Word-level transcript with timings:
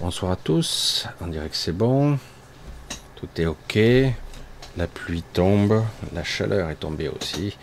Bonsoir 0.00 0.32
à 0.32 0.36
tous, 0.36 1.06
on 1.20 1.26
dirait 1.26 1.50
que 1.50 1.56
c'est 1.56 1.76
bon, 1.76 2.18
tout 3.16 3.28
est 3.36 3.44
ok, 3.44 3.78
la 4.78 4.86
pluie 4.86 5.22
tombe, 5.34 5.84
la 6.14 6.24
chaleur 6.24 6.70
est 6.70 6.76
tombée 6.76 7.10
aussi. 7.10 7.58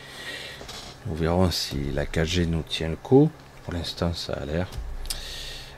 Nous 1.07 1.15
verrons 1.15 1.49
si 1.49 1.89
la 1.95 2.05
KG 2.05 2.45
nous 2.45 2.61
tient 2.61 2.89
le 2.89 2.95
coup, 2.95 3.31
pour 3.63 3.73
l'instant 3.73 4.13
ça 4.13 4.33
a 4.33 4.45
l'air. 4.45 4.67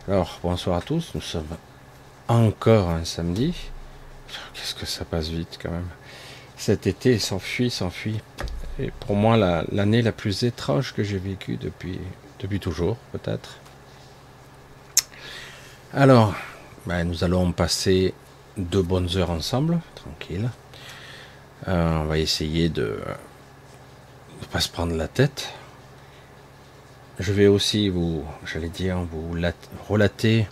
Alors 0.09 0.41
bonsoir 0.43 0.79
à 0.79 0.81
tous, 0.81 1.11
nous 1.15 1.21
sommes 1.21 1.47
encore 2.27 2.89
un 2.89 3.05
samedi. 3.05 3.55
Qu'est-ce 4.53 4.75
que 4.75 4.85
ça 4.85 5.05
passe 5.05 5.29
vite 5.29 5.59
quand 5.63 5.71
même. 5.71 5.87
Cet 6.57 6.87
été 6.87 7.19
s'enfuit, 7.19 7.69
s'enfuit. 7.69 8.19
Et 8.79 8.91
pour 8.99 9.15
moi 9.15 9.37
l'année 9.71 10.01
la, 10.01 10.11
plus 10.11 10.43
étrange 10.43 10.93
que 10.93 11.03
j'ai 11.03 11.19
vécue 11.19 11.55
depuis, 11.55 12.01
depuis 12.41 12.59
toujours 12.59 12.97
peut-être. 13.13 13.59
Alors, 15.91 16.35
ben, 16.85 17.03
nous 17.03 17.23
allons 17.23 17.51
passer 17.51 18.13
deux 18.57 18.81
bonnes 18.81 19.09
heures 19.17 19.31
ensemble, 19.31 19.79
tranquille. 19.95 20.49
Euh, 21.67 21.97
on 21.99 22.05
va 22.05 22.17
essayer 22.17 22.69
de 22.69 22.99
ne 24.41 24.45
pas 24.47 24.61
se 24.61 24.69
prendre 24.69 24.95
la 24.95 25.07
tête. 25.07 25.51
Je 27.19 27.33
vais 27.33 27.47
aussi 27.47 27.89
vous, 27.89 28.23
j'allais 28.45 28.69
dire, 28.69 28.97
vous 29.11 29.35
relater 29.87 30.47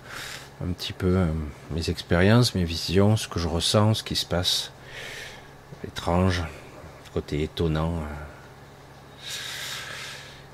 un 0.62 0.72
petit 0.74 0.92
peu 0.92 1.18
euh, 1.18 1.26
mes 1.72 1.90
expériences, 1.90 2.56
mes 2.56 2.66
visions, 2.66 3.16
ce 3.16 3.28
que 3.28 3.40
je 3.40 3.48
ressens, 3.48 3.96
ce 3.96 4.04
qui 4.04 4.16
se 4.16 4.26
passe. 4.26 4.72
Étrange, 5.86 6.44
côté 7.14 7.44
étonnant. 7.44 7.94
Euh. 7.96 9.32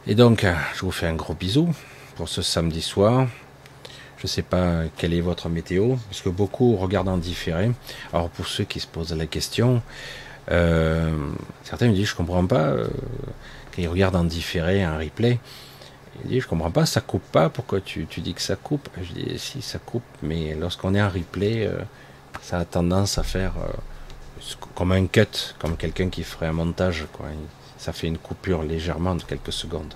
Et 0.05 0.15
donc, 0.15 0.45
je 0.75 0.81
vous 0.81 0.91
fais 0.91 1.07
un 1.07 1.15
gros 1.15 1.33
bisou 1.33 1.73
pour 2.15 2.29
ce 2.29 2.41
samedi 2.41 2.81
soir. 2.81 3.27
Je 4.23 4.27
ne 4.29 4.31
sais 4.31 4.41
pas 4.41 4.83
quelle 4.95 5.13
est 5.13 5.19
votre 5.19 5.49
météo, 5.49 5.95
parce 6.09 6.21
que 6.21 6.29
beaucoup 6.29 6.77
regardent 6.77 7.09
en 7.09 7.17
différé. 7.17 7.71
Alors 8.13 8.29
pour 8.29 8.47
ceux 8.47 8.63
qui 8.63 8.79
se 8.79 8.87
posent 8.87 9.13
la 9.13 9.25
question, 9.25 9.81
euh, 10.49 11.11
certains 11.65 11.89
me 11.89 11.93
disent 11.93 12.07
je 12.07 12.15
comprends 12.15 12.45
pas 12.45 12.67
euh, 12.67 12.87
quand 13.75 13.81
ils 13.81 13.87
regardent 13.89 14.15
en 14.15 14.23
différé 14.23 14.81
un 14.81 14.97
replay. 14.97 15.39
Ils 16.23 16.29
disent 16.29 16.43
je 16.43 16.47
comprends 16.47 16.71
pas, 16.71 16.85
ça 16.85 17.01
coupe 17.01 17.29
pas. 17.33 17.49
Pourquoi 17.49 17.81
tu, 17.81 18.05
dis 18.05 18.33
que 18.33 18.41
ça 18.41 18.55
coupe? 18.55 18.87
Je 19.01 19.11
dis 19.11 19.37
si 19.37 19.61
ça 19.61 19.77
coupe, 19.77 20.05
mais 20.21 20.55
lorsqu'on 20.55 20.95
est 20.95 21.01
en 21.01 21.09
replay, 21.09 21.67
euh, 21.67 21.81
ça 22.41 22.59
a 22.59 22.63
tendance 22.63 23.17
à 23.17 23.23
faire 23.23 23.55
comme 24.73 24.93
un 24.93 25.05
cut, 25.05 25.53
comme 25.59 25.75
quelqu'un 25.75 26.07
qui 26.07 26.23
ferait 26.23 26.47
un 26.47 26.53
montage. 26.53 27.07
Quoi. 27.11 27.25
Ça 27.77 27.91
fait 27.91 28.07
une 28.07 28.19
coupure 28.19 28.63
légèrement 28.63 29.15
de 29.15 29.23
quelques 29.23 29.51
secondes. 29.51 29.93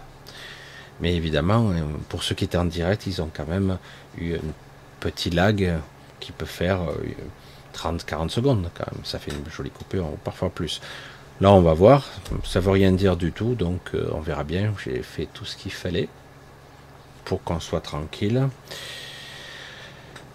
Mais 1.00 1.16
évidemment, 1.16 1.72
pour 2.10 2.24
ceux 2.24 2.34
qui 2.34 2.46
étaient 2.46 2.58
en 2.58 2.66
direct, 2.66 3.06
ils 3.06 3.22
ont 3.22 3.30
quand 3.32 3.46
même 3.46 3.78
un 4.22 4.54
petit 5.00 5.30
lag 5.30 5.80
qui 6.20 6.32
peut 6.32 6.46
faire 6.46 6.80
30-40 7.74 8.26
euh, 8.26 8.30
secondes 8.30 8.70
quand 8.78 8.92
même. 8.92 9.06
Ça 9.06 9.20
fait 9.20 9.32
une 9.32 9.50
jolie 9.50 9.70
coupure, 9.70 10.10
parfois 10.24 10.50
plus. 10.50 10.82
Là, 11.40 11.52
on 11.52 11.62
va 11.62 11.74
voir. 11.74 12.08
Ça 12.44 12.60
veut 12.60 12.72
rien 12.72 12.92
dire 12.92 13.16
du 13.16 13.32
tout, 13.32 13.54
donc 13.54 13.92
euh, 13.94 14.10
on 14.14 14.20
verra 14.20 14.44
bien. 14.44 14.74
J'ai 14.84 15.04
fait 15.04 15.28
tout 15.34 15.46
ce 15.46 15.56
qu'il 15.56 15.72
fallait 15.72 16.10
pour 17.26 17.44
qu'on 17.44 17.60
soit 17.60 17.82
tranquille. 17.82 18.48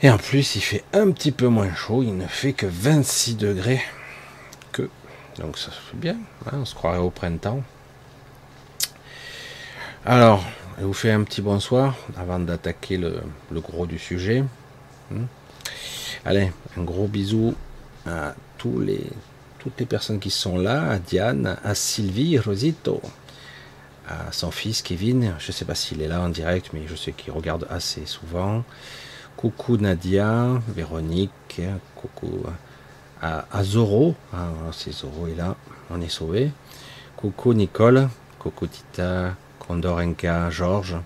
Et 0.01 0.11
en 0.11 0.19
plus, 0.19 0.57
il 0.57 0.61
fait 0.61 0.85
un 0.93 1.11
petit 1.11 1.33
peu 1.33 1.49
moins 1.49 1.75
chaud. 1.75 2.03
Il 2.03 2.17
ne 2.17 2.27
fait 2.27 2.53
que 2.53 2.67
26 2.67 3.37
degrés. 3.37 3.83
Que. 4.71 4.89
Donc 5.39 5.59
ça 5.59 5.71
fait 5.71 5.97
bien. 5.97 6.17
Hein, 6.47 6.59
on 6.61 6.65
se 6.65 6.75
croirait 6.75 6.99
au 6.99 7.11
printemps. 7.11 7.63
Alors, 10.05 10.45
je 10.79 10.85
vous 10.85 10.93
fais 10.93 11.11
un 11.11 11.23
petit 11.23 11.43
bonsoir 11.43 11.97
avant 12.17 12.39
d'attaquer 12.39 12.97
le, 12.97 13.21
gros 13.53 13.87
du 13.87 13.99
sujet. 13.99 14.45
Hmm. 15.11 15.25
Allez, 16.25 16.53
un 16.77 16.83
gros 16.83 17.07
bisou 17.07 17.55
à 18.07 18.35
tous 18.59 18.81
les, 18.81 19.05
toutes 19.59 19.79
les 19.79 19.87
personnes 19.87 20.19
qui 20.19 20.31
sont 20.31 20.59
là, 20.59 20.91
à 20.91 20.99
Diane, 20.99 21.59
à 21.65 21.75
Sylvie, 21.75 22.39
Rosito, 22.39 23.01
à 24.09 24.33
son 24.33 24.51
fils 24.51 24.83
Kevin. 24.83 25.35
Je 25.39 25.49
ne 25.49 25.53
sais 25.53 25.65
pas 25.65 25.75
s'il 25.75 26.01
est 26.01 26.09
là 26.09 26.21
en 26.21 26.29
direct, 26.29 26.71
mais 26.73 26.83
je 26.87 26.97
sais 26.97 27.13
qu'il 27.13 27.33
regarde 27.33 27.67
assez 27.71 28.07
souvent. 28.07 28.65
Coucou 29.37 29.77
Nadia, 29.77 30.49
Véronique, 30.69 31.61
coucou 31.95 32.45
à, 33.21 33.47
à 33.53 33.65
Zoro. 33.65 34.15
Ah, 34.33 34.49
c'est 34.73 34.93
Zoro 34.93 35.27
est 35.27 35.35
là, 35.35 35.57
on 35.91 36.01
est 36.01 36.09
sauvé. 36.09 36.51
Coucou 37.17 37.55
Nicole, 37.55 38.09
coucou 38.39 38.67
Tita, 38.67 39.37
Condorenka, 39.67 40.51
Georges. 40.51 40.97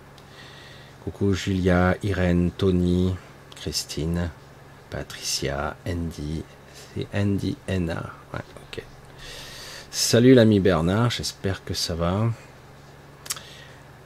Coucou 1.04 1.34
Julia, 1.34 1.96
Irène, 2.02 2.50
Tony, 2.50 3.14
Christine, 3.54 4.30
Patricia, 4.90 5.76
Andy. 5.86 6.42
C'est 6.94 7.06
Andy 7.14 7.56
Anna. 7.68 8.10
Ouais, 8.32 8.40
ok. 8.56 8.82
Salut 9.90 10.34
l'ami 10.34 10.60
Bernard, 10.60 11.10
j'espère 11.10 11.64
que 11.64 11.74
ça 11.74 11.94
va. 11.94 12.30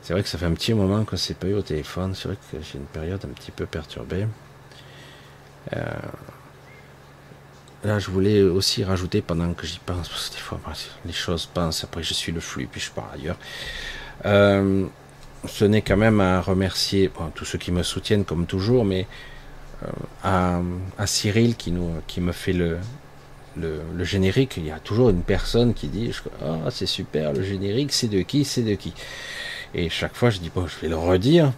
C'est 0.02 0.12
vrai 0.12 0.22
que 0.22 0.28
ça 0.28 0.36
fait 0.36 0.46
un 0.46 0.54
petit 0.54 0.74
moment 0.74 1.04
qu'on 1.04 1.16
s'est 1.16 1.34
pas 1.34 1.46
eu 1.46 1.54
au 1.54 1.62
téléphone. 1.62 2.14
C'est 2.14 2.26
vrai 2.28 2.36
que 2.36 2.58
j'ai 2.60 2.78
une 2.78 2.86
période 2.86 3.24
un 3.24 3.28
petit 3.28 3.52
peu 3.52 3.66
perturbée. 3.66 4.26
Euh, 5.76 5.84
là, 7.84 7.98
je 8.00 8.10
voulais 8.10 8.42
aussi 8.42 8.82
rajouter 8.82 9.22
pendant 9.22 9.52
que 9.54 9.66
j'y 9.66 9.78
pense, 9.78 10.08
parce 10.08 10.28
que 10.28 10.34
des 10.34 10.40
fois, 10.40 10.60
les 11.06 11.12
choses 11.12 11.46
pensent, 11.46 11.84
après 11.84 12.02
je 12.02 12.14
suis 12.14 12.32
le 12.32 12.40
flux, 12.40 12.66
puis 12.66 12.80
je 12.80 12.90
pars 12.90 13.10
ailleurs. 13.14 13.36
Euh, 14.26 14.86
ce 15.46 15.64
n'est 15.64 15.82
quand 15.82 15.96
même 15.96 16.20
à 16.20 16.40
remercier 16.40 17.10
tous 17.34 17.44
ceux 17.44 17.58
qui 17.58 17.72
me 17.72 17.82
soutiennent 17.82 18.24
comme 18.24 18.46
toujours, 18.46 18.84
mais 18.84 19.06
euh, 20.24 20.60
à, 20.98 21.06
Cyril 21.06 21.56
qui, 21.56 21.72
me 21.72 22.32
fait 22.32 22.52
le, 22.52 22.78
générique, 24.00 24.54
il 24.58 24.66
y 24.66 24.70
a 24.70 24.78
toujours 24.78 25.10
une 25.10 25.22
personne 25.22 25.72
qui 25.72 25.88
dit 25.88 26.12
Ah, 26.42 26.70
c'est 26.70 26.86
super, 26.86 27.32
le 27.32 27.42
générique, 27.42 27.92
c'est 27.92 28.08
de 28.08 28.20
qui 28.22 28.44
C'est 28.44 28.62
de 28.62 28.74
qui 28.74 28.92
Et 29.74 29.88
chaque 29.88 30.14
fois, 30.14 30.30
je 30.30 30.38
dis 30.38 30.50
Bon, 30.54 30.66
je 30.66 30.78
vais 30.80 30.88
le 30.88 30.96
redire, 30.96 31.52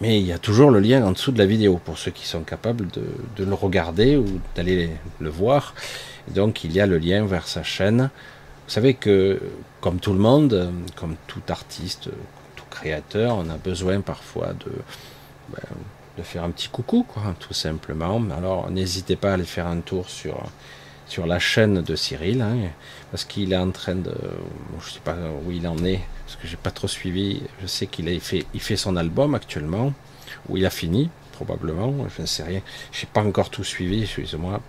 mais 0.00 0.20
il 0.20 0.26
y 0.26 0.32
a 0.32 0.38
toujours 0.38 0.70
le 0.70 0.80
lien 0.80 1.04
en 1.04 1.12
dessous 1.12 1.30
de 1.30 1.38
la 1.38 1.46
vidéo 1.46 1.80
pour 1.84 1.96
ceux 1.96 2.10
qui 2.10 2.26
sont 2.26 2.42
capables 2.42 2.88
de 2.88 3.44
le 3.44 3.54
regarder 3.54 4.16
ou 4.16 4.40
d'aller 4.56 4.90
le 5.20 5.30
voir. 5.30 5.74
donc, 6.28 6.64
il 6.64 6.72
y 6.72 6.80
a 6.80 6.86
le 6.86 6.98
lien 6.98 7.24
vers 7.24 7.46
sa 7.46 7.62
chaîne. 7.62 8.10
Vous 8.70 8.74
savez 8.74 8.94
que, 8.94 9.40
comme 9.80 9.98
tout 9.98 10.12
le 10.12 10.20
monde, 10.20 10.72
comme 10.94 11.16
tout 11.26 11.42
artiste, 11.48 12.08
tout 12.54 12.64
créateur, 12.70 13.34
on 13.34 13.50
a 13.50 13.56
besoin 13.56 14.00
parfois 14.00 14.52
de, 14.52 14.70
ben, 15.48 16.22
faire 16.22 16.44
un 16.44 16.52
petit 16.52 16.68
coucou, 16.68 17.02
quoi, 17.02 17.34
tout 17.40 17.52
simplement. 17.52 18.22
Alors, 18.30 18.70
n'hésitez 18.70 19.16
pas 19.16 19.32
à 19.32 19.34
aller 19.34 19.42
faire 19.42 19.66
un 19.66 19.80
tour 19.80 20.08
sur, 20.08 20.40
sur 21.08 21.26
la 21.26 21.40
chaîne 21.40 21.82
de 21.82 21.96
Cyril, 21.96 22.42
hein, 22.42 22.70
parce 23.10 23.24
qu'il 23.24 23.52
est 23.52 23.56
en 23.56 23.72
train 23.72 23.96
de, 23.96 24.14
je 24.78 24.86
ne 24.86 24.90
sais 24.92 25.00
pas 25.00 25.16
où 25.44 25.50
il 25.50 25.66
en 25.66 25.84
est, 25.84 26.02
parce 26.24 26.36
que 26.36 26.46
j'ai 26.46 26.56
pas 26.56 26.70
trop 26.70 26.86
suivi. 26.86 27.42
Je 27.60 27.66
sais 27.66 27.88
qu'il 27.88 28.08
a 28.08 28.16
fait, 28.20 28.46
il 28.54 28.60
fait 28.60 28.76
son 28.76 28.94
album 28.94 29.34
actuellement, 29.34 29.92
où 30.48 30.56
il 30.56 30.64
a 30.64 30.70
fini, 30.70 31.10
probablement. 31.32 31.92
Je 32.16 32.22
ne 32.22 32.26
sais 32.28 32.44
rien. 32.44 32.60
J'ai 32.92 33.08
pas 33.08 33.24
encore 33.24 33.50
tout 33.50 33.64
suivi, 33.64 34.02
excusez-moi, 34.02 34.60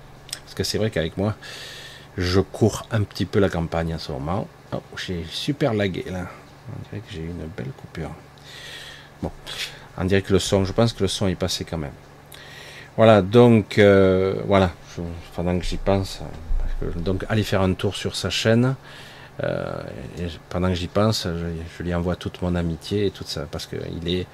parce 0.44 0.56
que 0.56 0.63
c'est 0.63 0.80
vrai 0.80 0.89
qu'avec 0.89 1.18
moi, 1.18 1.36
je 2.18 2.40
cours 2.40 2.86
un 2.92 3.04
petit 3.04 3.25
peu 3.25 3.40
la 3.40 3.50
campagne 3.50 3.94
en 3.96 4.00
ce 4.00 4.12
moment. 4.12 4.48
Oh, 4.74 4.81
j'ai 4.98 5.25
super 5.30 5.74
lagué 5.74 6.06
là. 6.10 6.28
On 6.69 6.90
dirait 6.90 7.02
que 7.06 7.12
j'ai 7.12 7.22
une 7.22 7.48
belle 7.58 7.72
coupure. 7.78 8.12
Bon, 9.22 9.31
on 9.98 10.06
dirait 10.06 10.22
que 10.22 10.34
le 10.34 10.40
son, 10.40 10.66
je 10.66 10.74
pense 10.74 10.94
que 10.94 11.04
le 11.04 11.08
son 11.08 11.28
est 11.28 11.36
passé 11.36 11.66
quand 11.66 11.78
même. 11.78 11.92
Voilà, 12.98 13.22
donc 13.22 13.78
euh, 13.78 14.36
voilà, 14.46 14.72
pendant 15.36 15.58
que 15.58 15.66
j'y 15.66 15.78
pense, 15.78 16.19
donc 16.98 17.25
allez 17.30 17.44
faire 17.44 17.62
un 17.62 17.74
tour 17.74 17.96
sur 17.96 18.16
sa 18.16 18.30
chaîne. 18.30 18.75
Euh, 19.44 19.81
pendant 20.50 20.68
que 20.68 20.75
j'y 20.75 20.88
pense, 20.88 21.25
je, 21.25 21.84
lui 21.84 21.94
envoie 21.96 22.16
toute 22.16 22.42
mon 22.42 22.54
amitié 22.54 23.07
et 23.07 23.12
tout 23.12 23.24
ça, 23.25 23.48
parce 23.50 23.66
qu'il 23.66 24.07
est 24.07 24.28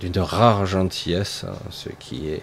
d'une 0.00 0.18
rare 0.18 0.66
gentillesse, 0.66 1.44
hein, 1.48 1.54
ce 1.70 1.88
qui 1.88 2.28
est 2.28 2.42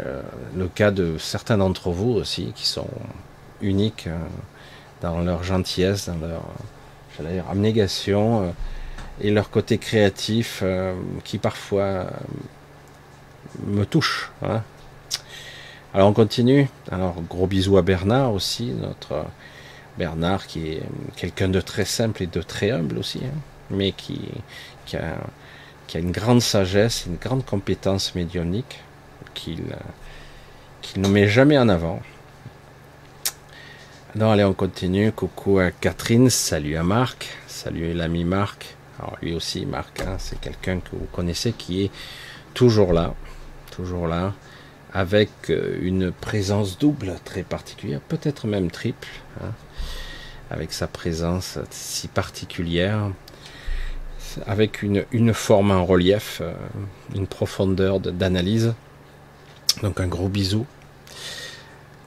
euh, 0.00 0.22
le 0.54 0.68
cas 0.68 0.90
de 0.90 1.16
certains 1.18 1.58
d'entre 1.58 1.90
vous 1.90 2.12
aussi, 2.12 2.52
qui 2.54 2.66
sont 2.66 2.88
uniques 3.64 4.06
euh, 4.06 4.18
dans 5.00 5.20
leur 5.20 5.42
gentillesse, 5.42 6.08
dans 6.08 6.26
leur 6.26 6.42
dire, 7.20 7.44
abnégation 7.50 8.42
euh, 8.42 8.50
et 9.20 9.30
leur 9.30 9.50
côté 9.50 9.78
créatif 9.78 10.60
euh, 10.62 10.94
qui 11.24 11.38
parfois 11.38 12.06
me 13.66 13.84
touche. 13.84 14.30
Hein. 14.42 14.62
Alors 15.92 16.08
on 16.08 16.12
continue. 16.12 16.68
Alors 16.90 17.16
gros 17.22 17.46
bisous 17.46 17.76
à 17.76 17.82
Bernard 17.82 18.32
aussi, 18.32 18.72
notre 18.72 19.24
Bernard 19.98 20.46
qui 20.46 20.68
est 20.68 20.82
quelqu'un 21.16 21.48
de 21.48 21.60
très 21.60 21.84
simple 21.84 22.22
et 22.22 22.26
de 22.26 22.42
très 22.42 22.70
humble 22.70 22.98
aussi, 22.98 23.20
hein, 23.24 23.38
mais 23.70 23.92
qui, 23.92 24.20
a, 24.94 25.98
une 25.98 26.10
grande 26.10 26.42
sagesse, 26.42 27.04
une 27.06 27.16
grande 27.16 27.44
compétence 27.44 28.14
médionique 28.16 28.80
qu'il 29.34 29.62
qu'il 30.82 31.00
ne 31.00 31.08
met 31.08 31.28
jamais 31.28 31.56
en 31.56 31.68
avant. 31.68 32.02
Non, 34.16 34.30
allez, 34.30 34.44
on 34.44 34.54
continue. 34.54 35.10
Coucou 35.10 35.58
à 35.58 35.72
Catherine, 35.72 36.30
salut 36.30 36.76
à 36.76 36.84
Marc, 36.84 37.26
salut 37.48 37.92
l'ami 37.94 38.22
Marc. 38.22 38.76
Alors 39.00 39.16
lui 39.20 39.34
aussi, 39.34 39.66
Marc, 39.66 40.02
hein, 40.02 40.18
c'est 40.20 40.40
quelqu'un 40.40 40.78
que 40.78 40.90
vous 40.92 41.08
connaissez 41.10 41.50
qui 41.50 41.82
est 41.82 41.90
toujours 42.54 42.92
là, 42.92 43.12
toujours 43.72 44.06
là, 44.06 44.32
avec 44.92 45.30
euh, 45.50 45.76
une 45.82 46.12
présence 46.12 46.78
double 46.78 47.16
très 47.24 47.42
particulière, 47.42 47.98
peut-être 47.98 48.46
même 48.46 48.70
triple, 48.70 49.08
hein, 49.42 49.50
avec 50.48 50.72
sa 50.72 50.86
présence 50.86 51.58
si 51.70 52.06
particulière, 52.06 53.10
avec 54.46 54.82
une, 54.84 55.06
une 55.10 55.34
forme 55.34 55.72
en 55.72 55.84
relief, 55.84 56.38
euh, 56.40 56.54
une 57.16 57.26
profondeur 57.26 57.98
d'analyse. 57.98 58.74
Donc 59.82 59.98
un 59.98 60.06
gros 60.06 60.28
bisou. 60.28 60.66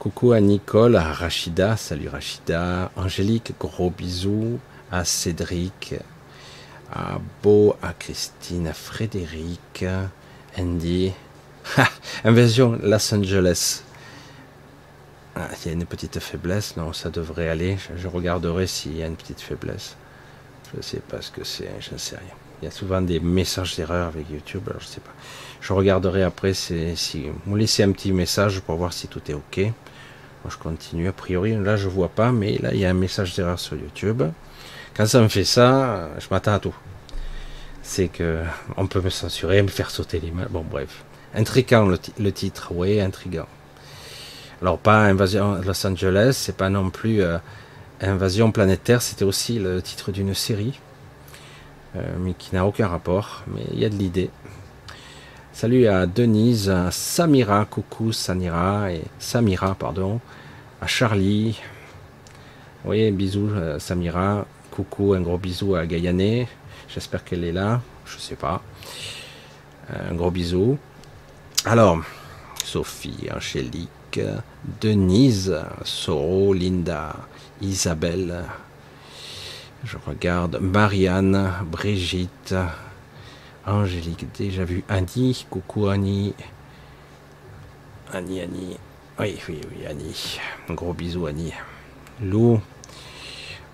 Coucou 0.07 0.31
à 0.31 0.39
Nicole, 0.39 0.95
à 0.95 1.12
Rachida, 1.12 1.75
salut 1.75 2.07
Rachida, 2.07 2.92
Angélique, 2.95 3.51
gros 3.59 3.89
bisous, 3.89 4.57
à 4.89 5.04
Cédric, 5.04 5.95
à 6.89 7.19
Beau, 7.44 7.75
à 7.81 7.92
Christine, 7.92 8.68
à 8.68 8.74
Frédéric, 8.74 9.83
Andy. 10.57 11.12
Invasion 12.24 12.80
Los 12.81 13.13
Angeles. 13.13 13.83
Ah, 15.36 15.50
il 15.59 15.68
y 15.68 15.69
a 15.71 15.74
une 15.74 15.86
petite 15.86 16.19
faiblesse, 16.19 16.77
non, 16.77 16.94
ça 16.94 17.10
devrait 17.10 17.50
aller. 17.50 17.77
Je, 17.98 18.07
regarderai 18.07 18.65
s'il 18.65 18.95
y 18.95 19.03
a 19.03 19.07
une 19.07 19.18
petite 19.18 19.42
faiblesse. 19.42 19.98
Je 20.71 20.77
ne 20.77 20.83
sais 20.83 21.01
pas 21.01 21.21
ce 21.21 21.31
que 21.31 21.44
c'est, 21.44 21.69
je 21.81 21.92
ne 21.92 21.98
sais 21.98 22.15
rien. 22.15 22.36
Il 22.62 22.65
y 22.65 22.68
a 22.69 22.71
souvent 22.71 23.01
des 23.01 23.19
messages 23.19 23.75
d'erreur 23.75 24.07
avec 24.07 24.30
YouTube, 24.30 24.63
alors 24.69 24.80
je 24.80 24.86
ne 24.86 24.92
sais 24.92 25.01
pas. 25.01 25.13
Je 25.60 25.74
regarderai 25.74 26.24
après 26.24 26.53
si 26.53 27.25
vous 27.45 27.56
laissez 27.57 27.83
un 27.83 27.92
petit 27.92 28.13
message 28.13 28.62
pour 28.62 28.77
voir 28.77 28.94
si 28.94 29.10
tout 29.10 29.21
est 29.30 29.33
OK. 29.33 29.74
Je 30.49 30.57
continue. 30.57 31.07
A 31.07 31.11
priori, 31.11 31.55
là, 31.55 31.75
je 31.75 31.88
vois 31.88 32.09
pas, 32.09 32.31
mais 32.31 32.57
là, 32.57 32.73
il 32.73 32.79
y 32.79 32.85
a 32.85 32.89
un 32.89 32.94
message 32.94 33.35
d'erreur 33.35 33.59
sur 33.59 33.75
YouTube. 33.75 34.23
Quand 34.95 35.05
ça 35.05 35.21
me 35.21 35.27
fait 35.27 35.44
ça, 35.44 36.10
je 36.19 36.27
m'attends 36.31 36.53
à 36.53 36.60
tout. 36.60 36.75
C'est 37.81 38.07
que 38.07 38.41
on 38.75 38.88
peut 38.88 39.01
me 39.01 39.10
censurer, 39.10 39.62
me 39.62 39.67
faire 39.67 39.89
sauter 39.89 40.19
les 40.19 40.31
mains. 40.31 40.48
Bon, 40.50 40.65
bref. 40.69 41.03
Intrigant 41.36 41.86
le, 41.86 42.31
titre, 42.31 42.72
oui, 42.74 43.00
intrigant. 43.00 43.48
Alors, 44.62 44.79
pas 44.79 45.01
Invasion 45.01 45.62
Los 45.63 45.86
Angeles, 45.86 46.33
c'est 46.33 46.57
pas 46.57 46.69
non 46.69 46.89
plus 46.89 47.22
euh, 47.22 47.38
Invasion 48.01 48.51
planétaire, 48.51 49.01
c'était 49.01 49.25
aussi 49.25 49.60
le 49.60 49.81
titre 49.81 50.12
d'une 50.12 50.33
série, 50.33 50.79
euh, 51.95 52.01
mais 52.19 52.33
qui 52.33 52.53
n'a 52.53 52.65
aucun 52.65 52.88
rapport, 52.88 53.43
mais 53.48 53.63
il 53.74 53.79
y 53.79 53.86
a 53.86 53.89
de 53.89 53.95
l'idée. 53.95 54.29
Salut 55.51 55.88
à 55.88 56.05
Denise, 56.05 56.69
à 56.69 56.91
Samira, 56.91 57.65
coucou 57.65 58.12
Sanira, 58.12 58.91
et 58.91 59.01
Samira, 59.17 59.74
pardon, 59.74 60.19
à 60.81 60.88
Charlie. 60.88 61.60
Oui, 62.86 63.12
bisous 63.12 63.50
euh, 63.50 63.79
Samira, 63.79 64.46
Coucou, 64.72 65.13
un 65.13 65.22
gros 65.22 65.38
bisou 65.38 65.75
à 65.75 65.86
Gaïané. 65.86 66.48
J'espère 66.88 67.24
qu'elle 67.24 67.43
est 67.43 67.51
là. 67.51 67.81
Je 68.05 68.17
sais 68.17 68.36
pas. 68.36 68.62
Un 69.89 70.13
gros 70.15 70.31
bisou. 70.31 70.77
Alors, 71.65 72.00
Sophie, 72.63 73.27
Angélique, 73.36 74.19
Denise, 74.81 75.55
Soro, 75.84 76.53
Linda, 76.53 77.15
Isabelle. 77.62 78.43
Je 79.84 79.98
regarde 80.05 80.60
Marianne, 80.62 81.51
Brigitte, 81.65 82.55
Angélique, 83.65 84.27
déjà 84.38 84.63
vu 84.63 84.84
Annie. 84.89 85.46
Coucou 85.50 85.88
Annie. 85.88 86.34
Annie, 88.13 88.41
Annie. 88.41 88.77
Oui, 89.19 89.36
oui, 89.50 89.59
oui, 89.71 89.88
Annie. 89.89 90.39
Un 90.69 90.75
gros 90.75 90.93
bisou, 90.93 91.25
Annie. 91.25 91.51
Lou, 92.21 92.62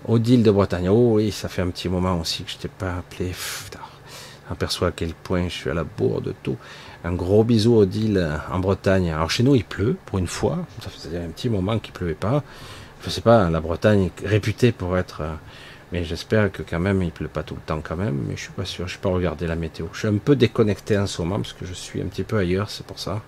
Odile 0.08 0.42
de 0.42 0.50
Bretagne. 0.50 0.88
Oh 0.88 1.16
oui, 1.16 1.32
ça 1.32 1.50
fait 1.50 1.60
un 1.60 1.68
petit 1.68 1.90
moment 1.90 2.18
aussi 2.18 2.44
que 2.44 2.50
je 2.50 2.56
t'ai 2.56 2.68
pas 2.68 2.96
appelé. 2.96 3.32
Aperçois 4.50 4.88
à 4.88 4.92
quel 4.92 5.12
point 5.12 5.44
je 5.48 5.54
suis 5.54 5.70
à 5.70 5.74
la 5.74 5.84
bourre 5.84 6.22
de 6.22 6.34
tout. 6.42 6.56
Un 7.04 7.12
gros 7.12 7.44
bisou 7.44 7.76
Odile 7.76 8.40
en 8.50 8.58
Bretagne. 8.58 9.10
Alors 9.10 9.30
chez 9.30 9.42
nous 9.42 9.54
il 9.54 9.64
pleut 9.64 9.98
pour 10.06 10.18
une 10.18 10.26
fois. 10.26 10.60
Ça 10.80 10.88
faisait 10.88 11.18
un 11.18 11.28
petit 11.28 11.50
moment 11.50 11.78
qu'il 11.78 11.92
pleuvait 11.92 12.14
pas. 12.14 12.42
Je 13.02 13.10
sais 13.10 13.20
pas, 13.20 13.50
la 13.50 13.60
Bretagne 13.60 14.10
est 14.22 14.26
réputée 14.26 14.72
pour 14.72 14.96
être. 14.96 15.20
Euh, 15.20 15.34
mais 15.92 16.04
j'espère 16.04 16.52
que 16.52 16.62
quand 16.62 16.80
même 16.80 17.02
il 17.02 17.12
pleut 17.12 17.28
pas 17.28 17.42
tout 17.42 17.54
le 17.54 17.60
temps 17.60 17.82
quand 17.82 17.96
même. 17.96 18.24
Mais 18.26 18.36
je 18.36 18.42
suis 18.42 18.52
pas 18.52 18.64
sûr. 18.64 18.88
Je 18.88 18.96
n'ai 18.96 19.00
pas 19.02 19.10
regardé 19.10 19.46
la 19.46 19.56
météo. 19.56 19.88
Je 19.92 19.98
suis 19.98 20.08
un 20.08 20.16
peu 20.16 20.36
déconnecté 20.36 20.96
en 20.96 21.06
ce 21.06 21.20
moment 21.20 21.36
parce 21.36 21.52
que 21.52 21.66
je 21.66 21.74
suis 21.74 22.00
un 22.00 22.06
petit 22.06 22.24
peu 22.24 22.38
ailleurs. 22.38 22.70
C'est 22.70 22.86
pour 22.86 22.98
ça. 22.98 23.20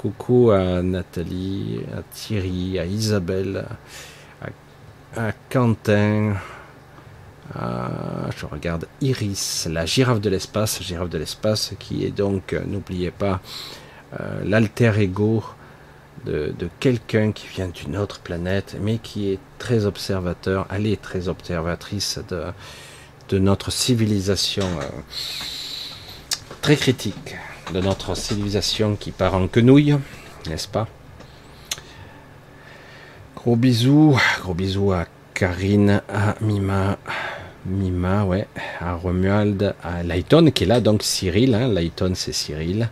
Coucou 0.00 0.50
à 0.50 0.80
Nathalie, 0.80 1.82
à 1.94 2.00
Thierry, 2.10 2.78
à 2.78 2.86
Isabelle 2.86 3.66
à 5.14 5.32
Quentin. 5.50 6.36
je 7.54 8.46
regarde 8.46 8.86
Iris, 9.02 9.68
la 9.70 9.84
girafe 9.84 10.22
de 10.22 10.30
l'espace, 10.30 10.82
girafe 10.82 11.10
de 11.10 11.18
l'espace 11.18 11.74
qui 11.78 12.06
est 12.06 12.12
donc, 12.12 12.54
euh, 12.54 12.62
n'oubliez 12.66 13.10
pas, 13.10 13.40
euh, 14.18 14.42
l'alter 14.42 14.92
ego 14.98 15.44
de, 16.24 16.54
quelqu'un 16.78 17.32
qui 17.32 17.46
vient 17.48 17.68
d'une 17.68 17.98
autre 17.98 18.20
planète, 18.20 18.78
mais 18.80 18.96
qui 18.96 19.30
est 19.30 19.38
très 19.58 19.84
observateur, 19.84 20.66
elle 20.70 20.86
est 20.86 21.02
très 21.02 21.28
observatrice 21.28 22.18
de, 22.30 22.44
de 23.28 23.38
notre 23.38 23.70
civilisation 23.70 24.64
euh, 24.64 24.84
très 26.62 26.76
critique, 26.76 27.36
de 27.72 27.80
notre 27.80 28.16
civilisation 28.16 28.96
qui 28.96 29.12
part 29.12 29.34
en 29.34 29.46
quenouille, 29.48 29.96
n'est-ce 30.48 30.68
pas? 30.68 30.88
Gros 33.36 33.56
bisous, 33.56 34.18
gros 34.42 34.54
bisous 34.54 34.92
à 34.92 35.06
Karine, 35.34 36.02
à 36.08 36.34
Mima, 36.40 36.98
Mima, 37.66 38.24
ouais, 38.24 38.46
à 38.80 38.94
Romuald, 38.94 39.74
à 39.82 40.02
Layton 40.02 40.50
qui 40.50 40.64
est 40.64 40.66
là, 40.66 40.80
donc 40.80 41.02
Cyril, 41.02 41.54
hein, 41.54 41.72
c'est 42.14 42.32
Cyril, 42.32 42.88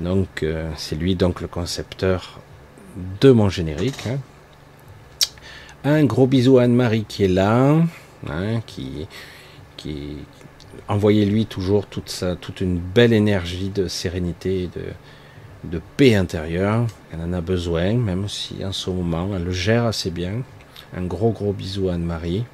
donc 0.00 0.42
euh, 0.42 0.70
c'est 0.76 0.96
lui 0.96 1.14
donc 1.14 1.40
le 1.40 1.48
concepteur 1.48 2.40
de 3.20 3.30
mon 3.30 3.48
générique. 3.48 4.06
Hein. 4.06 4.18
Un 5.84 6.04
gros 6.04 6.26
bisou 6.26 6.58
à 6.58 6.64
Anne-Marie 6.64 7.04
qui 7.08 7.24
est 7.24 7.28
là, 7.28 7.76
hein, 8.28 8.60
qui, 8.66 9.06
qui 9.76 10.16
envoyez-lui 10.88 11.46
toujours 11.46 11.86
toute, 11.86 12.08
sa, 12.08 12.36
toute 12.36 12.60
une 12.60 12.78
belle 12.78 13.12
énergie 13.12 13.68
de 13.68 13.88
sérénité 13.88 14.64
et 14.64 14.66
de, 14.68 14.84
de 15.64 15.80
paix 15.96 16.14
intérieure. 16.14 16.86
Elle 17.12 17.20
en 17.20 17.32
a 17.32 17.40
besoin, 17.40 17.94
même 17.94 18.28
si 18.28 18.64
en 18.64 18.72
ce 18.72 18.90
moment 18.90 19.28
elle 19.34 19.44
le 19.44 19.52
gère 19.52 19.84
assez 19.84 20.10
bien. 20.10 20.42
Un 20.96 21.04
gros 21.04 21.30
gros 21.30 21.52
bisou 21.52 21.88
à 21.88 21.94
Anne-Marie. 21.94 22.44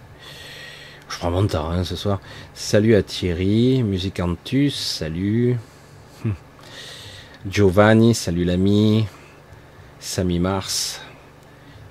Je 1.08 1.18
prends 1.18 1.30
mon 1.30 1.46
temps 1.46 1.70
hein, 1.70 1.84
ce 1.84 1.96
soir. 1.96 2.20
Salut 2.54 2.94
à 2.94 3.02
Thierry, 3.02 3.82
Musicantus, 3.82 4.74
salut. 4.74 5.56
Giovanni, 7.48 8.14
salut 8.14 8.44
l'ami. 8.44 9.06
Samy 10.00 10.38
Mars. 10.38 11.00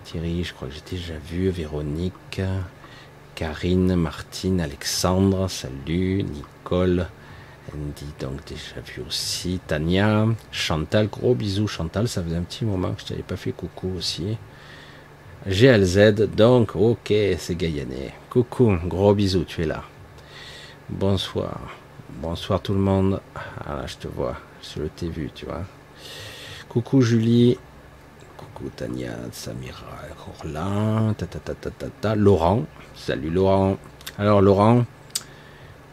Thierry, 0.03 0.43
je 0.43 0.53
crois 0.53 0.67
que 0.67 0.73
j'ai 0.73 0.97
déjà 0.97 1.13
vu. 1.29 1.50
Véronique. 1.50 2.41
Karine, 3.35 3.95
Martine, 3.95 4.61
Alexandre, 4.61 5.49
salut. 5.49 6.23
Nicole. 6.23 7.07
Andy, 7.73 8.05
donc 8.19 8.45
déjà 8.45 8.81
vu 8.85 9.01
aussi. 9.07 9.59
Tania, 9.65 10.27
Chantal, 10.51 11.07
gros 11.07 11.33
bisous 11.33 11.67
Chantal, 11.67 12.07
ça 12.07 12.21
faisait 12.21 12.35
un 12.35 12.43
petit 12.43 12.65
moment 12.65 12.91
que 12.91 13.01
je 13.01 13.07
t'avais 13.07 13.23
pas 13.23 13.35
fait 13.35 13.51
coucou 13.51 13.91
aussi. 13.97 14.37
GLZ, 15.47 16.29
donc 16.35 16.75
ok, 16.75 17.13
c'est 17.37 17.55
Gaïané. 17.55 18.11
Coucou, 18.29 18.77
gros 18.85 19.13
bisous, 19.15 19.45
tu 19.45 19.63
es 19.63 19.65
là. 19.65 19.83
Bonsoir. 20.89 21.59
Bonsoir 22.21 22.61
tout 22.61 22.73
le 22.73 22.79
monde. 22.79 23.19
Ah 23.35 23.75
là, 23.75 23.87
je 23.87 23.95
te 23.95 24.07
vois, 24.07 24.37
je 24.61 24.83
t'ai 24.83 25.09
vu, 25.09 25.31
tu 25.33 25.45
vois. 25.45 25.63
Coucou 26.69 27.01
Julie. 27.01 27.57
Samira, 29.31 30.15
Laurent. 32.15 32.65
Salut 32.95 33.29
Laurent. 33.29 33.77
Alors 34.17 34.41
Laurent, 34.41 34.86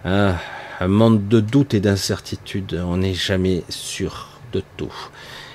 ah, 0.04 0.36
un 0.80 0.88
monde 0.88 1.28
de 1.28 1.40
doute 1.40 1.74
et 1.74 1.80
d'incertitude. 1.80 2.80
On 2.84 2.98
n'est 2.98 3.14
jamais 3.14 3.64
sûr 3.68 4.38
de 4.52 4.62
tout. 4.76 4.92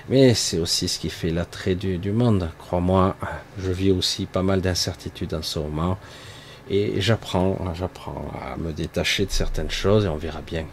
Mais 0.10 0.34
c'est 0.34 0.60
aussi 0.60 0.88
ce 0.88 1.00
qui 1.00 1.10
fait 1.10 1.30
l'attrait 1.32 1.76
du, 1.76 1.98
du 1.98 2.12
monde. 2.12 2.50
Crois-moi, 2.60 3.16
je 3.60 3.72
vis 3.72 3.92
aussi 3.92 4.26
pas 4.26 4.44
mal 4.44 4.62
d'incertitudes 4.62 5.34
en 5.34 5.42
ce 5.42 5.60
moment. 5.60 5.98
Et 6.70 7.02
j'apprends, 7.02 7.74
j'apprends 7.76 8.32
à 8.42 8.58
me 8.58 8.72
détacher 8.72 9.26
de 9.26 9.32
certaines 9.32 9.72
choses 9.72 10.06
et 10.06 10.08
on 10.08 10.18
verra 10.18 10.42
bien 10.42 10.66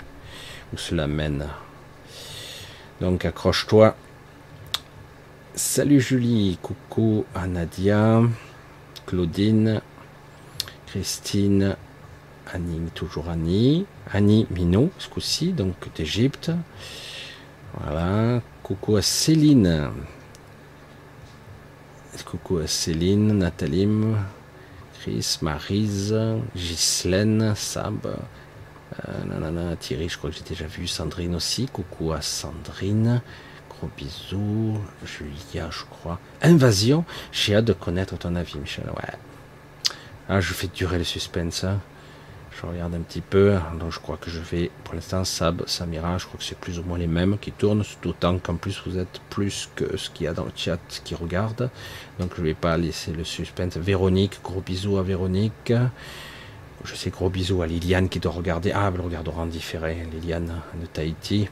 où 0.73 0.79
cela 0.79 1.07
mène. 1.07 1.47
Donc 3.01 3.25
accroche-toi. 3.25 3.95
Salut 5.55 6.01
Julie, 6.01 6.59
coucou 6.63 7.27
à 7.35 7.47
Nadia, 7.47 8.23
Claudine, 9.05 9.83
Christine, 10.87 11.77
Annie, 12.51 12.91
toujours 12.95 13.29
Annie. 13.29 13.85
Annie 14.11 14.47
Minot, 14.51 14.91
ce 14.99 15.11
coup-ci, 15.11 15.53
donc 15.53 15.75
d'Égypte. 15.95 16.51
Voilà. 17.79 18.41
Coucou 18.63 18.97
à 18.97 19.03
Céline. 19.03 19.91
Coucou 22.25 22.57
à 22.57 22.67
Céline, 22.67 23.37
Nathalie, 23.37 23.89
Chris, 25.01 25.39
Marise, 25.43 26.17
Ghislaine, 26.57 27.55
Sab, 27.55 28.17
Euh, 29.09 29.77
Thierry, 29.81 30.09
je 30.09 30.19
crois 30.19 30.31
que 30.31 30.37
j'ai 30.37 30.45
déjà 30.45 30.67
vu. 30.67 30.87
Sandrine 30.87 31.35
aussi. 31.35 31.67
Coucou 31.67 32.13
à 32.13 32.21
Sandrine. 32.21 33.23
Bisous. 33.97 34.79
Julia, 35.05 35.69
je 35.71 35.85
crois. 35.91 36.19
Invasion. 36.43 37.05
J'ai 37.33 37.57
hâte 37.57 37.65
de 37.67 37.73
connaître 37.73 38.17
ton 38.19 38.35
avis, 38.35 38.59
Michel. 38.59 38.87
Ouais. 38.87 39.15
Ah, 40.29 40.41
je 40.41 40.53
fais 40.53 40.69
durer 40.69 40.99
le 40.99 41.05
suspense. 41.05 41.65
Hein. 41.65 41.81
Je 42.51 42.67
regarde 42.67 42.95
un 42.95 43.01
petit 43.01 43.21
peu. 43.21 43.57
Donc, 43.79 43.93
je 43.93 43.99
crois 43.99 44.17
que 44.17 44.31
je 44.31 44.41
vais, 44.41 44.71
pour 44.85 44.95
l'instant, 44.95 45.25
Sab, 45.25 45.67
Samira, 45.67 46.19
je 46.19 46.27
crois 46.27 46.39
que 46.39 46.45
c'est 46.45 46.59
plus 46.59 46.79
ou 46.79 46.83
moins 46.83 46.99
les 46.99 47.07
mêmes 47.07 47.39
qui 47.39 47.51
tournent. 47.51 47.83
D'autant 48.03 48.39
qu'en 48.39 48.57
plus, 48.57 48.83
vous 48.87 48.99
êtes 48.99 49.21
plus 49.31 49.69
que 49.75 49.97
ce 49.97 50.11
qu'il 50.11 50.25
y 50.25 50.29
a 50.29 50.35
dans 50.35 50.45
le 50.45 50.53
chat 50.55 50.79
qui 51.05 51.15
regarde. 51.15 51.71
Donc, 52.19 52.33
je 52.37 52.41
ne 52.41 52.47
vais 52.47 52.55
pas 52.55 52.77
laisser 52.77 53.13
le 53.13 53.25
suspense. 53.25 53.77
Véronique, 53.77 54.41
gros 54.45 54.61
bisous 54.61 54.99
à 54.99 55.03
Véronique. 55.03 55.73
Je 56.85 56.95
sais 56.95 57.11
gros 57.11 57.31
bisous 57.31 57.63
à 57.63 57.67
Liliane 57.67 58.09
qui 58.09 58.21
doit 58.21 58.33
regarder. 58.33 58.73
Ah, 58.73 58.91
elle 58.95 59.01
regardera 59.01 59.43
en 59.43 59.47
différé. 59.47 60.07
Liliane 60.13 60.53
de 60.81 60.87
Tahiti. 60.87 61.49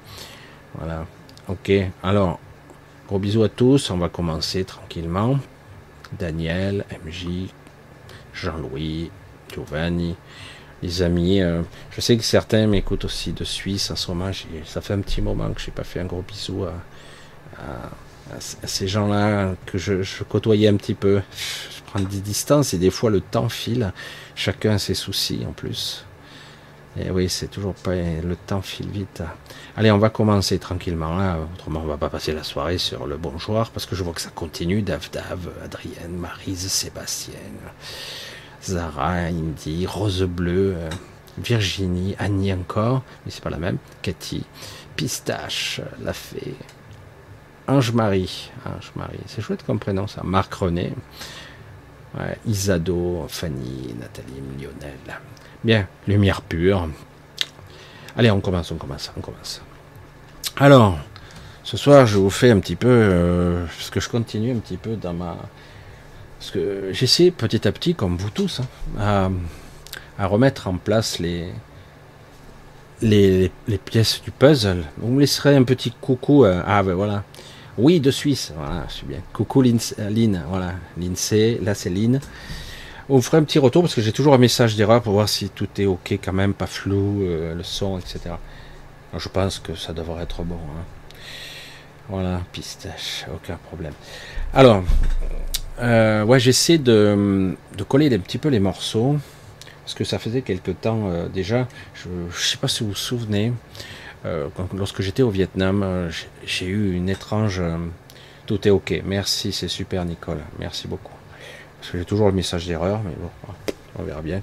Voilà. 0.74 1.06
Ok. 1.48 1.72
Alors, 2.02 2.38
gros 3.08 3.18
bisous 3.18 3.42
à 3.42 3.48
tous. 3.48 3.90
On 3.90 3.98
va 3.98 4.08
commencer 4.08 4.64
tranquillement. 4.64 5.38
Daniel, 6.18 6.84
MJ, 7.04 7.48
Jean-Louis, 8.34 9.10
Giovanni, 9.52 10.16
les 10.82 11.02
amis. 11.02 11.40
Euh, 11.40 11.62
je 11.90 12.00
sais 12.00 12.16
que 12.16 12.24
certains 12.24 12.66
m'écoutent 12.66 13.04
aussi 13.04 13.32
de 13.32 13.44
Suisse 13.44 13.90
en 13.90 13.96
ce 13.96 14.10
moment. 14.10 14.30
Ça 14.64 14.80
fait 14.80 14.94
un 14.94 15.00
petit 15.00 15.22
moment 15.22 15.52
que 15.52 15.60
je 15.60 15.66
n'ai 15.66 15.72
pas 15.72 15.84
fait 15.84 16.00
un 16.00 16.04
gros 16.04 16.22
bisou 16.22 16.64
à, 16.64 16.72
ces 18.40 18.86
gens-là 18.86 19.54
que 19.66 19.76
je, 19.76 20.02
je, 20.02 20.22
côtoyais 20.22 20.68
un 20.68 20.76
petit 20.76 20.94
peu. 20.94 21.20
Je 21.30 21.82
prends 21.86 22.00
des 22.00 22.20
distances 22.20 22.74
et 22.74 22.78
des 22.78 22.90
fois 22.90 23.10
le 23.10 23.20
temps 23.20 23.48
file. 23.48 23.92
Chacun 24.36 24.74
a 24.74 24.78
ses 24.78 24.94
soucis 24.94 25.44
en 25.48 25.52
plus. 25.52 26.04
Et 26.98 27.10
oui, 27.10 27.28
c'est 27.28 27.48
toujours 27.48 27.74
pas. 27.74 27.94
Le 27.94 28.34
temps 28.34 28.62
file 28.62 28.90
vite. 28.90 29.22
Allez, 29.76 29.90
on 29.90 29.98
va 29.98 30.10
commencer 30.10 30.58
tranquillement 30.58 31.16
là. 31.16 31.38
Autrement, 31.54 31.80
on 31.84 31.86
va 31.86 31.96
pas 31.96 32.08
passer 32.10 32.32
la 32.32 32.42
soirée 32.42 32.78
sur 32.78 33.06
le 33.06 33.16
bonjour 33.16 33.70
parce 33.70 33.86
que 33.86 33.94
je 33.94 34.02
vois 34.02 34.12
que 34.12 34.20
ça 34.20 34.30
continue. 34.30 34.82
Dave, 34.82 35.08
Dave, 35.12 35.50
Adrienne, 35.64 36.16
Marise, 36.16 36.68
Sébastien, 36.68 37.38
Zara, 38.62 39.12
Indy, 39.12 39.86
Rose 39.86 40.24
Bleue, 40.24 40.74
euh, 40.76 40.90
Virginie, 41.38 42.16
Annie 42.18 42.52
encore, 42.52 43.02
mais 43.24 43.30
c'est 43.30 43.42
pas 43.42 43.50
la 43.50 43.58
même. 43.58 43.78
Cathy, 44.02 44.44
Pistache, 44.96 45.80
La 46.02 46.12
Fée, 46.12 46.56
Ange-Marie. 47.68 48.50
Ange-Marie, 48.66 49.20
c'est 49.26 49.40
chouette 49.40 49.64
comme 49.64 49.78
prénom 49.78 50.08
ça. 50.08 50.22
Marc 50.24 50.52
René. 50.54 50.92
Isado, 52.46 53.26
Fanny, 53.28 53.94
Nathalie, 53.98 54.42
Lionel. 54.58 55.20
Bien, 55.62 55.86
lumière 56.08 56.42
pure. 56.42 56.88
Allez, 58.16 58.30
on 58.30 58.40
commence, 58.40 58.70
on 58.72 58.76
commence, 58.76 59.12
on 59.16 59.20
commence. 59.20 59.62
Alors, 60.56 60.98
ce 61.62 61.76
soir, 61.76 62.06
je 62.06 62.18
vous 62.18 62.30
fais 62.30 62.50
un 62.50 62.58
petit 62.58 62.76
peu, 62.76 62.88
euh, 62.88 63.64
parce 63.66 63.90
que 63.90 64.00
je 64.00 64.08
continue 64.08 64.52
un 64.52 64.58
petit 64.58 64.76
peu 64.76 64.96
dans 64.96 65.12
ma... 65.14 65.36
Parce 66.38 66.50
que 66.50 66.88
j'essaie 66.92 67.30
petit 67.30 67.68
à 67.68 67.72
petit, 67.72 67.94
comme 67.94 68.16
vous 68.16 68.30
tous, 68.30 68.60
hein, 68.98 69.32
à, 70.18 70.26
remettre 70.26 70.68
en 70.68 70.76
place 70.78 71.18
les, 71.18 71.52
les, 73.02 73.52
les, 73.68 73.78
pièces 73.78 74.22
du 74.22 74.30
puzzle. 74.30 74.84
Vous 74.98 75.12
me 75.12 75.20
laisserez 75.20 75.54
un 75.54 75.64
petit 75.64 75.92
coucou. 75.92 76.44
Euh, 76.44 76.62
ah 76.66 76.82
ben 76.82 76.94
voilà. 76.94 77.24
Oui, 77.78 78.00
de 78.00 78.10
Suisse. 78.10 78.52
Voilà, 78.56 78.84
je 78.88 78.94
suis 78.94 79.06
bien. 79.06 79.18
Coucou 79.32 79.62
euh, 79.62 80.10
Lynn. 80.10 80.42
Voilà, 80.48 80.74
Lindsay. 80.98 81.58
Là, 81.62 81.74
c'est 81.74 81.90
Lynn. 81.90 82.20
On 83.08 83.20
ferait 83.20 83.38
un 83.38 83.44
petit 83.44 83.58
retour 83.58 83.82
parce 83.82 83.94
que 83.94 84.00
j'ai 84.00 84.12
toujours 84.12 84.34
un 84.34 84.38
message 84.38 84.76
d'erreur 84.76 85.02
pour 85.02 85.14
voir 85.14 85.28
si 85.28 85.48
tout 85.48 85.68
est 85.78 85.86
ok 85.86 86.12
quand 86.22 86.32
même, 86.32 86.54
pas 86.54 86.66
flou, 86.66 87.22
euh, 87.22 87.54
le 87.54 87.64
son, 87.64 87.98
etc. 87.98 88.36
je 89.16 89.28
pense 89.28 89.58
que 89.58 89.74
ça 89.74 89.92
devrait 89.92 90.22
être 90.22 90.44
bon. 90.44 90.54
Hein. 90.54 90.84
Voilà, 92.08 92.40
pistache, 92.52 93.26
aucun 93.34 93.56
problème. 93.56 93.94
Alors, 94.54 94.84
euh, 95.80 96.24
ouais, 96.24 96.38
j'essaie 96.38 96.78
de, 96.78 97.56
coller 97.88 98.14
un 98.14 98.20
petit 98.20 98.38
peu 98.38 98.48
les 98.48 98.60
morceaux 98.60 99.16
parce 99.84 99.94
que 99.94 100.04
ça 100.04 100.20
faisait 100.20 100.42
quelque 100.42 100.70
temps 100.70 101.10
déjà. 101.34 101.66
Je 101.94 102.08
ne 102.08 102.30
sais 102.32 102.58
pas 102.58 102.68
si 102.68 102.84
vous 102.84 102.90
vous 102.90 102.94
souvenez. 102.94 103.52
Euh, 104.26 104.48
lorsque 104.76 105.02
j'étais 105.02 105.22
au 105.22 105.30
Vietnam, 105.30 105.82
euh, 105.82 106.10
j'ai 106.44 106.66
eu 106.66 106.94
une 106.94 107.08
étrange. 107.08 107.60
Euh, 107.60 107.76
tout 108.46 108.66
est 108.66 108.70
ok. 108.70 109.02
Merci, 109.04 109.52
c'est 109.52 109.68
super, 109.68 110.04
Nicole. 110.04 110.40
Merci 110.58 110.88
beaucoup. 110.88 111.14
Parce 111.80 111.92
que 111.92 111.98
j'ai 111.98 112.04
toujours 112.04 112.26
le 112.26 112.34
message 112.34 112.66
d'erreur, 112.66 113.00
mais 113.04 113.14
bon, 113.18 113.30
on 113.98 114.02
verra 114.02 114.22
bien 114.22 114.42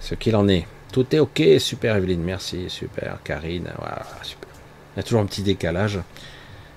ce 0.00 0.14
qu'il 0.14 0.36
en 0.36 0.48
est. 0.48 0.66
Tout 0.92 1.14
est 1.14 1.18
ok, 1.18 1.42
super, 1.58 1.96
Evelyne. 1.96 2.22
Merci, 2.22 2.68
super. 2.68 3.18
Karine, 3.24 3.70
voilà, 3.78 4.06
super. 4.22 4.48
Il 4.94 4.98
y 4.98 5.00
a 5.00 5.02
toujours 5.02 5.20
un 5.20 5.26
petit 5.26 5.42
décalage. 5.42 5.98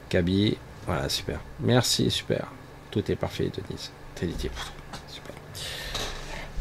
Kaby, 0.10 0.58
voilà, 0.86 1.10
super. 1.10 1.40
Merci, 1.60 2.10
super. 2.10 2.48
Tout 2.90 3.12
est 3.12 3.16
parfait, 3.16 3.52
Denise. 3.54 3.92
super. 4.16 4.72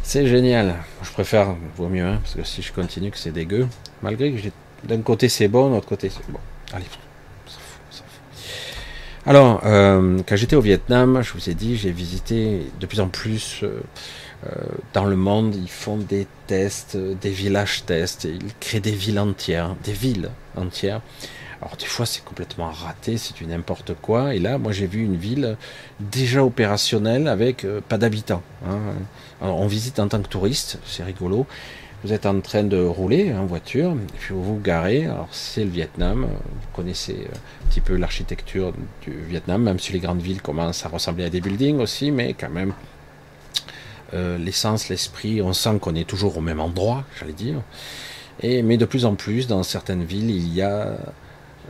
C'est 0.03 0.27
génial. 0.27 0.77
Je 1.03 1.11
préfère, 1.13 1.57
vaut 1.77 1.89
mieux, 1.89 2.05
hein, 2.05 2.19
parce 2.23 2.35
que 2.35 2.45
si 2.45 2.63
je 2.63 2.73
continue, 2.73 3.11
que 3.11 3.19
c'est 3.19 3.33
dégueu. 3.33 3.69
Malgré 4.03 4.33
que 4.33 4.39
j'ai 4.39 4.53
d'un 4.87 5.03
côté 5.03 5.29
c'est 5.29 5.49
bon, 5.49 5.69
de 5.69 5.75
l'autre 5.75 5.89
côté 5.89 6.11
c'est 6.11 6.31
bon. 6.31 6.39
Allez, 6.73 6.87
Alors, 9.25 9.61
euh, 9.65 10.19
quand 10.27 10.37
j'étais 10.37 10.55
au 10.57 10.61
Vietnam, 10.61 11.21
je 11.23 11.33
vous 11.33 11.51
ai 11.51 11.55
dit, 11.55 11.77
j'ai 11.77 11.91
visité 11.91 12.61
de 12.79 12.87
plus 12.87 13.01
en 13.01 13.09
plus 13.09 13.61
euh, 13.65 13.81
euh, 14.47 14.51
dans 14.95 15.05
le 15.05 15.17
monde. 15.17 15.57
Ils 15.57 15.69
font 15.69 15.97
des 15.97 16.29
tests, 16.47 16.97
des 16.97 17.31
villages 17.31 17.85
tests. 17.85 18.25
Ils 18.25 18.55
créent 18.61 18.81
des 18.81 18.93
villes 18.93 19.19
entières, 19.19 19.75
des 19.83 19.93
villes 19.93 20.31
entières. 20.57 21.01
Alors 21.63 21.77
des 21.79 21.87
fois 21.87 22.05
c'est 22.05 22.23
complètement 22.23 22.71
raté, 22.71 23.17
c'est 23.17 23.35
du 23.35 23.47
n'importe 23.47 23.95
quoi. 23.95 24.35
Et 24.35 24.39
là, 24.39 24.59
moi 24.59 24.73
j'ai 24.73 24.87
vu 24.87 25.03
une 25.03 25.17
ville 25.17 25.57
déjà 25.99 26.45
opérationnelle 26.45 27.29
avec 27.29 27.67
pas 27.89 27.97
d'habitants. 27.97 28.43
Hein. 28.69 28.79
Alors 29.41 29.59
on 29.59 29.67
visite 29.67 29.99
en 29.99 30.07
tant 30.07 30.21
que 30.21 30.29
touriste, 30.29 30.79
c'est 30.85 31.03
rigolo. 31.03 31.47
Vous 32.07 32.13
êtes 32.13 32.27
en 32.27 32.41
train 32.41 32.63
de 32.63 32.81
rouler 32.81 33.35
en 33.35 33.47
voiture, 33.47 33.97
puis 34.21 34.33
vous 34.33 34.45
vous 34.45 34.61
garez. 34.61 35.07
Alors, 35.07 35.27
c'est 35.33 35.65
le 35.65 35.71
Vietnam. 35.71 36.29
Vous 36.31 36.69
connaissez 36.73 37.15
euh, 37.15 37.35
un 37.65 37.69
petit 37.69 37.81
peu 37.81 37.97
l'architecture 37.97 38.73
du 39.03 39.11
Vietnam, 39.29 39.65
même 39.65 39.81
si 39.81 39.93
les 39.93 39.99
grandes 39.99 40.21
villes 40.21 40.41
commencent 40.41 40.87
à 40.87 40.89
ressembler 40.89 41.25
à 41.25 41.31
des 41.31 41.41
buildings 41.41 41.81
aussi, 41.81 42.13
mais 42.13 42.35
quand 42.35 42.49
même, 42.49 42.75
euh, 44.15 44.39
l'essence, 44.39 44.89
l'esprit, 44.89 45.43
on 45.43 45.53
sent 45.53 45.81
qu'on 45.81 45.97
est 45.97 46.09
toujours 46.09 46.37
au 46.37 46.41
même 46.41 46.61
endroit, 46.61 47.03
j'allais 47.19 47.33
dire. 47.33 47.61
Et, 48.41 48.63
mais 48.63 48.77
de 48.77 48.85
plus 48.85 49.05
en 49.05 49.17
plus, 49.17 49.49
dans 49.49 49.65
certaines 49.65 50.05
villes, 50.05 50.31
il 50.31 50.55
y 50.55 50.63
a 50.63 50.87
euh, 50.87 50.97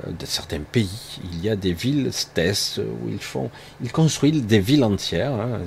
de 0.06 0.26
certains 0.26 0.60
pays, 0.60 1.18
il 1.32 1.42
y 1.42 1.48
a 1.48 1.56
des 1.56 1.72
villes 1.72 2.10
tests 2.34 2.76
où 2.76 3.08
ils 3.08 3.22
font, 3.22 3.48
ils 3.82 3.90
construisent 3.90 4.44
des 4.44 4.60
villes 4.60 4.84
entières, 4.84 5.32
hein, 5.32 5.60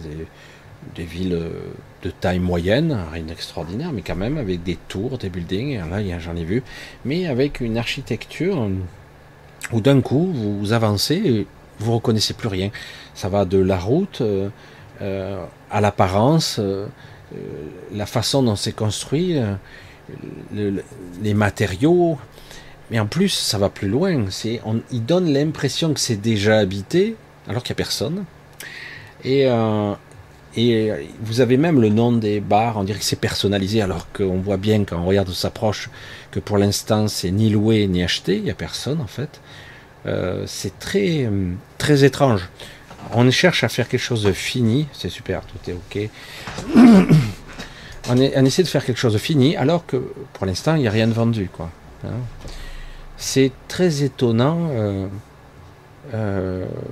des 0.96 1.06
villes 1.06 1.42
de 2.04 2.12
taille 2.12 2.40
moyenne, 2.40 2.98
rien 3.12 3.24
d'extraordinaire, 3.24 3.92
mais 3.92 4.02
quand 4.02 4.16
même 4.16 4.38
avec 4.38 4.64
des 4.64 4.78
tours, 4.88 5.18
des 5.18 5.30
buildings, 5.30 5.80
là 5.90 6.20
j'en 6.20 6.36
ai 6.36 6.44
vu, 6.44 6.64
mais 7.06 7.28
avec 7.28 7.60
une 7.60 7.78
architecture 7.78 8.70
où 9.74 9.82
d'un 9.82 10.02
coup 10.02 10.32
vous 10.34 10.74
avancez 10.74 11.16
et 11.16 11.48
vous 11.80 11.96
reconnaissez 11.96 12.34
plus 12.34 12.48
rien. 12.48 12.72
Ça 13.14 13.30
va 13.30 13.46
de 13.46 13.58
la 13.58 13.78
route 13.78 14.22
euh, 14.22 14.50
euh, 15.02 15.44
à 15.70 15.82
l'apparence, 15.82 16.60
la 17.94 18.06
façon 18.06 18.44
dont 18.44 18.56
c'est 18.56 18.72
construit, 18.72 19.36
les 20.52 21.34
matériaux, 21.34 22.18
mais 22.92 23.00
en 23.00 23.06
plus 23.06 23.30
ça 23.30 23.58
va 23.58 23.70
plus 23.70 23.88
loin. 23.88 24.26
C'est, 24.30 24.62
on, 24.66 24.82
il 24.92 25.06
donne 25.06 25.32
l'impression 25.32 25.94
que 25.94 26.00
c'est 26.00 26.18
déjà 26.18 26.58
habité 26.58 27.16
alors 27.48 27.64
qu'il 27.64 27.74
n'y 27.74 27.82
a 27.82 27.84
personne. 27.84 28.26
Et, 29.24 29.48
et 30.56 30.90
euh, 30.90 31.04
vous 31.22 31.42
avez 31.42 31.58
même 31.58 31.80
le 31.80 31.90
nom 31.90 32.12
des 32.12 32.40
bars, 32.40 32.78
on 32.78 32.84
dirait 32.84 33.00
que 33.00 33.06
c'est 33.06 33.20
personnalisé, 33.20 33.82
alors 33.82 34.12
qu'on 34.12 34.40
voit 34.40 34.58
bien 34.58 34.84
quand 34.84 34.98
on 34.98 35.06
regarde, 35.06 35.30
s'approche, 35.30 35.90
que 36.32 36.40
pour 36.40 36.58
l'instant 36.58 37.08
c'est 37.08 37.32
ni 37.32 37.50
loué 37.50 37.88
ni 37.88 38.04
acheté, 38.04 38.38
il 38.38 38.44
n'y 38.44 38.52
a 38.52 38.56
personne 38.56 39.00
en 39.02 39.08
fait. 39.08 39.42
Euh, 40.06 40.44
c'est 40.48 40.80
très, 40.80 41.26
euh, 41.26 41.52
très 41.78 42.04
étrange. 42.04 42.50
On 43.14 43.30
cherche 43.32 43.64
à 43.64 43.70
faire 43.70 43.88
quelque 43.88 44.02
chose 44.02 44.24
de 44.24 44.32
fini, 44.32 44.88
c'est 44.94 45.10
super, 45.10 45.42
tout 45.42 45.70
est 45.70 45.74
ok. 45.74 46.10
on, 48.10 48.18
essaie 48.18 48.64
de 48.64 48.68
faire 48.68 48.84
quelque 48.84 49.00
chose 49.00 49.14
de 49.14 49.20
fini, 49.20 49.56
alors 49.56 49.86
que 49.86 49.98
pour 50.34 50.46
l'instant 50.46 50.76
il 50.76 50.82
n'y 50.82 50.88
a 50.88 50.92
rien 50.92 51.08
de 51.08 51.14
vendu. 51.14 51.50
quoi. 51.52 51.70
Hein. 52.06 52.22
c'est 53.18 53.52
très 53.68 54.04
étonnant. 54.04 54.70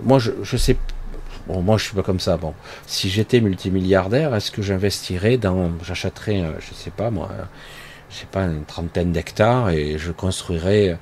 moi 0.04 0.20
je, 0.20 0.32
je 0.44 0.58
sais 0.58 0.78
Bon, 1.48 1.62
moi, 1.62 1.78
je 1.78 1.86
suis 1.86 1.96
pas 1.96 2.04
comme 2.04 2.20
ça. 2.20 2.38
Bon, 2.38 2.54
si 2.86 3.10
j'étais 3.10 3.42
multimilliardaire, 3.42 4.36
est-ce 4.36 4.52
que 4.52 4.62
j'investirais 4.62 5.38
dans, 5.38 5.72
j'achèterais, 5.84 6.44
je 6.60 6.74
sais 6.74 6.92
pas 6.92 7.10
moi, 7.10 7.30
je 8.10 8.18
sais 8.18 8.28
pas, 8.32 8.44
une 8.44 8.66
trentaine 8.66 9.12
d'hectares 9.12 9.70
et 9.70 9.98
je 9.98 10.12
construirais 10.12 10.98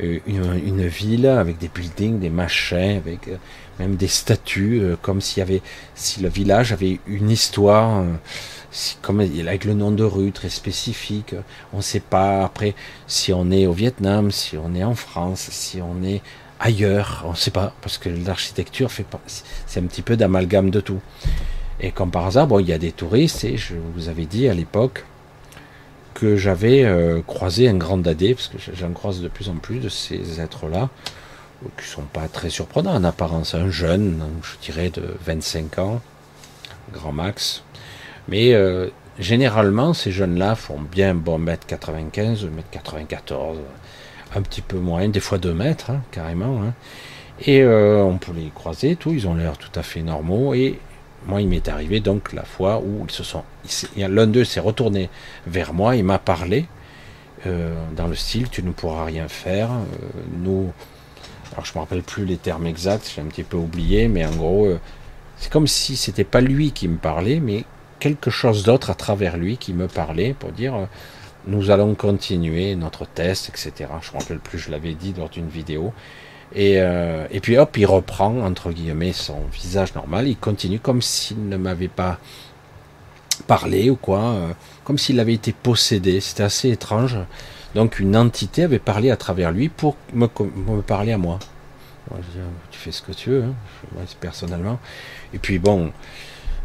euh, 0.00 0.18
une, 0.26 0.86
ville 0.86 1.26
avec 1.26 1.58
des 1.58 1.68
buildings, 1.68 2.18
des 2.18 2.30
machins, 2.30 2.96
avec 2.96 3.28
euh, 3.28 3.36
même 3.78 3.94
des 3.94 4.08
statues, 4.08 4.80
euh, 4.80 4.96
comme 5.00 5.20
s'il 5.20 5.38
y 5.38 5.42
avait, 5.42 5.62
si 5.94 6.20
le 6.20 6.28
village 6.28 6.72
avait 6.72 6.98
une 7.06 7.30
histoire, 7.30 8.04
comme 9.02 9.20
avec 9.20 9.64
le 9.64 9.74
nom 9.74 9.92
de 9.92 10.02
rue 10.02 10.32
très 10.32 10.48
spécifique. 10.48 11.34
On 11.72 11.78
ne 11.78 11.82
sait 11.82 12.00
pas 12.00 12.44
après 12.44 12.74
si 13.06 13.32
on 13.32 13.50
est 13.52 13.66
au 13.66 13.72
Vietnam, 13.72 14.32
si 14.32 14.56
on 14.56 14.74
est 14.74 14.84
en 14.84 14.96
France, 14.96 15.48
si 15.52 15.80
on 15.80 16.02
est 16.02 16.22
ailleurs, 16.64 17.22
on 17.26 17.32
ne 17.32 17.36
sait 17.36 17.50
pas, 17.50 17.74
parce 17.82 17.98
que 17.98 18.08
l'architecture 18.08 18.90
fait 18.90 19.06
c'est 19.66 19.80
un 19.80 19.84
petit 19.84 20.02
peu 20.02 20.16
d'amalgame 20.16 20.70
de 20.70 20.80
tout. 20.80 21.00
Et 21.78 21.92
comme 21.92 22.10
par 22.10 22.26
hasard, 22.26 22.46
bon, 22.46 22.58
il 22.58 22.66
y 22.66 22.72
a 22.72 22.78
des 22.78 22.90
touristes, 22.90 23.44
et 23.44 23.56
je 23.58 23.74
vous 23.94 24.08
avais 24.08 24.24
dit 24.24 24.48
à 24.48 24.54
l'époque, 24.54 25.04
que 26.14 26.36
j'avais 26.36 26.84
euh, 26.84 27.20
croisé 27.20 27.68
un 27.68 27.74
grand 27.74 27.98
dadé, 27.98 28.34
parce 28.34 28.48
que 28.48 28.56
j'en 28.72 28.92
croise 28.92 29.20
de 29.20 29.28
plus 29.28 29.50
en 29.50 29.56
plus 29.56 29.78
de 29.78 29.90
ces 29.90 30.40
êtres-là, 30.40 30.88
qui 31.78 31.86
sont 31.86 32.02
pas 32.02 32.28
très 32.28 32.50
surprenants 32.50 32.94
en 32.94 33.04
apparence. 33.04 33.54
Un 33.54 33.70
jeune, 33.70 34.22
je 34.42 34.66
dirais 34.66 34.88
de 34.88 35.02
25 35.24 35.78
ans, 35.78 36.00
grand 36.92 37.12
max. 37.12 37.62
Mais 38.28 38.54
euh, 38.54 38.88
généralement, 39.18 39.92
ces 39.92 40.12
jeunes-là 40.12 40.54
font 40.54 40.80
bien 40.80 41.14
bon 41.14 41.38
mètre 41.38 41.66
95, 41.66 42.44
mètre 42.44 42.70
94, 42.70 43.58
un 44.36 44.42
petit 44.42 44.62
peu 44.62 44.78
moins, 44.78 45.08
des 45.08 45.20
fois 45.20 45.38
2 45.38 45.52
mètres, 45.52 45.90
hein, 45.90 46.02
carrément. 46.10 46.62
Hein. 46.62 46.74
Et 47.40 47.62
euh, 47.62 48.02
on 48.02 48.18
peut 48.18 48.32
les 48.34 48.50
croiser, 48.54 48.96
tout, 48.96 49.12
ils 49.12 49.26
ont 49.26 49.34
l'air 49.34 49.58
tout 49.58 49.76
à 49.78 49.82
fait 49.82 50.02
normaux. 50.02 50.54
Et 50.54 50.78
moi, 51.26 51.40
il 51.40 51.48
m'est 51.48 51.68
arrivé 51.68 52.00
donc 52.00 52.32
la 52.32 52.44
fois 52.44 52.80
où 52.80 53.04
ils 53.08 53.12
se 53.12 53.24
sont. 53.24 53.42
L'un 53.96 54.26
d'eux 54.26 54.44
s'est 54.44 54.60
retourné 54.60 55.10
vers 55.46 55.72
moi, 55.72 55.96
il 55.96 56.04
m'a 56.04 56.18
parlé 56.18 56.66
euh, 57.46 57.74
dans 57.96 58.06
le 58.06 58.14
style 58.14 58.48
Tu 58.50 58.62
ne 58.62 58.70
pourras 58.72 59.04
rien 59.04 59.28
faire. 59.28 59.70
Euh, 59.72 60.08
nous. 60.38 60.72
Alors, 61.52 61.64
je 61.64 61.72
ne 61.72 61.76
me 61.76 61.80
rappelle 61.80 62.02
plus 62.02 62.24
les 62.24 62.36
termes 62.36 62.66
exacts, 62.66 63.12
j'ai 63.14 63.20
un 63.20 63.26
petit 63.26 63.44
peu 63.44 63.56
oublié, 63.56 64.08
mais 64.08 64.24
en 64.24 64.34
gros, 64.34 64.68
c'est 65.36 65.52
comme 65.52 65.68
si 65.68 65.96
c'était 65.96 66.24
pas 66.24 66.40
lui 66.40 66.72
qui 66.72 66.88
me 66.88 66.96
parlait, 66.96 67.38
mais 67.38 67.64
quelque 68.00 68.28
chose 68.28 68.64
d'autre 68.64 68.90
à 68.90 68.94
travers 68.94 69.36
lui 69.36 69.56
qui 69.56 69.72
me 69.72 69.86
parlait 69.86 70.34
pour 70.36 70.50
dire 70.50 70.88
Nous 71.46 71.70
allons 71.70 71.94
continuer 71.94 72.74
notre 72.74 73.06
test, 73.06 73.50
etc. 73.50 73.90
Je 74.00 74.10
ne 74.10 74.14
me 74.14 74.20
rappelle 74.20 74.38
plus, 74.38 74.58
je 74.58 74.70
l'avais 74.70 74.94
dit 74.94 75.14
lors 75.16 75.28
d'une 75.28 75.48
vidéo. 75.48 75.92
Euh, 76.56 77.26
et, 77.30 77.40
puis 77.40 77.56
hop, 77.56 77.76
il 77.76 77.86
reprend, 77.86 78.40
entre 78.40 78.70
guillemets, 78.70 79.12
son 79.12 79.40
visage 79.52 79.94
normal, 79.94 80.28
il 80.28 80.36
continue 80.36 80.78
comme 80.78 81.02
s'il 81.02 81.48
ne 81.48 81.56
m'avait 81.56 81.88
pas 81.88 82.18
parlé 83.46 83.90
ou 83.90 83.96
quoi, 83.96 84.20
euh, 84.20 84.52
comme 84.84 84.96
s'il 84.96 85.18
avait 85.18 85.34
été 85.34 85.52
possédé, 85.52 86.20
c'était 86.20 86.44
assez 86.44 86.70
étrange. 86.70 87.18
Donc 87.74 87.98
une 87.98 88.16
entité 88.16 88.62
avait 88.62 88.78
parlé 88.78 89.10
à 89.10 89.16
travers 89.16 89.50
lui 89.50 89.68
pour 89.68 89.96
me, 90.12 90.28
parler 90.82 91.12
à 91.12 91.18
moi. 91.18 91.40
tu 92.70 92.78
fais 92.78 92.92
ce 92.92 93.02
que 93.02 93.10
tu 93.10 93.30
veux, 93.30 93.44
hein, 93.44 94.04
personnellement. 94.20 94.78
Et 95.32 95.38
puis 95.38 95.58
bon, 95.58 95.92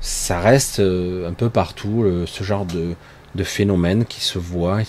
ça 0.02 0.40
reste 0.40 0.80
euh, 0.82 1.28
un 1.28 1.34
peu 1.34 1.50
partout 1.50 2.06
ce 2.28 2.44
genre 2.44 2.66
de, 2.66 2.94
de 3.40 3.44
phénomène 3.46 4.06
qui 4.06 4.22
se 4.22 4.38
voit, 4.38 4.80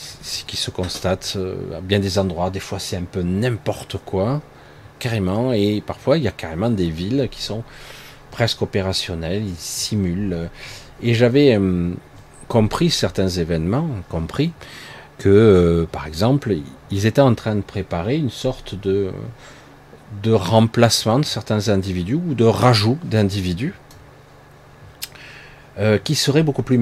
qui 0.46 0.56
se 0.56 0.70
constate 0.70 1.38
à 1.76 1.80
bien 1.80 2.00
des 2.00 2.18
endroits. 2.18 2.50
Des 2.50 2.60
fois 2.60 2.80
c'est 2.80 2.96
un 2.96 3.08
peu 3.14 3.22
n'importe 3.22 3.96
quoi 4.04 4.42
carrément, 4.98 5.52
et 5.52 5.82
parfois 5.84 6.18
il 6.18 6.24
y 6.24 6.28
a 6.28 6.32
carrément 6.32 6.70
des 6.70 6.90
villes 6.90 7.28
qui 7.30 7.42
sont 7.42 7.62
presque 8.30 8.62
opérationnelles, 8.62 9.44
ils 9.44 9.56
simulent. 9.56 10.48
Et 11.02 11.14
j'avais 11.14 11.56
euh, 11.56 11.92
compris 12.48 12.90
certains 12.90 13.28
événements, 13.28 13.88
compris 14.08 14.52
que, 15.18 15.28
euh, 15.28 15.86
par 15.90 16.06
exemple, 16.06 16.54
ils 16.90 17.06
étaient 17.06 17.20
en 17.20 17.34
train 17.34 17.56
de 17.56 17.62
préparer 17.62 18.16
une 18.16 18.30
sorte 18.30 18.74
de, 18.74 19.10
de 20.22 20.32
remplacement 20.32 21.18
de 21.18 21.24
certains 21.24 21.68
individus 21.68 22.14
ou 22.14 22.34
de 22.34 22.44
rajout 22.44 22.98
d'individus 23.04 23.74
euh, 25.78 25.98
qui 25.98 26.14
seraient 26.14 26.42
beaucoup 26.42 26.62
plus 26.62 26.78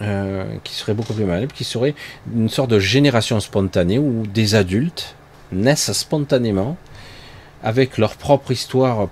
malléables 0.00 0.60
qui 0.64 0.74
seraient 0.74 0.94
beaucoup 0.94 1.14
plus 1.14 1.24
malléables, 1.24 1.52
qui 1.52 1.64
seraient 1.64 1.94
une 2.34 2.48
sorte 2.48 2.70
de 2.70 2.78
génération 2.78 3.40
spontanée 3.40 3.98
où 3.98 4.26
des 4.26 4.54
adultes 4.54 5.14
naissent 5.52 5.92
spontanément 5.92 6.76
avec 7.62 7.98
leur 7.98 8.16
propre 8.16 8.52
histoire, 8.52 9.08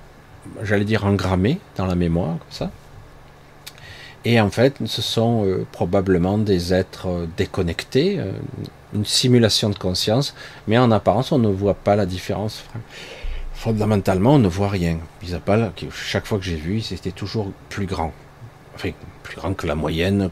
j'allais 0.62 0.84
dire 0.84 1.04
engrammée 1.04 1.58
dans 1.76 1.86
la 1.86 1.94
mémoire, 1.94 2.38
comme 2.38 2.50
ça. 2.50 2.70
Et 4.24 4.40
en 4.40 4.50
fait, 4.50 4.76
ce 4.84 5.00
sont 5.00 5.44
euh, 5.46 5.66
probablement 5.70 6.38
des 6.38 6.74
êtres 6.74 7.08
euh, 7.08 7.26
déconnectés, 7.36 8.18
euh, 8.18 8.32
une 8.94 9.04
simulation 9.04 9.70
de 9.70 9.78
conscience, 9.78 10.34
mais 10.66 10.76
en 10.76 10.90
apparence, 10.90 11.30
on 11.30 11.38
ne 11.38 11.48
voit 11.48 11.74
pas 11.74 11.94
la 11.94 12.04
différence. 12.04 12.64
Fondamentalement, 13.54 14.34
on 14.34 14.38
ne 14.38 14.48
voit 14.48 14.68
rien. 14.68 14.98
chaque 15.92 16.26
fois 16.26 16.38
que 16.38 16.44
j'ai 16.44 16.56
vu, 16.56 16.80
c'était 16.80 17.12
toujours 17.12 17.52
plus 17.68 17.86
grand. 17.86 18.12
Enfin, 18.74 18.90
plus 19.22 19.36
grand 19.36 19.54
que 19.54 19.66
la 19.66 19.74
moyenne, 19.74 20.30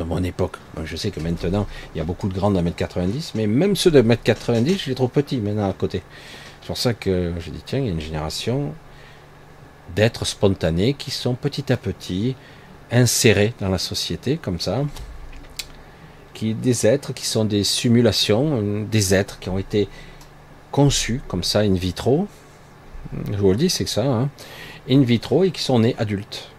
de 0.00 0.04
mon 0.04 0.22
époque. 0.24 0.56
je 0.84 0.96
sais 0.96 1.10
que 1.10 1.20
maintenant, 1.20 1.66
il 1.94 1.98
y 1.98 2.00
a 2.00 2.04
beaucoup 2.04 2.28
de 2.28 2.34
grands 2.34 2.50
d'un 2.50 2.62
mètre 2.62 2.76
90, 2.76 3.32
mais 3.34 3.46
même 3.46 3.76
ceux 3.76 3.90
de 3.90 4.00
mètre 4.00 4.22
90, 4.22 4.78
je 4.78 4.88
les 4.88 4.94
trouve 4.94 5.10
petits 5.10 5.38
maintenant 5.38 5.68
à 5.68 5.72
côté. 5.72 6.02
C'est 6.60 6.66
pour 6.66 6.78
ça 6.78 6.94
que 6.94 7.34
je 7.38 7.50
dis, 7.50 7.62
tiens, 7.64 7.78
il 7.80 7.86
y 7.86 7.88
a 7.88 7.92
une 7.92 8.00
génération 8.00 8.72
d'êtres 9.94 10.24
spontanés 10.24 10.94
qui 10.94 11.10
sont 11.10 11.34
petit 11.34 11.72
à 11.72 11.76
petit 11.76 12.34
insérés 12.90 13.52
dans 13.60 13.68
la 13.68 13.78
société, 13.78 14.38
comme 14.38 14.58
ça. 14.58 14.84
Qui, 16.32 16.54
des 16.54 16.86
êtres 16.86 17.12
qui 17.12 17.26
sont 17.26 17.44
des 17.44 17.64
simulations, 17.64 18.84
des 18.90 19.14
êtres 19.14 19.38
qui 19.38 19.50
ont 19.50 19.58
été 19.58 19.88
conçus 20.70 21.20
comme 21.28 21.44
ça 21.44 21.60
in 21.60 21.74
vitro. 21.74 22.26
Je 23.30 23.36
vous 23.36 23.50
le 23.50 23.56
dis, 23.56 23.68
c'est 23.68 23.84
que 23.84 23.90
ça, 23.90 24.04
hein, 24.04 24.30
in 24.88 25.02
vitro 25.02 25.44
et 25.44 25.50
qui 25.50 25.62
sont 25.62 25.80
nés 25.80 25.94
adultes 25.98 26.50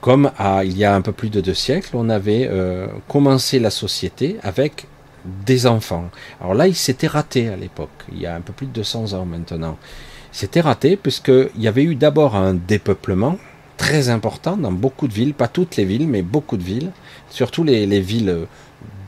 comme 0.00 0.30
il 0.64 0.76
y 0.76 0.84
a 0.84 0.94
un 0.94 1.02
peu 1.02 1.12
plus 1.12 1.30
de 1.30 1.40
deux 1.40 1.54
siècles, 1.54 1.90
on 1.94 2.08
avait 2.08 2.48
euh, 2.50 2.86
commencé 3.08 3.58
la 3.58 3.70
société 3.70 4.36
avec 4.42 4.86
des 5.24 5.66
enfants. 5.66 6.10
Alors 6.40 6.54
là, 6.54 6.66
il 6.66 6.74
s'était 6.74 7.06
raté 7.06 7.48
à 7.48 7.56
l'époque, 7.56 7.90
il 8.12 8.20
y 8.20 8.26
a 8.26 8.34
un 8.34 8.40
peu 8.40 8.52
plus 8.52 8.66
de 8.66 8.72
200 8.72 9.12
ans 9.12 9.26
maintenant. 9.26 9.76
C'était 10.32 10.60
raté 10.60 10.96
puisqu'il 10.96 11.60
y 11.60 11.68
avait 11.68 11.82
eu 11.82 11.94
d'abord 11.94 12.36
un 12.36 12.54
dépeuplement 12.54 13.36
très 13.76 14.08
important 14.08 14.56
dans 14.56 14.72
beaucoup 14.72 15.08
de 15.08 15.12
villes, 15.12 15.34
pas 15.34 15.48
toutes 15.48 15.76
les 15.76 15.84
villes, 15.84 16.06
mais 16.06 16.22
beaucoup 16.22 16.56
de 16.56 16.62
villes, 16.62 16.92
surtout 17.30 17.64
les, 17.64 17.86
les 17.86 18.00
villes 18.00 18.46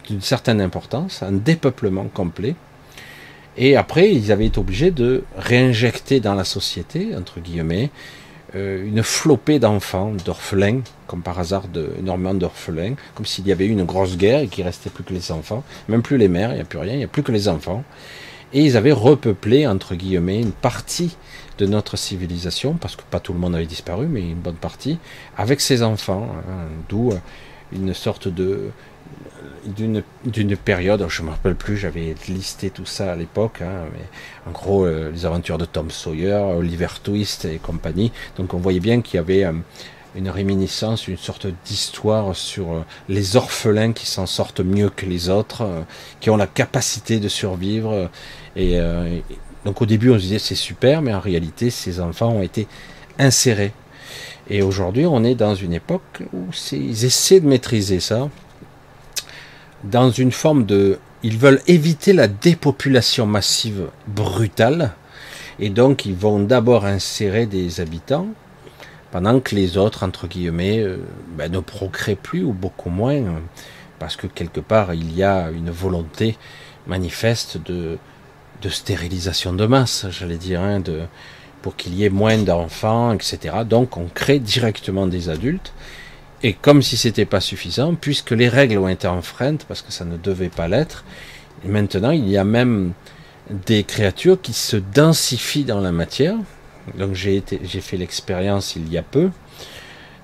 d'une 0.09 0.21
certaine 0.21 0.61
importance, 0.61 1.23
un 1.23 1.33
dépeuplement 1.33 2.07
complet. 2.13 2.55
Et 3.57 3.77
après, 3.77 4.13
ils 4.13 4.33
avaient 4.33 4.47
été 4.47 4.59
obligés 4.59 4.91
de 4.91 5.25
réinjecter 5.37 6.21
dans 6.21 6.35
la 6.35 6.45
société, 6.45 7.15
entre 7.17 7.41
guillemets, 7.41 7.91
euh, 8.55 8.87
une 8.87 9.03
flopée 9.03 9.59
d'enfants, 9.59 10.13
d'orphelins, 10.25 10.83
comme 11.07 11.23
par 11.23 11.39
hasard 11.39 11.69
de, 11.69 11.91
énormément 11.99 12.35
d'orphelins, 12.35 12.95
comme 13.15 13.25
s'il 13.25 13.47
y 13.47 13.53
avait 13.53 13.65
eu 13.65 13.71
une 13.71 13.85
grosse 13.85 14.17
guerre 14.17 14.41
et 14.41 14.49
qu'il 14.49 14.65
restait 14.65 14.91
plus 14.91 15.05
que 15.05 15.15
les 15.15 15.33
enfants, 15.33 15.65
même 15.89 16.03
plus 16.03 16.19
les 16.19 16.29
mères, 16.29 16.51
il 16.51 16.57
n'y 16.57 16.61
a 16.61 16.65
plus 16.65 16.79
rien, 16.79 16.93
il 16.93 16.99
n'y 16.99 17.05
a 17.05 17.09
plus 17.09 17.23
que 17.23 17.33
les 17.33 17.49
enfants. 17.49 17.83
Et 18.53 18.63
ils 18.63 18.77
avaient 18.77 18.93
repeuplé, 18.93 19.67
entre 19.67 19.95
guillemets, 19.95 20.41
une 20.41 20.53
partie 20.53 21.17
de 21.57 21.65
notre 21.65 21.97
civilisation, 21.97 22.75
parce 22.75 22.97
que 22.97 23.03
pas 23.11 23.21
tout 23.21 23.33
le 23.33 23.39
monde 23.39 23.55
avait 23.55 23.67
disparu, 23.67 24.07
mais 24.07 24.21
une 24.21 24.41
bonne 24.41 24.57
partie, 24.57 24.99
avec 25.39 25.63
ces 25.63 25.83
enfants, 25.83 26.29
hein, 26.49 26.67
d'où 26.91 27.13
une 27.73 27.95
sorte 27.95 28.29
de 28.29 28.71
d'une 29.65 30.57
période, 30.57 31.05
je 31.09 31.23
ne 31.23 31.27
me 31.27 31.33
rappelle 31.33 31.55
plus, 31.55 31.77
j'avais 31.77 32.15
listé 32.29 32.71
tout 32.71 32.87
ça 32.87 33.13
à 33.13 33.17
l'époque, 33.17 33.63
hein, 33.63 33.85
mais 33.93 34.05
en 34.47 34.53
gros 34.53 34.85
euh, 34.85 35.11
les 35.13 35.27
aventures 35.27 35.59
de 35.59 35.65
Tom 35.65 35.91
Sawyer, 35.91 36.41
Oliver 36.57 36.89
Twist 37.03 37.45
et 37.45 37.59
compagnie. 37.59 38.13
Donc 38.37 38.55
on 38.55 38.59
voyait 38.59 38.81
bien 38.81 39.01
qu'il 39.01 39.17
y 39.17 39.19
avait 39.19 39.45
euh, 39.45 39.53
une 40.15 40.29
réminiscence, 40.29 41.09
une 41.09 41.17
sorte 41.17 41.47
d'histoire 41.65 42.35
sur 42.35 42.73
euh, 42.73 42.85
les 43.09 43.37
orphelins 43.37 43.93
qui 43.93 44.07
s'en 44.07 44.27
sortent 44.27 44.61
mieux 44.61 44.91
que 44.91 45.07
les 45.07 45.29
autres, 45.29 45.67
qui 46.21 46.31
ont 46.31 46.37
la 46.37 46.47
capacité 46.47 47.21
de 47.21 47.29
survivre. 47.29 48.11
Et, 48.57 48.79
donc 49.65 49.81
au 49.81 49.87
début 49.87 50.11
on 50.11 50.17
se 50.17 50.23
disait 50.23 50.39
c'est 50.41 50.55
super, 50.57 51.03
mais 51.03 51.15
en 51.15 51.21
réalité 51.21 51.71
ces 51.71 52.01
enfants 52.01 52.31
ont 52.31 52.43
été 52.43 52.67
insérés. 53.19 53.73
Et 54.51 54.61
aujourd'hui 54.61 55.07
on 55.07 55.23
est 55.23 55.37
dans 55.37 55.55
une 55.55 55.73
époque 55.73 56.25
où 56.33 56.47
ils 56.73 57.05
essaient 57.05 57.41
de 57.41 57.47
maîtriser 57.47 58.01
ça 58.01 58.29
dans 59.85 60.11
une 60.11 60.33
forme 60.33 60.65
de... 60.65 60.99
Ils 61.23 61.39
veulent 61.39 61.63
éviter 61.67 62.13
la 62.13 62.29
dépopulation 62.29 63.27
massive 63.27 63.89
brutale, 64.09 64.93
et 65.61 65.71
donc 65.71 66.05
ils 66.05 66.15
vont 66.15 66.41
d'abord 66.41 66.85
insérer 66.85 67.47
des 67.47 67.81
habitants, 67.81 68.27
pendant 69.13 69.39
que 69.41 69.55
les 69.55 69.77
autres, 69.77 70.03
entre 70.03 70.27
guillemets, 70.27 70.81
euh, 70.81 70.97
ben, 71.37 71.53
ne 71.53 71.61
procréent 71.61 72.19
plus 72.21 72.43
ou 72.43 72.53
beaucoup 72.53 72.91
moins, 72.91 73.23
parce 73.99 74.17
que 74.17 74.27
quelque 74.27 74.61
part 74.61 74.95
il 74.95 75.15
y 75.15 75.23
a 75.23 75.51
une 75.51 75.71
volonté 75.71 76.37
manifeste 76.87 77.59
de, 77.59 77.99
de 78.63 78.69
stérilisation 78.69 79.53
de 79.53 79.67
masse, 79.67 80.07
j'allais 80.11 80.39
dire, 80.39 80.61
hein, 80.61 80.81
de, 80.81 81.03
pour 81.61 81.77
qu'il 81.77 81.95
y 81.95 82.05
ait 82.05 82.11
moins 82.11 82.39
d'enfants, 82.39 83.13
etc. 83.13 83.39
Donc 83.69 83.97
on 83.97 84.07
crée 84.13 84.39
directement 84.39 85.07
des 85.07 85.29
adultes, 85.29 85.73
et 86.43 86.55
comme 86.55 86.83
si 86.83 86.97
c'était 86.97 87.25
pas 87.25 87.41
suffisant, 87.41 87.95
puisque 87.95 88.33
les 88.33 88.49
règles 88.49 88.79
ont 88.79 88.89
été 88.89 89.07
enfreintes, 89.07 89.65
parce 89.67 89.83
que 89.83 89.93
ça 89.93 90.05
ne 90.05 90.17
devait 90.17 90.49
pas 90.49 90.69
l'être, 90.69 91.05
maintenant 91.65 92.11
il 92.11 92.29
y 92.29 92.37
a 92.37 92.45
même 92.45 92.93
des 93.51 93.85
créatures 93.85 94.41
qui 94.41 94.53
se 94.53 94.77
densifient 94.77 95.65
dans 95.65 95.81
la 95.81 95.93
matière. 95.93 96.37
Donc 96.99 97.15
j'ai 97.15 97.43
fait 97.43 97.97
l'expérience 97.97 98.75
il 98.75 98.93
y 98.93 98.99
a 98.99 99.03
peu, 99.03 99.31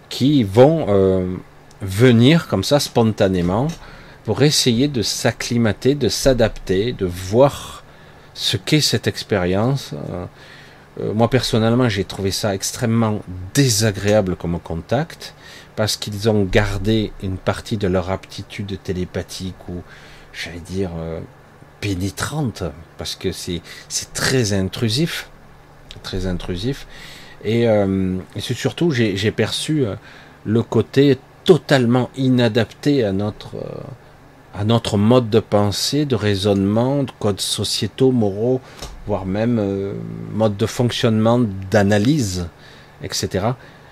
qui 0.09 0.42
vont 0.42 0.87
euh, 0.88 1.37
venir 1.83 2.48
comme 2.48 2.64
ça 2.64 2.81
spontanément 2.81 3.68
pour 4.24 4.42
essayer 4.42 4.88
de 4.88 5.02
s'acclimater, 5.02 5.94
de 5.94 6.09
s'adapter, 6.09 6.92
de 6.92 7.07
voir 7.07 7.85
ce 8.35 8.57
qu'est 8.57 8.81
cette 8.81 9.07
expérience. 9.07 9.92
Euh, 9.92 10.24
euh, 11.00 11.14
moi 11.14 11.31
personnellement, 11.31 11.88
j'ai 11.88 12.04
trouvé 12.04 12.33
ça 12.33 12.54
extrêmement 12.54 13.20
désagréable 13.54 14.35
comme 14.35 14.59
contact 14.59 15.35
parce 15.78 15.96
qu'ils 15.96 16.28
ont 16.28 16.42
gardé 16.42 17.12
une 17.22 17.36
partie 17.36 17.76
de 17.76 17.86
leur 17.86 18.10
aptitude 18.10 18.82
télépathique 18.82 19.68
ou, 19.68 19.82
j'allais 20.32 20.58
dire, 20.58 20.90
pénétrante, 21.80 22.64
parce 22.96 23.14
que 23.14 23.30
c'est 23.30 23.62
très 24.12 24.52
intrusif, 24.52 25.30
très 26.02 26.26
intrusif. 26.26 26.88
Et, 27.44 27.68
euh, 27.68 28.18
surtout, 28.38 28.90
j'ai 28.90 29.30
perçu 29.30 29.86
euh, 29.86 29.94
le 30.44 30.62
côté 30.62 31.18
totalement 31.44 32.10
inadapté 32.16 33.04
à 33.04 33.12
notre, 33.12 33.56
euh, 33.56 33.80
à 34.54 34.64
notre 34.64 34.96
mode 34.96 35.30
de 35.30 35.40
pensée, 35.40 36.04
de 36.04 36.16
raisonnement, 36.16 37.04
de 37.04 37.12
codes 37.20 37.40
sociétaux, 37.40 38.10
moraux, 38.10 38.60
voire 39.06 39.24
même 39.24 39.94
mode 40.34 40.56
de 40.56 40.66
fonctionnement, 40.66 41.40
d'analyse, 41.70 42.48
etc. 43.02 43.50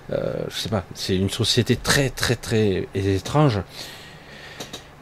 je 0.09 0.55
sais 0.55 0.69
pas, 0.69 0.83
c'est 0.95 1.15
une 1.15 1.29
société 1.29 1.75
très 1.75 2.09
très 2.09 2.35
très 2.35 2.87
étrange. 2.93 3.61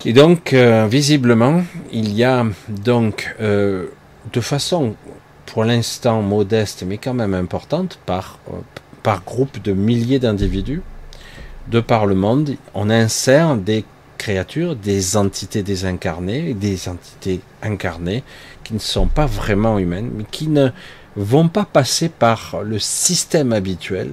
Et 0.08 0.14
donc, 0.14 0.54
euh, 0.54 0.86
visiblement, 0.88 1.64
il 1.92 2.14
y 2.14 2.24
a 2.24 2.46
donc, 2.70 3.36
euh, 3.42 3.88
de 4.34 4.40
façon 4.40 4.96
pour 5.48 5.64
l'instant 5.64 6.22
modeste, 6.22 6.84
mais 6.86 7.00
quand 7.00 7.16
même 7.16 7.34
importante, 7.34 7.98
par, 8.06 8.38
euh, 8.50 8.58
par 9.02 9.24
groupe 9.24 9.60
de 9.64 9.74
milliers 9.74 10.20
d'individus, 10.20 10.84
de 11.70 11.80
par 11.80 12.06
le 12.06 12.14
monde, 12.14 12.56
on 12.76 12.92
insère 12.92 13.56
des 13.56 13.84
créatures, 14.20 14.76
des 14.76 15.18
entités 15.18 15.64
désincarnées, 15.64 16.54
des 16.54 16.88
entités 16.88 17.42
incarnées, 17.64 18.24
qui 18.64 18.76
ne 18.76 18.80
sont 18.80 19.08
pas 19.08 19.26
vraiment 19.26 19.80
humaines, 19.80 20.12
mais 20.16 20.26
qui 20.30 20.50
ne 20.50 20.70
vont 21.16 21.48
pas 21.48 21.66
passer 21.66 22.10
par 22.10 22.58
le 22.64 22.78
système 22.78 23.54
habituel 23.54 24.12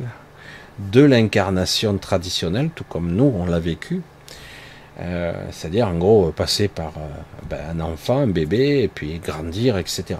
de 0.90 1.02
l'incarnation 1.02 1.96
traditionnelle, 1.98 2.70
tout 2.74 2.84
comme 2.84 3.12
nous 3.12 3.32
on 3.36 3.46
l'a 3.46 3.60
vécu, 3.60 4.02
euh, 5.00 5.32
c'est-à-dire, 5.50 5.88
en 5.88 5.94
gros, 5.94 6.30
passer 6.32 6.68
par 6.68 6.92
euh, 6.98 7.48
ben, 7.48 7.58
un 7.70 7.80
enfant, 7.80 8.18
un 8.18 8.26
bébé, 8.26 8.82
et 8.82 8.88
puis 8.88 9.18
grandir, 9.18 9.78
etc. 9.78 10.16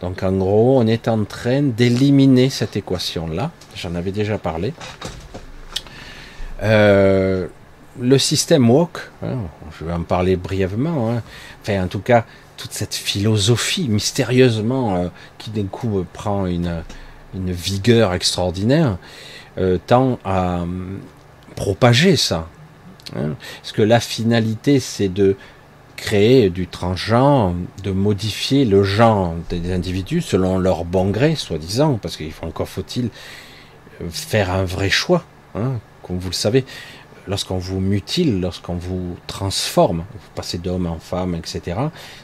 Donc, 0.00 0.22
en 0.22 0.32
gros, 0.32 0.78
on 0.80 0.86
est 0.86 1.08
en 1.08 1.24
train 1.24 1.62
d'éliminer 1.62 2.50
cette 2.50 2.76
équation-là. 2.76 3.50
J'en 3.76 3.94
avais 3.94 4.12
déjà 4.12 4.38
parlé. 4.38 4.74
Euh, 6.62 7.46
le 8.00 8.18
système 8.18 8.68
woke, 8.68 9.10
hein, 9.22 9.36
je 9.78 9.84
vais 9.84 9.92
en 9.92 10.02
parler 10.02 10.36
brièvement, 10.36 11.10
hein. 11.10 11.22
enfin, 11.62 11.82
en 11.82 11.88
tout 11.88 12.00
cas, 12.00 12.24
toute 12.56 12.72
cette 12.72 12.94
philosophie 12.94 13.88
mystérieusement 13.88 15.10
qui 15.38 15.50
d'un 15.50 15.66
coup 15.66 16.04
prend 16.12 16.46
une, 16.46 16.82
une 17.34 17.52
vigueur 17.52 18.12
extraordinaire, 18.14 18.98
tend 19.86 20.18
à 20.24 20.64
propager 21.56 22.16
ça. 22.16 22.48
Hein. 23.16 23.34
Parce 23.60 23.72
que 23.72 23.82
la 23.82 24.00
finalité, 24.00 24.80
c'est 24.80 25.08
de 25.08 25.36
créer 25.96 26.48
du 26.48 26.68
transgenre, 26.68 27.54
de 27.82 27.90
modifier 27.90 28.64
le 28.64 28.84
genre 28.84 29.34
des 29.50 29.72
individus 29.72 30.22
selon 30.22 30.58
leur 30.58 30.84
bon 30.84 31.10
gré, 31.10 31.34
soi-disant, 31.34 31.98
parce 32.00 32.16
qu'il 32.16 32.32
faut 32.32 32.46
encore 32.46 32.68
faut-il 32.68 33.10
faire 34.08 34.50
un 34.52 34.64
vrai 34.64 34.90
choix, 34.90 35.24
hein, 35.54 35.80
comme 36.02 36.18
vous 36.18 36.30
le 36.30 36.34
savez. 36.34 36.64
Lorsqu'on 37.26 37.58
vous 37.58 37.80
mutile, 37.80 38.40
lorsqu'on 38.40 38.76
vous 38.76 39.16
transforme, 39.26 40.04
vous 40.14 40.30
passez 40.34 40.56
d'homme 40.56 40.86
en 40.86 40.98
femme, 40.98 41.34
etc., 41.34 41.78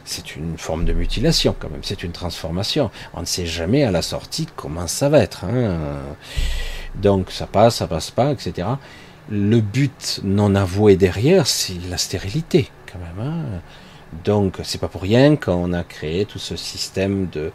c'est 0.05 0.37
une 0.37 0.57
forme 0.57 0.87
de 0.87 0.95
mutilation 0.95 1.55
quand 1.59 1.69
même, 1.69 1.83
c'est 1.83 2.05
une 2.05 2.13
transformation. 2.13 2.91
On 3.13 3.21
ne 3.21 3.27
sait 3.27 3.45
jamais 3.45 3.85
à 3.85 3.91
la 3.91 4.01
sortie 4.01 4.47
comment 4.57 4.87
ça 4.87 5.11
va 5.11 5.19
être. 5.19 5.45
Hein. 5.45 5.99
Donc 6.97 7.31
ça 7.31 7.47
passe, 7.47 7.77
ça 7.77 7.87
passe 7.87 8.11
pas, 8.11 8.33
etc 8.33 8.67
le 9.31 9.61
but 9.61 10.21
non 10.23 10.55
avoué 10.55 10.97
derrière, 10.97 11.47
c'est 11.47 11.75
la 11.89 11.97
stérilité, 11.97 12.71
quand 12.91 12.99
même. 12.99 13.27
Hein. 13.27 13.61
Donc, 14.25 14.59
c'est 14.63 14.81
pas 14.81 14.89
pour 14.89 15.03
rien 15.03 15.37
qu'on 15.37 15.73
a 15.73 15.83
créé 15.83 16.25
tout 16.25 16.39
ce 16.39 16.57
système 16.57 17.29
de, 17.31 17.51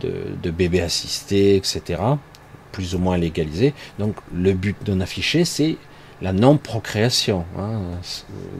de, 0.00 0.50
bébés 0.50 0.80
assistés, 0.80 1.56
etc., 1.56 2.00
plus 2.72 2.94
ou 2.94 2.98
moins 2.98 3.18
légalisé. 3.18 3.74
Donc, 3.98 4.16
le 4.32 4.52
but 4.52 4.76
non 4.88 5.00
affiché, 5.00 5.44
c'est 5.44 5.76
la 6.22 6.32
non-procréation. 6.32 7.44
Hein. 7.58 7.80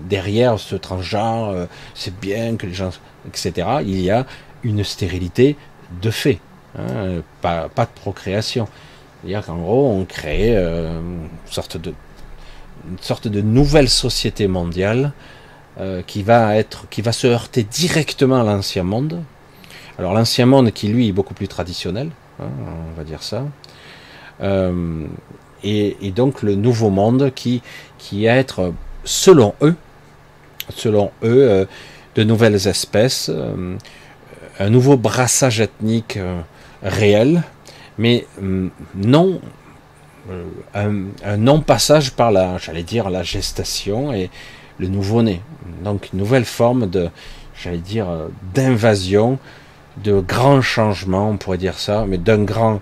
Derrière 0.09 0.59
ce 0.59 0.77
transgenre, 0.77 1.51
euh, 1.51 1.67
c'est 1.95 2.19
bien 2.19 2.57
que 2.57 2.67
les 2.67 2.75
gens, 2.75 2.91
etc., 3.27 3.69
il 3.83 4.01
y 4.01 4.11
a 4.11 4.27
une 4.63 4.85
stérilité 4.85 5.57
de 6.03 6.11
fait, 6.11 6.41
hein, 6.79 7.23
pas, 7.41 7.69
pas, 7.69 7.87
de 7.87 7.91
procréation. 8.01 8.69
C'est-à-dire 9.21 9.45
qu'en 9.45 9.57
gros, 9.57 9.91
on 9.91 10.05
crée 10.05 10.57
euh, 10.57 11.01
une 11.01 12.99
sorte 13.01 13.29
de 13.29 13.41
nouvelle 13.41 13.89
société 13.89 14.47
mondiale 14.47 15.13
euh, 15.81 16.03
qui 16.07 16.23
va 16.23 16.63
se 16.65 17.27
heurter 17.27 17.65
directement 17.65 18.41
à 18.41 18.45
l'ancien 18.45 18.85
monde. 18.85 19.23
Alors 19.99 20.15
l'ancien 20.15 20.47
monde 20.47 20.71
qui 20.71 20.89
lui 20.89 21.09
est 21.09 21.13
beaucoup 21.13 21.35
plus 21.35 21.49
traditionnel, 21.49 22.11
hein, 22.41 22.47
on 22.93 22.97
va 22.97 23.03
dire 23.03 23.23
ça, 23.25 23.45
euh, 24.41 25.07
et, 25.65 26.13
donc 26.15 26.43
le 26.43 26.55
nouveau 26.55 26.91
monde 26.91 27.33
qui 27.35 27.63
qui 27.99 28.27
va 28.27 28.35
être 28.35 28.73
selon 29.03 29.55
eux, 29.61 29.75
selon 30.71 31.11
eux, 31.25 31.67
de 32.15 32.23
nouvelles 32.23 32.69
espèces, 32.69 33.29
un 34.61 34.71
nouveau 34.71 34.97
brassage 34.97 35.61
ethnique 35.61 36.21
réel, 36.85 37.43
mais 37.99 38.27
hum, 38.41 38.71
non 38.95 39.41
euh, 40.31 40.45
un, 41.25 41.37
non-passage 41.39 42.13
par 42.13 42.31
la, 42.31 42.59
j'allais 42.59 42.83
dire, 42.83 43.09
la 43.09 43.23
gestation 43.23 44.13
et 44.13 44.31
le 44.79 44.89
nouveau-né. 44.89 45.41
Donc 45.83 46.11
une 46.13 46.19
nouvelle 46.19 46.45
forme 46.45 46.89
de, 46.89 47.09
j'allais 47.61 47.79
dire, 47.79 48.09
euh, 48.11 48.29
d'invasion, 48.55 49.39
de 50.05 50.21
grands 50.21 50.61
changements, 50.61 51.31
on 51.31 51.37
pourrait 51.39 51.59
dire 51.59 51.79
ça, 51.79 52.05
mais 52.07 52.19
d'un 52.19 52.45
grand 52.45 52.81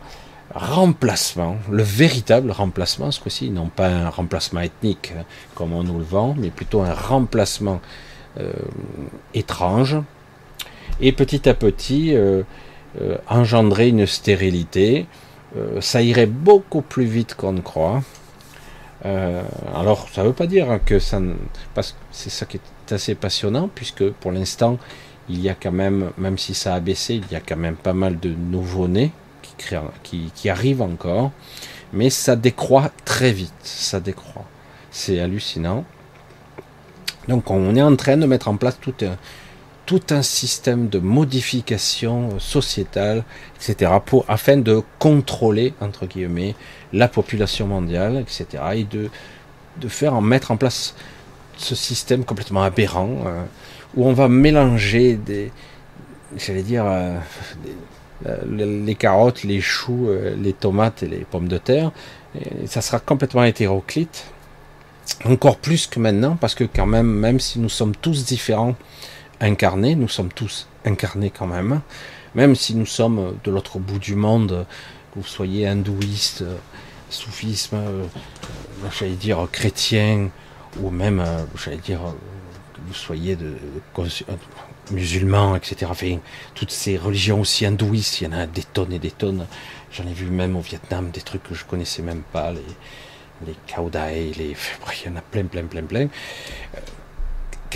remplacement, 0.55 1.57
le 1.71 1.83
véritable 1.83 2.51
remplacement, 2.51 3.11
ce 3.11 3.21
coup-ci, 3.21 3.51
non 3.51 3.69
pas 3.69 3.89
un 3.89 4.09
remplacement 4.09 4.61
ethnique 4.61 5.13
hein, 5.17 5.23
comme 5.55 5.73
on 5.73 5.85
nous 5.85 5.99
le 5.99 6.05
vend, 6.05 6.35
mais 6.37 6.51
plutôt 6.51 6.81
un 6.81 6.95
remplacement 6.95 7.81
euh, 8.41 8.53
étrange, 9.35 9.99
et 11.01 11.13
petit 11.13 11.49
à 11.49 11.55
petit 11.55 12.15
engendrer 13.29 13.89
une 13.89 14.07
stérilité, 14.07 15.07
euh, 15.57 15.81
ça 15.81 16.03
irait 16.03 16.27
beaucoup 16.27 16.83
plus 16.83 17.05
vite 17.05 17.35
qu'on 17.35 17.53
ne 17.53 17.61
croit. 17.61 18.03
Euh, 19.05 19.43
alors, 19.75 20.09
ça 20.13 20.23
ne 20.23 20.29
veut 20.29 20.33
pas 20.33 20.47
dire 20.47 20.81
que 20.85 20.99
ça, 20.99 21.21
parce 21.75 21.93
que 21.93 21.99
c'est 22.11 22.31
ça 22.31 22.47
qui 22.47 22.59
est 22.59 22.93
assez 22.93 23.15
passionnant, 23.15 23.69
puisque 23.73 24.09
pour 24.11 24.33
l'instant, 24.33 24.79
il 25.29 25.41
y 25.41 25.49
a 25.49 25.55
quand 25.55 25.73
même, 25.73 26.11
même 26.19 26.39
si 26.39 26.55
ça 26.55 26.75
a 26.75 26.81
baissé, 26.81 27.15
il 27.15 27.33
y 27.33 27.37
a 27.37 27.41
quand 27.41 27.57
même 27.57 27.77
pas 27.77 27.93
mal 27.93 28.19
de 28.19 28.31
nouveaux-nés 28.31 29.13
qui, 30.03 30.31
qui 30.35 30.49
arrivent 30.49 30.83
encore, 30.83 31.31
mais 31.93 32.11
ça 32.11 32.37
décroît 32.37 32.91
très 33.05 33.33
vite, 33.33 33.53
ça 33.63 34.01
décroît. 34.01 34.45
C'est 34.91 35.21
hallucinant. 35.21 35.85
Donc, 37.29 37.51
on 37.51 37.75
est 37.75 37.83
en 37.83 37.97
train 37.97 38.17
de 38.17 38.27
mettre 38.27 38.49
en 38.49 38.57
place 38.57 38.79
tout 38.81 38.95
un, 39.03 39.17
tout 39.87 40.03
un 40.11 40.23
système 40.23 40.89
de 40.89 40.99
modification 40.99 42.39
sociétale, 42.41 43.25
etc., 43.57 43.93
pour, 44.05 44.25
afin 44.29 44.57
de 44.57 44.83
contrôler, 44.99 45.73
entre 45.81 46.07
guillemets, 46.07 46.57
la 46.93 47.07
population 47.07 47.69
mondiale, 47.69 48.17
etc., 48.19 48.63
et 48.75 48.85
de, 48.85 49.09
de 49.81 49.89
faire 49.89 50.15
en 50.15 50.21
mettre 50.21 50.51
en 50.51 50.57
place 50.57 50.95
ce 51.57 51.75
système 51.75 52.25
complètement 52.25 52.63
aberrant, 52.63 53.23
euh, 53.27 53.45
où 53.95 54.07
on 54.07 54.13
va 54.13 54.29
mélanger 54.29 55.15
des, 55.15 55.53
j'allais 56.37 56.63
dire, 56.63 56.85
euh, 56.85 57.17
euh, 58.27 58.83
les 58.85 58.95
carottes, 58.97 59.45
les 59.45 59.61
choux, 59.61 60.09
les 60.37 60.53
tomates 60.53 61.05
et 61.05 61.07
les 61.07 61.19
pommes 61.19 61.49
de 61.49 61.59
terre, 61.59 61.93
et 62.35 62.67
ça 62.67 62.81
sera 62.81 62.99
complètement 62.99 63.45
hétéroclite, 63.45 64.25
encore 65.25 65.59
plus 65.59 65.87
que 65.87 66.01
maintenant, 66.01 66.37
parce 66.37 66.57
que 66.57 66.65
quand 66.65 66.87
même, 66.87 67.07
même 67.07 67.39
si 67.39 67.61
nous 67.61 67.69
sommes 67.69 67.95
tous 67.95 68.25
différents, 68.25 68.75
incarnés, 69.41 69.95
nous 69.95 70.09
sommes 70.09 70.33
tous 70.33 70.69
incarnés 70.85 71.31
quand 71.31 71.47
même, 71.47 71.81
même 72.35 72.55
si 72.55 72.75
nous 72.75 72.87
sommes 72.87 73.37
de 73.45 73.51
l'autre 73.51 73.79
bout 73.79 73.99
du 73.99 74.15
monde, 74.15 74.67
que 75.13 75.21
vous 75.21 75.27
soyez 75.27 75.67
hindouiste, 75.67 76.45
soufisme, 77.11 77.77
euh, 77.77 78.05
j'allais 78.99 79.15
dire 79.15 79.47
chrétien, 79.51 80.31
ou 80.81 80.91
même, 80.91 81.21
euh, 81.21 81.45
j'allais 81.57 81.79
dire 81.79 82.01
vous 82.87 82.95
soyez 82.95 83.37
de, 83.37 83.55
etc. 85.57 85.87
Enfin, 85.91 86.19
toutes 86.55 86.71
ces 86.71 86.97
religions 86.97 87.41
aussi 87.41 87.67
hindouistes, 87.67 88.21
il 88.21 88.25
y 88.25 88.27
en 88.29 88.33
a 88.33 88.47
des 88.47 88.63
tonnes 88.63 88.93
et 88.93 88.99
des 88.99 89.11
tonnes. 89.11 89.47
J'en 89.91 90.07
ai 90.07 90.13
vu 90.13 90.27
même 90.27 90.57
au 90.57 90.61
Vietnam 90.61 91.11
des 91.11 91.23
trucs 91.23 91.43
que 91.43 91.55
je 91.55 91.65
connaissais 91.65 92.03
même 92.03 92.23
pas, 92.33 92.53
les, 92.53 92.61
les 93.47 93.55
les, 94.35 94.35
il 95.05 95.07
y 95.07 95.13
en 95.13 95.17
a 95.17 95.23
plein, 95.23 95.45
plein, 95.45 95.65
plein, 95.65 95.83
plein. 95.83 96.09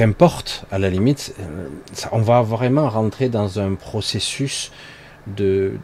Qu'importe, 0.00 0.64
à 0.70 0.78
la 0.78 0.88
limite, 0.88 1.34
euh, 1.40 1.68
on 2.10 2.22
va 2.22 2.40
vraiment 2.40 2.88
rentrer 2.88 3.28
dans 3.28 3.60
un 3.60 3.74
processus 3.74 4.72
de, 5.26 5.74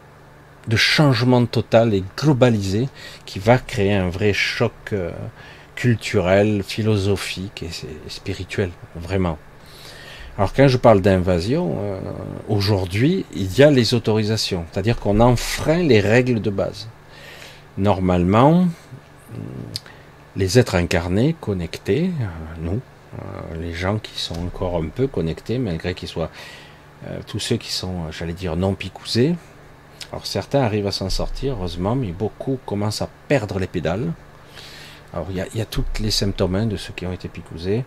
changement 0.75 1.45
total 1.45 1.93
et 1.93 2.03
globalisé 2.17 2.89
qui 3.27 3.37
va 3.37 3.59
créer 3.59 3.93
un 3.93 4.09
vrai 4.09 4.33
choc 4.33 4.71
euh, 4.91 5.11
culturel, 5.75 6.63
philosophique 6.63 7.61
et 7.61 8.09
spirituel, 8.09 8.71
vraiment. 8.95 9.37
Alors 10.39 10.51
quand 10.51 10.67
je 10.67 10.77
parle 10.77 11.01
d'invasion, 11.01 11.77
euh, 11.79 11.99
aujourd'hui, 12.49 13.23
il 13.35 13.55
y 13.55 13.61
a 13.61 13.69
les 13.69 13.93
autorisations, 13.93 14.65
c'est-à-dire 14.71 14.97
qu'on 14.97 15.19
enfreint 15.19 15.83
les 15.83 15.99
règles 15.99 16.41
de 16.41 16.49
base. 16.49 16.89
Normalement, 17.77 18.67
les 20.35 20.57
êtres 20.57 20.73
incarnés, 20.73 21.35
connectés, 21.39 22.09
nous, 22.59 22.81
les 23.59 23.73
gens 23.73 23.99
qui 23.99 24.19
sont 24.19 24.39
encore 24.45 24.77
un 24.77 24.87
peu 24.87 25.07
connectés, 25.07 25.57
malgré 25.57 25.93
qu'ils 25.93 26.09
soient 26.09 26.31
tous 27.27 27.39
ceux 27.39 27.57
qui 27.57 27.71
sont, 27.71 28.11
j'allais 28.11 28.33
dire, 28.33 28.55
non 28.55 28.73
picousés. 28.73 29.35
Alors 30.11 30.25
certains 30.25 30.61
arrivent 30.61 30.87
à 30.87 30.91
s'en 30.91 31.09
sortir, 31.09 31.53
heureusement, 31.53 31.95
mais 31.95 32.11
beaucoup 32.11 32.59
commencent 32.65 33.01
à 33.01 33.09
perdre 33.27 33.59
les 33.59 33.67
pédales. 33.67 34.11
Alors 35.13 35.27
il 35.29 35.37
y 35.37 35.61
a, 35.61 35.65
tous 35.65 35.85
les 35.99 36.11
symptômes 36.11 36.55
hein, 36.55 36.65
de 36.65 36.77
ceux 36.77 36.93
qui 36.93 37.05
ont 37.05 37.11
été 37.11 37.27
picousés. 37.27 37.83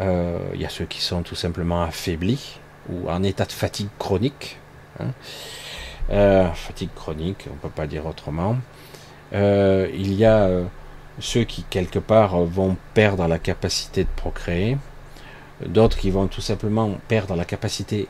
Euh, 0.00 0.38
il 0.54 0.60
y 0.60 0.66
a 0.66 0.68
ceux 0.68 0.84
qui 0.84 1.00
sont 1.00 1.22
tout 1.22 1.34
simplement 1.34 1.82
affaiblis 1.82 2.58
ou 2.88 3.08
en 3.08 3.22
état 3.22 3.44
de 3.44 3.52
fatigue 3.52 3.88
chronique. 3.98 4.58
Hein. 5.00 5.06
Euh, 6.10 6.48
fatigue 6.52 6.90
chronique, 6.94 7.46
on 7.50 7.54
ne 7.54 7.58
peut 7.58 7.68
pas 7.68 7.86
dire 7.86 8.06
autrement. 8.06 8.56
Euh, 9.32 9.88
il 9.92 10.12
y 10.14 10.24
a 10.24 10.48
ceux 11.18 11.44
qui 11.44 11.64
quelque 11.64 11.98
part 11.98 12.38
vont 12.44 12.76
perdre 12.94 13.26
la 13.26 13.38
capacité 13.38 14.04
de 14.04 14.08
procréer, 14.16 14.76
d'autres 15.66 15.96
qui 15.96 16.10
vont 16.10 16.26
tout 16.26 16.40
simplement 16.40 16.90
perdre 17.08 17.34
la 17.34 17.44
capacité 17.44 18.08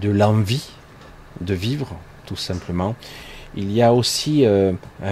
de 0.00 0.10
l'envie 0.10 0.70
de 1.40 1.54
vivre, 1.54 1.94
tout 2.26 2.36
simplement. 2.36 2.96
Il 3.54 3.70
y 3.70 3.82
a 3.82 3.92
aussi, 3.92 4.44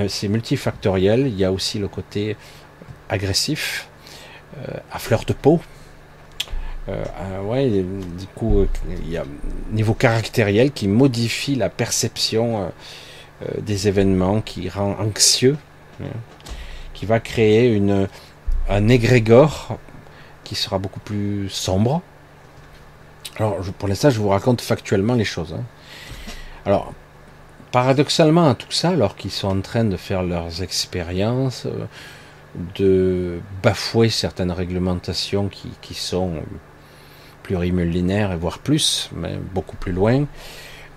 c'est 0.09 0.29
multifactoriel, 0.29 1.29
il 1.29 1.39
y 1.39 1.45
a 1.45 1.53
aussi 1.53 1.79
le 1.79 1.87
côté 1.87 2.37
agressif, 3.09 3.89
euh, 4.59 4.77
à 4.91 4.99
fleur 4.99 5.25
de 5.25 5.33
peau. 5.33 5.61
Euh, 6.89 7.43
ouais, 7.45 7.71
du 7.71 8.27
coup, 8.35 8.61
euh, 8.61 8.67
il 9.03 9.11
y 9.11 9.17
a 9.17 9.23
un 9.23 9.75
niveau 9.75 9.95
caractériel 9.95 10.73
qui 10.73 10.89
modifie 10.89 11.55
la 11.55 11.71
perception 11.71 12.71
des 13.61 13.89
événements, 13.89 14.41
qui 14.41 14.69
rend 14.69 14.97
anxieux, 15.01 15.57
hein, 16.03 16.07
qui 17.03 17.07
va 17.07 17.19
créer 17.19 17.67
une, 17.67 18.07
un 18.69 18.87
égrégore 18.87 19.77
qui 20.45 20.55
sera 20.55 20.79
beaucoup 20.79 21.01
plus 21.01 21.49
sombre. 21.49 22.01
Alors, 23.39 23.57
pour 23.77 23.89
l'instant, 23.89 24.09
je 24.09 24.21
vous 24.21 24.29
raconte 24.29 24.61
factuellement 24.61 25.15
les 25.15 25.25
choses. 25.25 25.53
Hein. 25.53 25.65
Alors, 26.65 26.93
paradoxalement 27.73 28.49
à 28.49 28.55
tout 28.55 28.71
ça, 28.71 28.91
alors 28.91 29.17
qu'ils 29.17 29.33
sont 29.33 29.49
en 29.49 29.61
train 29.63 29.83
de 29.85 29.97
faire 29.97 30.23
leurs 30.23 30.63
expériences, 30.63 31.67
de 32.77 33.41
bafouer 33.65 34.09
certaines 34.09 34.53
réglementations 34.53 35.49
qui, 35.49 35.71
qui 35.81 35.95
sont 35.95 36.35
plurimillinaires 37.43 38.31
et 38.31 38.37
voire 38.37 38.61
plus, 38.61 39.11
mais 39.13 39.41
beaucoup 39.53 39.75
plus 39.75 39.91
loin. 39.91 40.27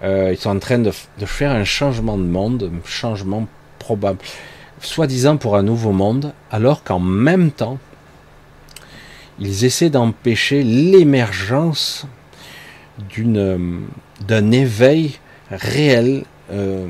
Euh, 0.04 0.30
ils 0.32 0.38
sont 0.38 0.52
en 0.52 0.60
train 0.60 0.78
de, 0.78 0.92
de, 1.18 1.26
faire 1.26 1.50
un 1.50 1.64
changement 1.64 2.20
de 2.20 2.26
monde, 2.26 2.72
un 2.72 2.88
changement 2.88 3.48
probable, 3.80 4.20
soi-disant 4.86 5.38
pour 5.38 5.56
un 5.56 5.64
nouveau 5.64 5.92
monde, 5.92 6.34
alors 6.52 6.84
qu'en 6.84 7.00
même 7.00 7.52
temps, 7.52 7.78
ils 9.40 9.66
essaient 9.66 9.90
d'empêcher 9.90 10.64
l'émergence 10.64 12.08
d'un 13.10 14.52
éveil 14.52 15.20
réel 15.52 16.24
euh, 16.52 16.88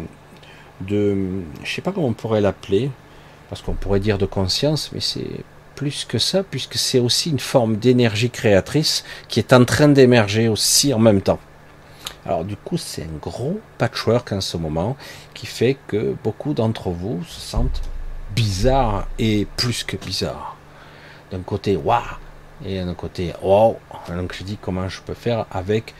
de, 0.81 1.17
je 1.63 1.73
sais 1.73 1.81
pas 1.81 1.91
comment 1.91 2.07
on 2.07 2.13
pourrait 2.13 2.41
l'appeler, 2.41 2.91
parce 3.49 3.61
qu'on 3.61 3.73
pourrait 3.73 3.99
dire 3.99 4.17
de 4.17 4.25
conscience, 4.25 4.91
mais 4.93 4.99
c'est 4.99 5.43
plus 5.75 6.05
que 6.05 6.17
ça, 6.17 6.43
puisque 6.43 6.75
c'est 6.75 6.99
aussi 6.99 7.29
une 7.29 7.39
forme 7.39 7.77
d'énergie 7.77 8.29
créatrice 8.29 9.03
qui 9.27 9.39
est 9.39 9.53
en 9.53 9.65
train 9.65 9.87
d'émerger 9.87 10.47
aussi 10.47 10.93
en 10.93 10.99
même 10.99 11.21
temps. 11.21 11.39
Alors 12.25 12.43
du 12.43 12.55
coup, 12.57 12.77
c'est 12.77 13.03
un 13.03 13.17
gros 13.21 13.59
patchwork 13.77 14.31
en 14.31 14.41
ce 14.41 14.57
moment 14.57 14.97
qui 15.33 15.45
fait 15.45 15.77
que 15.87 16.15
beaucoup 16.23 16.53
d'entre 16.53 16.89
vous 16.89 17.23
se 17.23 17.39
sentent 17.39 17.81
bizarres 18.35 19.07
et 19.19 19.47
plus 19.57 19.83
que 19.83 19.95
bizarres. 19.95 20.57
D'un 21.31 21.41
côté, 21.41 21.75
waouh, 21.75 22.01
et 22.65 22.83
d'un 22.83 22.93
côté, 22.93 23.33
wow. 23.41 23.77
Donc 24.09 24.33
je 24.37 24.43
dis 24.43 24.57
comment 24.59 24.89
je 24.89 25.01
peux 25.01 25.13
faire 25.13 25.45
avec 25.51 25.93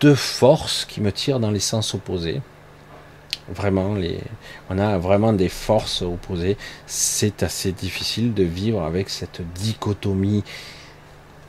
deux 0.00 0.14
forces 0.14 0.84
qui 0.84 1.00
me 1.00 1.12
tirent 1.12 1.40
dans 1.40 1.50
les 1.50 1.60
sens 1.60 1.94
opposés. 1.94 2.40
Vraiment, 3.48 3.94
les, 3.94 4.20
on 4.70 4.78
a 4.78 4.96
vraiment 4.98 5.32
des 5.32 5.48
forces 5.48 6.02
opposées. 6.02 6.56
C'est 6.86 7.42
assez 7.42 7.72
difficile 7.72 8.34
de 8.34 8.42
vivre 8.42 8.82
avec 8.82 9.10
cette 9.10 9.40
dichotomie 9.54 10.44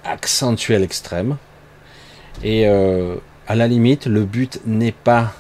accentuelle 0.04 0.84
extrême. 0.84 1.38
Et 2.44 2.68
euh, 2.68 3.16
à 3.48 3.56
la 3.56 3.68
limite, 3.68 4.08
le 4.08 4.24
but 4.24 4.60
n'est 4.66 4.92
pas 4.92 5.34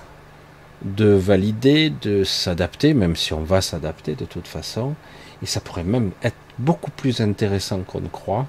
de 0.83 1.07
valider, 1.07 1.89
de 1.89 2.23
s'adapter, 2.23 2.93
même 2.93 3.15
si 3.15 3.33
on 3.33 3.41
va 3.41 3.61
s'adapter 3.61 4.15
de 4.15 4.25
toute 4.25 4.47
façon. 4.47 4.93
Et 5.41 5.45
ça 5.45 5.59
pourrait 5.59 5.83
même 5.83 6.11
être 6.23 6.35
beaucoup 6.59 6.91
plus 6.91 7.21
intéressant 7.21 7.81
qu'on 7.81 8.01
ne 8.01 8.07
croit, 8.07 8.47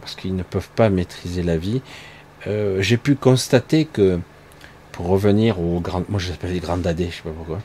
parce 0.00 0.14
qu'ils 0.14 0.36
ne 0.36 0.42
peuvent 0.42 0.70
pas 0.74 0.90
maîtriser 0.90 1.42
la 1.42 1.56
vie. 1.56 1.80
Euh, 2.46 2.82
j'ai 2.82 2.96
pu 2.96 3.14
constater 3.14 3.84
que 3.84 4.20
pour 4.92 5.06
revenir 5.06 5.60
aux 5.60 5.80
grandes, 5.80 6.06
moi 6.08 6.18
je 6.18 6.28
les 6.28 6.34
appelle 6.34 6.52
les 6.52 6.60
grandes 6.60 6.82
dadés, 6.82 7.08
je 7.10 7.16
sais 7.16 7.22
pas 7.22 7.30
pourquoi. 7.30 7.60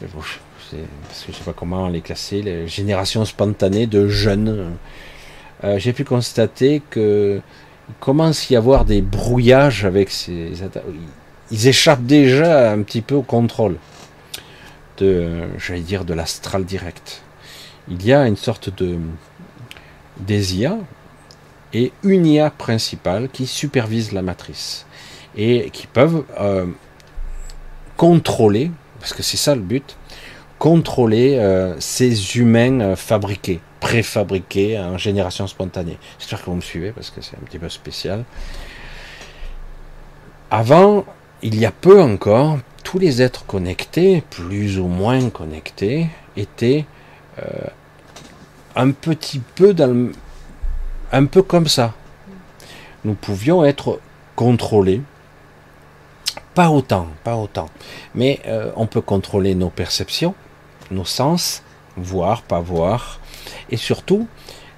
Parce 0.00 1.24
que 1.26 1.32
je 1.32 1.36
sais 1.36 1.44
pas 1.44 1.52
comment 1.52 1.88
les 1.88 2.00
classer, 2.00 2.42
les 2.42 2.66
générations 2.66 3.24
spontanées 3.24 3.86
de 3.86 4.08
jeunes. 4.08 4.72
Euh, 5.64 5.78
j'ai 5.78 5.92
pu 5.92 6.04
constater 6.04 6.82
que 6.90 7.40
commence 8.00 8.50
à 8.50 8.54
y 8.54 8.56
avoir 8.56 8.84
des 8.84 9.02
brouillages 9.02 9.84
avec 9.84 10.10
ces 10.10 10.52
ils 11.50 11.68
échappent 11.68 12.06
déjà 12.06 12.72
un 12.72 12.82
petit 12.82 13.02
peu 13.02 13.14
au 13.14 13.22
contrôle 13.22 13.76
de, 14.98 15.48
j'allais 15.58 15.80
dire, 15.80 16.04
de 16.04 16.14
l'astral 16.14 16.64
direct. 16.64 17.22
Il 17.88 18.04
y 18.04 18.12
a 18.12 18.26
une 18.26 18.36
sorte 18.36 18.74
de 18.74 18.98
des 20.18 20.56
IA 20.56 20.78
et 21.72 21.92
une 22.02 22.26
IA 22.26 22.50
principale 22.50 23.28
qui 23.28 23.46
supervise 23.46 24.12
la 24.12 24.22
matrice 24.22 24.86
et 25.36 25.70
qui 25.70 25.86
peuvent 25.86 26.24
euh, 26.40 26.66
contrôler, 27.96 28.70
parce 29.00 29.12
que 29.12 29.22
c'est 29.22 29.36
ça 29.36 29.54
le 29.54 29.62
but, 29.62 29.96
contrôler 30.58 31.36
euh, 31.38 31.74
ces 31.80 32.36
humains 32.36 32.80
euh, 32.80 32.96
fabriqués, 32.96 33.60
préfabriqués 33.82 34.78
en 34.78 34.96
génération 34.96 35.46
spontanée. 35.46 35.98
J'espère 36.18 36.40
que 36.40 36.46
vous 36.46 36.56
me 36.56 36.62
suivez 36.62 36.92
parce 36.92 37.10
que 37.10 37.20
c'est 37.20 37.36
un 37.36 37.44
petit 37.44 37.58
peu 37.58 37.68
spécial. 37.68 38.24
Avant, 40.50 41.04
il 41.42 41.58
y 41.58 41.66
a 41.66 41.72
peu 41.72 42.00
encore, 42.00 42.58
tous 42.84 43.00
les 43.00 43.20
êtres 43.20 43.44
connectés, 43.44 44.22
plus 44.30 44.78
ou 44.78 44.86
moins 44.86 45.28
connectés, 45.30 46.06
étaient 46.36 46.86
un 48.76 48.90
petit 48.92 49.40
peu 49.40 49.74
dans 49.74 50.12
un 51.10 51.26
peu 51.26 51.42
comme 51.42 51.68
ça. 51.68 51.92
Nous 53.04 53.14
pouvions 53.14 53.64
être 53.64 54.00
contrôlés, 54.36 55.02
pas 56.54 56.70
autant, 56.70 57.08
pas 57.24 57.36
autant. 57.36 57.68
Mais 58.14 58.40
euh, 58.46 58.70
on 58.76 58.86
peut 58.86 59.00
contrôler 59.00 59.54
nos 59.54 59.70
perceptions, 59.70 60.34
nos 60.90 61.04
sens, 61.04 61.62
voir, 61.96 62.42
pas 62.42 62.60
voir. 62.60 63.20
Et 63.70 63.76
surtout, 63.76 64.26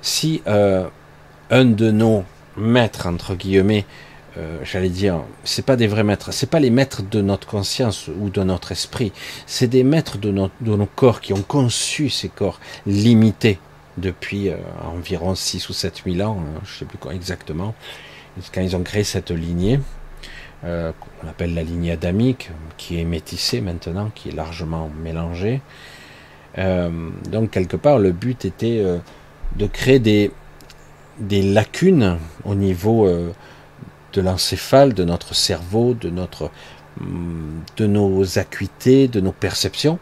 si 0.03 0.43
euh, 0.47 0.87
un 1.51 1.65
de 1.65 1.91
nos 1.91 2.25
maîtres, 2.57 3.07
entre 3.07 3.35
guillemets, 3.35 3.85
euh, 4.37 4.59
j'allais 4.65 4.89
dire, 4.89 5.23
c'est 5.45 5.65
pas 5.65 5.77
des 5.77 5.87
vrais 5.87 6.05
maîtres, 6.05 6.33
c'est 6.33 6.51
pas 6.51 6.61
les 6.61 6.71
maîtres 6.71 7.03
de 7.03 7.21
notre 7.21 7.47
conscience 7.47 8.09
ou 8.09 8.31
de 8.31 8.43
notre 8.43 8.73
esprit, 8.73 9.13
c'est 9.47 9.69
des 9.69 9.85
maîtres 9.85 10.19
de, 10.19 10.31
nos 10.31 10.87
corps 10.87 11.21
qui 11.21 11.33
ont 11.33 11.43
conçu 11.43 12.11
ces 12.11 12.29
corps 12.29 12.61
limités 12.87 13.59
depuis 13.97 14.51
environ 14.83 15.37
6 15.37 15.69
ou 15.69 15.73
7 15.73 16.03
000 16.05 16.29
ans, 16.29 16.41
hein, 16.41 16.61
je 16.65 16.81
sais 16.81 16.85
plus 16.85 16.99
quoi 16.99 17.15
exactement, 17.15 17.75
quand 18.53 18.61
ils 18.61 18.75
ont 18.75 18.83
créé 18.83 19.05
cette 19.05 19.31
lignée, 19.31 19.79
euh, 20.65 20.93
qu'on 20.99 21.29
appelle 21.29 21.53
la 21.53 21.63
lignée 21.63 21.93
adamique, 21.93 22.51
qui 22.79 22.99
est 22.99 23.05
métissée 23.05 23.61
maintenant, 23.61 24.11
qui 24.15 24.31
est 24.31 24.33
largement 24.33 24.91
mélangée. 25.03 25.61
Euh, 26.59 26.90
donc 27.31 27.51
quelque 27.51 27.77
part, 27.77 27.99
le 27.99 28.12
but 28.12 28.45
était 28.45 28.81
euh, 28.81 28.99
de 29.57 29.67
créer 29.67 29.99
des, 29.99 30.31
des 31.19 31.43
lacunes 31.43 32.19
au 32.45 32.55
niveau 32.55 33.07
euh, 33.07 33.33
de 34.12 34.21
l'encéphale, 34.21 34.95
de 34.95 35.05
notre 35.05 35.35
cerveau, 35.35 35.95
de 35.95 36.11
notre 36.11 36.51
hum, 37.01 37.62
de 37.77 37.87
nos 37.87 38.38
acuités, 38.38 39.09
de 39.09 39.21
nos 39.21 39.33
perceptions, 39.33 39.99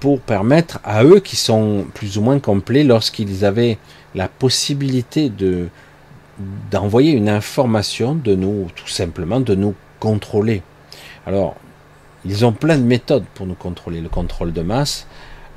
pour 0.00 0.20
permettre 0.20 0.80
à 0.82 1.04
eux 1.04 1.20
qui 1.20 1.36
sont 1.36 1.86
plus 1.94 2.18
ou 2.18 2.22
moins 2.22 2.40
complets 2.40 2.84
lorsqu'ils 2.84 3.44
avaient 3.44 3.78
la 4.14 4.28
possibilité 4.28 5.28
de 5.28 5.68
d'envoyer 6.70 7.12
une 7.12 7.28
information, 7.28 8.14
de 8.14 8.34
nous, 8.34 8.68
tout 8.74 8.88
simplement, 8.88 9.40
de 9.40 9.54
nous 9.54 9.74
contrôler. 9.98 10.62
Alors, 11.26 11.54
ils 12.24 12.46
ont 12.46 12.52
plein 12.52 12.78
de 12.78 12.82
méthodes 12.82 13.26
pour 13.34 13.46
nous 13.46 13.54
contrôler. 13.54 14.00
Le 14.00 14.08
contrôle 14.08 14.54
de 14.54 14.62
masse 14.62 15.06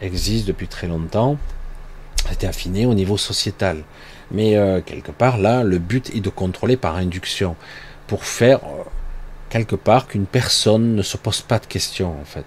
existe 0.04 0.48
depuis 0.48 0.68
très 0.68 0.88
longtemps. 0.88 1.38
C'était 2.30 2.48
affiné 2.48 2.86
au 2.86 2.94
niveau 2.94 3.18
sociétal. 3.18 3.84
Mais 4.32 4.56
euh, 4.56 4.82
quelque 4.82 5.12
part, 5.12 5.38
là, 5.38 5.64
le 5.64 5.78
but 5.78 6.14
est 6.16 6.22
de 6.22 6.30
contrôler 6.30 6.78
par 6.78 6.96
induction. 6.96 7.56
Pour 8.08 8.26
faire, 8.26 8.60
euh, 8.64 8.84
quelque 9.50 9.76
part, 9.76 10.08
qu'une 10.08 10.26
personne 10.26 10.96
ne 10.96 11.02
se 11.02 11.18
pose 11.18 11.42
pas 11.42 11.60
de 11.60 11.66
questions, 11.66 12.16
en 12.20 12.26
fait. 12.26 12.46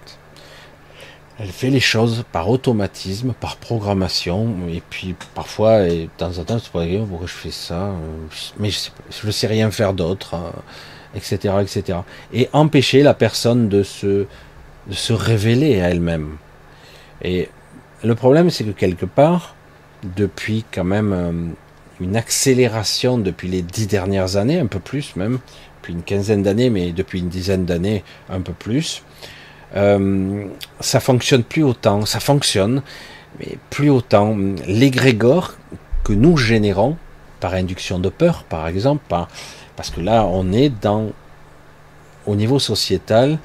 Elle 1.39 1.49
fait 1.49 1.69
les 1.69 1.79
choses 1.79 2.25
par 2.31 2.49
automatisme, 2.49 3.33
par 3.33 3.57
programmation, 3.57 4.55
et 4.69 4.81
puis 4.89 5.15
parfois, 5.35 5.83
et 5.83 6.05
de 6.05 6.09
temps 6.17 6.37
en 6.39 6.43
temps, 6.43 6.59
tu 6.59 6.69
pourrais 6.71 6.87
dire 6.87 7.05
pourquoi 7.05 7.27
je 7.27 7.33
fais 7.33 7.51
ça, 7.51 7.83
euh, 7.83 7.93
mais 8.57 8.71
je 8.71 8.89
ne 9.27 9.31
sais, 9.31 9.47
rien 9.47 9.69
faire 9.69 9.93
d'autre, 9.93 10.35
etc., 11.15 11.53
etc. 11.61 11.99
Et 12.33 12.49
empêcher 12.53 13.03
la 13.03 13.13
personne 13.13 13.69
de 13.69 13.83
se, 13.83 14.25
de 14.87 14.93
se 14.93 15.13
révéler 15.13 15.79
à 15.79 15.89
elle-même. 15.89 16.37
Et 17.21 17.49
le 18.03 18.15
problème, 18.15 18.49
c'est 18.49 18.63
que 18.63 18.71
quelque 18.71 19.05
part, 19.05 19.55
depuis 20.15 20.65
quand 20.71 20.83
même 20.83 21.13
euh, 21.13 21.31
une 21.99 22.15
accélération 22.15 23.17
depuis 23.17 23.47
les 23.47 23.61
dix 23.61 23.87
dernières 23.87 24.37
années, 24.37 24.59
un 24.59 24.67
peu 24.67 24.79
plus 24.79 25.15
même, 25.15 25.39
depuis 25.81 25.93
une 25.93 26.03
quinzaine 26.03 26.43
d'années, 26.43 26.69
mais 26.69 26.91
depuis 26.91 27.19
une 27.19 27.29
dizaine 27.29 27.65
d'années, 27.65 28.03
un 28.29 28.41
peu 28.41 28.53
plus, 28.53 29.03
euh, 29.75 30.45
ça 30.79 30.99
fonctionne 30.99 31.43
plus 31.43 31.63
autant. 31.63 32.05
Ça 32.05 32.19
fonctionne, 32.19 32.81
mais 33.39 33.57
plus 33.69 33.89
autant. 33.89 34.35
L'égrégore 34.67 35.55
que 36.03 36.13
nous 36.13 36.37
générons 36.37 36.97
par 37.39 37.53
induction 37.53 37.99
de 37.99 38.09
peur, 38.09 38.43
par 38.43 38.67
exemple, 38.67 39.03
parce 39.75 39.89
que 39.89 40.01
là, 40.01 40.25
on 40.25 40.51
est 40.51 40.69
dans, 40.69 41.11
au 42.25 42.35
niveau 42.35 42.59
sociétal, 42.59 43.39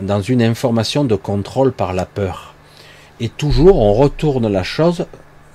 dans 0.00 0.20
une 0.20 0.42
information 0.42 1.04
de 1.04 1.14
contrôle 1.14 1.72
par 1.72 1.92
la 1.92 2.06
peur. 2.06 2.54
Et 3.20 3.28
toujours, 3.28 3.80
on 3.80 3.94
retourne 3.94 4.46
la 4.48 4.62
chose, 4.62 5.06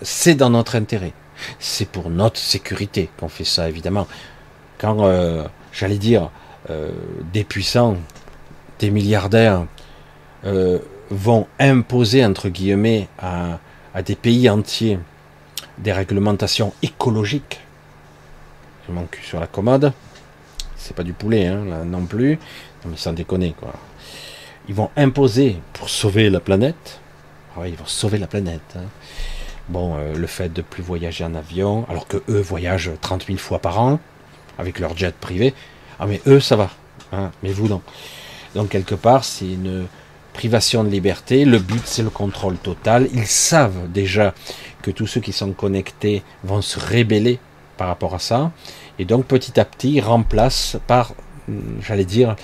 c'est 0.01 0.35
dans 0.35 0.49
notre 0.49 0.75
intérêt. 0.75 1.13
C'est 1.59 1.87
pour 1.87 2.09
notre 2.09 2.39
sécurité 2.39 3.09
qu'on 3.17 3.29
fait 3.29 3.43
ça, 3.43 3.69
évidemment. 3.69 4.07
Quand, 4.77 5.05
euh, 5.05 5.45
j'allais 5.71 5.97
dire, 5.97 6.29
euh, 6.69 6.91
des 7.33 7.43
puissants, 7.43 7.97
des 8.79 8.89
milliardaires, 8.89 9.65
euh, 10.45 10.79
vont 11.11 11.47
imposer, 11.59 12.25
entre 12.25 12.49
guillemets, 12.49 13.07
à, 13.19 13.59
des 14.03 14.15
pays 14.15 14.49
entiers 14.49 14.97
des 15.77 15.91
réglementations 15.91 16.73
écologiques. 16.81 17.59
Je 18.87 18.93
manque 18.93 19.19
sur 19.23 19.39
la 19.39 19.47
commode. 19.47 19.93
C'est 20.77 20.95
pas 20.95 21.03
du 21.03 21.13
poulet, 21.13 21.47
hein, 21.47 21.63
non 21.85 22.05
plus. 22.05 22.39
Mais 22.85 22.97
sans 22.97 23.13
déconner, 23.13 23.53
quoi. 23.59 23.73
Ils 24.67 24.75
vont 24.75 24.89
imposer 24.95 25.57
pour 25.73 25.89
sauver 25.89 26.29
la 26.29 26.39
planète. 26.39 27.00
Ah 27.57 27.67
ils 27.67 27.75
vont 27.75 27.85
sauver 27.85 28.17
la 28.17 28.27
planète. 28.27 28.75
Hein. 28.75 28.85
Bon, 29.69 29.95
euh, 29.95 30.15
le 30.15 30.27
fait 30.27 30.51
de 30.51 30.61
plus 30.61 30.83
voyager 30.83 31.23
en 31.23 31.35
avion, 31.35 31.85
alors 31.89 32.07
que 32.07 32.17
eux 32.29 32.41
voyagent 32.41 32.91
30 33.01 33.27
000 33.27 33.37
fois 33.37 33.59
par 33.59 33.79
an 33.79 33.99
avec 34.57 34.79
leur 34.79 34.97
jet 34.97 35.15
privé. 35.15 35.53
Ah, 35.99 36.05
mais 36.07 36.21
eux, 36.27 36.39
ça 36.39 36.55
va. 36.55 36.69
Hein, 37.11 37.31
mais 37.43 37.51
vous, 37.51 37.67
non. 37.67 37.81
Donc, 38.55 38.69
quelque 38.69 38.95
part, 38.95 39.23
c'est 39.23 39.45
une, 39.45 39.87
privation 40.33 40.83
de 40.83 40.89
liberté. 40.89 41.45
Le 41.45 41.59
but, 41.59 41.81
c'est 41.85 42.03
le 42.03 42.09
contrôle 42.09 42.57
total. 42.57 43.07
Ils 43.13 43.27
savent 43.27 43.91
déjà 43.91 44.33
que 44.81 44.91
tous 44.91 45.07
ceux 45.07 45.21
qui 45.21 45.33
sont 45.33 45.51
connectés 45.51 46.23
vont 46.43 46.61
se 46.61 46.79
rébeller 46.79 47.39
par 47.77 47.87
rapport 47.87 48.15
à 48.15 48.19
ça. 48.19 48.51
Et 48.99 49.05
donc, 49.05 49.25
petit 49.25 49.59
à 49.59 49.65
petit, 49.65 49.93
ils 49.93 50.01
remplacent 50.01 50.77
par, 50.87 51.13
j'allais 51.81 52.05
dire, 52.05 52.35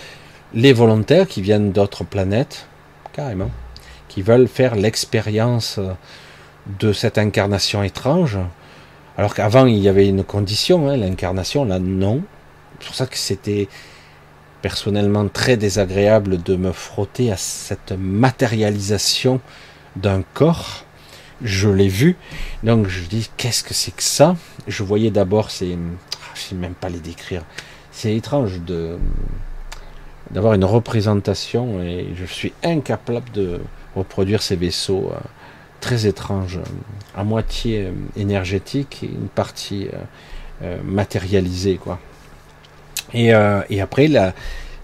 les 0.53 0.73
volontaires 0.73 1.27
qui 1.27 1.41
viennent 1.41 1.71
d'autres 1.71 2.03
planètes, 2.03 2.67
carrément, 3.13 3.51
qui 4.17 4.23
veulent 4.23 4.47
faire 4.47 4.73
l'expérience 4.73 5.79
de 6.79 6.91
cette 6.91 7.19
incarnation 7.19 7.83
étrange. 7.83 8.39
Alors 9.15 9.35
qu'avant, 9.35 9.67
il 9.67 9.77
y 9.77 9.87
avait 9.87 10.07
une 10.07 10.23
condition, 10.23 10.89
hein, 10.89 10.97
l'incarnation, 10.97 11.65
là, 11.65 11.77
non. 11.77 12.23
C'est 12.79 12.85
pour 12.87 12.95
ça 12.95 13.05
que 13.05 13.15
c'était 13.15 13.67
personnellement 14.63 15.27
très 15.27 15.55
désagréable 15.55 16.41
de 16.41 16.55
me 16.55 16.71
frotter 16.71 17.31
à 17.31 17.37
cette 17.37 17.91
matérialisation 17.91 19.39
d'un 19.95 20.23
corps. 20.33 20.83
Je 21.43 21.69
l'ai 21.69 21.87
vu, 21.87 22.15
donc 22.63 22.87
je 22.87 23.03
dis 23.03 23.29
qu'est-ce 23.37 23.63
que 23.63 23.75
c'est 23.75 23.95
que 23.95 24.01
ça? 24.01 24.35
Je 24.65 24.81
voyais 24.81 25.11
d'abord, 25.11 25.51
c'est, 25.51 25.73
ah, 25.75 26.31
je 26.33 26.41
sais 26.41 26.55
même 26.55 26.73
pas 26.73 26.89
les 26.89 27.01
décrire. 27.01 27.43
C'est 27.91 28.15
étrange 28.15 28.61
de 28.61 28.97
d'avoir 30.31 30.55
une 30.55 30.65
représentation 30.65 31.81
et 31.81 32.07
je 32.15 32.25
suis 32.25 32.51
incapable 32.63 33.31
de 33.31 33.61
reproduire 33.97 34.41
ces 34.41 34.55
vaisseaux 34.55 35.11
euh, 35.13 35.19
très 35.81 36.07
étranges, 36.07 36.59
à 37.15 37.23
moitié 37.23 37.85
euh, 37.85 37.91
énergétiques 38.15 38.99
et 39.03 39.07
une 39.07 39.29
partie 39.29 39.87
euh, 40.63 40.77
matérialisée 40.83 41.77
quoi. 41.77 41.99
Et, 43.13 43.31
et 43.69 43.79
après, 43.79 44.09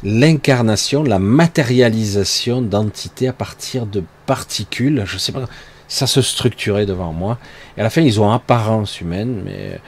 l'incarnation, 0.01 1.03
la 1.03 1.19
matérialisation 1.19 2.61
d'entités 2.61 3.27
à 3.27 3.33
partir 3.33 3.85
de 3.85 4.01
particules, 4.25 5.03
je 5.05 5.17
sais 5.17 5.33
pas, 5.33 5.41
ça 5.89 6.07
se 6.07 6.21
structurait 6.21 6.85
devant 6.85 7.11
moi. 7.11 7.37
Et 7.75 7.81
à 7.81 7.83
la 7.83 7.89
fin, 7.89 7.99
ils 7.99 8.21
ont 8.21 8.31
apparence 8.31 9.01
humaine, 9.01 9.41
mais 9.43 9.81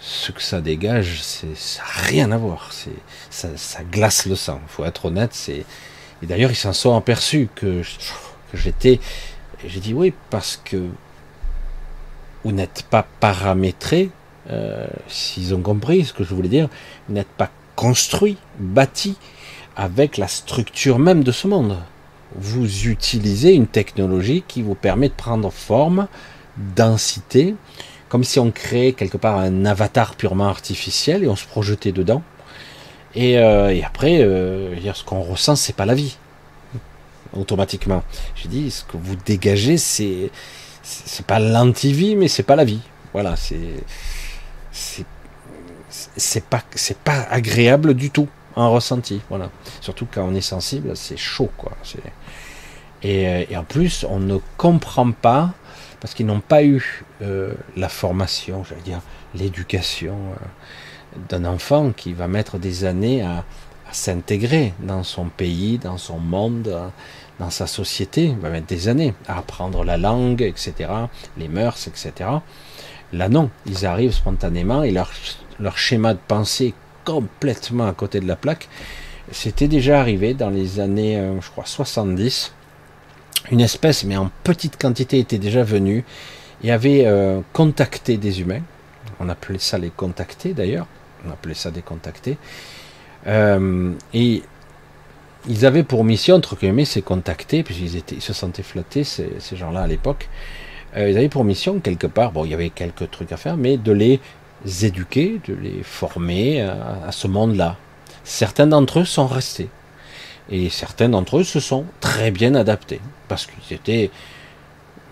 ce 0.00 0.32
que 0.32 0.42
ça 0.42 0.60
dégage, 0.60 1.20
c'est, 1.22 1.56
ça 1.56 1.82
n'a 1.82 2.06
rien 2.06 2.30
à 2.30 2.36
voir. 2.36 2.68
C'est, 2.72 2.90
ça, 3.30 3.48
ça, 3.56 3.80
glace 3.90 4.26
le 4.26 4.36
sang. 4.36 4.60
faut 4.66 4.84
être 4.84 5.06
honnête. 5.06 5.30
C'est, 5.32 5.64
et 6.22 6.26
d'ailleurs, 6.26 6.50
ils 6.50 6.56
s'en 6.56 6.72
sont 6.72 6.96
aperçus 6.96 7.48
que, 7.54 7.82
j'étais. 8.54 9.00
J'ai 9.66 9.80
dit 9.80 9.94
oui, 9.94 10.12
parce 10.30 10.60
que 10.62 10.88
vous 12.44 12.52
n'êtes 12.52 12.84
pas 12.88 13.06
paramétré, 13.20 14.10
euh, 14.50 14.86
s'ils 15.08 15.54
ont 15.54 15.60
compris 15.60 16.04
ce 16.04 16.12
que 16.12 16.24
je 16.24 16.34
voulais 16.34 16.48
dire, 16.48 16.68
vous 17.08 17.14
n'êtes 17.14 17.28
pas 17.28 17.50
construit, 17.76 18.36
bâti 18.58 19.16
avec 19.76 20.16
la 20.16 20.28
structure 20.28 20.98
même 20.98 21.22
de 21.22 21.32
ce 21.32 21.46
monde. 21.46 21.78
Vous 22.34 22.88
utilisez 22.88 23.54
une 23.54 23.66
technologie 23.66 24.44
qui 24.46 24.62
vous 24.62 24.74
permet 24.74 25.08
de 25.08 25.14
prendre 25.14 25.50
forme, 25.50 26.08
densité, 26.56 27.54
comme 28.08 28.24
si 28.24 28.38
on 28.38 28.50
créait 28.50 28.92
quelque 28.92 29.16
part 29.16 29.38
un 29.38 29.64
avatar 29.64 30.14
purement 30.14 30.48
artificiel 30.48 31.24
et 31.24 31.28
on 31.28 31.36
se 31.36 31.46
projetait 31.46 31.92
dedans. 31.92 32.22
Et, 33.14 33.38
euh, 33.38 33.74
après, 33.84 34.22
euh, 34.22 34.74
ce 34.94 35.04
qu'on 35.04 35.22
ressent, 35.22 35.56
c'est 35.56 35.76
pas 35.76 35.86
la 35.86 35.94
vie. 35.94 36.16
Automatiquement. 37.32 38.02
Je 38.34 38.48
dis, 38.48 38.70
ce 38.70 38.84
que 38.84 38.96
vous 38.96 39.16
dégagez, 39.16 39.76
c'est 39.76 40.30
c'est 40.82 41.26
pas 41.26 41.38
l'antivie, 41.38 42.16
mais 42.16 42.28
c'est 42.28 42.42
pas 42.42 42.56
la 42.56 42.64
vie. 42.64 42.80
Voilà, 43.12 43.36
c'est 43.36 43.84
c'est 46.16 46.44
pas 46.44 46.62
c'est 46.74 46.98
pas 46.98 47.26
agréable 47.30 47.94
du 47.94 48.10
tout 48.10 48.28
en 48.54 48.70
ressenti 48.70 49.20
voilà 49.28 49.50
surtout 49.80 50.06
quand 50.10 50.22
on 50.22 50.34
est 50.34 50.40
sensible 50.40 50.96
c'est 50.96 51.16
chaud 51.16 51.50
quoi 51.56 51.72
et, 53.02 53.46
et, 53.50 53.56
en 53.56 53.64
plus 53.64 54.04
on 54.08 54.18
ne 54.18 54.38
comprend 54.56 55.10
pas 55.12 55.52
parce 56.00 56.14
qu'ils 56.14 56.26
n'ont 56.26 56.40
pas 56.40 56.62
eu 56.62 57.04
euh, 57.22 57.54
la 57.76 57.88
formation 57.88 58.64
j'allais 58.64 58.82
dire 58.82 59.00
l'éducation 59.34 60.14
euh, 60.14 61.18
d'un 61.28 61.44
enfant 61.44 61.90
qui 61.90 62.12
va 62.12 62.28
mettre 62.28 62.58
des 62.58 62.84
années 62.84 63.22
à, 63.22 63.44
à 63.88 63.92
s'intégrer 63.92 64.74
dans 64.80 65.02
son 65.02 65.26
pays 65.26 65.78
dans 65.78 65.98
son 65.98 66.18
monde 66.18 66.76
dans 67.38 67.50
sa 67.50 67.66
société 67.66 68.34
va 68.40 68.50
mettre 68.50 68.66
des 68.66 68.88
années 68.88 69.14
à 69.26 69.38
apprendre 69.38 69.84
la 69.84 69.96
langue 69.96 70.42
etc 70.42 70.90
les 71.36 71.48
mœurs 71.48 71.88
etc 71.88 72.30
là 73.12 73.28
non 73.28 73.50
ils 73.66 73.86
arrivent 73.86 74.12
spontanément 74.12 74.82
et 74.82 74.90
leur 74.90 75.10
leur 75.60 75.78
schéma 75.78 76.14
de 76.14 76.20
pensée 76.28 76.74
complètement 77.08 77.86
à 77.86 77.92
côté 77.92 78.20
de 78.20 78.26
la 78.26 78.36
plaque. 78.36 78.68
C'était 79.32 79.68
déjà 79.68 80.00
arrivé 80.00 80.34
dans 80.34 80.50
les 80.50 80.80
années, 80.80 81.16
euh, 81.16 81.40
je 81.40 81.50
crois, 81.50 81.64
70. 81.64 82.52
Une 83.50 83.60
espèce, 83.60 84.04
mais 84.04 84.16
en 84.16 84.30
petite 84.44 84.80
quantité, 84.80 85.18
était 85.18 85.38
déjà 85.38 85.62
venue 85.62 86.04
et 86.62 86.70
avait 86.70 87.04
euh, 87.06 87.40
contacté 87.52 88.16
des 88.16 88.40
humains. 88.40 88.60
On 89.20 89.28
appelait 89.28 89.58
ça 89.58 89.78
les 89.78 89.90
contactés 89.90 90.52
d'ailleurs. 90.52 90.86
On 91.26 91.30
appelait 91.30 91.54
ça 91.54 91.70
des 91.70 91.82
contactés. 91.82 92.36
Euh, 93.28 93.92
et 94.14 94.42
ils 95.48 95.66
avaient 95.66 95.82
pour 95.82 96.04
mission, 96.04 96.36
entre 96.36 96.56
guillemets, 96.56 96.84
ces 96.84 97.02
contactés, 97.02 97.62
puisqu'ils 97.62 98.02
ils 98.12 98.22
se 98.22 98.32
sentaient 98.32 98.62
flattés, 98.62 99.04
ces, 99.04 99.38
gens-là 99.52 99.82
à 99.82 99.86
l'époque. 99.86 100.28
ils 100.96 101.16
avaient 101.16 101.28
pour 101.28 101.44
mission, 101.44 101.78
quelque 101.80 102.06
part, 102.06 102.32
bon, 102.32 102.44
il 102.44 102.50
y 102.50 102.54
avait 102.54 102.70
quelques 102.70 103.10
trucs 103.10 103.32
à 103.32 103.36
faire, 103.36 103.56
mais 103.56 103.76
de 103.76 103.92
les 103.92 104.20
éduquer, 104.82 105.40
de 105.46 105.54
les 105.54 105.82
former 105.82 106.62
à, 106.62 107.12
ce 107.12 107.28
monde-là. 107.28 107.76
Certains 108.24 108.66
d'entre 108.66 109.00
eux 109.00 109.04
sont 109.04 109.26
restés. 109.26 109.68
Et 110.50 110.70
certains 110.70 111.08
d'entre 111.08 111.38
eux 111.38 111.44
se 111.44 111.60
sont 111.60 111.84
très 112.00 112.30
bien 112.30 112.54
adaptés. 112.54 113.00
Parce 113.28 113.46
qu'ils 113.46 113.76
étaient 113.76 114.10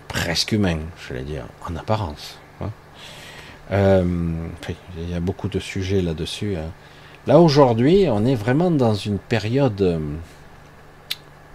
presque 0.07 0.51
humains, 0.51 0.79
je 1.07 1.13
vais 1.13 1.21
dire, 1.21 1.43
en 1.69 1.75
apparence. 1.75 2.39
Hein. 2.61 2.71
Euh, 3.71 4.33
il 4.97 5.09
y 5.09 5.13
a 5.13 5.19
beaucoup 5.19 5.47
de 5.47 5.59
sujets 5.59 6.01
là-dessus. 6.01 6.55
Hein. 6.55 6.71
Là, 7.27 7.41
aujourd'hui, 7.41 8.07
on 8.09 8.25
est 8.25 8.35
vraiment 8.35 8.71
dans 8.71 8.93
une 8.93 9.19
période 9.19 9.81
euh, 9.81 9.99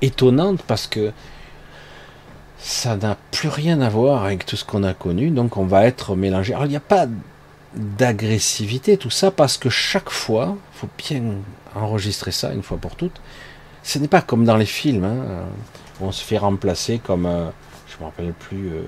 étonnante 0.02 0.60
parce 0.66 0.86
que 0.86 1.12
ça 2.58 2.94
n'a 2.96 3.16
plus 3.30 3.48
rien 3.48 3.80
à 3.80 3.88
voir 3.88 4.24
avec 4.24 4.44
tout 4.44 4.56
ce 4.56 4.66
qu'on 4.66 4.82
a 4.82 4.92
connu, 4.92 5.30
donc 5.30 5.56
on 5.56 5.64
va 5.64 5.86
être 5.86 6.14
mélangé. 6.14 6.52
Alors 6.52 6.66
il 6.66 6.70
n'y 6.70 6.76
a 6.76 6.80
pas 6.80 7.06
d'agressivité, 7.74 8.98
tout 8.98 9.08
ça, 9.08 9.30
parce 9.30 9.56
que 9.56 9.70
chaque 9.70 10.10
fois, 10.10 10.58
il 10.74 10.78
faut 10.78 10.88
bien 10.98 11.22
enregistrer 11.74 12.32
ça 12.32 12.52
une 12.52 12.62
fois 12.62 12.76
pour 12.76 12.94
toutes, 12.94 13.22
ce 13.82 13.98
n'est 13.98 14.08
pas 14.08 14.20
comme 14.20 14.44
dans 14.44 14.58
les 14.58 14.66
films, 14.66 15.04
hein, 15.04 15.46
où 16.00 16.04
on 16.04 16.12
se 16.12 16.22
fait 16.22 16.36
remplacer 16.36 16.98
comme, 16.98 17.24
euh, 17.24 17.48
je 17.88 17.96
me 17.98 18.04
rappelle 18.04 18.34
plus, 18.34 18.68
euh, 18.68 18.82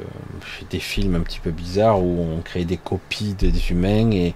des 0.71 0.81
films 0.81 1.15
un 1.15 1.21
petit 1.21 1.41
peu 1.41 1.51
bizarres 1.51 2.03
où 2.03 2.21
on 2.21 2.43
crée 2.43 2.67
des 2.67 2.77
copies 2.77 3.33
des 3.33 3.71
humains 3.71 4.11
et 4.11 4.35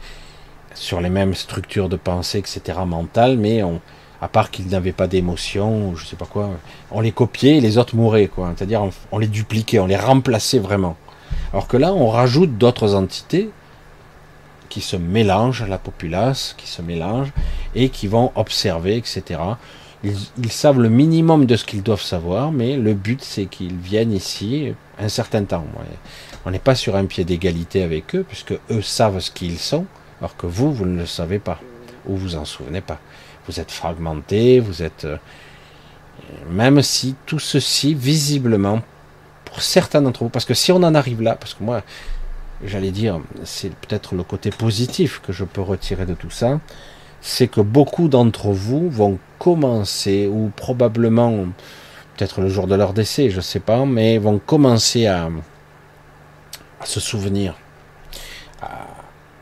sur 0.78 1.00
les 1.00 1.10
mêmes 1.10 1.34
structures 1.34 1.88
de 1.88 1.96
pensée, 1.96 2.38
etc., 2.38 2.78
mentales, 2.86 3.36
mais 3.36 3.62
on, 3.62 3.80
à 4.20 4.28
part 4.28 4.50
qu'ils 4.50 4.68
n'avaient 4.68 4.92
pas 4.92 5.06
d'émotion, 5.06 5.94
je 5.96 6.04
sais 6.04 6.16
pas 6.16 6.26
quoi, 6.26 6.50
on 6.90 7.00
les 7.00 7.12
copiait 7.12 7.58
et 7.58 7.60
les 7.60 7.78
autres 7.78 7.96
mouraient, 7.96 8.28
quoi. 8.28 8.52
C'est-à-dire 8.56 8.88
on, 9.12 9.18
les 9.18 9.26
dupliquait, 9.26 9.78
on 9.78 9.86
les 9.86 9.96
remplaçait 9.96 10.58
vraiment. 10.58 10.96
Alors 11.52 11.68
que 11.68 11.76
là, 11.76 11.92
on 11.92 12.08
rajoute 12.08 12.58
d'autres 12.58 12.94
entités 12.94 13.50
qui 14.68 14.80
se 14.80 14.96
mélangent 14.96 15.62
à 15.62 15.66
la 15.66 15.78
populace, 15.78 16.54
qui 16.58 16.66
se 16.66 16.82
mélangent 16.82 17.32
et 17.74 17.88
qui 17.88 18.06
vont 18.06 18.32
observer, 18.34 18.96
etc. 18.96 19.40
Ils, 20.04 20.52
savent 20.52 20.80
le 20.80 20.88
minimum 20.88 21.46
de 21.46 21.56
ce 21.56 21.64
qu'ils 21.64 21.82
doivent 21.82 22.02
savoir, 22.02 22.52
mais 22.52 22.76
le 22.76 22.94
but 22.94 23.22
c'est 23.22 23.46
qu'ils 23.46 23.76
viennent 23.76 24.12
ici 24.12 24.72
un 24.98 25.08
certain 25.08 25.44
temps. 25.44 25.64
On 26.44 26.50
n'est 26.50 26.58
pas 26.58 26.74
sur 26.74 26.96
un 26.96 27.06
pied 27.06 27.24
d'égalité 27.24 27.82
avec 27.82 28.14
eux, 28.14 28.24
puisque 28.26 28.54
eux 28.70 28.82
savent 28.82 29.20
ce 29.20 29.30
qu'ils 29.30 29.58
sont, 29.58 29.86
alors 30.20 30.36
que 30.36 30.46
vous, 30.46 30.72
vous 30.72 30.86
ne 30.86 30.98
le 30.98 31.06
savez 31.06 31.38
pas, 31.38 31.60
ou 32.06 32.16
vous 32.16 32.36
en 32.36 32.44
souvenez 32.44 32.80
pas. 32.80 32.98
Vous 33.46 33.60
êtes 33.60 33.70
fragmenté, 33.70 34.60
vous 34.60 34.82
êtes... 34.82 35.04
Euh, 35.04 35.16
même 36.50 36.82
si 36.82 37.14
tout 37.26 37.38
ceci, 37.38 37.94
visiblement, 37.94 38.82
pour 39.44 39.62
certains 39.62 40.02
d'entre 40.02 40.24
vous, 40.24 40.28
parce 40.28 40.44
que 40.44 40.54
si 40.54 40.72
on 40.72 40.82
en 40.82 40.94
arrive 40.94 41.22
là, 41.22 41.36
parce 41.36 41.54
que 41.54 41.62
moi, 41.62 41.82
j'allais 42.64 42.90
dire, 42.90 43.20
c'est 43.44 43.74
peut-être 43.74 44.14
le 44.14 44.24
côté 44.24 44.50
positif 44.50 45.20
que 45.24 45.32
je 45.32 45.44
peux 45.44 45.60
retirer 45.60 46.06
de 46.06 46.14
tout 46.14 46.30
ça, 46.30 46.60
c'est 47.20 47.48
que 47.48 47.60
beaucoup 47.60 48.08
d'entre 48.08 48.48
vous 48.48 48.90
vont 48.90 49.18
commencer, 49.38 50.26
ou 50.26 50.50
probablement, 50.54 51.46
peut-être 52.16 52.40
le 52.40 52.48
jour 52.48 52.66
de 52.66 52.74
leur 52.74 52.92
décès, 52.92 53.30
je 53.30 53.36
ne 53.36 53.42
sais 53.42 53.60
pas, 53.60 53.84
mais 53.84 54.18
vont 54.18 54.38
commencer 54.38 55.06
à, 55.06 55.28
à 56.80 56.86
se 56.86 57.00
souvenir, 57.00 57.54
à, 58.60 58.86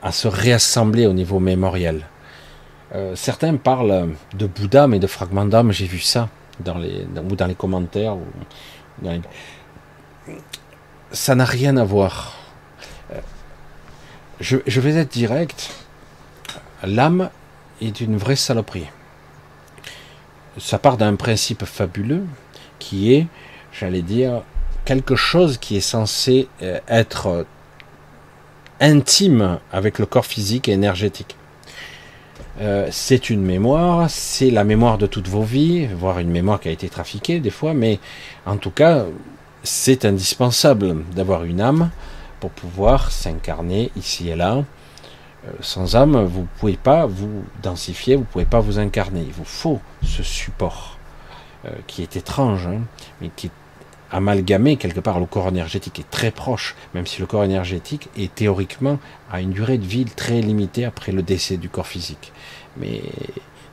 à 0.02 0.12
se 0.12 0.28
réassembler 0.28 1.06
au 1.06 1.12
niveau 1.12 1.40
mémoriel. 1.40 2.06
Euh, 2.94 3.16
certains 3.16 3.56
parlent 3.56 4.14
de 4.34 4.46
Bouddha, 4.46 4.86
mais 4.86 4.98
de 4.98 5.06
fragments 5.06 5.44
d'âme, 5.44 5.72
j'ai 5.72 5.86
vu 5.86 5.98
ça 5.98 6.28
dans 6.60 6.78
les, 6.78 7.04
ou 7.30 7.36
dans 7.36 7.46
les 7.46 7.54
commentaires. 7.54 8.16
Ça 11.10 11.34
n'a 11.34 11.44
rien 11.44 11.76
à 11.76 11.84
voir. 11.84 12.34
Euh, 13.12 13.20
je, 14.40 14.80
vais 14.80 14.94
être 14.96 15.12
direct. 15.12 15.74
L'âme 16.84 17.30
est 17.80 18.00
une 18.00 18.16
vraie 18.16 18.36
saloperie. 18.36 18.86
Ça 20.58 20.78
part 20.78 20.96
d'un 20.96 21.16
principe 21.16 21.64
fabuleux 21.64 22.24
qui 22.78 23.12
est, 23.12 23.26
j'allais 23.72 24.02
dire, 24.02 24.42
quelque 24.84 25.16
chose 25.16 25.58
qui 25.58 25.76
est 25.76 25.80
censé 25.80 26.48
euh, 26.62 26.78
être 26.88 27.46
intime 28.80 29.58
avec 29.72 29.98
le 29.98 30.06
corps 30.06 30.26
physique 30.26 30.68
et 30.68 30.72
énergétique. 30.72 31.36
Euh, 32.60 32.88
c'est 32.90 33.28
une 33.28 33.42
mémoire, 33.42 34.08
c'est 34.08 34.50
la 34.50 34.64
mémoire 34.64 34.96
de 34.98 35.06
toutes 35.06 35.28
vos 35.28 35.42
vies, 35.42 35.86
voire 35.86 36.18
une 36.18 36.30
mémoire 36.30 36.58
qui 36.58 36.68
a 36.68 36.70
été 36.70 36.88
trafiquée 36.88 37.38
des 37.38 37.50
fois, 37.50 37.74
mais 37.74 37.98
en 38.46 38.56
tout 38.56 38.70
cas, 38.70 39.04
c'est 39.62 40.04
indispensable 40.04 41.04
d'avoir 41.14 41.44
une 41.44 41.60
âme 41.60 41.90
pour 42.40 42.50
pouvoir 42.50 43.10
s'incarner 43.10 43.90
ici 43.96 44.30
et 44.30 44.36
là. 44.36 44.64
Euh, 45.46 45.50
sans 45.60 45.96
âme, 45.96 46.24
vous 46.24 46.42
ne 46.42 46.46
pouvez 46.58 46.76
pas 46.76 47.06
vous 47.06 47.44
densifier, 47.62 48.16
vous 48.16 48.22
ne 48.22 48.26
pouvez 48.26 48.46
pas 48.46 48.60
vous 48.60 48.78
incarner. 48.78 49.22
Il 49.26 49.32
vous 49.32 49.44
faut 49.44 49.80
ce 50.02 50.22
support 50.22 50.98
euh, 51.66 51.70
qui 51.86 52.02
est 52.02 52.16
étrange, 52.16 52.66
hein, 52.66 52.80
mais 53.20 53.30
qui 53.36 53.48
est 53.48 53.50
amalgamé 54.10 54.76
quelque 54.76 55.00
part 55.00 55.20
le 55.20 55.26
corps 55.26 55.48
énergétique 55.48 55.98
est 56.00 56.10
très 56.10 56.30
proche, 56.30 56.74
même 56.94 57.06
si 57.06 57.20
le 57.20 57.26
corps 57.26 57.44
énergétique 57.44 58.08
est 58.16 58.34
théoriquement 58.34 58.98
à 59.30 59.40
une 59.40 59.50
durée 59.50 59.78
de 59.78 59.84
vie 59.84 60.04
très 60.04 60.40
limitée 60.40 60.84
après 60.84 61.12
le 61.12 61.22
décès 61.22 61.56
du 61.56 61.68
corps 61.68 61.86
physique. 61.86 62.32
Mais 62.76 63.02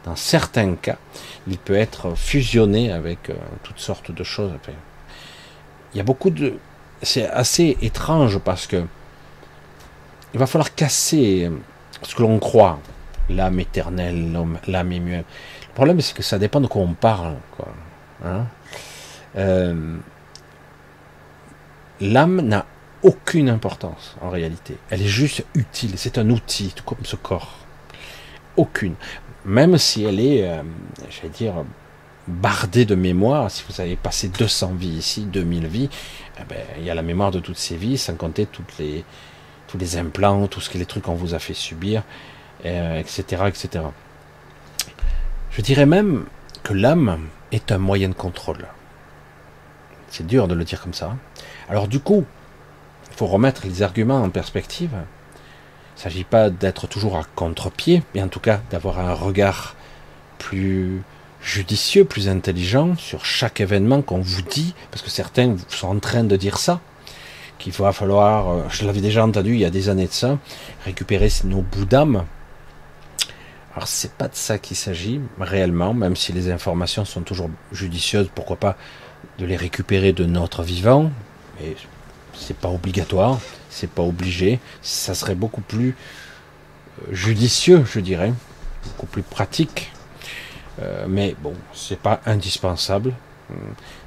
dans 0.06 0.16
certains 0.16 0.76
cas, 0.76 0.98
il 1.48 1.58
peut 1.58 1.76
être 1.76 2.16
fusionné 2.16 2.92
avec 2.92 3.30
euh, 3.30 3.36
toutes 3.64 3.80
sortes 3.80 4.12
de 4.12 4.24
choses. 4.24 4.52
il 5.94 5.98
y 5.98 6.02
a 6.02 6.04
beaucoup 6.04 6.30
de... 6.30 6.58
C'est 7.02 7.28
assez 7.30 7.78
étrange 7.82 8.40
parce 8.40 8.66
que 8.66 8.84
il 10.34 10.40
va 10.40 10.48
falloir 10.48 10.74
casser 10.74 11.52
ce 12.02 12.16
que 12.16 12.22
l'on 12.24 12.40
croit, 12.40 12.80
l'âme 13.30 13.60
éternelle, 13.60 14.32
l'âme 14.68 14.92
immuable. 14.92 15.26
Le 15.70 15.74
problème, 15.76 16.02
c'est 16.02 16.16
que 16.16 16.24
ça 16.24 16.40
dépend 16.40 16.60
de 16.60 16.68
quoi 16.68 16.82
on 16.82 16.94
parle. 16.94 17.36
Quoi. 17.56 17.68
Hein 18.26 18.48
euh, 19.36 19.98
l'âme 22.02 22.41
n'a 22.41 22.66
aucune 23.04 23.50
importance 23.50 24.16
en 24.22 24.30
réalité. 24.30 24.78
Elle 24.89 25.02
est 25.02 25.08
juste 25.08 25.46
utile. 25.56 25.94
C'est 25.98 26.18
un 26.18 26.30
outil, 26.30 26.74
tout 26.76 26.84
comme 26.84 27.04
ce 27.04 27.16
corps. 27.16 27.58
Aucune. 28.56 28.96
Même 29.46 29.78
si 29.78 30.06
elle 30.06 30.20
est, 30.20 30.48
euh, 30.48 30.64
j'allais 31.10 31.30
dire, 31.30 31.54
bardée 32.28 32.86
de 32.86 32.96
mémoire, 32.96 33.52
si 33.52 33.64
vous 33.68 33.82
avez 33.82 33.98
passé 33.98 34.30
200 34.30 34.74
vies 34.76 34.88
ici, 34.88 35.26
2000 35.26 35.68
vies, 35.68 35.89
eh 36.39 36.44
ben, 36.48 36.60
il 36.78 36.86
y 36.86 36.89
a 36.89 36.96
la 36.96 37.02
mémoire 37.02 37.32
de 37.32 37.39
toutes 37.39 37.58
ces 37.58 37.76
vies, 37.76 37.98
sans 37.98 38.16
compter 38.16 38.46
toutes 38.46 38.78
les, 38.80 39.04
tous 39.68 39.78
les 39.78 39.98
implants, 39.98 40.48
que 40.48 40.78
les 40.78 40.86
trucs 40.86 41.04
qu'on 41.04 41.16
vous 41.16 41.34
a 41.34 41.39
fait 41.39 41.54
subir, 41.54 42.04
etc., 42.64 43.24
euh, 43.41 43.48
etc. 43.48 43.84
Je 45.52 45.62
dirais 45.62 45.86
même 45.86 46.26
que 46.64 46.74
l'âme 46.74 47.28
est 47.52 47.72
un 47.72 47.78
moyen 47.78 48.10
de 48.10 48.14
contrôle. 48.14 48.66
C'est 50.08 50.26
dur 50.26 50.48
de 50.48 50.56
le 50.56 50.64
dire 50.64 50.82
comme 50.82 50.94
ça. 50.94 51.08
Hein. 51.08 51.18
Alors 51.70 51.88
du 51.88 51.99
coup, 51.99 52.26
il 53.11 53.18
faut 53.18 53.28
remettre 53.28 53.66
les 53.66 53.82
arguments 53.84 54.22
en 54.22 54.30
perspective. 54.30 54.91
Il 54.93 55.97
ne 55.97 56.01
s'agit 56.01 56.24
pas 56.24 56.49
d'être 56.49 56.88
toujours 56.88 57.18
à 57.18 57.24
contre-pied, 57.36 58.03
mais 58.14 58.22
en 58.22 58.28
tout 58.28 58.39
cas 58.39 58.61
d'avoir 58.72 58.99
un 58.99 59.14
regard 59.14 59.76
plus 60.39 61.03
judicieux, 61.41 62.05
plus 62.05 62.30
intelligent 62.30 62.95
sur 62.97 63.26
chaque 63.26 63.61
événement 63.61 64.01
qu'on 64.01 64.20
vous 64.20 64.41
dit, 64.41 64.74
parce 64.91 65.03
que 65.03 65.09
certains 65.09 65.55
sont 65.68 65.88
en 65.88 65.99
train 65.99 66.24
de 66.24 66.36
dire 66.36 66.57
ça, 66.57 66.80
qu'il 67.59 67.74
va 67.74 67.93
falloir, 67.93 68.49
euh, 68.49 68.64
je 68.70 68.86
l'avais 68.86 69.01
déjà 69.01 69.26
entendu 69.26 69.53
il 69.53 69.59
y 69.59 69.66
a 69.66 69.70
des 69.70 69.89
années 69.89 70.07
de 70.07 70.11
ça, 70.11 70.38
récupérer 70.86 71.30
nos 71.43 71.61
bouts 71.61 71.86
d'âme. 71.86 72.26
Alors 73.76 73.88
c'est 73.88 74.14
pas 74.14 74.28
de 74.28 74.36
ça 74.36 74.57
qu'il 74.57 74.78
s'agit 74.78 75.20
réellement, 75.39 75.93
même 75.93 76.16
si 76.16 76.32
les 76.32 76.51
informations 76.51 77.05
sont 77.05 77.22
toujours 77.22 77.49
judicieuses, 77.72 78.30
pourquoi 78.34 78.55
pas 78.55 78.78
de 79.39 79.45
les 79.45 79.55
récupérer 79.55 80.14
de 80.14 80.26
notre 80.26 80.64
vivant, 80.64 81.11
mais 81.60 81.76
c'est 82.34 82.58
pas 82.58 82.70
obligatoire, 82.70 83.39
c'est 83.70 83.89
pas 83.89 84.04
obligé. 84.04 84.60
Ça 84.82 85.16
serait 85.16 85.36
beaucoup 85.36 85.62
plus 85.62 85.95
euh, 87.01 87.14
judicieux, 87.14 87.86
je 87.91 87.99
dirais, 87.99 88.34
beaucoup 88.86 89.06
plus 89.06 89.24
pratique. 89.24 89.91
Euh, 90.82 91.06
mais 91.08 91.36
bon, 91.41 91.54
c'est 91.74 91.99
pas 91.99 92.22
indispensable. 92.26 93.14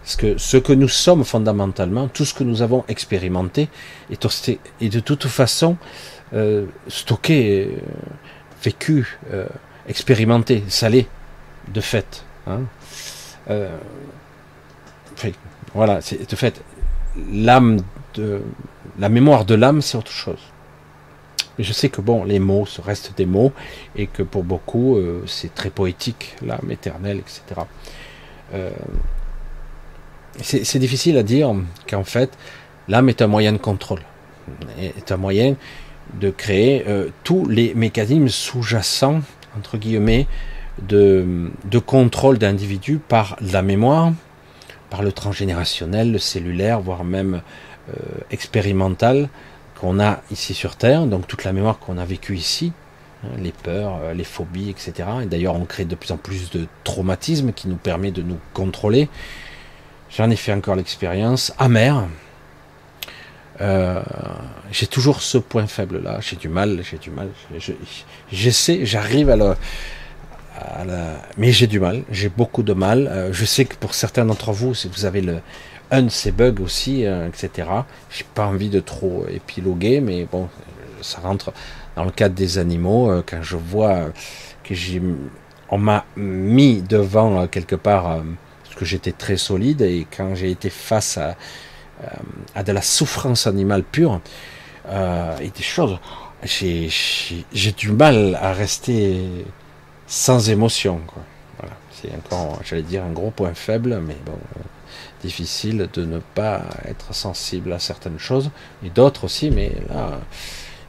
Parce 0.02 0.16
que 0.16 0.38
ce 0.38 0.56
que 0.56 0.72
nous 0.72 0.88
sommes 0.88 1.24
fondamentalement, 1.24 2.08
tout 2.08 2.24
ce 2.24 2.34
que 2.34 2.42
nous 2.42 2.62
avons 2.62 2.84
expérimenté, 2.88 3.68
est, 4.10 4.88
de 4.88 5.00
toute 5.00 5.26
façon 5.26 5.76
euh, 6.32 6.66
stocké, 6.88 7.76
vécu, 8.64 9.18
expérimenté, 9.86 10.64
salé, 10.68 11.06
de 11.68 11.80
fait. 11.80 12.24
Hein. 12.48 12.62
Voilà, 15.74 16.00
c'est 16.00 16.28
de 16.28 16.36
fait 16.36 16.60
l'âme 17.30 17.78
de 18.14 18.42
la 18.98 19.08
mémoire 19.08 19.44
de 19.44 19.54
l'âme, 19.54 19.82
c'est 19.82 19.96
autre 19.96 20.10
chose. 20.10 20.40
Mais 21.58 21.64
je 21.64 21.72
sais 21.72 21.88
que 21.88 22.00
bon, 22.00 22.24
les 22.24 22.38
mots 22.38 22.66
restent 22.82 23.12
des 23.16 23.26
mots 23.26 23.52
et 23.94 24.06
que 24.06 24.22
pour 24.22 24.44
beaucoup, 24.44 24.96
euh, 24.96 25.22
c'est 25.26 25.54
très 25.54 25.70
poétique, 25.70 26.36
l'âme 26.44 26.70
éternelle, 26.70 27.18
etc. 27.18 27.62
Euh, 28.54 28.70
c'est 30.42 30.78
difficile 30.78 31.16
à 31.16 31.22
dire 31.22 31.54
qu'en 31.88 32.04
fait, 32.04 32.36
l'âme 32.88 33.08
est 33.08 33.22
un 33.22 33.26
moyen 33.26 33.52
de 33.52 33.58
contrôle, 33.58 34.02
est 34.78 35.10
un 35.10 35.16
moyen 35.16 35.56
de 36.20 36.30
créer 36.30 36.84
euh, 36.86 37.08
tous 37.24 37.48
les 37.48 37.72
mécanismes 37.74 38.28
sous-jacents, 38.28 39.22
entre 39.56 39.78
guillemets, 39.78 40.26
de 40.82 41.78
contrôle 41.86 42.36
d'individus 42.36 42.98
par 42.98 43.38
la 43.40 43.62
mémoire, 43.62 44.12
par 44.90 45.02
le 45.02 45.12
transgénérationnel, 45.12 46.12
le 46.12 46.18
cellulaire, 46.18 46.80
voire 46.80 47.04
même 47.04 47.42
euh, 47.88 47.92
expérimental 48.30 49.28
qu'on 49.80 50.00
a 50.00 50.20
ici 50.30 50.54
sur 50.54 50.76
Terre, 50.76 51.06
donc 51.06 51.26
toute 51.26 51.44
la 51.44 51.52
mémoire 51.52 51.78
qu'on 51.78 51.98
a 51.98 52.04
vécue 52.04 52.36
ici, 52.36 52.72
hein, 53.24 53.28
les 53.38 53.52
peurs, 53.52 53.98
euh, 54.02 54.14
les 54.14 54.24
phobies, 54.24 54.70
etc. 54.70 55.08
Et 55.22 55.26
d'ailleurs, 55.26 55.54
on 55.54 55.64
crée 55.64 55.84
de 55.84 55.94
plus 55.94 56.12
en 56.12 56.16
plus 56.16 56.50
de 56.50 56.66
traumatismes 56.84 57.52
qui 57.52 57.68
nous 57.68 57.76
permet 57.76 58.10
de 58.10 58.22
nous 58.22 58.38
contrôler. 58.54 59.08
J'en 60.10 60.30
ai 60.30 60.36
fait 60.36 60.52
encore 60.52 60.76
l'expérience 60.76 61.52
amère. 61.58 62.06
Euh, 63.60 64.02
j'ai 64.70 64.86
toujours 64.86 65.22
ce 65.22 65.38
point 65.38 65.66
faible 65.66 66.02
là. 66.02 66.18
J'ai 66.20 66.36
du 66.36 66.48
mal, 66.48 66.82
j'ai 66.82 66.98
du 66.98 67.10
mal. 67.10 67.28
J'essaie, 68.30 68.84
j'arrive 68.84 69.30
à 69.30 69.36
le, 69.36 69.54
mais 71.36 71.52
j'ai 71.52 71.66
du 71.66 71.80
mal, 71.80 72.02
j'ai 72.10 72.28
beaucoup 72.28 72.62
de 72.62 72.72
mal. 72.72 73.08
Euh, 73.08 73.32
je 73.32 73.44
sais 73.44 73.64
que 73.64 73.74
pour 73.76 73.94
certains 73.94 74.24
d'entre 74.24 74.52
vous, 74.52 74.74
si 74.74 74.88
vous 74.88 75.04
avez 75.04 75.20
le, 75.20 75.40
un 75.90 76.02
de 76.02 76.08
ces 76.08 76.32
bugs 76.32 76.60
aussi, 76.62 77.06
euh, 77.06 77.28
etc. 77.28 77.68
J'ai 78.10 78.24
pas 78.34 78.46
envie 78.46 78.68
de 78.68 78.80
trop 78.80 79.26
épiloguer, 79.28 80.00
mais 80.00 80.26
bon, 80.30 80.48
ça 81.02 81.20
rentre 81.20 81.52
dans 81.94 82.04
le 82.04 82.10
cadre 82.10 82.34
des 82.34 82.58
animaux. 82.58 83.10
Euh, 83.10 83.22
quand 83.24 83.42
je 83.42 83.56
vois 83.56 84.10
que 84.64 84.74
j'ai, 84.74 85.02
on 85.68 85.78
m'a 85.78 86.04
mis 86.16 86.82
devant 86.82 87.46
quelque 87.46 87.76
part 87.76 88.22
parce 88.64 88.74
que 88.74 88.84
j'étais 88.84 89.12
très 89.12 89.36
solide 89.36 89.82
et 89.82 90.06
quand 90.14 90.34
j'ai 90.34 90.50
été 90.50 90.70
face 90.70 91.18
à, 91.18 92.62
de 92.62 92.72
la 92.72 92.82
souffrance 92.82 93.46
animale 93.46 93.82
pure 93.82 94.20
et 95.40 95.50
des 95.50 95.62
choses, 95.62 95.98
j'ai, 96.42 96.88
j'ai 97.52 97.72
du 97.72 97.92
mal 97.92 98.38
à 98.40 98.52
rester 98.52 99.44
sans 100.06 100.50
émotion. 100.50 101.00
Quoi. 101.06 101.22
Voilà. 101.58 101.74
C'est 101.90 102.14
encore, 102.14 102.60
j'allais 102.64 102.82
dire, 102.82 103.04
un 103.04 103.12
gros 103.12 103.30
point 103.30 103.54
faible, 103.54 104.00
mais 104.06 104.16
bon, 104.24 104.38
difficile 105.22 105.88
de 105.92 106.04
ne 106.04 106.18
pas 106.18 106.62
être 106.84 107.14
sensible 107.14 107.72
à 107.72 107.78
certaines 107.78 108.18
choses, 108.18 108.50
et 108.84 108.90
d'autres 108.90 109.24
aussi, 109.24 109.50
mais 109.50 109.72
là, 109.88 110.20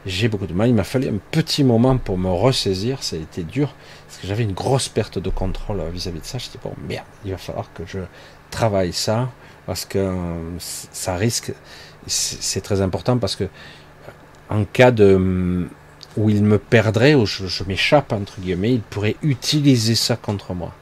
j'ai 0.06 0.28
beaucoup 0.28 0.48
de 0.48 0.54
mal. 0.54 0.70
Il 0.70 0.76
m'a 0.76 0.84
fallu 0.84 1.08
un 1.08 1.20
petit 1.32 1.64
moment 1.64 1.98
pour 1.98 2.18
me 2.18 2.30
ressaisir, 2.30 3.04
ça 3.04 3.16
a 3.16 3.20
été 3.20 3.44
dur, 3.44 3.74
parce 4.08 4.20
que 4.20 4.28
j'avais 4.28 4.44
une 4.44 4.54
grosse 4.54 4.90
perte 4.90 5.18
de 5.18 5.30
contrôle 5.30 5.82
vis-à-vis 5.92 6.20
de 6.20 6.26
ça. 6.26 6.38
Je 6.38 6.50
dis, 6.50 6.60
bon, 6.64 6.74
merde, 6.88 7.06
il 7.26 7.32
va 7.32 7.38
falloir 7.38 7.72
que 7.74 7.86
je 7.86 8.00
travaille 8.52 8.94
ça, 8.94 9.30
parce 9.66 9.86
que 9.86 10.14
ça 10.60 11.16
risque, 11.16 11.54
c'est 12.06 12.62
très 12.62 12.82
important, 12.82 13.18
parce 13.18 13.36
que 13.36 13.46
en 14.50 14.64
cas 14.66 14.92
de 14.92 15.68
où 16.18 16.30
il 16.30 16.44
me 16.44 16.58
perdrait, 16.58 17.14
où 17.14 17.26
je, 17.26 17.64
m'échappe, 17.66 18.12
entre 18.12 18.42
guillemets, 18.42 18.74
il 18.74 18.82
pourrait 18.82 19.16
utiliser 19.22 19.96
ça 19.96 20.16
contre 20.16 20.54
moi. 20.54 20.74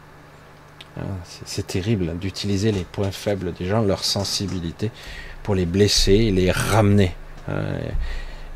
Ah, 0.97 1.03
c'est 1.45 1.67
terrible 1.67 2.09
hein, 2.09 2.15
d'utiliser 2.19 2.71
les 2.71 2.85
points 2.85 3.11
faibles 3.11 3.53
des 3.53 3.65
gens, 3.65 3.81
leur 3.81 4.05
sensibilité, 4.05 4.91
pour 5.43 5.53
les 5.53 5.65
blesser, 5.65 6.31
les 6.31 6.51
ramener, 6.51 7.13
hein, 7.49 7.65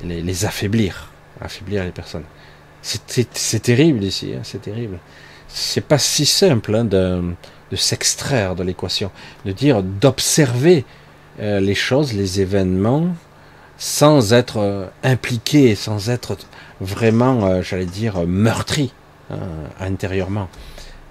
les, 0.04 0.46
affaiblir, 0.46 1.12
affaiblir 1.42 1.84
les 1.84 1.92
personnes. 1.92 2.24
C'est 2.82 3.62
terrible 3.62 4.04
ici, 4.04 4.34
hein, 4.34 4.40
c'est 4.44 4.62
terrible. 4.62 5.00
C'est 5.50 5.86
pas 5.86 5.98
si 5.98 6.26
simple 6.26 6.88
de, 6.88 7.36
s'extraire 7.76 8.56
de 8.56 8.64
l'équation, 8.64 9.12
de 9.46 9.52
dire, 9.52 9.84
d'observer 9.84 10.86
euh, 11.42 11.60
les 11.60 11.76
choses, 11.76 12.14
les 12.14 12.40
événements, 12.40 13.14
sans 13.78 14.34
être 14.34 14.58
euh, 14.58 14.86
impliqué, 15.04 15.76
sans 15.76 16.10
être 16.10 16.38
vraiment, 16.82 17.46
euh, 17.46 17.62
j'allais 17.62 17.86
dire, 17.86 18.26
meurtri 18.26 18.94
hein, 19.30 19.38
intérieurement. 19.80 20.50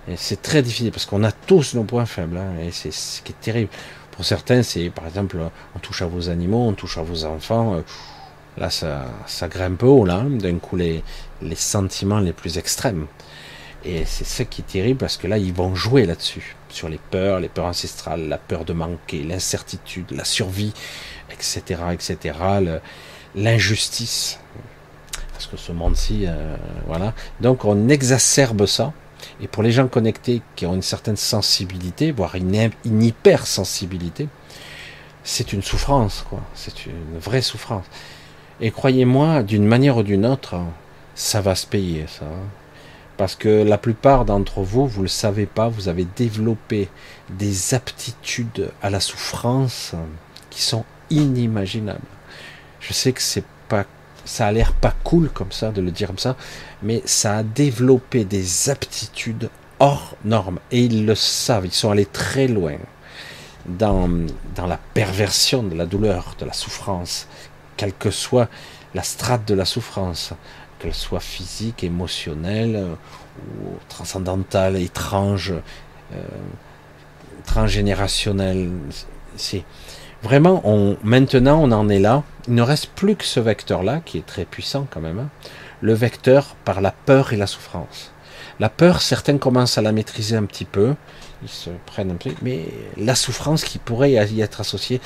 Et 0.09 0.17
c'est 0.17 0.41
très 0.41 0.63
difficile 0.63 0.91
parce 0.91 1.07
qu'on 1.07 1.23
a 1.25 1.33
tous 1.33 1.75
nos 1.75 1.85
points 1.85 2.07
faibles. 2.07 2.39
Hein, 2.39 2.61
et 2.63 2.71
c'est 2.71 2.93
ce 2.93 3.23
qui 3.23 3.33
est 3.33 3.41
terrible. 3.41 3.71
Pour 4.13 4.25
certains, 4.25 4.63
c'est 4.63 4.91
par 4.91 5.07
exemple, 5.07 5.39
on 5.77 5.79
touche 5.79 6.03
à 6.03 6.07
vos 6.07 6.29
animaux, 6.29 6.67
on 6.67 6.73
touche 6.73 6.99
à 6.99 7.03
vos 7.03 7.25
enfants. 7.25 7.75
Euh, 7.75 7.81
là, 8.57 8.71
ça, 8.71 9.07
ça 9.27 9.49
grimpe 9.49 9.83
haut, 9.83 10.05
là, 10.05 10.17
hein, 10.17 10.31
d'un 10.31 10.59
coup, 10.59 10.77
les, 10.77 11.05
les 11.43 11.57
sentiments 11.57 12.19
les 12.19 12.33
plus 12.33 12.59
extrêmes. 12.59 13.07
Et 13.85 14.05
c'est 14.05 14.25
ça 14.25 14.45
qui 14.45 14.63
est 14.63 14.65
terrible 14.65 14.99
parce 14.99 15.17
que 15.17 15.29
là, 15.29 15.39
ils 15.39 15.53
vont 15.53 15.75
jouer 15.75 16.05
là-dessus, 16.05 16.57
sur 16.69 16.89
les 16.89 16.99
peurs, 17.11 17.39
les 17.39 17.49
peurs 17.49 17.67
ancestrales, 17.67 18.29
la 18.29 18.39
peur 18.39 18.65
de 18.65 18.73
manquer, 18.73 19.23
l'incertitude, 19.23 20.11
la 20.11 20.25
survie, 20.25 20.73
etc., 21.31 21.83
etc., 21.93 22.35
l'injustice 23.37 24.41
parce 25.39 25.47
que 25.47 25.57
ce 25.57 25.71
monde-ci, 25.71 26.25
euh, 26.27 26.57
voilà. 26.89 27.15
Donc 27.41 27.65
on 27.65 27.89
exacerbe 27.89 28.67
ça. 28.67 28.93
Et 29.41 29.47
pour 29.47 29.63
les 29.63 29.71
gens 29.71 29.87
connectés 29.87 30.43
qui 30.57 30.67
ont 30.67 30.75
une 30.75 30.83
certaine 30.83 31.17
sensibilité, 31.17 32.11
voire 32.11 32.35
une, 32.35 32.71
une 32.85 33.03
hypersensibilité, 33.05 34.29
c'est 35.23 35.53
une 35.53 35.63
souffrance, 35.63 36.25
quoi. 36.29 36.41
C'est 36.55 36.87
une 36.87 37.21
vraie 37.21 37.41
souffrance. 37.41 37.85
Et 38.61 38.73
croyez-moi, 38.73 39.45
d'une 39.45 39.65
manière 39.65 39.99
ou 39.99 40.03
d'une 40.03 40.27
autre, 40.27 40.57
ça 41.15 41.41
va 41.41 41.55
se 41.55 41.69
payer, 41.69 42.07
ça. 42.09 42.27
Parce 43.17 43.37
que 43.37 43.63
la 43.63 43.79
plupart 43.79 44.25
d'entre 44.25 44.63
vous, 44.63 44.89
vous 44.89 45.03
ne 45.03 45.05
le 45.05 45.09
savez 45.09 45.47
pas, 45.47 45.69
vous 45.69 45.87
avez 45.89 46.05
développé 46.17 46.89
des 47.31 47.75
aptitudes 47.75 48.73
à 48.83 48.91
la 48.91 48.99
souffrance 48.99 49.95
qui 50.51 50.63
sont 50.63 50.85
inimaginables. 51.11 52.01
Je 52.81 52.93
sais 52.93 53.13
que 53.13 53.23
c'est 53.23 53.45
pas 53.69 53.85
ça 54.29 54.47
a 54.47 54.53
l'air 54.53 54.73
pas 54.75 54.95
cool 55.05 55.31
comme 55.31 55.53
ça 55.53 55.71
de 55.71 55.81
le 55.81 55.91
dire 55.91 56.09
comme 56.09 56.19
ça, 56.19 56.37
mais 56.83 57.03
ça 57.07 57.39
a 57.39 57.43
développé 57.43 58.25
des 58.25 58.69
aptitudes 58.69 59.49
hors 59.81 60.17
normes. 60.25 60.59
Et 60.71 60.85
ils 60.85 61.07
le 61.07 61.15
savent, 61.15 61.65
ils 61.65 61.73
sont 61.73 61.91
allés 61.91 62.07
très 62.07 62.47
loin 62.47 62.77
dans, 63.67 64.09
dans 64.55 64.67
la 64.67 64.79
perversion 64.95 65.63
de 65.63 65.75
la 65.75 65.87
douleur, 65.87 66.37
de 66.39 66.45
la 66.45 66.53
souffrance, 66.53 67.27
quelle 67.77 67.95
que 67.95 68.11
soit 68.11 68.49
la 68.95 69.03
strate 69.03 69.49
de 69.49 69.55
la 69.55 69.65
souffrance, 69.65 70.35
qu'elle 70.79 70.95
soit 70.95 71.21
physique, 71.21 71.83
émotionnelle, 71.83 72.85
transcendantale, 73.89 74.77
étrange, 74.77 75.55
euh, 76.13 76.23
transgénérationnelle. 77.47 78.71
C'est 79.37 79.65
Vraiment, 80.23 80.61
on, 80.65 80.97
maintenant, 81.05 81.61
on 81.63 81.71
en 81.71 81.89
est 81.89 82.01
là. 82.01 82.25
Il 82.49 82.55
ne 82.55 82.63
reste 82.63 82.89
plus 82.89 83.15
que 83.15 83.25
ce 83.25 83.41
vecteur-là, 83.41 84.01
qui 84.05 84.19
est 84.19 84.27
très 84.27 84.45
puissant 84.45 84.87
quand 84.91 85.01
même. 85.01 85.19
Hein. 85.19 85.29
Le 85.81 85.95
vecteur 85.95 86.57
par 86.65 86.81
la 86.81 86.91
peur 86.91 87.33
et 87.33 87.37
la 87.37 87.47
souffrance. 87.47 88.13
La 88.59 88.69
peur, 88.69 89.01
certains 89.01 89.39
commencent 89.39 89.79
à 89.79 89.83
la 89.83 89.93
maîtriser 89.93 90.37
un 90.37 90.45
petit 90.45 90.65
peu. 90.65 90.95
Ils 91.43 91.49
se 91.49 91.71
prennent 91.87 92.11
un 92.11 92.17
peu. 92.17 92.31
Mais 92.43 92.65
la 92.97 93.15
souffrance 93.15 93.63
qui 93.63 93.79
pourrait 93.79 94.13
y 94.13 94.41
être 94.41 94.61
associée, 94.61 95.01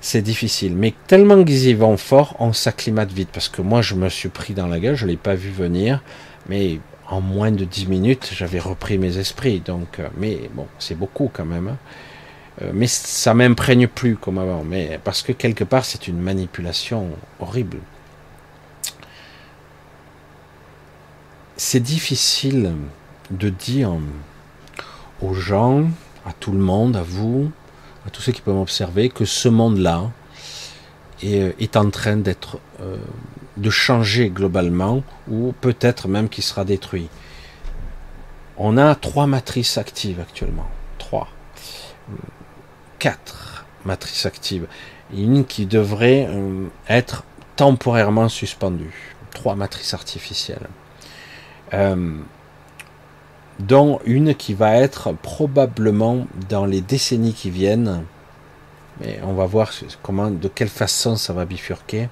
c'est 0.00 0.22
difficile. 0.22 0.74
Mais 0.74 0.94
tellement 1.06 1.44
qu'ils 1.44 1.68
y 1.68 1.74
vont 1.74 1.96
fort, 1.96 2.34
on 2.40 2.52
s'acclimate 2.52 3.12
vite. 3.12 3.28
Parce 3.32 3.48
que 3.48 3.62
moi, 3.62 3.80
je 3.82 3.94
me 3.94 4.08
suis 4.08 4.28
pris 4.28 4.54
dans 4.54 4.66
la 4.66 4.80
gueule, 4.80 4.96
je 4.96 5.04
ne 5.04 5.12
l'ai 5.12 5.16
pas 5.16 5.36
vu 5.36 5.50
venir. 5.50 6.02
Mais 6.48 6.80
en 7.08 7.20
moins 7.20 7.52
de 7.52 7.64
10 7.64 7.86
minutes, 7.86 8.30
j'avais 8.34 8.58
repris 8.58 8.98
mes 8.98 9.18
esprits. 9.18 9.60
Donc, 9.60 10.00
euh, 10.00 10.08
mais 10.16 10.50
bon, 10.54 10.66
c'est 10.80 10.96
beaucoup 10.96 11.30
quand 11.32 11.46
même. 11.46 11.76
Euh, 12.62 12.70
mais 12.74 12.86
ça 12.86 13.34
m'imprègne 13.34 13.86
plus 13.86 14.16
comme 14.16 14.38
avant, 14.38 14.64
mais 14.64 14.98
parce 15.04 15.22
que 15.22 15.32
quelque 15.32 15.64
part 15.64 15.84
c'est 15.84 16.08
une 16.08 16.18
manipulation 16.18 17.10
horrible. 17.40 17.78
C'est 21.56 21.80
difficile 21.80 22.72
de 23.30 23.48
dire 23.48 23.92
aux 25.20 25.34
gens, 25.34 25.84
à 26.24 26.32
tout 26.32 26.52
le 26.52 26.58
monde, 26.58 26.96
à 26.96 27.02
vous, 27.02 27.50
à 28.06 28.10
tous 28.10 28.22
ceux 28.22 28.32
qui 28.32 28.40
peuvent 28.40 28.54
m'observer, 28.54 29.08
que 29.08 29.24
ce 29.24 29.48
monde-là 29.48 30.10
est, 31.22 31.40
euh, 31.60 31.80
en 31.80 31.90
train 31.90 32.16
d'être, 32.16 32.58
euh, 32.80 32.96
de 33.56 33.70
changer 33.70 34.30
globalement, 34.30 35.02
ou 35.28 35.52
peut-être 35.60 36.06
même 36.06 36.28
qu'il 36.28 36.44
sera 36.44 36.64
détruit. 36.64 37.08
On 38.56 38.76
a 38.76 38.94
trois 38.94 39.26
matrices 39.26 39.78
actives 39.78 40.20
actuellement, 40.20 40.68
trois 40.98 41.28
quatre 42.98 43.64
matrices 43.84 44.26
actives. 44.26 44.66
Une 45.14 45.44
qui 45.44 45.66
devrait 45.66 46.26
euh, 46.28 46.66
être 46.88 47.24
temporairement 47.56 48.28
suspendue. 48.28 49.14
Trois 49.34 49.54
matrices 49.54 49.94
artificielles. 49.94 50.68
Euh, 51.74 52.16
dont 53.58 54.00
une 54.04 54.34
qui 54.34 54.54
va 54.54 54.76
être 54.76 55.12
probablement 55.12 56.26
dans 56.48 56.66
les 56.66 56.80
décennies 56.80 57.34
qui 57.34 57.50
viennent. 57.50 58.04
Mais 59.00 59.20
on 59.22 59.32
va 59.32 59.46
voir 59.46 59.72
comment, 60.02 60.30
de 60.30 60.48
quelle 60.48 60.68
façon 60.68 61.16
ça 61.16 61.32
va 61.32 61.44
bifurquer. 61.44 62.08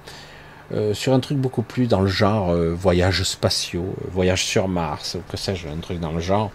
Euh, 0.73 0.93
sur 0.93 1.13
un 1.13 1.21
truc 1.21 1.37
beaucoup 1.37 1.61
plus 1.61 1.87
dans 1.87 2.01
le 2.01 2.07
genre 2.07 2.53
voyage 2.53 3.23
spatiaux, 3.23 3.95
voyage 4.11 4.43
sur 4.43 4.67
Mars, 4.67 5.15
ou 5.15 5.31
que 5.31 5.37
sais-je, 5.37 5.69
un 5.69 5.77
truc 5.77 5.99
dans 5.99 6.11
le 6.11 6.19
genre. 6.19 6.51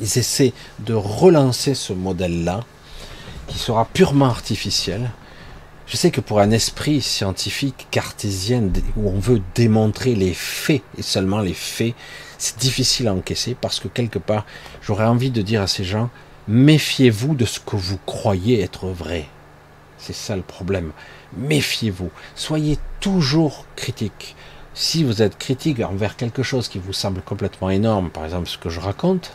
Ils 0.00 0.18
essaient 0.18 0.52
de 0.78 0.94
relancer 0.94 1.74
ce 1.74 1.92
modèle-là 1.92 2.64
qui 3.50 3.58
sera 3.58 3.84
purement 3.84 4.26
artificiel. 4.26 5.10
Je 5.88 5.96
sais 5.96 6.12
que 6.12 6.20
pour 6.20 6.38
un 6.38 6.52
esprit 6.52 7.00
scientifique 7.00 7.88
cartésien 7.90 8.62
où 8.96 9.10
on 9.10 9.18
veut 9.18 9.42
démontrer 9.56 10.14
les 10.14 10.34
faits 10.34 10.82
et 10.96 11.02
seulement 11.02 11.40
les 11.40 11.54
faits, 11.54 11.94
c'est 12.38 12.58
difficile 12.58 13.08
à 13.08 13.14
encaisser 13.14 13.56
parce 13.60 13.80
que 13.80 13.88
quelque 13.88 14.20
part, 14.20 14.46
j'aurais 14.82 15.04
envie 15.04 15.32
de 15.32 15.42
dire 15.42 15.62
à 15.62 15.66
ces 15.66 15.82
gens, 15.82 16.10
méfiez-vous 16.46 17.34
de 17.34 17.44
ce 17.44 17.58
que 17.58 17.74
vous 17.74 17.98
croyez 18.06 18.60
être 18.60 18.86
vrai. 18.86 19.26
C'est 19.98 20.14
ça 20.14 20.36
le 20.36 20.42
problème. 20.42 20.92
Méfiez-vous. 21.36 22.10
Soyez 22.36 22.78
toujours 23.00 23.66
critique. 23.74 24.36
Si 24.74 25.02
vous 25.02 25.22
êtes 25.22 25.38
critique 25.38 25.80
envers 25.80 26.16
quelque 26.16 26.44
chose 26.44 26.68
qui 26.68 26.78
vous 26.78 26.92
semble 26.92 27.20
complètement 27.20 27.68
énorme, 27.68 28.10
par 28.10 28.24
exemple 28.24 28.48
ce 28.48 28.58
que 28.58 28.70
je 28.70 28.78
raconte, 28.78 29.32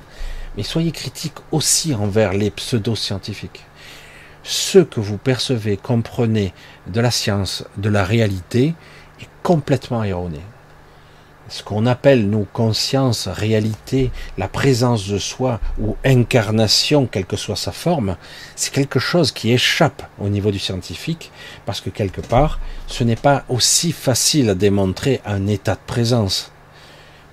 mais 0.56 0.64
soyez 0.64 0.94
critique 0.94 1.36
aussi 1.52 1.94
envers 1.94 2.32
les 2.32 2.50
pseudo-scientifiques. 2.50 3.66
Ce 4.48 4.80
que 4.80 5.00
vous 5.00 5.18
percevez, 5.18 5.76
comprenez 5.76 6.54
de 6.88 7.02
la 7.02 7.12
science, 7.12 7.66
de 7.78 7.90
la 7.90 8.04
réalité, 8.04 8.76
est 9.20 9.30
complètement 9.44 10.04
erroné 10.04 10.42
ce 11.48 11.64
qu'on 11.64 11.86
appelle 11.86 12.30
nos 12.30 12.46
consciences, 12.52 13.28
réalité, 13.28 14.12
la 14.38 14.48
présence 14.48 15.08
de 15.08 15.18
soi 15.18 15.60
ou 15.80 15.96
incarnation, 16.04 17.06
quelle 17.06 17.26
que 17.26 17.38
soit 17.38 17.56
sa 17.56 17.72
forme, 17.72 18.18
c'est 18.56 18.74
quelque 18.74 19.00
chose 19.00 19.32
qui 19.32 19.52
échappe 19.52 20.04
au 20.20 20.30
niveau 20.30 20.52
du 20.52 20.60
scientifique, 20.60 21.32
parce 21.66 21.82
que 21.82 21.90
quelque 21.90 22.22
part, 22.22 22.60
ce 22.88 23.04
n'est 23.04 23.16
pas 23.16 23.44
aussi 23.50 23.92
facile 23.92 24.50
à 24.50 24.56
démontrer 24.56 25.22
un 25.26 25.48
état 25.48 25.76
de 25.76 25.86
présence. 25.86 26.52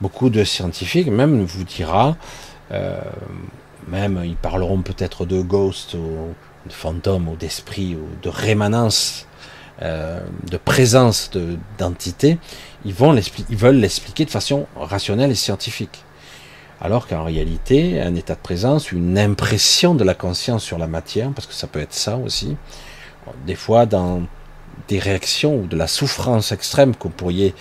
Beaucoup 0.01 0.31
de 0.31 0.45
scientifiques 0.45 1.09
même 1.09 1.45
vous 1.45 1.65
dira, 1.65 2.17
euh, 2.73 3.01
même 3.89 4.21
ils 4.25 4.37
parleront 4.37 4.83
peut-être 4.83 5.25
de 5.25 5.41
ghost 5.41 5.95
ou 5.95 6.35
de 6.67 6.73
fantôme 6.73 7.29
ou 7.29 7.37
d'esprit 7.37 7.95
ou 7.95 8.07
de 8.23 8.29
rémanence, 8.29 9.27
euh, 9.83 10.21
de 10.51 10.57
présence 10.57 11.31
d'entité, 11.79 12.39
ils, 12.85 12.95
vont 12.95 13.17
ils 13.17 13.57
veulent 13.57 13.77
l'expliquer 13.77 14.25
de 14.25 14.31
façon 14.31 14.67
rationnelle 14.77 15.31
et 15.31 15.37
scientifique. 15.37 16.05
Alors 16.81 17.07
qu'en 17.07 17.25
réalité, 17.25 18.01
un 18.01 18.15
état 18.15 18.35
de 18.35 18.41
présence, 18.41 18.91
une 18.91 19.19
impression 19.19 19.95
de 19.95 20.05
la 20.05 20.15
conscience 20.15 20.65
sur 20.65 20.79
la 20.79 20.89
matière, 20.89 21.31
parce 21.31 21.47
que 21.47 21.55
ça 21.55 21.67
peut 21.67 21.81
être 21.81 21.95
ça 21.95 22.17
aussi, 22.17 22.57
des 23.47 23.55
fois 23.55 23.87
dans 23.87 24.23
des 24.89 24.99
réactions 24.99 25.57
ou 25.57 25.67
de 25.67 25.77
la 25.77 25.87
souffrance 25.87 26.53
extrême 26.53 26.95
que 26.95 27.05
vous 27.05 27.11
pourriez 27.11 27.55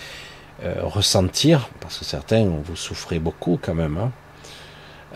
euh, 0.64 0.74
ressentir, 0.82 1.70
parce 1.80 1.98
que 1.98 2.04
certains, 2.04 2.44
vous 2.44 2.76
souffrez 2.76 3.18
beaucoup 3.18 3.58
quand 3.60 3.74
même, 3.74 3.96
hein, 3.96 4.12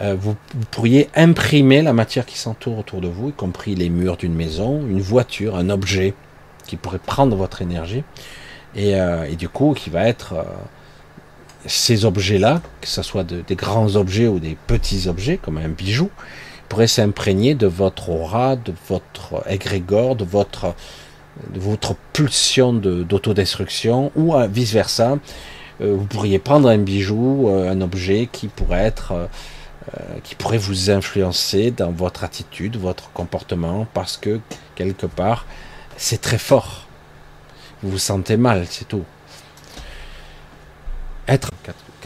vous, 0.01 0.37
pourriez 0.71 1.09
imprimer 1.15 1.81
la 1.83 1.93
matière 1.93 2.27
qui 2.27 2.39
s'entoure 2.39 2.79
autour 2.79 3.01
de 3.01 3.09
vous, 3.09 3.31
y 3.31 3.33
compris 3.33 3.75
les 3.75 3.89
murs 3.89 4.17
d'une 4.17 4.35
maison, 4.35 4.81
une 4.87 5.01
voiture, 5.01 5.57
un 5.57 5.71
objet 5.71 6.15
qui 6.67 6.77
pourrait 6.77 6.99
prendre 6.99 7.37
votre 7.37 7.63
énergie. 7.63 8.05
Euh, 8.77 9.25
et, 9.25 9.37
du 9.37 9.49
coup 9.49 9.73
qui 9.75 9.89
va 9.89 10.07
être 10.07 10.35
euh, 10.35 10.43
ces 11.65 12.05
objets-là, 12.05 12.61
que 12.81 12.89
ce 12.89 13.03
soit 13.03 13.25
des 13.25 13.55
grands 13.55 13.97
objets 13.97 14.29
ou 14.29 14.39
des 14.39 14.57
petits 14.67 15.09
objets, 15.09 15.39
comme 15.39 15.57
un 15.57 15.69
bijou, 15.69 16.11
pourraient 16.69 16.87
s'imprégner 16.87 17.55
de 17.55 17.67
votre 17.67 18.11
aura, 18.11 18.57
de 18.57 18.75
votre 18.89 19.43
égrégore, 19.49 20.15
de 20.15 20.25
votre, 20.25 20.75
de 21.53 21.59
votre 21.59 21.97
pulsion 22.13 22.73
d'autodestruction, 22.73 24.13
ou 24.15 24.35
euh, 24.35 24.47
vice-versa. 24.47 25.19
vous 25.81 26.05
pourriez 26.05 26.39
prendre 26.39 26.69
un 26.69 26.79
bijou, 26.79 27.49
un 27.49 27.81
objet 27.81 28.29
qui 28.31 28.49
pourrait 28.49 28.85
être 28.85 29.29
qui 30.25 30.35
pourrait 30.35 30.59
vous 30.59 30.91
influencer 30.91 31.71
dans 31.71 31.93
votre 31.93 32.25
attitude, 32.25 32.77
votre 32.77 33.11
comportement, 33.13 33.87
parce 33.95 34.17
que 34.17 34.41
quelque 34.75 35.07
part, 35.07 35.47
c'est 35.97 36.21
très 36.21 36.39
fort. 36.39 36.87
Vous 37.83 37.91
vous 37.93 37.99
sentez 37.99 38.37
mal, 38.37 38.67
c'est 38.69 38.89
tout. 38.89 39.05
Être 41.29 41.51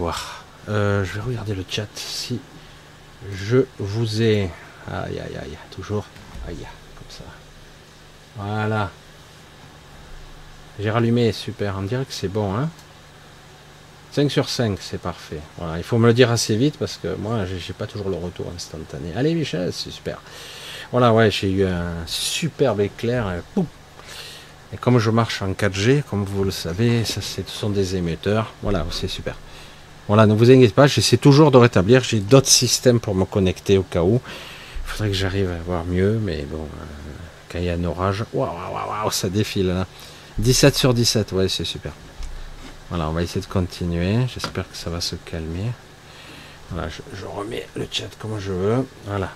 voir. 0.00 0.44
Euh, 0.68 1.04
je 1.04 1.14
vais 1.14 1.20
regarder 1.20 1.54
le 1.54 1.64
chat 1.68 1.86
si 1.94 2.40
je 3.32 3.58
vous 3.78 4.22
ai. 4.22 4.50
Aïe 4.90 5.20
aïe 5.20 5.36
aïe, 5.36 5.58
toujours. 5.70 6.06
Aïe, 6.48 6.56
comme 6.96 7.10
ça. 7.10 7.24
Voilà. 8.36 8.90
J'ai 10.78 10.90
rallumé, 10.90 11.32
super. 11.32 11.76
On 11.78 11.82
dirait 11.82 12.06
que 12.06 12.12
c'est 12.12 12.28
bon, 12.28 12.56
hein 12.56 12.70
5 14.12 14.30
sur 14.30 14.48
5, 14.48 14.78
c'est 14.80 15.00
parfait. 15.00 15.40
Il 15.76 15.82
faut 15.84 15.98
me 15.98 16.08
le 16.08 16.14
dire 16.14 16.30
assez 16.30 16.56
vite 16.56 16.76
parce 16.78 16.96
que 16.96 17.14
moi, 17.14 17.44
j'ai 17.44 17.72
pas 17.72 17.86
toujours 17.86 18.08
le 18.08 18.16
retour 18.16 18.46
instantané. 18.54 19.12
Allez, 19.16 19.34
Michel, 19.34 19.72
c'est 19.72 19.90
super. 19.90 20.20
Voilà, 20.90 21.12
ouais, 21.12 21.30
j'ai 21.30 21.50
eu 21.50 21.64
un 21.64 21.92
superbe 22.06 22.80
éclair. 22.80 23.32
Et 24.72 24.76
comme 24.76 24.98
je 24.98 25.10
marche 25.10 25.42
en 25.42 25.52
4G, 25.52 26.02
comme 26.02 26.24
vous 26.24 26.42
le 26.42 26.50
savez, 26.50 27.04
ça, 27.04 27.20
ce 27.20 27.42
sont 27.46 27.70
des 27.70 27.94
émetteurs. 27.94 28.52
Voilà, 28.62 28.84
c'est 28.90 29.08
super. 29.08 29.36
Voilà, 30.08 30.26
ne 30.26 30.34
vous 30.34 30.50
inquiétez 30.50 30.74
pas, 30.74 30.88
j'essaie 30.88 31.16
toujours 31.16 31.52
de 31.52 31.58
rétablir. 31.58 32.02
J'ai 32.02 32.18
d'autres 32.18 32.48
systèmes 32.48 32.98
pour 32.98 33.14
me 33.14 33.24
connecter 33.24 33.78
au 33.78 33.84
cas 33.84 34.02
où. 34.02 34.20
Il 34.84 34.90
faudrait 34.90 35.08
que 35.10 35.14
j'arrive 35.14 35.50
à 35.50 35.62
voir 35.64 35.84
mieux, 35.84 36.18
mais 36.20 36.44
bon, 36.50 36.58
euh, 36.58 36.84
quand 37.48 37.58
il 37.60 37.66
y 37.66 37.70
a 37.70 37.74
un 37.74 37.84
orage, 37.84 38.24
waouh, 38.32 38.48
waouh, 38.48 38.90
waouh, 38.90 39.10
ça 39.12 39.28
défile 39.28 39.68
là. 39.68 39.86
17 40.38 40.74
sur 40.74 40.94
17, 40.94 41.30
ouais, 41.32 41.48
c'est 41.48 41.64
super. 41.64 41.92
Voilà, 42.90 43.08
on 43.08 43.12
va 43.12 43.22
essayer 43.22 43.40
de 43.40 43.46
continuer. 43.46 44.26
J'espère 44.26 44.68
que 44.68 44.76
ça 44.76 44.90
va 44.90 45.00
se 45.00 45.14
calmer. 45.14 45.70
Voilà, 46.70 46.88
je, 46.88 47.24
remets 47.24 47.66
le 47.76 47.86
chat 47.90 48.08
comme 48.18 48.38
je 48.40 48.52
veux. 48.52 48.86
Voilà. 49.06 49.30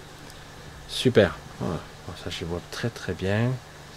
Super. 0.89 1.37
Ça, 2.23 2.31
je 2.31 2.45
vois 2.45 2.61
très 2.73 2.91
très 2.91 3.13
bien. 3.13 3.53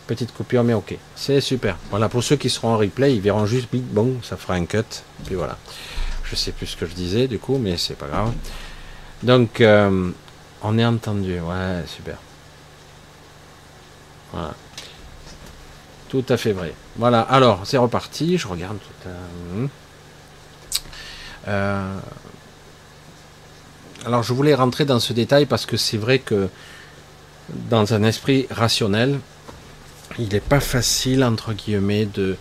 Petite 0.06 0.32
coupure, 0.32 0.64
mais 0.64 0.74
ok. 0.74 0.96
C'est 1.16 1.42
super. 1.42 1.76
Voilà, 1.90 2.08
pour 2.08 2.24
ceux 2.24 2.36
qui 2.36 2.52
seront 2.52 2.76
en 2.76 2.78
replay, 2.78 3.16
ils 3.16 3.22
verront 3.22 3.48
juste, 3.48 3.68
bon, 3.74 4.18
ça 4.22 4.38
fera 4.38 4.54
un 4.54 4.66
cut. 4.66 4.84
Puis 5.26 5.36
voilà. 5.36 5.58
Je 6.24 6.36
sais 6.36 6.52
plus 6.52 6.68
ce 6.68 6.78
que 6.78 6.86
je 6.86 6.94
disais, 6.94 7.28
du 7.28 7.40
coup, 7.40 7.58
mais 7.58 7.78
c'est 7.78 7.96
pas 7.96 8.08
grave. 8.08 8.34
Donc, 9.24 9.60
euh, 9.60 10.12
on 10.62 10.78
est 10.78 10.86
entendu. 10.86 11.40
Ouais, 11.40 11.84
super. 11.88 12.18
Voilà. 14.32 14.54
Tout 16.10 16.26
à 16.30 16.38
fait 16.38 16.54
vrai. 16.54 16.74
Voilà, 16.96 17.22
alors, 17.22 17.62
c'est 17.66 17.78
reparti. 17.78 18.38
Je 18.38 18.48
regarde 18.48 18.78
tout 18.78 19.10
à... 19.10 19.12
Euh, 21.50 21.98
alors, 24.06 24.24
je 24.24 24.34
voulais 24.34 24.54
rentrer 24.54 24.86
dans 24.86 25.00
ce 25.00 25.14
détail 25.14 25.46
parce 25.46 25.66
que 25.66 25.76
c'est 25.78 25.98
vrai 25.98 26.20
que 26.20 26.50
dans 27.70 27.94
un 27.94 28.04
esprit 28.04 28.48
rationnel, 28.50 29.20
il 30.20 30.30
n'est 30.30 30.40
pas 30.40 30.60
facile, 30.60 31.24
entre 31.24 31.54
guillemets, 31.54 32.06
de, 32.06 32.38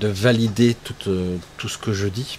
de 0.00 0.08
valider 0.08 0.74
tout, 0.74 0.94
euh, 1.08 1.36
tout 1.58 1.68
ce 1.68 1.78
que 1.78 1.92
je 1.92 2.06
dis. 2.06 2.38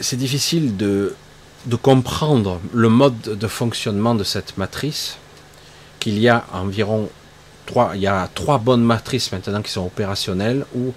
C'est 0.00 0.16
difficile 0.16 0.76
de, 0.76 1.14
de 1.66 1.76
comprendre 1.76 2.60
le 2.72 2.88
mode 2.88 3.20
de 3.20 3.46
fonctionnement 3.46 4.14
de 4.14 4.24
cette 4.24 4.58
matrice, 4.58 5.16
qu'il 5.98 6.18
y 6.18 6.28
a 6.28 6.44
environ 6.52 7.08
il 7.94 8.00
y 8.00 8.06
a 8.06 8.28
trois 8.34 8.58
bonnes 8.58 8.84
matrices 8.84 9.32
maintenant 9.32 9.62
qui 9.62 9.70
sont 9.70 9.84
opérationnelles, 9.84 10.64
où 10.74 10.92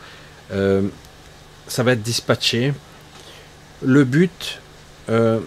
euh, 0.51 0.87
ça 1.67 1.83
va 1.83 1.93
être 1.93 2.01
dispatché. 2.01 2.73
Le 3.81 4.03
but, 4.03 4.61
euh, 5.09 5.39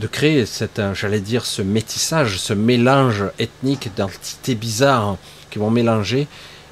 de 0.00 0.06
créer 0.06 0.46
cette, 0.46 0.80
j'allais 0.94 1.20
dire, 1.20 1.44
ce 1.44 1.62
métissage, 1.62 2.38
ce 2.38 2.54
mélange 2.54 3.24
ethnique 3.38 3.90
d'entités 3.96 4.54
bizarres 4.54 5.18
qui 5.50 5.58
vont 5.58 5.70
mélanger. 5.70 6.26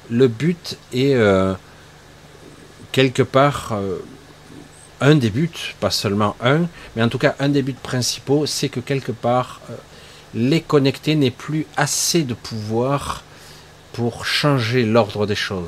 Le 0.09 0.27
but 0.27 0.77
est 0.91 1.13
euh, 1.13 1.53
quelque 2.91 3.21
part 3.21 3.73
euh, 3.73 3.99
un 4.99 5.15
des 5.15 5.29
buts, 5.29 5.75
pas 5.79 5.91
seulement 5.91 6.35
un, 6.41 6.61
mais 6.95 7.03
en 7.03 7.09
tout 7.09 7.19
cas 7.19 7.35
un 7.39 7.49
des 7.49 7.61
buts 7.61 7.75
principaux, 7.81 8.47
c'est 8.47 8.69
que 8.69 8.79
quelque 8.79 9.11
part 9.11 9.61
euh, 9.69 9.75
les 10.33 10.61
connecter 10.61 11.15
n'aient 11.15 11.29
plus 11.29 11.67
assez 11.77 12.23
de 12.23 12.33
pouvoir 12.33 13.23
pour 13.99 14.25
changer 14.25 14.85
l'ordre 14.85 15.25
des 15.25 15.35
choses. 15.35 15.67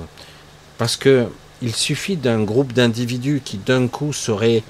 Parce 0.78 0.96
que 0.96 1.28
il 1.62 1.76
suffit 1.76 2.16
d'un 2.16 2.44
groupe 2.44 2.72
d'individus 2.72 3.42
qui 3.44 3.58
d'un 3.58 3.90
coup 3.90 4.14
seraient 4.14 4.64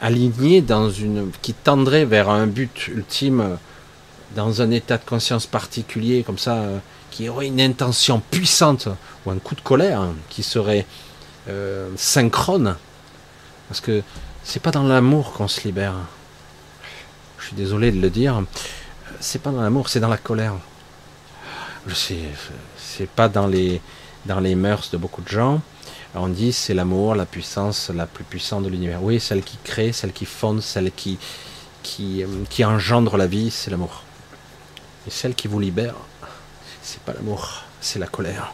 aligné 0.00 0.62
dans 0.62 0.88
une 0.88 1.30
qui 1.42 1.52
tendrait 1.52 2.06
vers 2.06 2.30
un 2.30 2.46
but 2.46 2.88
ultime 2.88 3.58
dans 4.34 4.62
un 4.62 4.70
état 4.70 4.96
de 4.96 5.04
conscience 5.04 5.46
particulier 5.46 6.22
comme 6.22 6.38
ça 6.38 6.54
euh, 6.54 6.78
qui 7.10 7.28
aurait 7.28 7.48
une 7.48 7.60
intention 7.60 8.22
puissante 8.30 8.88
ou 9.26 9.30
un 9.30 9.36
coup 9.36 9.54
de 9.54 9.60
colère 9.60 10.06
qui 10.30 10.42
serait 10.42 10.86
euh, 11.50 11.90
synchrone. 11.96 12.76
Parce 13.68 13.82
que 13.82 14.02
c'est 14.42 14.62
pas 14.62 14.70
dans 14.70 14.84
l'amour 14.84 15.34
qu'on 15.34 15.48
se 15.48 15.64
libère. 15.64 15.96
Je 17.40 17.48
suis 17.48 17.56
désolé 17.56 17.92
de 17.92 18.00
le 18.00 18.08
dire. 18.08 18.42
C'est 19.20 19.42
pas 19.42 19.50
dans 19.50 19.60
l'amour 19.60 19.90
c'est 19.90 20.00
dans 20.00 20.08
la 20.08 20.16
colère. 20.16 20.54
Je 21.86 21.94
sais 21.94 22.18
c'est 23.00 23.08
pas 23.08 23.30
dans 23.30 23.46
les 23.46 23.80
dans 24.26 24.40
les 24.40 24.54
mœurs 24.54 24.90
de 24.90 24.98
beaucoup 24.98 25.22
de 25.22 25.28
gens 25.28 25.62
on 26.14 26.28
dit 26.28 26.52
c'est 26.52 26.74
l'amour, 26.74 27.14
la 27.14 27.24
puissance 27.24 27.90
la 27.90 28.06
plus 28.06 28.24
puissante 28.24 28.64
de 28.64 28.68
l'univers. 28.68 29.02
Oui, 29.02 29.20
celle 29.20 29.42
qui 29.42 29.58
crée, 29.62 29.92
celle 29.92 30.12
qui 30.12 30.26
fonde, 30.26 30.60
celle 30.60 30.90
qui, 30.92 31.18
qui, 31.82 32.24
euh, 32.24 32.26
qui 32.48 32.64
engendre 32.64 33.16
la 33.16 33.26
vie, 33.26 33.50
c'est 33.50 33.70
l'amour. 33.70 34.02
Et 35.06 35.10
celle 35.10 35.34
qui 35.34 35.46
vous 35.46 35.60
libère, 35.60 35.94
c'est 36.82 37.00
pas 37.00 37.12
l'amour, 37.12 37.62
c'est 37.80 38.00
la 38.00 38.08
colère. 38.08 38.52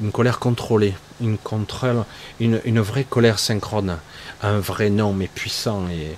Une 0.00 0.10
colère 0.10 0.40
contrôlée, 0.40 0.94
une, 1.20 1.38
contrôle, 1.38 2.04
une, 2.40 2.60
une, 2.64 2.80
vraie 2.80 3.04
colère 3.04 3.38
synchrone, 3.38 3.98
un 4.42 4.58
vrai 4.58 4.90
nom 4.90 5.12
mais 5.12 5.28
puissant 5.28 5.88
et, 5.88 6.16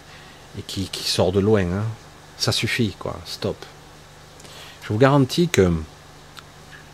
et 0.58 0.62
qui, 0.66 0.88
qui, 0.88 1.04
sort 1.04 1.32
de 1.32 1.40
loin. 1.40 1.64
Hein. 1.64 1.84
Ça 2.38 2.52
suffit, 2.52 2.96
quoi. 2.98 3.20
Stop. 3.26 3.56
Je 4.82 4.88
vous 4.88 4.98
garantis 4.98 5.48
que, 5.48 5.70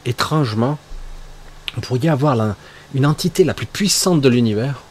étrangement, 0.07 0.79
vous 1.75 1.81
pourriez 1.81 2.09
avoir 2.09 2.55
une 2.95 3.07
entité 3.07 3.45
la 3.45 3.55
plus 3.55 3.67
puissante 3.67 4.21
de 4.21 4.29
l'univers 4.29 4.83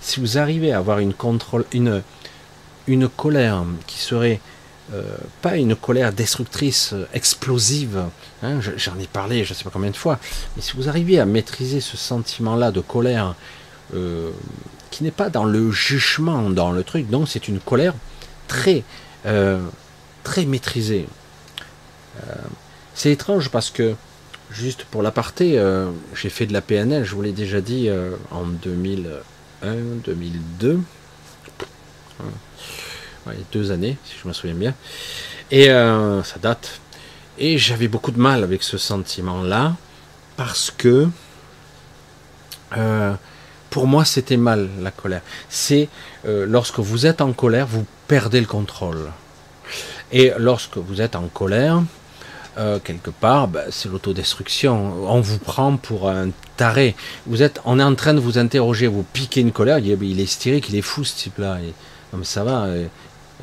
si 0.00 0.20
vous 0.20 0.38
arrivez 0.38 0.72
à 0.72 0.78
avoir 0.78 0.98
une, 0.98 1.14
une 2.86 3.08
colère 3.08 3.64
qui 3.86 3.98
serait 3.98 4.40
euh, 4.92 5.02
pas 5.40 5.56
une 5.56 5.76
colère 5.76 6.12
destructrice, 6.12 6.94
euh, 6.94 7.06
explosive, 7.14 8.06
hein, 8.42 8.58
j'en 8.76 8.98
ai 8.98 9.06
parlé 9.06 9.44
je 9.44 9.52
ne 9.52 9.54
sais 9.54 9.62
pas 9.62 9.70
combien 9.70 9.90
de 9.90 9.96
fois, 9.96 10.18
mais 10.56 10.62
si 10.62 10.72
vous 10.76 10.88
arrivez 10.88 11.20
à 11.20 11.26
maîtriser 11.26 11.80
ce 11.80 11.96
sentiment-là 11.96 12.72
de 12.72 12.80
colère, 12.80 13.36
euh, 13.94 14.30
qui 14.90 15.04
n'est 15.04 15.12
pas 15.12 15.30
dans 15.30 15.44
le 15.44 15.70
jugement, 15.70 16.50
dans 16.50 16.72
le 16.72 16.82
truc, 16.82 17.08
donc 17.08 17.28
c'est 17.28 17.46
une 17.46 17.60
colère 17.60 17.94
très, 18.48 18.82
très 20.24 20.44
maîtrisée. 20.44 21.06
c'est 22.94 23.12
étrange 23.12 23.50
parce 23.50 23.70
que, 23.70 23.94
juste 24.50 24.84
pour 24.84 25.02
l'aparté, 25.02 25.62
j'ai 26.14 26.28
fait 26.28 26.46
de 26.46 26.52
la 26.52 26.60
PNL, 26.60 27.04
je 27.04 27.14
vous 27.14 27.22
l'ai 27.22 27.32
déjà 27.32 27.60
dit, 27.60 27.88
en 28.30 28.44
2001, 28.44 29.74
2002 30.04 30.80
deux 33.52 33.70
années, 33.70 33.96
si 34.04 34.14
je 34.22 34.28
me 34.28 34.32
souviens 34.32 34.54
bien. 34.54 34.74
Et 35.50 35.70
euh, 35.70 36.22
ça 36.22 36.38
date. 36.38 36.80
Et 37.38 37.58
j'avais 37.58 37.88
beaucoup 37.88 38.10
de 38.10 38.20
mal 38.20 38.44
avec 38.44 38.62
ce 38.62 38.78
sentiment-là, 38.78 39.76
parce 40.36 40.70
que 40.70 41.08
euh, 42.76 43.14
pour 43.70 43.86
moi, 43.86 44.04
c'était 44.04 44.36
mal 44.36 44.68
la 44.80 44.90
colère. 44.90 45.22
C'est 45.48 45.88
euh, 46.26 46.46
lorsque 46.46 46.78
vous 46.78 47.06
êtes 47.06 47.20
en 47.20 47.32
colère, 47.32 47.66
vous 47.66 47.86
perdez 48.08 48.40
le 48.40 48.46
contrôle. 48.46 49.10
Et 50.12 50.32
lorsque 50.38 50.76
vous 50.76 51.00
êtes 51.00 51.16
en 51.16 51.28
colère, 51.28 51.82
quelque 52.84 53.10
part, 53.10 53.48
ben, 53.48 53.64
c'est 53.70 53.88
l'autodestruction. 53.88 55.08
On 55.08 55.20
vous 55.20 55.38
prend 55.38 55.76
pour 55.76 56.10
un 56.10 56.28
taré. 56.56 56.94
Vous 57.26 57.42
êtes, 57.42 57.60
on 57.64 57.78
est 57.78 57.82
en 57.82 57.94
train 57.94 58.12
de 58.12 58.20
vous 58.20 58.38
interroger, 58.38 58.86
vous 58.86 59.02
piquez 59.02 59.40
une 59.40 59.52
colère. 59.52 59.78
Il, 59.78 60.20
est 60.20 60.22
hystérique, 60.22 60.68
il 60.68 60.76
est 60.76 60.82
fou 60.82 61.04
ce 61.04 61.16
type-là. 61.16 61.58
Non 62.12 62.18
mais 62.18 62.24
ça 62.24 62.44
va. 62.44 62.66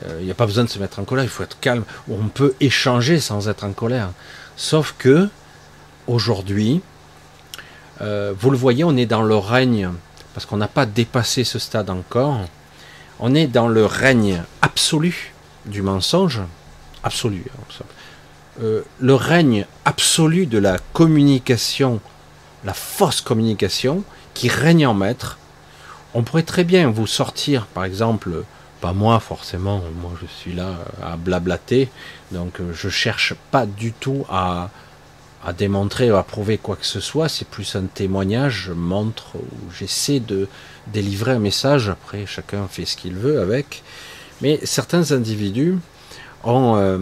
Il 0.02 0.12
euh, 0.12 0.22
n'y 0.22 0.32
a 0.32 0.36
pas 0.36 0.46
besoin 0.46 0.64
de 0.64 0.70
se 0.70 0.80
mettre 0.80 1.00
en 1.00 1.04
colère, 1.04 1.24
il 1.24 1.30
faut 1.30 1.44
être 1.44 1.60
calme. 1.60 1.84
On 2.10 2.28
peut 2.28 2.54
échanger 2.60 3.20
sans 3.20 3.50
être 3.50 3.64
en 3.64 3.74
colère. 3.74 4.12
Sauf 4.56 4.96
que, 4.98 5.30
aujourd'hui, 6.08 6.82
euh, 8.02 8.34
vous 8.38 8.52
le 8.52 8.58
voyez, 8.58 8.84
on 8.84 8.96
est 8.96 9.06
dans 9.06 9.24
le 9.24 9.36
règne, 9.36 9.90
parce 10.34 10.46
qu'on 10.46 10.58
n'a 10.58 10.68
pas 10.68 10.86
dépassé 10.86 11.44
ce 11.44 11.60
stade 11.60 11.90
encore, 11.90 12.42
on 13.20 13.34
est 13.34 13.48
dans 13.48 13.68
le 13.68 13.86
règne 13.86 14.44
absolu 14.62 15.34
du 15.66 15.82
mensonge, 15.82 16.42
absolu, 17.04 17.44
hein, 17.54 17.86
euh, 18.62 18.82
le 19.00 19.14
règne 19.14 19.66
absolu 19.86 20.46
de 20.46 20.58
la 20.58 20.78
communication, 20.94 22.00
la 22.64 22.74
fausse 22.74 23.22
communication, 23.22 24.04
qui 24.34 24.50
règne 24.50 24.88
en 24.88 24.94
maître. 24.94 25.38
On 26.14 26.24
pourrait 26.24 26.44
très 26.44 26.64
bien 26.64 26.90
vous 26.90 27.08
sortir, 27.08 27.66
par 27.68 27.86
exemple, 27.86 28.44
pas 28.82 28.94
moi 28.94 29.20
forcément, 29.20 29.82
moi 30.02 30.12
je 30.22 30.28
suis 30.28 30.54
là 30.54 30.76
à 31.04 31.18
blablater, 31.18 31.90
donc 32.32 32.60
euh, 32.60 32.74
je 32.74 32.90
cherche 32.90 33.34
pas 33.52 33.66
du 33.66 33.92
tout 33.92 34.26
à, 34.30 34.70
à 35.46 35.54
démontrer 35.54 36.12
ou 36.12 36.16
à 36.16 36.24
prouver 36.24 36.58
quoi 36.58 36.76
que 36.76 36.86
ce 36.86 37.00
soit, 37.00 37.30
c'est 37.30 37.48
plus 37.48 37.76
un 37.76 37.86
témoignage, 37.86 38.66
je 38.68 38.74
montre 38.74 39.36
ou 39.36 39.72
j'essaie 39.78 40.20
de 40.20 40.48
délivrer 40.88 41.32
un 41.32 41.40
message, 41.40 41.90
après 41.90 42.26
chacun 42.26 42.68
fait 42.68 42.86
ce 42.86 42.98
qu'il 42.98 43.16
veut 43.16 43.42
avec, 43.42 43.84
mais 44.42 44.60
certains 44.64 45.12
individus 45.12 45.78
ont 46.44 46.76
euh, 46.78 47.00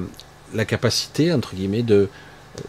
la 0.56 0.66
capacité, 0.66 1.32
entre 1.32 1.56
guillemets, 1.56 1.84
de 1.84 2.10
euh, 2.58 2.62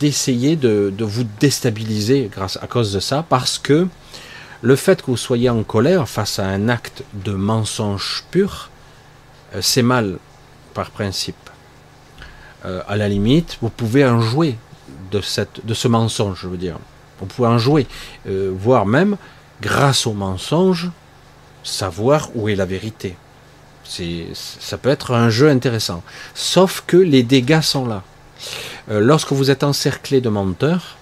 d'essayer 0.00 0.56
de, 0.56 0.92
vous 0.98 1.24
déstabiliser 1.40 2.28
grâce 2.30 2.58
à 2.60 2.66
cause 2.66 2.92
de 2.92 3.00
ça, 3.00 3.24
parce 3.26 3.58
que 3.58 3.88
le 4.60 4.76
fait 4.76 5.00
que 5.00 5.06
vous 5.06 5.16
soyez 5.16 5.48
en 5.48 5.62
colère 5.62 6.06
face 6.06 6.38
à 6.38 6.46
un 6.46 6.68
acte 6.68 7.04
de 7.14 7.32
mensonge 7.32 8.24
pur, 8.30 8.68
euh, 9.54 9.60
c'est 9.62 9.82
mal 9.82 10.18
par 10.74 10.90
principe. 10.90 11.36
Euh, 12.66 12.82
à 12.86 12.96
la 12.96 13.08
limite, 13.08 13.56
vous 13.62 13.70
pouvez 13.70 14.04
en 14.04 14.20
jouer 14.20 14.58
de, 15.10 15.22
cette, 15.22 15.64
de 15.64 15.72
ce 15.72 15.88
mensonge, 15.88 16.40
je 16.42 16.48
veux 16.48 16.58
dire. 16.58 16.76
Vous 17.20 17.26
pouvez 17.26 17.48
en 17.48 17.58
jouer, 17.58 17.86
voire 18.26 18.86
même, 18.86 19.16
grâce 19.60 20.06
au 20.06 20.12
mensonge, 20.12 20.88
savoir 21.64 22.28
où 22.36 22.48
est 22.48 22.54
la 22.54 22.64
vérité. 22.64 23.16
Ça 23.88 24.78
peut 24.78 24.90
être 24.90 25.14
un 25.14 25.30
jeu 25.30 25.48
intéressant. 25.48 26.02
Sauf 26.34 26.84
que 26.86 26.96
les 26.96 27.22
dégâts 27.22 27.62
sont 27.62 27.86
là. 27.86 28.02
lorsque 28.88 29.32
vous 29.32 29.50
êtes 29.50 29.64
encerclé 29.64 30.20
de 30.20 30.28
menteurs, 30.28 30.98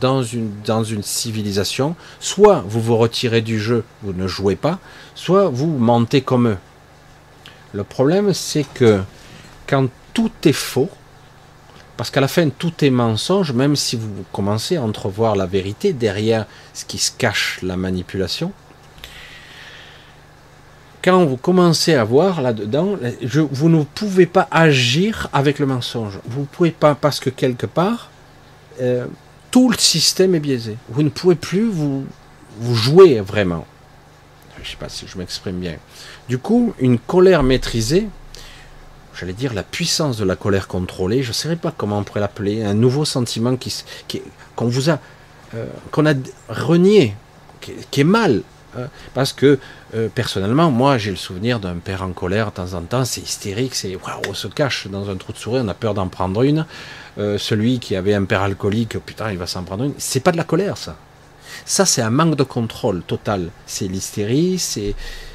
dans 0.00 0.22
une, 0.22 0.50
dans 0.64 0.84
une 0.84 1.02
civilisation, 1.02 1.96
soit 2.20 2.64
vous 2.66 2.80
vous 2.80 2.96
retirez 2.96 3.42
du 3.42 3.60
jeu, 3.60 3.84
vous 4.02 4.12
ne 4.12 4.26
jouez 4.26 4.56
pas, 4.56 4.78
soit 5.14 5.48
vous 5.48 5.66
mentez 5.66 6.22
comme 6.22 6.48
eux. 6.48 6.58
Le 7.72 7.84
problème, 7.84 8.32
c'est 8.32 8.66
que 8.74 9.00
quand 9.66 9.88
tout 10.14 10.30
est 10.44 10.52
faux, 10.52 10.90
parce 11.96 12.10
qu'à 12.10 12.20
la 12.20 12.28
fin 12.28 12.48
tout 12.48 12.72
est 12.84 12.90
mensonge, 12.90 13.52
même 13.52 13.76
si 13.76 13.96
vous 13.96 14.08
commencez 14.32 14.76
à 14.76 14.82
entrevoir 14.82 15.36
la 15.36 15.46
vérité 15.46 15.92
derrière 15.92 16.46
ce 16.74 16.84
qui 16.84 16.98
se 16.98 17.12
cache 17.12 17.58
la 17.62 17.76
manipulation, 17.76 18.52
quand 21.02 21.24
vous 21.24 21.36
commencez 21.36 21.94
à 21.94 22.04
voir 22.04 22.42
là-dedans, 22.42 22.96
vous 23.50 23.68
ne 23.68 23.82
pouvez 23.82 24.26
pas 24.26 24.46
agir 24.50 25.28
avec 25.32 25.58
le 25.58 25.66
mensonge. 25.66 26.20
Vous 26.26 26.42
ne 26.42 26.46
pouvez 26.46 26.70
pas 26.70 26.94
parce 26.94 27.18
que 27.18 27.30
quelque 27.30 27.66
part, 27.66 28.10
euh, 28.80 29.06
tout 29.50 29.68
le 29.68 29.76
système 29.76 30.34
est 30.34 30.40
biaisé. 30.40 30.76
Vous 30.88 31.02
ne 31.02 31.10
pouvez 31.10 31.34
plus 31.34 31.68
vous, 31.68 32.06
jouer 32.72 33.20
vraiment. 33.20 33.66
Je 34.56 34.62
ne 34.62 34.66
sais 34.66 34.76
pas 34.76 34.88
si 34.88 35.06
je 35.06 35.18
m'exprime 35.18 35.58
bien. 35.58 35.76
Du 36.28 36.38
coup, 36.38 36.72
une 36.78 36.98
colère 36.98 37.42
maîtrisée, 37.42 38.08
j'allais 39.14 39.32
dire 39.32 39.54
la 39.54 39.62
puissance 39.62 40.16
de 40.16 40.24
la 40.24 40.36
colère 40.36 40.68
contrôlée, 40.68 41.22
je 41.22 41.28
ne 41.28 41.34
sais 41.34 41.56
pas 41.56 41.72
comment 41.76 41.98
on 41.98 42.04
pourrait 42.04 42.20
l'appeler, 42.20 42.62
un 42.62 42.74
nouveau 42.74 43.04
sentiment 43.04 43.56
qui, 43.56 43.74
qu'on 44.54 44.68
vous 44.68 44.88
a, 44.88 45.00
euh, 45.54 45.66
qu'on 45.90 46.06
a 46.06 46.14
renié, 46.48 47.14
qui, 47.60 48.00
est 48.00 48.04
mal. 48.04 48.42
Hein. 48.76 48.88
parce 49.14 49.32
que 49.32 49.58
euh, 49.94 50.08
personnellement, 50.14 50.70
moi, 50.70 50.98
j'ai 50.98 51.10
le 51.10 51.16
souvenir 51.16 51.60
d'un 51.60 51.76
père 51.76 52.02
en 52.02 52.12
colère 52.12 52.46
de 52.50 52.56
temps 52.56 52.74
en 52.74 52.82
temps, 52.82 53.04
c'est 53.04 53.20
hystérique, 53.20 53.74
c'est 53.74 53.96
waouh, 53.96 54.22
on 54.28 54.34
se 54.34 54.48
cache 54.48 54.86
dans 54.88 55.10
un 55.10 55.16
trou 55.16 55.32
de 55.32 55.38
souris, 55.38 55.60
on 55.62 55.68
a 55.68 55.74
peur 55.74 55.94
d'en 55.94 56.08
prendre 56.08 56.42
une. 56.42 56.66
Euh, 57.18 57.36
celui 57.38 57.78
qui 57.78 57.94
avait 57.96 58.14
un 58.14 58.24
père 58.24 58.42
alcoolique, 58.42 58.98
putain, 58.98 59.30
il 59.30 59.38
va 59.38 59.46
s'en 59.46 59.64
prendre 59.64 59.84
une. 59.84 59.94
C'est 59.98 60.20
pas 60.20 60.32
de 60.32 60.38
la 60.38 60.44
colère, 60.44 60.76
ça. 60.78 60.96
Ça, 61.66 61.84
c'est 61.84 62.00
un 62.02 62.10
manque 62.10 62.36
de 62.36 62.44
contrôle 62.44 63.02
total. 63.02 63.50
C'est 63.66 63.88
l'hystérie, 63.88 64.58
c'est 64.58 64.94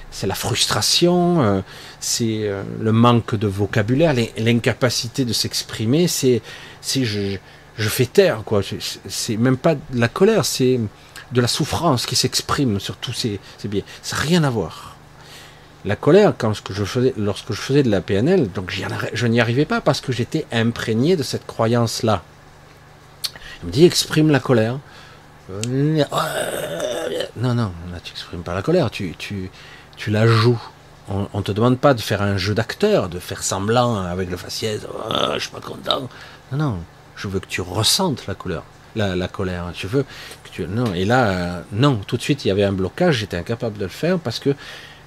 c'est 0.10 0.26
la 0.26 0.36
frustration, 0.36 1.44
euh, 1.44 1.62
c'est 2.00 2.50
le 2.80 2.92
manque 2.92 3.36
de 3.36 3.46
vocabulaire, 3.46 4.16
l'incapacité 4.38 5.26
de 5.26 5.34
s'exprimer. 5.34 6.08
C'est 6.08 6.42
c'est 6.82 7.04
je, 7.04 7.38
je 7.78 7.90
fais 7.90 8.06
taire, 8.06 8.42
quoi. 8.44 8.62
C'est 9.08 9.38
même 9.38 9.58
pas 9.58 9.76
de 9.76 10.00
la 10.00 10.08
colère, 10.08 10.46
c'est 10.46 10.80
de 11.32 11.42
la 11.42 11.48
souffrance 11.48 12.06
qui 12.06 12.16
s'exprime 12.16 12.80
sur 12.80 12.96
tous 12.98 13.14
ces, 13.14 13.40
biais. 13.66 13.84
Ça 14.02 14.16
n'a 14.16 14.22
rien 14.24 14.44
à 14.44 14.50
voir. 14.50 14.96
La 15.86 15.96
colère, 15.96 16.34
quand 16.38 16.54
je 16.54 16.84
faisais, 16.84 17.14
lorsque 17.18 17.54
je 17.54 17.62
faisais 17.62 17.84
de 17.84 17.90
la 17.90 18.02
PNL, 18.02 18.52
donc 18.52 18.72
je 19.14 19.28
n'y 19.28 19.40
arrivais 19.40 19.66
pas 19.66 19.80
parce 19.80 20.02
que 20.02 20.12
j'étais 20.12 20.46
imprégné 20.52 21.16
de 21.16 21.24
cette 21.24 21.46
croyance-là. 21.46 22.24
Il 23.62 23.68
me 23.68 23.72
dit 23.72 23.86
exprime 23.86 24.30
la 24.30 24.40
colère. 24.40 24.80
Non, 27.38 27.54
non, 27.54 27.72
tu 28.04 28.12
n'exprimes 28.12 28.44
pas 28.44 28.54
la 28.54 28.62
colère, 28.62 28.92
tu, 28.92 29.16
tu, 29.18 30.12
la 30.12 30.28
joues. 30.28 30.62
On 31.10 31.30
ne 31.34 31.42
te 31.42 31.54
demande 31.54 31.80
pas 31.80 31.94
de 31.94 32.02
faire 32.02 32.22
un 32.22 32.36
jeu 32.36 32.54
d'acteur, 32.54 33.08
de 33.08 33.20
faire 33.20 33.44
semblant 33.44 33.96
avec 33.96 34.30
le 34.30 34.36
faciès, 34.36 34.82
oh, 34.92 35.14
je 35.36 35.40
suis 35.40 35.52
pas 35.52 35.62
content. 35.62 36.10
Non, 36.52 36.58
non, 36.58 36.80
je 37.16 37.30
veux 37.30 37.40
que 37.40 37.48
tu 37.48 37.62
ressentes 37.62 38.28
la 38.28 38.36
colère. 38.36 38.64
La, 38.98 39.28
colère. 39.28 39.72
Je 39.76 39.88
veux. 39.88 40.06
Non, 40.68 40.94
et 40.94 41.06
là, 41.06 41.28
euh, 41.28 41.62
non, 41.72 41.98
tout 42.08 42.18
de 42.18 42.22
suite, 42.22 42.44
il 42.44 42.48
y 42.48 42.52
avait 42.52 42.64
un 42.64 42.72
blocage, 42.72 43.18
j'étais 43.18 43.38
incapable 43.38 43.78
de 43.78 43.84
le 43.84 43.90
faire 43.90 44.18
parce 44.18 44.40
que 44.40 44.56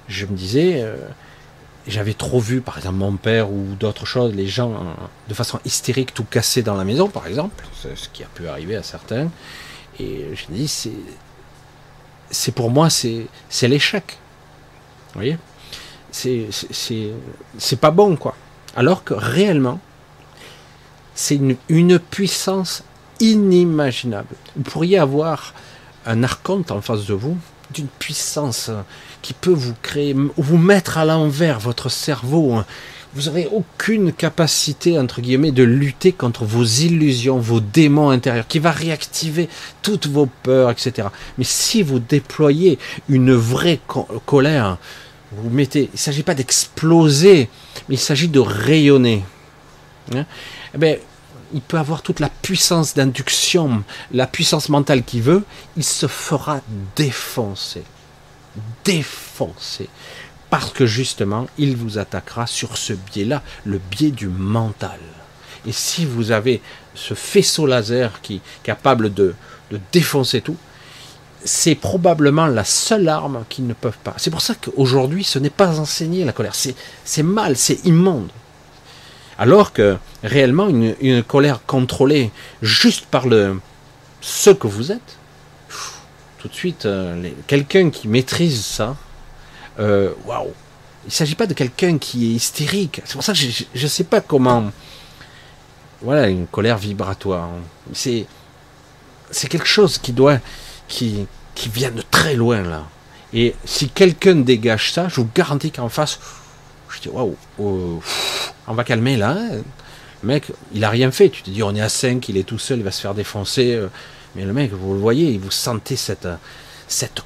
je 0.07 0.27
me 0.27 0.37
disais, 0.37 0.81
euh, 0.81 0.95
j'avais 1.89 2.15
trop 2.15 2.39
vu, 2.39 2.61
par 2.61 2.77
exemple, 2.79 2.97
mon 2.97 3.17
père 3.17 3.51
ou 3.51 3.75
d'autres 3.79 4.07
choses, 4.07 4.33
les 4.33 4.47
gens 4.47 4.97
de 5.29 5.35
façon 5.35 5.59
hystérique 5.65 6.15
tout 6.15 6.25
casser 6.25 6.63
dans 6.63 6.77
la 6.77 6.85
maison, 6.85 7.09
par 7.09 7.27
exemple, 7.27 7.65
ce 7.75 8.09
qui 8.11 8.23
a 8.23 8.27
pu 8.27 8.47
arriver 8.47 8.77
à 8.77 8.85
certains. 8.85 9.29
Et 9.99 10.27
je 10.35 10.53
me 10.53 10.57
dis, 10.57 10.69
c'est, 10.69 10.93
c'est 12.31 12.53
pour 12.53 12.71
moi, 12.71 12.91
c'est, 12.91 13.27
c'est 13.49 13.67
l'échec. 13.67 14.19
Vous 15.09 15.21
voyez? 15.21 15.39
C'est, 16.13 16.47
c'est, 16.51 17.11
c'est 17.59 17.81
pas 17.81 17.91
bon, 17.91 18.17
quoi. 18.17 18.37
Alors 18.77 19.03
que 19.03 19.15
réellement, 19.15 19.81
c'est 21.15 21.37
une, 21.37 21.57
une 21.69 21.99
puissance 21.99 22.85
inimaginable. 23.21 24.35
Vous 24.57 24.63
pourriez 24.63 24.99
avoir 24.99 25.55
un 26.07 26.23
archonte 26.23 26.71
en 26.71 26.81
face 26.81 27.07
de 27.07 27.15
vous 27.15 27.37
d'une 27.73 27.87
puissance 27.87 28.71
qui 29.23 29.33
peut 29.33 29.53
vous 29.53 29.75
créer, 29.83 30.15
vous 30.37 30.59
mettre 30.59 30.99
à 30.99 31.05
l'envers 31.05 31.61
votre 31.61 31.89
cerveau. 31.89 32.63
Vous 33.15 33.23
n'aurez 33.23 33.49
aucune 33.53 34.13
capacité, 34.13 34.99
entre 34.99 35.21
guillemets, 35.21 35.53
de 35.53 35.63
lutter 35.63 36.13
contre 36.13 36.45
vos 36.45 36.65
illusions, 36.65 37.39
vos 37.39 37.61
démons 37.61 38.11
intérieurs, 38.11 38.47
qui 38.47 38.59
va 38.59 38.71
réactiver 38.71 39.49
toutes 39.83 40.07
vos 40.07 40.27
peurs, 40.27 40.71
etc. 40.71 41.09
Mais 41.39 41.45
si 41.45 41.83
vous 41.83 41.99
déployez 41.99 42.79
une 43.09 43.33
vraie 43.33 43.81
colère, 44.27 44.79
vous 45.33 45.51
mettez, 45.51 45.85
il 45.85 45.95
ne 45.95 45.99
s'agit 45.99 46.23
pas 46.23 46.35
d'exploser, 46.35 47.49
mais 47.89 47.97
il 47.97 47.99
s'agit 47.99 48.29
de 48.29 48.41
rayonner. 48.41 49.25
Hein 50.15 50.25
eh 50.75 50.79
bien, 50.79 50.97
il 51.53 51.61
peut 51.61 51.79
avoir 51.79 52.03
toute 52.03 52.21
la 52.21 52.29
puissance 52.29 52.95
d'induction, 52.95 53.83
la 54.13 54.27
puissance 54.27 54.69
mentale 54.69 55.03
qu'il 55.03 55.23
veut, 55.23 55.45
il 55.77 55.85
se 55.85 56.07
fera 56.07 56.61
défoncer. 56.97 57.83
Défoncer. 58.85 59.89
Parce 60.49 60.73
que 60.73 60.87
justement, 60.87 61.47
il 61.59 61.77
vous 61.77 61.99
attaquera 61.99 62.47
sur 62.47 62.77
ce 62.77 62.93
biais-là, 62.93 63.43
le 63.65 63.79
biais 63.79 64.11
du 64.11 64.29
mental. 64.29 64.99
Et 65.67 65.73
si 65.73 66.05
vous 66.05 66.33
avez 66.33 66.61
ce 66.95 67.15
faisceau 67.15 67.67
laser 67.67 68.21
qui 68.21 68.41
capable 68.63 69.13
de, 69.13 69.35
de 69.71 69.81
défoncer 69.93 70.41
tout, 70.41 70.57
c'est 71.45 71.75
probablement 71.75 72.47
la 72.47 72.65
seule 72.65 73.09
arme 73.09 73.45
qu'ils 73.49 73.67
ne 73.67 73.73
peuvent 73.75 73.99
pas. 74.03 74.15
C'est 74.19 74.31
pour 74.31 74.43
ça 74.43 74.55
qu'aujourd'hui, 74.55 75.25
ce 75.25 75.39
n'est 75.39 75.51
pas 75.51 75.79
enseigné 75.79 76.25
la 76.25 76.33
colère. 76.33 76.55
C'est 76.55 77.23
mal, 77.23 77.57
c'est 77.57 77.85
immonde. 77.87 78.31
Alors 79.41 79.73
que 79.73 79.97
réellement, 80.23 80.69
une, 80.69 81.23
colère 81.23 81.65
contrôlée 81.67 82.31
juste 82.61 83.07
par 83.07 83.27
le, 83.27 83.59
ce 84.21 84.51
que 84.51 84.67
vous 84.67 84.93
êtes, 84.93 85.17
tout 86.39 86.49
de 86.49 86.53
suite, 86.53 86.85
euh, 86.85 87.31
quelqu'un 87.47 87.89
qui 87.89 88.07
maîtrise 88.07 88.63
ça, 88.63 88.97
euh, 89.79 90.13
waouh! 90.27 90.53
Il 91.05 91.07
ne 91.07 91.13
s'agit 91.13 91.37
pas 91.37 91.47
de 91.47 91.55
quelqu'un 91.55 91.97
qui 91.97 92.27
est 92.27 92.35
hystérique. 92.35 93.01
C'est 93.07 93.15
pour 93.15 93.25
ça 93.25 93.33
que 93.33 93.39
je 93.39 93.65
ne 93.83 93.89
sais 93.89 94.05
pas 94.05 94.21
comment. 94.21 94.71
Voilà, 96.03 96.29
une 96.29 96.47
colère 96.47 96.77
vibratoire. 96.77 97.49
C'est, 97.95 98.27
quelque 99.49 99.67
chose 99.67 99.97
qui 99.97 100.13
doit, 100.13 100.37
qui, 100.87 101.27
qui 101.55 101.71
vient 101.71 101.91
de 101.91 102.03
très 102.03 102.35
loin 102.35 102.61
là. 102.61 102.87
Et 103.33 103.55
si 103.65 103.89
quelqu'un 103.89 104.35
dégage 104.35 104.93
ça, 104.93 105.09
je 105.09 105.17
vous 105.17 105.29
garantis 105.35 105.71
qu'en 105.71 105.89
face, 105.89 106.21
je 106.91 107.01
dis 107.01 107.09
waouh, 107.09 107.37
oh, 107.59 108.03
on 108.67 108.75
va 108.75 108.85
calmer 108.85 109.17
là. 109.17 109.37
Le 110.23 110.27
mec, 110.27 110.53
il 110.75 110.85
a 110.85 110.91
rien 110.91 111.11
fait. 111.11 111.31
Tu 111.31 111.43
te 111.43 111.51
dis, 111.51 111.63
on 111.63 111.75
est 111.75 111.81
à 111.81 111.89
5, 111.89 112.29
il 112.29 112.37
est 112.37 112.45
tout 112.45 112.59
seul, 112.59 112.79
il 112.79 112.85
va 112.85 112.91
se 112.91 113.01
faire 113.01 113.15
défoncer. 113.15 113.81
Mais 114.35 114.45
le 114.45 114.53
mec, 114.53 114.73
vous 114.73 114.95
le 114.95 115.01
voyez, 115.01 115.39
vous 115.39 115.51
sentez 115.51 115.97
cette, 115.97 116.29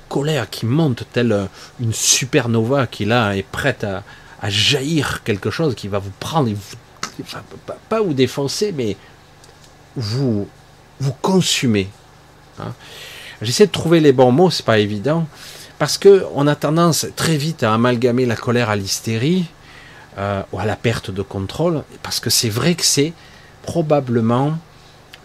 colère 0.08 0.48
qui 0.48 0.66
monte 0.66 1.04
telle 1.12 1.48
une 1.80 1.92
supernova 1.92 2.86
qui 2.86 3.04
là 3.04 3.36
est 3.36 3.42
prête 3.42 3.84
à, 3.84 4.02
jaillir 4.48 5.22
quelque 5.24 5.50
chose 5.50 5.74
qui 5.74 5.88
va 5.88 5.98
vous 5.98 6.12
prendre, 6.20 6.50
vous, 6.50 6.76
pas, 7.88 8.02
vous 8.02 8.12
défoncer, 8.12 8.72
mais 8.72 8.94
vous, 9.96 10.46
vous 11.00 11.12
consumer. 11.22 11.88
Hein. 12.58 12.74
J'essaie 13.40 13.66
de 13.66 13.72
trouver 13.72 14.00
les 14.00 14.12
bons 14.12 14.32
mots, 14.32 14.50
c'est 14.50 14.64
pas 14.64 14.78
évident, 14.78 15.26
parce 15.78 15.96
que 15.96 16.26
on 16.34 16.46
a 16.46 16.54
tendance 16.54 17.06
très 17.16 17.38
vite 17.38 17.62
à 17.62 17.72
amalgamer 17.72 18.26
la 18.26 18.36
colère 18.36 18.68
à 18.68 18.76
l'hystérie, 18.76 19.46
euh, 20.16 20.42
ou 20.52 20.58
à 20.60 20.64
la 20.64 20.76
perte 20.76 21.10
de 21.10 21.22
contrôle, 21.22 21.82
parce 22.02 22.20
que 22.20 22.30
c'est 22.30 22.48
vrai 22.48 22.74
que 22.74 22.84
c'est 22.84 23.12
probablement 23.62 24.56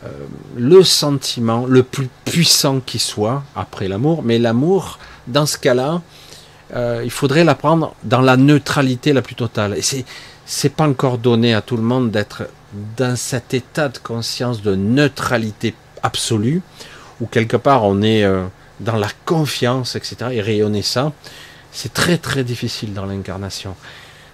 euh, 0.03 0.09
le 0.55 0.83
sentiment 0.83 1.65
le 1.67 1.83
plus 1.83 2.09
puissant 2.25 2.79
qui 2.79 2.97
soit 2.97 3.43
après 3.55 3.87
l'amour, 3.87 4.23
mais 4.23 4.39
l'amour, 4.39 4.97
dans 5.27 5.45
ce 5.45 5.57
cas-là, 5.59 6.01
euh, 6.73 7.01
il 7.03 7.11
faudrait 7.11 7.43
l'apprendre 7.43 7.93
dans 8.03 8.21
la 8.21 8.35
neutralité 8.35 9.13
la 9.13 9.21
plus 9.21 9.35
totale. 9.35 9.75
Et 9.77 9.81
c'est 9.81 10.05
c'est 10.45 10.69
pas 10.69 10.87
encore 10.87 11.19
donné 11.19 11.53
à 11.53 11.61
tout 11.61 11.77
le 11.77 11.83
monde 11.83 12.09
d'être 12.09 12.49
dans 12.97 13.15
cet 13.15 13.53
état 13.53 13.89
de 13.89 13.99
conscience 13.99 14.63
de 14.63 14.73
neutralité 14.73 15.75
absolue, 16.01 16.63
où 17.21 17.27
quelque 17.27 17.57
part 17.57 17.83
on 17.83 18.01
est 18.01 18.25
dans 18.79 18.95
la 18.95 19.09
confiance, 19.25 19.95
etc. 19.95 20.15
Et 20.31 20.41
rayonner 20.41 20.81
ça, 20.81 21.11
c'est 21.71 21.93
très 21.93 22.17
très 22.17 22.43
difficile 22.43 22.93
dans 22.93 23.05
l'incarnation. 23.05 23.75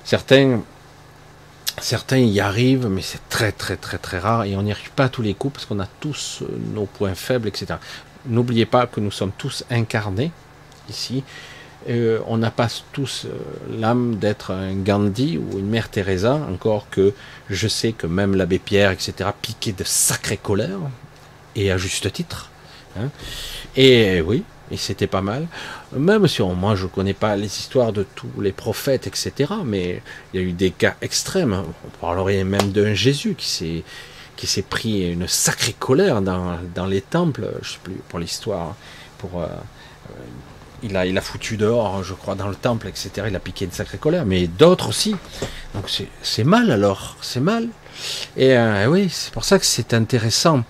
Certains, 0.05 0.61
certains 1.81 2.19
y 2.19 2.39
arrivent, 2.39 2.87
mais 2.87 3.01
c'est 3.01 3.27
très 3.27 3.51
très 3.51 3.75
très 3.75 3.97
très 3.97 4.19
rare 4.19 4.43
et 4.43 4.55
on 4.55 4.61
n'y 4.61 4.71
arrive 4.71 4.91
pas 4.91 5.09
tous 5.09 5.23
les 5.23 5.33
coups 5.33 5.55
parce 5.55 5.65
qu'on 5.65 5.79
a 5.79 5.87
tous 5.99 6.43
euh, 6.43 6.47
nos 6.73 6.85
points 6.85 7.15
faibles, 7.15 7.47
etc. 7.47 7.75
N'oubliez 8.27 8.67
pas 8.67 8.85
que 8.85 8.99
nous 8.99 9.09
sommes 9.09 9.31
tous 9.35 9.65
incarnés 9.71 10.31
ici. 10.89 11.23
Euh, 11.89 12.19
on 12.27 12.37
n'a 12.37 12.51
pas 12.51 12.67
tous 12.93 13.25
euh, 13.25 13.79
l'âme 13.79 14.15
d'être 14.17 14.51
un 14.51 14.75
Gandhi 14.75 15.39
ou 15.39 15.57
une 15.57 15.69
mère 15.69 15.89
Teresa, 15.89 16.35
encore 16.51 16.87
que 16.91 17.13
je 17.49 17.67
sais 17.67 17.91
que 17.91 18.05
même 18.05 18.35
l'abbé 18.35 18.59
Pierre, 18.59 18.91
etc., 18.91 19.29
piquait 19.41 19.71
de 19.71 19.83
sacrées 19.83 20.37
colères, 20.37 20.79
et 21.55 21.71
à 21.71 21.77
juste 21.77 22.11
titre. 22.11 22.51
Hein. 22.97 23.09
Et 23.75 24.21
oui, 24.21 24.43
et 24.71 24.77
c'était 24.77 25.07
pas 25.07 25.21
mal. 25.21 25.47
Même 25.95 26.27
si 26.27 26.41
moi 26.41 26.75
je 26.75 26.87
connais 26.87 27.13
pas 27.13 27.35
les 27.35 27.45
histoires 27.45 27.93
de 27.93 28.05
tous 28.15 28.41
les 28.41 28.51
prophètes, 28.51 29.07
etc. 29.07 29.53
Mais 29.63 30.01
il 30.33 30.39
y 30.39 30.43
a 30.43 30.45
eu 30.47 30.51
des 30.53 30.71
cas 30.71 30.95
extrêmes. 31.01 31.53
On 31.85 31.89
parlerait 31.99 32.43
même 32.43 32.71
d'un 32.71 32.93
Jésus 32.93 33.35
qui 33.35 33.83
s'est 34.47 34.61
pris 34.61 35.11
une 35.11 35.27
sacrée 35.27 35.75
colère 35.77 36.21
dans, 36.21 36.85
les 36.87 37.01
temples, 37.01 37.49
je 37.61 37.73
sais 37.73 37.79
plus 37.83 37.95
pour 38.09 38.19
l'histoire, 38.19 38.75
pour 39.17 39.41
euh, 39.41 39.45
euh, 39.45 40.13
il 40.83 41.17
a 41.17 41.21
foutu 41.21 41.57
dehors, 41.57 42.03
je 42.03 42.13
crois, 42.13 42.35
dans 42.35 42.47
le 42.47 42.55
temple, 42.55 42.87
etc. 42.87 43.09
Il 43.27 43.35
a 43.35 43.39
piqué 43.39 43.65
une 43.65 43.71
sacrée 43.71 43.97
colère, 43.97 44.25
mais 44.25 44.45
d'autres 44.47 44.89
aussi. 44.89 45.15
Donc 45.73 45.89
c'est 46.21 46.43
mal 46.43 46.69
alors, 46.69 47.17
c'est 47.21 47.39
mal. 47.39 47.69
Et 48.37 48.55
euh, 48.55 48.87
oui, 48.87 49.09
c'est 49.09 49.33
pour 49.33 49.45
ça 49.45 49.57
que 49.57 49.65
c'est 49.65 49.93
intéressant. 49.93 50.63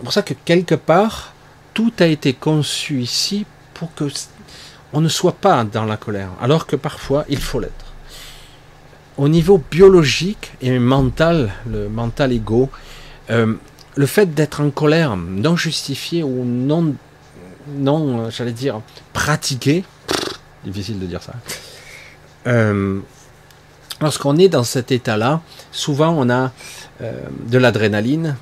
C'est 0.00 0.04
pour 0.04 0.14
ça 0.14 0.22
que 0.22 0.32
quelque 0.32 0.74
part, 0.74 1.34
tout 1.74 1.92
a 1.98 2.06
été 2.06 2.32
conçu 2.32 3.02
ici 3.02 3.44
pour 3.74 3.94
que 3.94 4.06
on 4.94 5.02
ne 5.02 5.10
soit 5.10 5.34
pas 5.34 5.62
dans 5.62 5.84
la 5.84 5.98
colère, 5.98 6.30
alors 6.40 6.66
que 6.66 6.74
parfois 6.74 7.26
il 7.28 7.38
faut 7.38 7.60
l'être. 7.60 7.92
Au 9.18 9.28
niveau 9.28 9.62
biologique 9.70 10.52
et 10.62 10.78
mental, 10.78 11.52
le 11.66 11.90
mental 11.90 12.32
égo, 12.32 12.70
euh, 13.28 13.56
le 13.94 14.06
fait 14.06 14.34
d'être 14.34 14.62
en 14.62 14.70
colère 14.70 15.18
non 15.18 15.54
justifié 15.54 16.22
ou 16.22 16.46
non, 16.46 16.94
non, 17.68 18.20
euh, 18.20 18.30
j'allais 18.30 18.52
dire 18.52 18.80
pratiqué, 19.12 19.84
difficile 20.64 20.98
de 20.98 21.04
dire 21.04 21.22
ça. 21.22 21.34
Euh, 22.46 23.00
lorsqu'on 24.00 24.38
est 24.38 24.48
dans 24.48 24.64
cet 24.64 24.92
état-là, 24.92 25.42
souvent 25.72 26.14
on 26.16 26.30
a 26.30 26.52
de 27.00 27.58
l'adrénaline, 27.58 28.36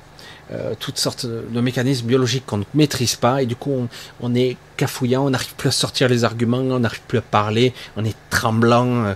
euh, 0.51 0.73
toutes 0.79 0.97
sortes 0.97 1.27
de 1.27 1.61
mécanismes 1.61 2.07
biologiques 2.07 2.45
qu'on 2.47 2.57
ne 2.57 2.63
maîtrise 2.73 3.15
pas, 3.15 3.43
et 3.43 3.45
du 3.45 3.55
coup 3.55 3.87
on, 4.19 4.33
est 4.33 4.57
cafouillant, 4.77 5.27
on 5.27 5.29
n'arrive 5.29 5.53
plus 5.53 5.69
à 5.69 5.71
sortir 5.71 6.07
les 6.07 6.23
arguments, 6.23 6.57
on 6.57 6.79
n'arrive 6.79 7.01
plus 7.07 7.19
à 7.19 7.21
parler, 7.21 7.71
on 7.95 8.03
est 8.03 8.15
tremblant, 8.31 9.05
euh, 9.05 9.13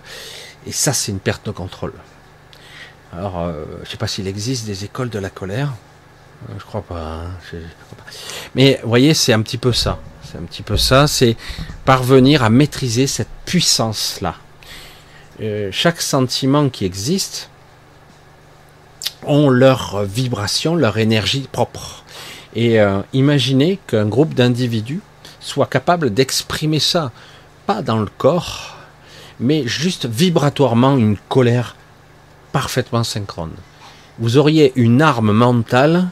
et 0.68 0.72
ça 0.72 0.94
c'est 0.94 1.12
une 1.12 1.20
perte 1.20 1.48
de 1.48 1.52
contrôle. 1.52 1.94
Alors, 3.18 3.40
euh, 3.40 3.66
je 3.78 3.82
ne 3.82 3.86
sais 3.86 3.98
pas 3.98 4.06
s'il 4.06 4.28
existe 4.28 4.68
des 4.68 4.86
écoles 4.86 5.10
de 5.10 5.18
la 5.18 5.32
colère, 5.32 5.74
je 6.56 6.64
crois 6.64 6.84
pas, 6.84 7.02
hein, 7.02 7.32
crois 7.50 7.98
pas. 7.98 8.12
Mais 8.54 8.80
vous 8.84 8.90
voyez, 8.90 9.16
c'est 9.16 9.34
un 9.34 9.42
petit 9.42 9.58
peu 9.58 9.74
ça. 9.74 9.98
C'est 10.24 10.38
un 10.38 10.44
petit 10.44 10.62
peu 10.62 10.78
ça, 10.78 11.08
c'est 11.08 11.36
parvenir 11.84 12.44
à 12.44 12.50
maîtriser 12.52 13.08
cette 13.08 13.30
puissance-là. 13.46 14.36
chaque 15.72 16.02
sentiment 16.02 16.70
qui 16.70 16.86
existe, 16.86 17.50
ont 19.28 19.50
leur 19.50 20.04
vibration, 20.04 20.76
leur 20.76 20.98
énergie 20.98 21.48
propre. 21.52 22.04
Et 22.56 22.80
euh, 22.80 23.02
imaginez 23.14 23.80
qu'un 23.88 24.06
groupe 24.06 24.34
d'individus 24.34 25.02
soit 25.40 25.68
capable 25.68 26.14
d'exprimer 26.14 26.80
ça, 26.80 27.12
pas 27.66 27.82
dans 27.82 27.98
le 27.98 28.10
corps, 28.18 28.78
mais 29.40 29.68
juste 29.68 30.06
vibratoirement 30.06 30.98
une 30.98 31.18
colère 31.30 31.76
parfaitement 32.52 33.04
synchrone. 33.04 33.54
Vous 34.20 34.38
auriez 34.38 34.72
une 34.76 35.02
arme 35.02 35.32
mentale 35.32 36.08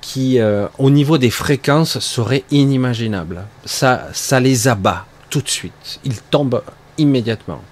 qui, 0.00 0.40
euh, 0.40 0.66
au 0.78 0.90
niveau 0.90 1.18
des 1.18 1.30
fréquences, 1.30 1.98
serait 2.00 2.44
inimaginable. 2.50 3.44
Ça, 3.64 4.08
ça 4.12 4.40
les 4.40 4.68
abat 4.68 5.06
tout 5.30 5.42
de 5.42 5.48
suite. 5.48 6.00
Ils 6.04 6.20
tombent 6.20 6.62
immédiatement. 6.98 7.62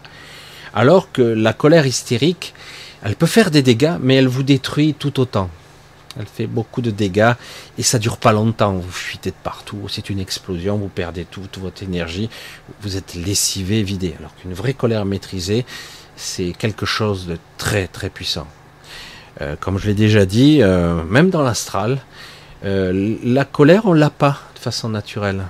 Alors 0.74 1.11
que 1.12 1.22
la 1.22 1.53
colère 1.53 1.86
hystérique, 1.86 2.55
elle 3.03 3.16
peut 3.16 3.26
faire 3.26 3.51
des 3.51 3.62
dégâts, 3.62 3.96
mais 4.01 4.16
elle 4.16 4.28
vous 4.28 4.42
détruit 4.42 4.94
tout 4.94 5.20
autant. 5.20 5.51
Elle 6.18 6.26
fait 6.26 6.48
beaucoup 6.48 6.82
de 6.82 6.90
dégâts 6.90 7.34
et 7.78 7.82
ça 7.82 7.98
dure 7.98 8.16
pas 8.16 8.32
longtemps. 8.32 8.74
Vous 8.74 8.90
fuitez 8.90 9.30
de 9.30 9.36
partout, 9.42 9.86
c'est 9.88 10.11
une 10.11 10.18
explosion, 10.18 10.76
vous 10.76 10.88
perdez 10.88 11.24
toute 11.24 11.59
votre 11.59 11.82
énergie, 11.82 12.28
vous 12.82 12.96
êtes 12.96 13.14
lessivé, 13.14 13.82
vidé. 13.82 14.14
Alors 14.18 14.34
qu'une 14.34 14.53
vraie 14.53 14.74
colère 14.74 15.05
maîtrisée, 15.05 15.64
c'est 16.16 16.53
quelque 16.59 16.84
chose 16.84 17.26
de 17.26 17.38
très 17.59 17.86
très 17.86 18.11
puissant. 18.11 18.46
Euh, 19.40 19.55
comme 19.59 19.78
je 19.78 19.86
l'ai 19.86 19.94
déjà 19.94 20.26
dit, 20.26 20.62
euh, 20.62 21.03
même 21.05 21.30
dans 21.30 21.42
l'astral, 21.42 21.98
euh, 22.64 23.16
la 23.22 23.44
colère, 23.44 23.86
on 23.86 23.92
l'a 23.92 24.11
pas 24.11 24.38
de 24.55 24.61
façon 24.61 24.88
naturelle. 24.88 25.44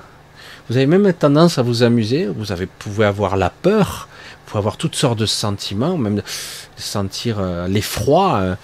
Vous 0.68 0.76
avez 0.76 0.86
même 0.86 1.12
tendance 1.12 1.58
à 1.58 1.62
vous 1.62 1.82
amuser, 1.82 2.26
vous 2.26 2.52
avez, 2.52 2.66
pouvez 2.66 3.06
avoir 3.06 3.36
la 3.36 3.50
peur, 3.50 4.08
pouvez 4.50 4.58
avoir 4.58 4.76
toutes 4.76 4.96
sortes 4.96 5.18
de 5.18 5.26
sentiments, 5.26 5.96
même 5.96 6.16
de, 6.16 6.22
sentir 6.76 7.40
l'effroi, 7.68 8.56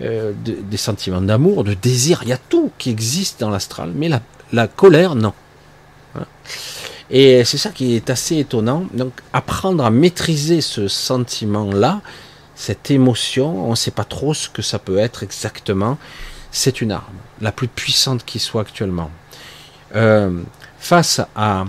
des 0.00 0.76
sentiments 0.76 1.20
d'amour, 1.20 1.64
de 1.64 1.74
désir, 1.74 2.20
il 2.22 2.28
y 2.28 2.32
a 2.32 2.38
tout 2.38 2.70
qui 2.78 2.90
existe 2.90 3.40
dans 3.40 3.50
l'astral, 3.50 3.92
mais 3.94 4.08
la, 4.52 4.66
colère, 4.66 5.14
non. 5.14 5.32
Et 7.10 7.44
c'est 7.44 7.58
ça 7.58 7.70
qui 7.70 7.94
est 7.94 8.10
assez 8.10 8.38
étonnant. 8.38 8.84
Donc, 8.92 9.12
apprendre 9.32 9.84
à 9.84 9.90
maîtriser 9.90 10.60
ce 10.60 10.88
sentiment-là, 10.88 12.00
cette 12.54 12.90
émotion, 12.90 13.66
on 13.66 13.70
ne 13.70 13.76
sait 13.76 13.92
pas 13.92 14.04
trop 14.04 14.34
ce 14.34 14.48
que 14.48 14.62
ça 14.62 14.78
peut 14.78 14.98
être 14.98 15.22
exactement. 15.22 15.96
C'est 16.50 16.80
une 16.80 16.92
arme, 16.92 17.14
la 17.40 17.52
plus 17.52 17.68
puissante 17.68 18.24
qui 18.24 18.38
soit 18.38 18.62
actuellement. 18.62 19.10
Euh, 19.94 20.42
face 20.78 21.20
à, 21.36 21.64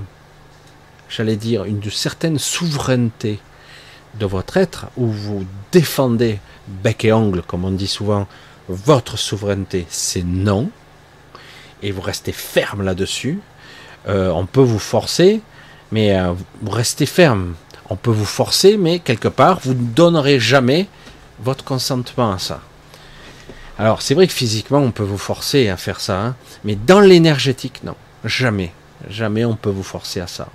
j'allais 1.10 1.36
dire, 1.36 1.64
une 1.66 1.84
certaine 1.92 2.40
souveraineté 2.40 3.40
de 4.16 4.26
votre 4.26 4.58
être, 4.58 4.88
où 4.98 5.08
vous 5.08 5.46
défendez 5.72 6.40
bec 6.68 7.06
et 7.06 7.14
ongle, 7.14 7.42
comme 7.42 7.66
on 7.66 7.72
dit 7.72 7.88
souvent, 7.88 8.28
votre 8.68 9.18
souveraineté, 9.18 9.86
c'est 9.90 10.24
non, 10.24 10.70
et 11.82 11.92
vous 11.92 12.02
restez 12.02 12.32
ferme 12.32 12.84
là-dessus. 12.84 13.40
Euh, 14.08 14.30
on 14.32 14.46
peut 14.46 14.62
vous 14.62 14.80
forcer, 14.80 15.42
mais 15.92 16.18
euh, 16.18 16.34
vous 16.62 16.72
restez 16.72 17.06
ferme 17.06 17.56
on 17.90 17.96
peut 17.96 18.12
vous 18.12 18.26
forcer, 18.26 18.78
mais 18.78 19.00
quelque 19.00 19.28
part, 19.28 19.60
vous 19.64 19.74
ne 19.74 19.88
donnerez 19.88 20.40
jamais 20.40 20.88
votre 21.42 21.64
consentement 21.64 22.32
à 22.32 22.40
ça. 22.40 22.62
Alors, 23.78 24.02
c'est 24.02 24.14
vrai 24.14 24.28
que 24.28 24.34
physiquement, 24.34 24.80
on 24.80 24.92
peut 24.92 25.04
vous 25.04 25.18
forcer 25.18 25.70
à 25.70 25.78
faire 25.78 26.00
ça, 26.00 26.22
hein, 26.22 26.36
mais 26.64 26.76
dans 26.76 27.00
l'énergétique, 27.00 27.82
non. 27.84 27.96
Jamais. 28.24 28.74
Jamais 29.10 29.46
on 29.46 29.56
peut 29.56 29.70
vous 29.70 29.84
forcer 29.84 30.20
à 30.20 30.28
ça. 30.28 30.50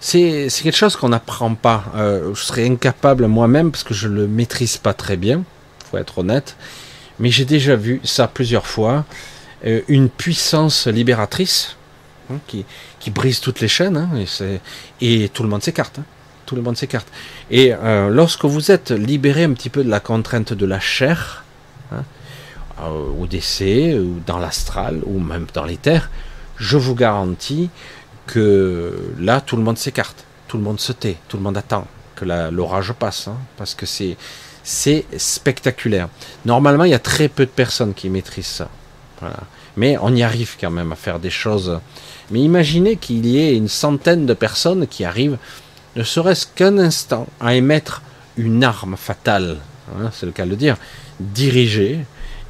C'est 0.00 0.48
quelque 0.62 0.76
chose 0.76 0.96
qu'on 0.96 1.10
n'apprend 1.10 1.54
pas. 1.54 1.84
Euh, 1.94 2.34
je 2.34 2.42
serais 2.42 2.66
incapable 2.66 3.26
moi-même, 3.26 3.70
parce 3.70 3.84
que 3.84 3.92
je 3.92 4.08
ne 4.08 4.14
le 4.14 4.26
maîtrise 4.26 4.78
pas 4.78 4.94
très 4.94 5.18
bien, 5.18 5.42
faut 5.90 5.98
être 5.98 6.18
honnête. 6.18 6.56
Mais 7.18 7.30
j'ai 7.30 7.44
déjà 7.44 7.76
vu 7.76 8.00
ça 8.02 8.26
plusieurs 8.26 8.66
fois. 8.66 9.04
Euh, 9.66 9.82
une 9.88 10.08
puissance 10.08 10.86
libératrice 10.86 11.76
hein, 12.32 12.38
qui, 12.46 12.64
qui 12.98 13.10
brise 13.10 13.40
toutes 13.40 13.60
les 13.60 13.68
chaînes, 13.68 13.98
hein, 13.98 14.08
et, 15.02 15.28
tout 15.28 15.42
le 15.42 15.50
monde 15.50 15.62
s'écarte. 15.62 15.98
Hein. 15.98 16.04
tout 16.46 16.56
le 16.56 16.62
monde 16.62 16.78
s'écarte. 16.78 17.08
Et 17.50 17.74
euh, 17.74 18.08
lorsque 18.08 18.46
vous 18.46 18.70
êtes 18.70 18.92
libéré 18.92 19.44
un 19.44 19.52
petit 19.52 19.68
peu 19.68 19.84
de 19.84 19.90
la 19.90 20.00
contrainte 20.00 20.54
de 20.54 20.66
la 20.66 20.80
chair, 20.80 21.44
au 22.82 23.26
décès, 23.26 23.98
ou 23.98 24.22
dans 24.26 24.38
l'astral, 24.38 25.02
ou 25.04 25.20
même 25.20 25.46
dans 25.52 25.66
les 25.66 25.76
terres, 25.76 26.08
je 26.56 26.78
vous 26.78 26.94
garantis 26.94 27.68
que 28.32 29.12
là, 29.18 29.40
tout 29.40 29.56
le 29.56 29.62
monde 29.62 29.78
s'écarte, 29.78 30.24
tout 30.48 30.56
le 30.56 30.62
monde 30.62 30.80
se 30.80 30.92
tait, 30.92 31.16
tout 31.28 31.36
le 31.36 31.42
monde 31.42 31.56
attend 31.56 31.86
que 32.16 32.24
l'orage 32.24 32.92
passe, 32.92 33.28
hein, 33.28 33.36
parce 33.56 33.74
que 33.74 33.86
c'est 33.86 34.16
c'est 34.62 35.06
spectaculaire. 35.16 36.08
Normalement, 36.44 36.84
il 36.84 36.90
y 36.90 36.94
a 36.94 36.98
très 36.98 37.28
peu 37.28 37.46
de 37.46 37.50
personnes 37.50 37.94
qui 37.94 38.10
maîtrisent 38.10 38.46
ça. 38.46 38.68
Mais 39.76 39.96
on 40.00 40.14
y 40.14 40.22
arrive 40.22 40.56
quand 40.60 40.70
même 40.70 40.92
à 40.92 40.96
faire 40.96 41.18
des 41.18 41.30
choses 41.30 41.80
mais 42.30 42.40
imaginez 42.40 42.96
qu'il 42.96 43.26
y 43.26 43.38
ait 43.38 43.56
une 43.56 43.68
centaine 43.68 44.26
de 44.26 44.34
personnes 44.34 44.86
qui 44.86 45.04
arrivent, 45.04 45.38
ne 45.96 46.04
serait-ce 46.04 46.46
qu'un 46.46 46.78
instant, 46.78 47.26
à 47.40 47.54
émettre 47.54 48.02
une 48.36 48.62
arme 48.62 48.96
fatale, 48.96 49.58
hein, 49.98 50.10
c'est 50.12 50.26
le 50.26 50.32
cas 50.32 50.44
de 50.44 50.50
le 50.50 50.56
dire, 50.56 50.76
dirigée, 51.18 52.00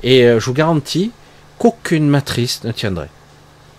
et 0.03 0.25
euh, 0.25 0.39
je 0.39 0.47
vous 0.47 0.53
garantis 0.53 1.11
qu'aucune 1.59 2.09
matrice 2.09 2.63
ne 2.65 2.73
tiendrait. 2.73 3.11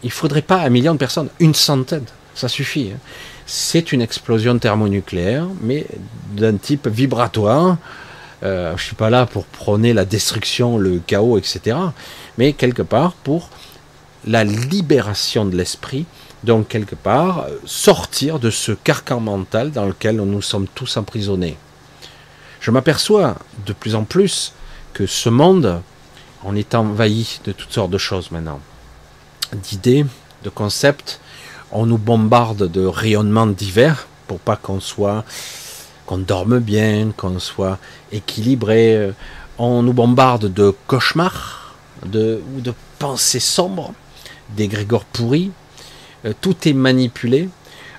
Il 0.04 0.12
faudrait 0.12 0.42
pas 0.42 0.62
un 0.62 0.70
million 0.70 0.94
de 0.94 0.98
personnes, 0.98 1.30
une 1.40 1.54
centaine, 1.54 2.06
ça 2.34 2.48
suffit. 2.48 2.92
Hein. 2.94 3.00
C'est 3.46 3.92
une 3.92 4.02
explosion 4.02 4.58
thermonucléaire, 4.58 5.48
mais 5.62 5.86
d'un 6.36 6.56
type 6.56 6.88
vibratoire. 6.88 7.78
Euh, 8.44 8.70
je 8.70 8.74
ne 8.82 8.86
suis 8.86 8.96
pas 8.96 9.10
là 9.10 9.26
pour 9.26 9.46
prôner 9.46 9.94
la 9.94 10.06
destruction, 10.06 10.78
le 10.78 11.00
chaos, 11.06 11.38
etc. 11.38 11.78
Mais 12.38 12.54
quelque 12.54 12.82
part 12.82 13.14
pour 13.14 13.50
la 14.26 14.44
libération 14.44 15.46
de 15.46 15.56
l'esprit, 15.56 16.06
donc 16.44 16.68
quelque 16.68 16.96
part 16.96 17.46
sortir 17.66 18.40
de 18.40 18.50
ce 18.50 18.72
carcan 18.72 19.20
mental 19.20 19.72
dans 19.72 19.86
lequel 19.86 20.16
nous 20.16 20.42
sommes 20.42 20.68
tous 20.74 20.98
emprisonnés. 20.98 21.58
Je 22.60 22.72
m'aperçois 22.72 23.36
de 23.66 23.74
plus 23.74 23.96
en 23.96 24.04
plus 24.04 24.54
que 24.94 25.06
ce 25.06 25.30
monde, 25.30 25.82
on 26.44 26.56
est 26.56 26.76
envahi 26.76 27.40
de 27.46 27.52
toutes 27.52 27.72
sortes 27.72 27.92
de 27.92 27.98
choses 27.98 28.32
maintenant, 28.32 28.60
d'idées, 29.56 30.06
de 30.44 30.50
concepts. 30.50 31.20
On 31.72 31.86
nous 31.86 31.98
bombarde 31.98 32.70
de 32.70 32.86
rayonnements 32.86 33.48
divers 33.48 34.08
pour 34.28 34.40
pas 34.40 34.56
qu'on 34.56 34.80
soit, 34.80 35.24
qu'on 36.06 36.18
dorme 36.18 36.60
bien, 36.60 37.12
qu'on 37.16 37.40
soit 37.40 37.78
équilibré. 38.12 39.12
On 39.58 39.84
nous 39.84 39.94
bombarde 39.94 40.52
de 40.52 40.74
cauchemars, 40.88 41.76
de, 42.06 42.42
ou 42.56 42.62
de 42.62 42.74
pensées 43.00 43.40
sombres 43.40 43.94
des 44.56 44.68
grégores 44.68 45.06
pourris, 45.06 45.52
euh, 46.26 46.34
tout 46.40 46.68
est 46.68 46.74
manipulé. 46.74 47.50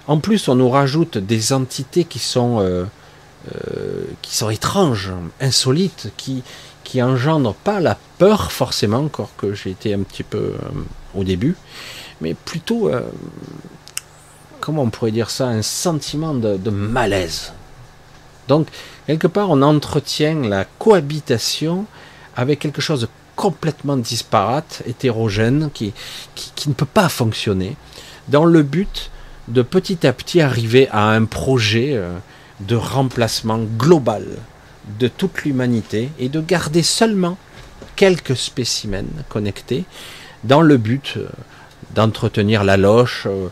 En 0.06 0.18
plus, 0.18 0.48
on 0.48 0.54
nous 0.54 0.70
rajoute 0.70 1.18
des 1.18 1.52
entités 1.52 2.04
qui 2.04 2.18
sont, 2.18 2.60
euh, 2.60 2.84
euh, 3.54 4.04
qui 4.20 4.36
sont 4.36 4.50
étranges, 4.50 5.12
insolites, 5.40 6.12
qui, 6.16 6.42
qui 6.84 7.02
engendrent 7.02 7.54
pas 7.54 7.80
la 7.80 7.96
peur 8.18 8.52
forcément, 8.52 8.98
encore 8.98 9.30
que 9.36 9.54
j'ai 9.54 9.70
été 9.70 9.94
un 9.94 10.00
petit 10.00 10.24
peu 10.24 10.52
au 11.14 11.24
début, 11.24 11.56
mais 12.20 12.34
plutôt, 12.34 12.90
comment 14.62 14.82
on 14.82 14.90
pourrait 14.90 15.10
dire 15.10 15.28
ça, 15.28 15.48
un 15.48 15.60
sentiment 15.60 16.34
de, 16.34 16.70
malaise. 16.70 17.52
Donc, 18.48 18.68
quelque 19.06 19.26
part, 19.26 19.50
on 19.50 19.60
entretient 19.60 20.36
la 20.36 20.64
cohabitation 20.64 21.86
avec 22.36 22.60
quelque 22.60 22.80
chose 22.80 23.02
de 23.02 23.08
complètement 23.36 23.96
disparate, 23.96 24.82
hétérogène, 24.86 25.70
qui, 25.74 25.92
qui, 26.34 26.68
ne 26.68 26.74
peut 26.74 26.86
pas 26.86 27.08
fonctionner, 27.08 27.76
dans 28.28 28.44
le 28.44 28.62
but 28.62 29.10
de 29.48 29.62
petit 29.62 30.06
à 30.06 30.12
petit 30.12 30.40
arriver 30.40 30.88
à 30.90 31.10
un 31.10 31.24
projet 31.24 31.90
euh, 31.94 32.16
de 32.60 32.76
remplacement 32.76 33.58
global 33.58 34.26
de 35.00 35.08
toute 35.08 35.42
l'humanité 35.42 36.10
et 36.18 36.28
de 36.28 36.40
garder 36.40 36.82
seulement 36.82 37.36
quelques 37.96 38.36
spécimens 38.36 39.24
connectés 39.28 39.84
dans 40.44 40.60
le 40.60 40.76
but 40.76 41.14
euh, 41.16 41.28
d'entretenir 41.94 42.64
la 42.64 42.76
loche, 42.76 43.26
euh, 43.26 43.48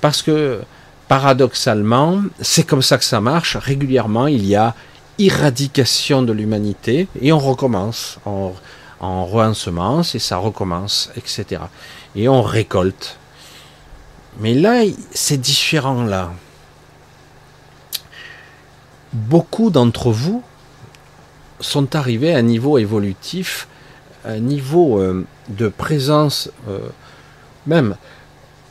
parce 0.00 0.22
que 0.22 0.60
paradoxalement, 1.08 2.22
c'est 2.40 2.64
comme 2.64 2.82
ça 2.82 2.98
que 2.98 3.04
ça 3.04 3.20
marche. 3.20 3.56
Régulièrement, 3.56 4.26
il 4.26 4.46
y 4.46 4.56
a 4.56 4.74
éradication 5.18 6.22
de 6.22 6.32
l'humanité 6.32 7.08
et 7.20 7.32
on 7.32 7.38
recommence. 7.38 8.18
On, 8.24 8.52
on 9.02 9.26
re-ensemence 9.26 10.14
et 10.14 10.18
ça 10.18 10.36
recommence, 10.36 11.10
etc. 11.16 11.62
Et 12.14 12.28
on 12.28 12.40
récolte. 12.40 13.18
Mais 14.40 14.54
là, 14.54 14.82
c'est 15.12 15.40
différent 15.40 16.04
là. 16.04 16.32
Beaucoup 19.12 19.70
d'entre 19.70 20.10
vous 20.10 20.42
sont 21.60 21.94
arrivés 21.94 22.34
à 22.34 22.38
un 22.38 22.42
niveau 22.42 22.78
évolutif, 22.78 23.68
un 24.24 24.38
niveau 24.38 25.00
euh, 25.00 25.24
de 25.48 25.68
présence, 25.68 26.50
euh, 26.68 26.78
même 27.66 27.96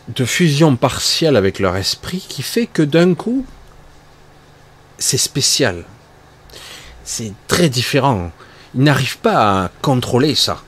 de 0.10 0.26
fusion 0.26 0.76
partielle 0.76 1.36
avec 1.36 1.60
leur 1.60 1.76
esprit, 1.76 2.26
qui 2.28 2.42
fait 2.42 2.66
que 2.66 2.82
d'un 2.82 3.14
coup, 3.14 3.46
c'est 4.98 5.18
spécial. 5.18 5.86
C'est 7.04 7.34
très 7.48 7.70
différent. 7.70 8.32
Ils 8.76 8.84
n'arrivent 8.84 9.20
pas 9.20 9.64
à 9.64 9.72
contrôler 9.82 10.36
ça. 10.36 10.62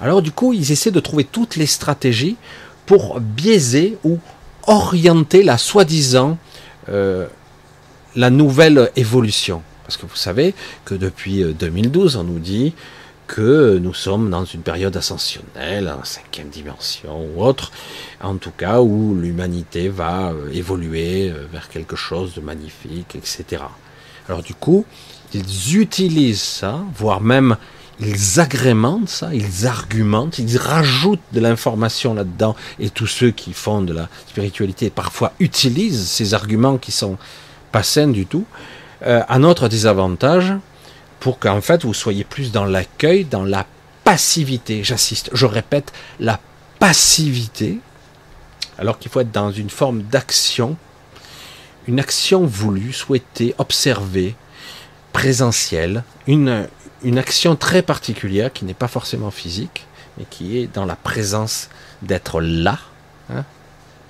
Alors 0.00 0.22
du 0.22 0.32
coup, 0.32 0.52
ils 0.52 0.72
essaient 0.72 0.90
de 0.90 1.00
trouver 1.00 1.24
toutes 1.24 1.56
les 1.56 1.66
stratégies 1.66 2.36
pour 2.86 3.20
biaiser 3.20 3.98
ou 4.04 4.18
orienter 4.66 5.42
la 5.42 5.58
soi-disant 5.58 6.38
euh, 6.88 7.26
la 8.16 8.30
nouvelle 8.30 8.90
évolution. 8.96 9.62
Parce 9.84 9.96
que 9.96 10.06
vous 10.06 10.16
savez 10.16 10.54
que 10.84 10.94
depuis 10.94 11.44
2012, 11.44 12.16
euh, 12.16 12.20
on 12.20 12.24
nous 12.24 12.38
dit 12.38 12.74
que 13.32 13.78
nous 13.78 13.94
sommes 13.94 14.28
dans 14.28 14.44
une 14.44 14.60
période 14.60 14.94
ascensionnelle, 14.94 15.88
en 15.88 16.04
cinquième 16.04 16.50
dimension 16.50 17.26
ou 17.34 17.42
autre, 17.42 17.72
en 18.22 18.36
tout 18.36 18.50
cas 18.50 18.82
où 18.82 19.14
l'humanité 19.14 19.88
va 19.88 20.32
euh, 20.32 20.52
évoluer 20.52 21.32
vers 21.50 21.70
quelque 21.70 21.96
chose 21.96 22.34
de 22.34 22.42
magnifique, 22.42 23.16
etc. 23.16 23.62
Alors 24.28 24.42
du 24.42 24.52
coup, 24.52 24.84
ils 25.32 25.78
utilisent 25.78 26.42
ça, 26.42 26.80
voire 26.94 27.22
même 27.22 27.56
ils 28.00 28.38
agrémentent 28.38 29.08
ça, 29.08 29.34
ils 29.34 29.66
argumentent, 29.66 30.38
ils 30.38 30.58
rajoutent 30.58 31.20
de 31.32 31.40
l'information 31.40 32.12
là-dedans, 32.12 32.54
et 32.78 32.90
tous 32.90 33.06
ceux 33.06 33.30
qui 33.30 33.54
font 33.54 33.80
de 33.80 33.94
la 33.94 34.10
spiritualité 34.28 34.90
parfois 34.90 35.32
utilisent 35.40 36.06
ces 36.06 36.34
arguments 36.34 36.76
qui 36.76 36.92
sont 36.92 37.16
pas 37.70 37.82
sains 37.82 38.08
du 38.08 38.26
tout, 38.26 38.44
euh, 39.06 39.22
à 39.26 39.38
notre 39.38 39.68
désavantage, 39.68 40.52
pour 41.22 41.38
qu'en 41.38 41.60
fait 41.60 41.84
vous 41.84 41.94
soyez 41.94 42.24
plus 42.24 42.50
dans 42.50 42.64
l'accueil, 42.64 43.24
dans 43.24 43.44
la 43.44 43.64
passivité. 44.02 44.82
J'assiste, 44.82 45.30
je 45.32 45.46
répète, 45.46 45.92
la 46.18 46.40
passivité, 46.80 47.78
alors 48.76 48.98
qu'il 48.98 49.08
faut 49.08 49.20
être 49.20 49.30
dans 49.30 49.52
une 49.52 49.70
forme 49.70 50.02
d'action, 50.02 50.76
une 51.86 52.00
action 52.00 52.44
voulue, 52.44 52.92
souhaitée, 52.92 53.54
observée, 53.58 54.34
présentielle, 55.12 56.02
une, 56.26 56.68
une 57.04 57.18
action 57.18 57.54
très 57.54 57.82
particulière 57.82 58.52
qui 58.52 58.64
n'est 58.64 58.74
pas 58.74 58.88
forcément 58.88 59.30
physique, 59.30 59.86
mais 60.18 60.24
qui 60.28 60.58
est 60.58 60.66
dans 60.66 60.86
la 60.86 60.96
présence 60.96 61.68
d'être 62.02 62.40
là. 62.40 62.80
Hein. 63.30 63.44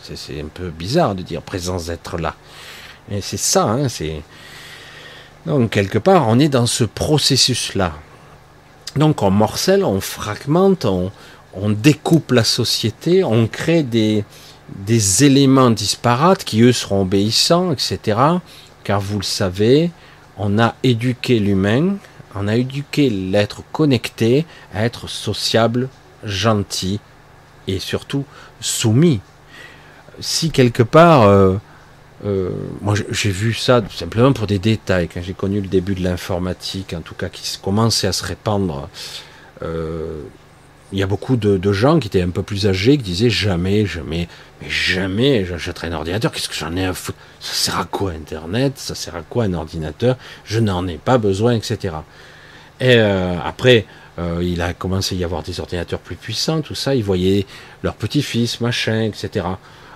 c'est 0.00 0.40
un 0.40 0.48
peu 0.48 0.70
bizarre 0.70 1.14
de 1.14 1.20
dire 1.20 1.42
présence 1.42 1.84
d'être 1.84 2.16
là. 2.16 2.36
Et 3.10 3.20
c'est 3.20 3.36
ça, 3.36 3.64
hein, 3.64 3.90
c'est. 3.90 4.22
Donc, 5.47 5.70
quelque 5.70 5.99
part, 5.99 6.28
on 6.28 6.38
est 6.38 6.49
dans 6.49 6.66
ce 6.66 6.84
processus-là. 6.84 7.93
Donc, 8.97 9.22
on 9.22 9.30
morcelle, 9.30 9.84
on 9.84 10.01
fragmente, 10.01 10.84
on, 10.84 11.11
découpe 11.70 12.32
la 12.32 12.45
société, 12.45 13.24
on 13.24 13.47
crée 13.47 13.82
des, 13.82 14.24
des 14.74 15.24
éléments 15.24 15.70
disparates 15.70 16.45
qui, 16.45 16.62
eux, 16.62 16.72
seront 16.72 17.03
obéissants, 17.03 17.72
etc. 17.72 18.18
Car 18.84 19.01
vous 19.01 19.18
le 19.18 19.24
savez, 19.24 19.90
on 20.38 20.59
a 20.59 20.74
éduqué 20.82 21.38
l'humain, 21.38 21.97
on 22.34 22.49
a 22.49 22.57
éduqué 22.57 23.11
l'être 23.11 23.62
connecté 23.72 24.47
à 24.74 24.84
être 24.84 25.09
sociable, 25.09 25.88
gentil 26.24 27.01
et 27.66 27.78
surtout 27.78 28.24
soumis. 28.61 29.20
Si 30.20 30.51
quelque 30.51 30.82
part, 30.82 31.22
euh, 31.22 31.57
euh, 32.24 32.50
moi 32.80 32.94
j'ai 33.10 33.30
vu 33.30 33.52
ça 33.52 33.82
simplement 33.90 34.32
pour 34.32 34.46
des 34.46 34.60
détails, 34.60 35.08
quand 35.08 35.20
j'ai 35.22 35.32
connu 35.32 35.60
le 35.60 35.66
début 35.66 35.94
de 35.94 36.02
l'informatique, 36.02 36.94
en 36.94 37.00
tout 37.00 37.14
cas 37.14 37.28
qui 37.28 37.58
commençait 37.60 38.06
à 38.06 38.12
se 38.12 38.24
répandre, 38.24 38.88
euh, 39.62 40.22
il 40.92 40.98
y 40.98 41.02
a 41.02 41.06
beaucoup 41.06 41.36
de, 41.36 41.72
gens 41.72 41.98
qui 41.98 42.08
étaient 42.08 42.22
un 42.22 42.30
peu 42.30 42.42
plus 42.42 42.66
âgés 42.66 42.96
qui 42.96 43.04
disaient 43.04 43.30
jamais, 43.30 43.86
jamais, 43.86 44.28
mais 44.60 44.70
jamais 44.70 45.44
j'achèterai 45.44 45.88
un 45.88 45.94
ordinateur, 45.94 46.30
qu'est-ce 46.30 46.49
que 46.49 46.54
j'en 46.54 46.76
ai 46.76 46.84
à 46.84 46.94
foutre? 46.94 47.18
Ça 47.40 47.54
sert 47.54 47.78
à 47.78 47.86
quoi 47.86 48.12
Internet? 48.12 48.74
Ça 48.76 48.94
sert 48.94 49.16
à 49.16 49.22
quoi 49.22 49.44
un 49.44 49.54
ordinateur? 49.54 50.16
Je 50.44 50.61
n'en 50.61 50.86
ai 50.86 50.99
pas 50.99 51.18
besoin, 51.18 51.54
etc. 51.54 51.96
Et 52.78 52.96
euh, 52.96 53.36
après, 53.42 53.86
il 54.42 54.61
a 54.61 54.74
commencé 54.74 55.16
à 55.16 55.18
y 55.18 55.24
avoir 55.24 55.42
des 55.42 55.58
ordinateurs 55.58 55.99
plus 55.99 56.14
puissants, 56.14 56.61
tout 56.61 56.74
ça, 56.74 56.94
ils 56.94 57.03
voyaient 57.03 57.46
leur 57.82 57.94
petit-fils, 57.94 58.61
machin, 58.61 59.03
etc. 59.04 59.46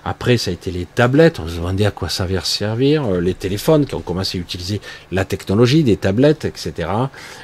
Après, 0.09 0.37
ça 0.37 0.51
a 0.51 0.53
été 0.53 0.71
les 0.71 0.85
tablettes, 0.85 1.41
on 1.41 1.49
se 1.49 1.57
demandait 1.57 1.85
à 1.85 1.91
quoi 1.91 2.07
ça 2.07 2.25
va 2.25 2.41
servir, 2.41 3.03
euh, 3.03 3.19
les 3.19 3.33
téléphones 3.33 3.85
qui 3.85 3.93
ont 3.93 3.99
commencé 3.99 4.37
à 4.37 4.41
utiliser 4.41 4.79
la 5.11 5.25
technologie 5.25 5.83
des 5.83 5.97
tablettes, 5.97 6.45
etc. 6.45 6.87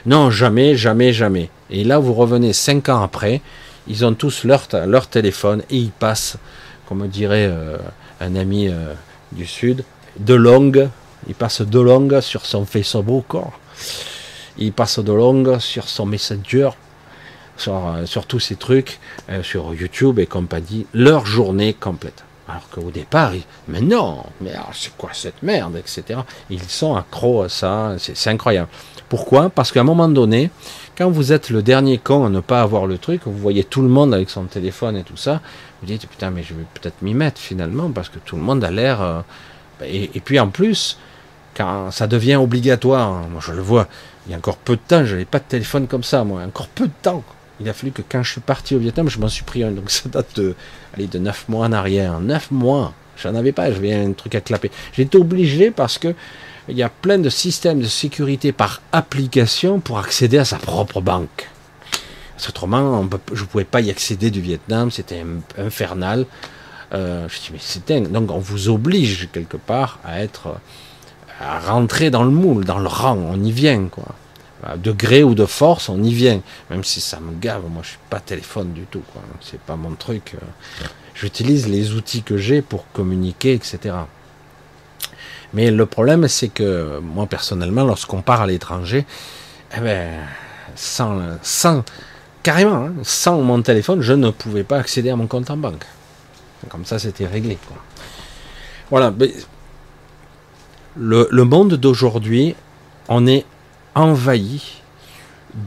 Non, 0.05 0.31
jamais, 0.31 0.77
jamais, 0.77 1.11
jamais. 1.11 1.49
Et 1.69 1.83
là, 1.83 1.99
vous 1.99 2.13
revenez 2.13 2.53
cinq 2.53 2.87
ans 2.87 3.03
après, 3.03 3.41
ils 3.89 4.05
ont 4.05 4.13
tous 4.13 4.45
leur, 4.45 5.07
téléphone 5.09 5.63
et 5.69 5.75
ils 5.75 5.91
passent, 5.91 6.37
comme 6.87 7.05
dirait 7.09 7.49
euh, 7.51 7.75
un 8.21 8.33
ami 8.37 8.69
euh, 8.69 8.93
du 9.33 9.45
Sud, 9.45 9.83
de 10.17 10.33
longue, 10.33 10.87
il 11.27 11.35
passe 11.35 11.63
de 11.63 11.79
longue 11.81 12.21
sur 12.21 12.45
son 12.45 12.65
Facebook, 12.65 13.35
il 14.57 14.71
passe 14.71 14.99
de 14.99 15.11
longue 15.11 15.59
sur 15.59 15.89
son 15.89 16.05
Messenger, 16.05 16.69
sur, 17.57 17.93
sur 18.05 18.25
tous 18.25 18.39
ces 18.39 18.55
trucs, 18.55 19.01
sur 19.41 19.73
YouTube 19.73 20.17
et 20.19 20.27
compagnie, 20.27 20.87
leur 20.93 21.25
journée 21.25 21.73
complète. 21.73 22.23
Alors 22.47 22.67
qu'au 22.69 22.91
départ, 22.91 23.31
mais 23.69 23.79
non, 23.79 24.23
mais 24.41 24.51
c'est 24.73 24.95
quoi 24.97 25.11
cette 25.13 25.41
merde, 25.43 25.77
etc. 25.77 26.19
Ils 26.49 26.61
sont 26.63 26.95
accros 26.95 27.43
à 27.43 27.49
ça, 27.49 27.95
c'est 27.97 28.29
incroyable. 28.29 28.67
Pourquoi? 29.07 29.49
Parce 29.49 29.71
qu'à 29.71 29.79
un 29.79 29.85
moment 29.85 30.09
donné, 30.09 30.51
quand 30.97 31.09
vous 31.09 31.31
êtes 31.31 31.49
le 31.49 31.61
dernier 31.61 31.97
con 31.97 32.25
à 32.25 32.29
ne 32.29 32.41
pas 32.41 32.61
avoir 32.61 32.85
le 32.85 32.97
truc, 32.97 33.21
vous 33.25 33.37
voyez 33.37 33.63
tout 33.63 33.81
le 33.81 33.87
monde 33.87 34.13
avec 34.13 34.29
son 34.29 34.43
téléphone 34.43 34.97
et 34.97 35.03
tout 35.03 35.15
ça, 35.15 35.41
vous 35.81 35.87
dites 35.87 36.05
putain, 36.07 36.31
mais 36.31 36.43
je 36.43 36.53
vais 36.53 36.65
peut-être 36.73 37.01
m'y 37.01 37.13
mettre 37.13 37.39
finalement, 37.39 37.89
parce 37.91 38.09
que 38.09 38.19
tout 38.19 38.35
le 38.35 38.41
monde 38.41 38.63
a 38.63 38.71
l'air. 38.71 39.01
Euh, 39.01 39.21
et, 39.85 40.11
et, 40.13 40.19
puis 40.19 40.39
en 40.39 40.49
plus, 40.49 40.97
quand 41.55 41.91
ça 41.91 42.07
devient 42.07 42.35
obligatoire, 42.35 43.27
moi 43.29 43.41
je 43.43 43.53
le 43.53 43.61
vois, 43.61 43.87
il 44.25 44.31
y 44.31 44.35
a 44.35 44.37
encore 44.37 44.57
peu 44.57 44.75
de 44.75 44.81
temps, 44.85 45.05
je 45.05 45.13
n'avais 45.13 45.25
pas 45.25 45.39
de 45.39 45.45
téléphone 45.45 45.87
comme 45.87 46.03
ça, 46.03 46.23
moi, 46.23 46.41
encore 46.41 46.67
peu 46.67 46.87
de 46.87 46.93
temps. 47.01 47.23
Il 47.63 47.69
a 47.69 47.73
fallu 47.73 47.93
que 47.93 48.01
quand 48.07 48.23
je 48.23 48.31
suis 48.33 48.41
parti 48.41 48.75
au 48.75 48.79
Vietnam, 48.79 49.09
je 49.09 49.19
m'en 49.19 49.29
suis 49.29 49.43
pris 49.43 49.63
un. 49.63 49.71
Donc 49.71 49.89
ça 49.89 50.09
date 50.09 50.35
de, 50.35 50.53
allez, 50.93 51.07
de 51.07 51.17
9 51.17 51.47
mois 51.47 51.65
en 51.65 51.71
arrière. 51.71 52.19
9 52.19 52.51
mois 52.51 52.93
J'en 53.21 53.35
avais 53.35 53.51
pas, 53.51 53.71
j'avais 53.71 53.93
un 53.93 54.11
truc 54.11 54.35
à 54.35 54.41
clapper. 54.41 54.71
Été 54.97 55.17
obligé 55.17 55.71
parce 55.71 55.97
que 55.97 56.13
il 56.67 56.75
y 56.75 56.83
a 56.83 56.89
plein 56.89 57.19
de 57.19 57.29
systèmes 57.29 57.79
de 57.79 57.87
sécurité 57.87 58.51
par 58.51 58.81
application 58.91 59.79
pour 59.79 59.99
accéder 59.99 60.37
à 60.37 60.45
sa 60.45 60.57
propre 60.57 60.99
banque. 61.01 61.49
autrement, 62.47 63.07
je 63.33 63.41
ne 63.41 63.47
pouvais 63.47 63.65
pas 63.65 63.81
y 63.81 63.91
accéder 63.91 64.31
du 64.31 64.41
Vietnam, 64.41 64.89
c'était 64.89 65.23
infernal. 65.57 66.25
Euh, 66.93 67.27
je 67.29 67.39
dis, 67.39 67.49
mais 67.53 67.59
c'est. 67.61 68.11
Donc 68.11 68.31
on 68.31 68.39
vous 68.39 68.69
oblige 68.69 69.29
quelque 69.31 69.57
part 69.57 69.99
à 70.03 70.21
être, 70.21 70.55
à 71.39 71.59
rentrer 71.59 72.09
dans 72.09 72.23
le 72.23 72.31
moule, 72.31 72.65
dans 72.65 72.79
le 72.79 72.87
rang, 72.87 73.17
on 73.17 73.41
y 73.43 73.51
vient, 73.51 73.85
quoi 73.85 74.15
de 74.77 74.91
gré 74.91 75.23
ou 75.23 75.35
de 75.35 75.45
force, 75.45 75.89
on 75.89 76.01
y 76.01 76.13
vient. 76.13 76.41
Même 76.69 76.83
si 76.83 77.01
ça 77.01 77.19
me 77.19 77.33
gave, 77.39 77.63
moi 77.69 77.81
je 77.83 77.89
suis 77.89 77.99
pas 78.09 78.19
téléphone 78.19 78.73
du 78.73 78.83
tout, 78.83 79.03
quoi. 79.11 79.21
C'est 79.41 79.59
pas 79.59 79.75
mon 79.75 79.91
truc. 79.95 80.35
Euh. 80.35 80.85
J'utilise 81.15 81.67
les 81.67 81.93
outils 81.93 82.23
que 82.23 82.37
j'ai 82.37 82.61
pour 82.61 82.89
communiquer, 82.91 83.53
etc. 83.53 83.95
Mais 85.53 85.69
le 85.69 85.85
problème, 85.85 86.27
c'est 86.27 86.47
que 86.47 86.99
moi 86.99 87.27
personnellement, 87.27 87.83
lorsqu'on 87.83 88.21
part 88.21 88.41
à 88.41 88.47
l'étranger, 88.47 89.05
eh 89.77 89.79
ben, 89.79 90.09
sans, 90.75 91.19
sans, 91.43 91.83
carrément, 92.41 92.85
hein, 92.85 92.93
sans 93.03 93.41
mon 93.41 93.61
téléphone, 93.61 94.01
je 94.01 94.13
ne 94.13 94.31
pouvais 94.31 94.63
pas 94.63 94.77
accéder 94.77 95.11
à 95.11 95.15
mon 95.15 95.27
compte 95.27 95.49
en 95.51 95.57
banque. 95.57 95.85
Comme 96.69 96.85
ça, 96.85 96.97
c'était 96.97 97.27
réglé. 97.27 97.57
Quoi. 97.67 97.77
Voilà. 98.89 99.13
Le, 100.95 101.27
le 101.29 101.43
monde 101.43 101.73
d'aujourd'hui, 101.73 102.55
on 103.09 103.27
est 103.27 103.45
envahi 103.95 104.81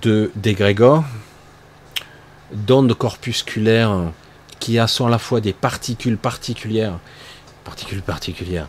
de 0.03 0.31
d'égrégores, 0.35 1.05
d'ondes 2.53 2.95
corpusculaires 2.95 4.13
qui 4.59 4.79
sont 4.89 5.07
à 5.07 5.11
la 5.11 5.19
fois 5.19 5.41
des 5.41 5.53
particules 5.53 6.19
particulières, 6.19 6.99
particules 7.65 8.03
particulières, 8.03 8.69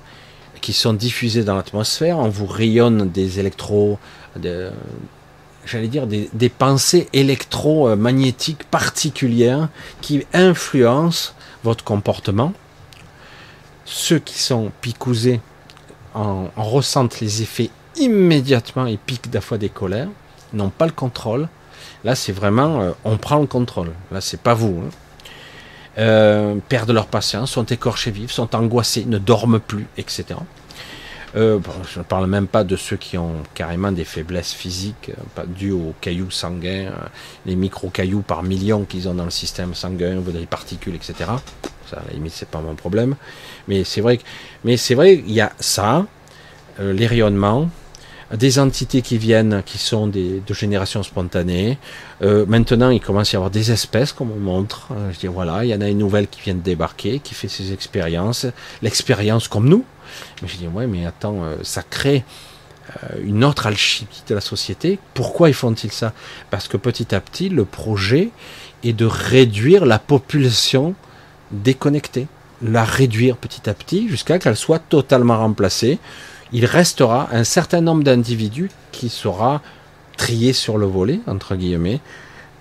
qui 0.62 0.74
sont 0.74 0.94
diffusées 0.94 1.44
dans 1.44 1.56
l'atmosphère. 1.56 2.20
On 2.20 2.30
vous 2.30 2.46
rayonne 2.46 3.10
des 3.10 3.40
électros, 3.40 3.98
j'allais 5.66 5.88
dire 5.88 6.08
des, 6.08 6.50
pensées 6.50 7.08
électromagnétiques 7.14 8.64
particulières 8.66 9.70
qui 10.02 10.26
influencent 10.34 11.34
votre 11.64 11.84
comportement. 11.84 12.54
Ceux 13.86 14.20
qui 14.20 14.38
sont 14.40 14.72
picousés 14.82 15.40
en 16.14 16.50
ressentent 16.56 17.20
les 17.20 17.42
effets 17.42 17.70
immédiatement, 17.98 18.86
ils 18.86 18.98
piquent 18.98 19.30
des 19.30 19.42
fois 19.42 19.58
des 19.58 19.70
colères, 19.70 20.10
n'ont 20.54 20.70
pas 20.70 20.86
le 20.86 20.92
contrôle. 20.92 21.48
Là, 22.04 22.16
c'est 22.16 22.32
vraiment, 22.32 22.82
euh, 22.82 22.92
on 23.04 23.18
prend 23.18 23.40
le 23.40 23.48
contrôle. 23.48 23.92
Là, 24.12 24.22
c'est 24.22 24.42
pas 24.42 24.54
vous. 24.54 24.82
Hein. 24.86 24.90
Euh, 25.98 26.56
perdent 26.70 26.92
leur 26.92 27.08
patience, 27.08 27.52
sont 27.52 27.66
écorchés 27.66 28.12
vifs, 28.12 28.32
sont 28.32 28.56
angoissés, 28.56 29.06
ne 29.06 29.18
dorment 29.18 29.60
plus, 29.60 29.88
etc. 29.98 30.26
Euh, 31.36 31.60
je 31.92 32.00
ne 32.00 32.04
parle 32.04 32.28
même 32.28 32.48
pas 32.48 32.64
de 32.64 32.76
ceux 32.76 32.98
qui 32.98 33.18
ont 33.18 33.44
carrément 33.56 33.92
des 33.92 34.06
faiblesses 34.06 34.54
physiques, 34.54 35.12
dues 35.48 35.72
aux 35.72 35.94
cailloux 36.00 36.32
sanguins, 36.32 36.92
les 37.46 37.56
micro-cailloux 37.56 38.22
par 38.22 38.44
millions 38.44 38.86
qu'ils 38.86 39.10
ont 39.10 39.16
dans 39.16 39.26
le 39.26 39.32
système 39.32 39.74
sanguin, 39.74 40.22
des 40.22 40.46
particules, 40.46 40.96
etc. 40.96 41.32
Ça, 41.90 41.98
à 41.98 42.04
la 42.08 42.14
limite, 42.14 42.34
c'est 42.34 42.50
pas 42.50 42.62
mon 42.62 42.76
problème. 42.76 43.16
Mais 43.68 43.84
c'est 43.84 44.02
vrai, 44.02 44.18
que, 44.18 44.24
mais 44.64 44.78
c'est 44.78 44.96
vrai, 44.96 45.16
il 45.16 45.32
y 45.32 45.42
a 45.42 45.52
ça, 45.60 46.06
les 46.80 47.08
rayonnements, 47.08 47.70
des 48.36 48.60
entités 48.60 49.02
qui 49.02 49.18
viennent, 49.18 49.64
qui 49.66 49.78
sont 49.78 50.08
des, 50.08 50.42
de 50.46 50.54
génération 50.54 51.02
spontanée. 51.04 51.78
Euh, 52.22 52.46
maintenant, 52.46 52.90
il 52.90 53.00
commence 53.00 53.30
à 53.30 53.34
y 53.34 53.36
avoir 53.38 53.52
des 53.52 53.72
espèces, 53.72 54.12
comme 54.12 54.32
on 54.32 54.40
montre. 54.40 54.90
Euh, 54.92 55.12
je 55.14 55.20
dis 55.20 55.28
voilà, 55.28 55.64
il 55.64 55.70
y 55.70 55.76
en 55.76 55.82
a 55.82 55.88
une 55.88 56.00
nouvelle 56.00 56.28
qui 56.28 56.42
vient 56.42 56.56
de 56.56 56.60
débarquer, 56.60 57.20
qui 57.20 57.34
fait 57.34 57.48
ses 57.48 57.72
expériences, 57.72 58.46
l'expérience 58.82 59.48
comme 59.48 59.70
nous. 59.70 59.86
Mais 60.42 60.48
je 60.48 60.58
dis 60.58 60.68
ouais, 60.68 60.88
mais 60.88 61.06
attends, 61.06 61.44
euh, 61.44 61.56
ça 61.64 61.84
crée 61.84 62.24
une 63.22 63.44
autre 63.44 63.68
alchimie 63.68 64.24
de 64.30 64.34
la 64.34 64.40
société. 64.40 64.98
Pourquoi 65.14 65.50
ils 65.50 65.54
font-ils 65.54 65.92
ça? 65.92 66.14
Parce 66.50 66.70
que 66.70 66.78
petit 66.78 67.14
à 67.14 67.20
petit, 67.20 67.50
le 67.50 67.66
projet 67.66 68.30
est 68.82 68.94
de 68.94 69.06
réduire 69.06 69.86
la 69.86 70.00
population 70.00 70.96
déconnectée, 71.52 72.28
la 72.62 72.86
réduire 72.86 73.36
petit 73.36 73.70
à 73.70 73.74
petit 73.74 74.08
jusqu'à 74.08 74.40
qu'elle 74.40 74.56
soit 74.56 74.80
totalement 74.80 75.38
remplacée 75.38 76.00
il 76.54 76.66
restera 76.66 77.28
un 77.32 77.44
certain 77.44 77.82
nombre 77.82 78.04
d'individus 78.04 78.70
qui 78.92 79.10
sera 79.10 79.62
trié 80.18 80.54
sur 80.54 80.78
le 80.78 80.86
volet, 80.86 81.20
entre 81.28 81.56
guillemets, 81.56 82.00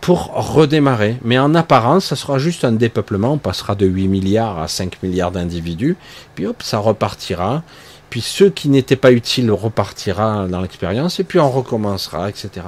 pour 0.01 0.33
redémarrer. 0.35 1.17
Mais 1.23 1.39
en 1.39 1.55
apparence, 1.55 2.07
ça 2.07 2.17
sera 2.17 2.39
juste 2.39 2.65
un 2.65 2.73
dépeuplement. 2.73 3.33
On 3.33 3.39
passera 3.39 3.75
de 3.75 3.87
8 3.87 4.09
milliards 4.09 4.59
à 4.59 4.69
5 4.69 5.03
milliards 5.03 5.33
d'individus. 5.33 5.97
Puis 6.35 6.47
hop, 6.47 6.63
ça 6.63 6.79
repartira. 6.79 7.63
Puis 8.11 8.21
ce 8.21 8.45
qui 8.45 8.69
n'était 8.69 8.97
pas 8.97 9.13
utile 9.13 9.51
repartira 9.51 10.47
dans 10.49 10.61
l'expérience, 10.61 11.19
et 11.19 11.25
puis 11.25 11.41
on 11.41 11.51
recommencera, 11.51 12.29
etc. 12.29 12.67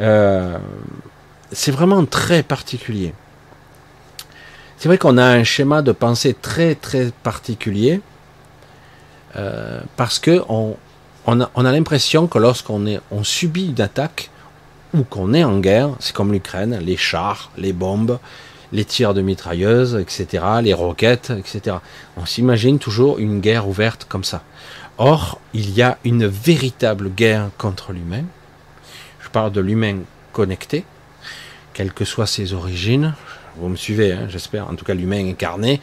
Euh, 0.00 0.56
c'est 1.50 1.72
vraiment 1.72 2.04
très 2.06 2.42
particulier. 2.42 3.12
C'est 4.78 4.88
vrai 4.88 4.98
qu'on 4.98 5.18
a 5.18 5.24
un 5.24 5.44
schéma 5.44 5.82
de 5.82 5.92
pensée 5.92 6.34
très 6.34 6.74
très 6.74 7.12
particulier 7.22 8.00
euh, 9.36 9.80
parce 9.96 10.18
que 10.18 10.42
on, 10.48 10.76
a, 11.40 11.72
l'impression 11.72 12.26
que 12.26 12.38
lorsqu'on 12.38 12.86
est, 12.86 13.00
on 13.10 13.24
subit 13.24 13.68
une 13.68 13.80
attaque 13.80 14.30
ou 14.94 15.04
qu'on 15.04 15.32
est 15.32 15.44
en 15.44 15.58
guerre, 15.58 15.90
c'est 16.00 16.14
comme 16.14 16.32
l'Ukraine, 16.32 16.78
les 16.82 16.96
chars, 16.96 17.50
les 17.56 17.72
bombes, 17.72 18.18
les 18.72 18.84
tirs 18.84 19.14
de 19.14 19.20
mitrailleuses, 19.20 19.96
etc., 19.96 20.44
les 20.62 20.74
roquettes, 20.74 21.30
etc. 21.30 21.76
On 22.16 22.26
s'imagine 22.26 22.78
toujours 22.78 23.18
une 23.18 23.40
guerre 23.40 23.68
ouverte 23.68 24.06
comme 24.08 24.24
ça. 24.24 24.42
Or, 24.98 25.40
il 25.54 25.70
y 25.70 25.82
a 25.82 25.98
une 26.04 26.26
véritable 26.26 27.10
guerre 27.10 27.50
contre 27.58 27.92
l'humain. 27.92 28.24
Je 29.20 29.28
parle 29.28 29.52
de 29.52 29.60
l'humain 29.60 29.98
connecté, 30.32 30.84
quelles 31.72 31.92
que 31.92 32.04
soient 32.04 32.26
ses 32.26 32.52
origines. 32.52 33.14
Vous 33.56 33.68
me 33.68 33.76
suivez, 33.76 34.12
hein, 34.12 34.26
j'espère. 34.28 34.68
En 34.68 34.74
tout 34.74 34.84
cas, 34.84 34.94
l'humain 34.94 35.26
incarné, 35.28 35.80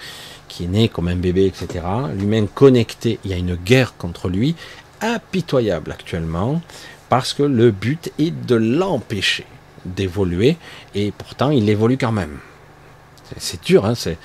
qui 0.49 0.65
est 0.65 0.67
né 0.67 0.89
comme 0.89 1.07
un 1.07 1.15
bébé, 1.15 1.45
etc. 1.45 1.85
L'humain 2.17 2.45
connecté, 2.47 3.19
il 3.23 3.31
y 3.31 3.33
a 3.33 3.37
une 3.37 3.55
guerre 3.55 3.95
contre 3.97 4.27
lui, 4.27 4.55
impitoyable 5.01 5.91
actuellement, 5.91 6.61
parce 7.07 7.33
que 7.33 7.43
le 7.43 7.71
but 7.71 8.11
est 8.19 8.31
de 8.31 8.55
l'empêcher 8.55 9.45
d'évoluer, 9.85 10.57
et 10.95 11.11
pourtant 11.11 11.51
il 11.51 11.69
évolue 11.69 11.97
quand 11.97 12.11
même. 12.11 12.39
C'est 13.37 13.63
dur, 13.63 13.85
hein, 13.85 13.95
c'est 13.95 14.17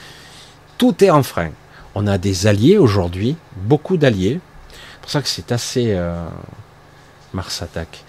tout 0.79 1.05
est 1.05 1.11
en 1.11 1.23
frein. 1.23 1.51
On 1.95 2.07
a 2.07 2.19
des 2.19 2.47
alliés 2.47 2.79
aujourd'hui, 2.79 3.37
beaucoup 3.57 3.97
d'alliés. 3.97 4.41
C'est 4.71 5.01
pour 5.01 5.11
ça 5.11 5.23
que 5.23 5.29
c'est 5.29 5.53
assez 5.53 5.93
euh, 5.93 6.27
Mars 7.33 7.63
attaque. 7.63 8.03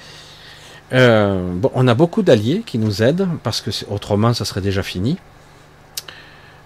Euh, 0.94 1.54
bon, 1.54 1.72
on 1.74 1.88
a 1.88 1.94
beaucoup 1.94 2.22
d'alliés 2.22 2.64
qui 2.66 2.78
nous 2.78 3.04
aident 3.04 3.28
parce 3.44 3.62
que 3.62 3.72
autrement 3.90 4.34
ça 4.34 4.46
serait 4.46 4.62
déjà 4.62 4.84
fini. 4.84 5.18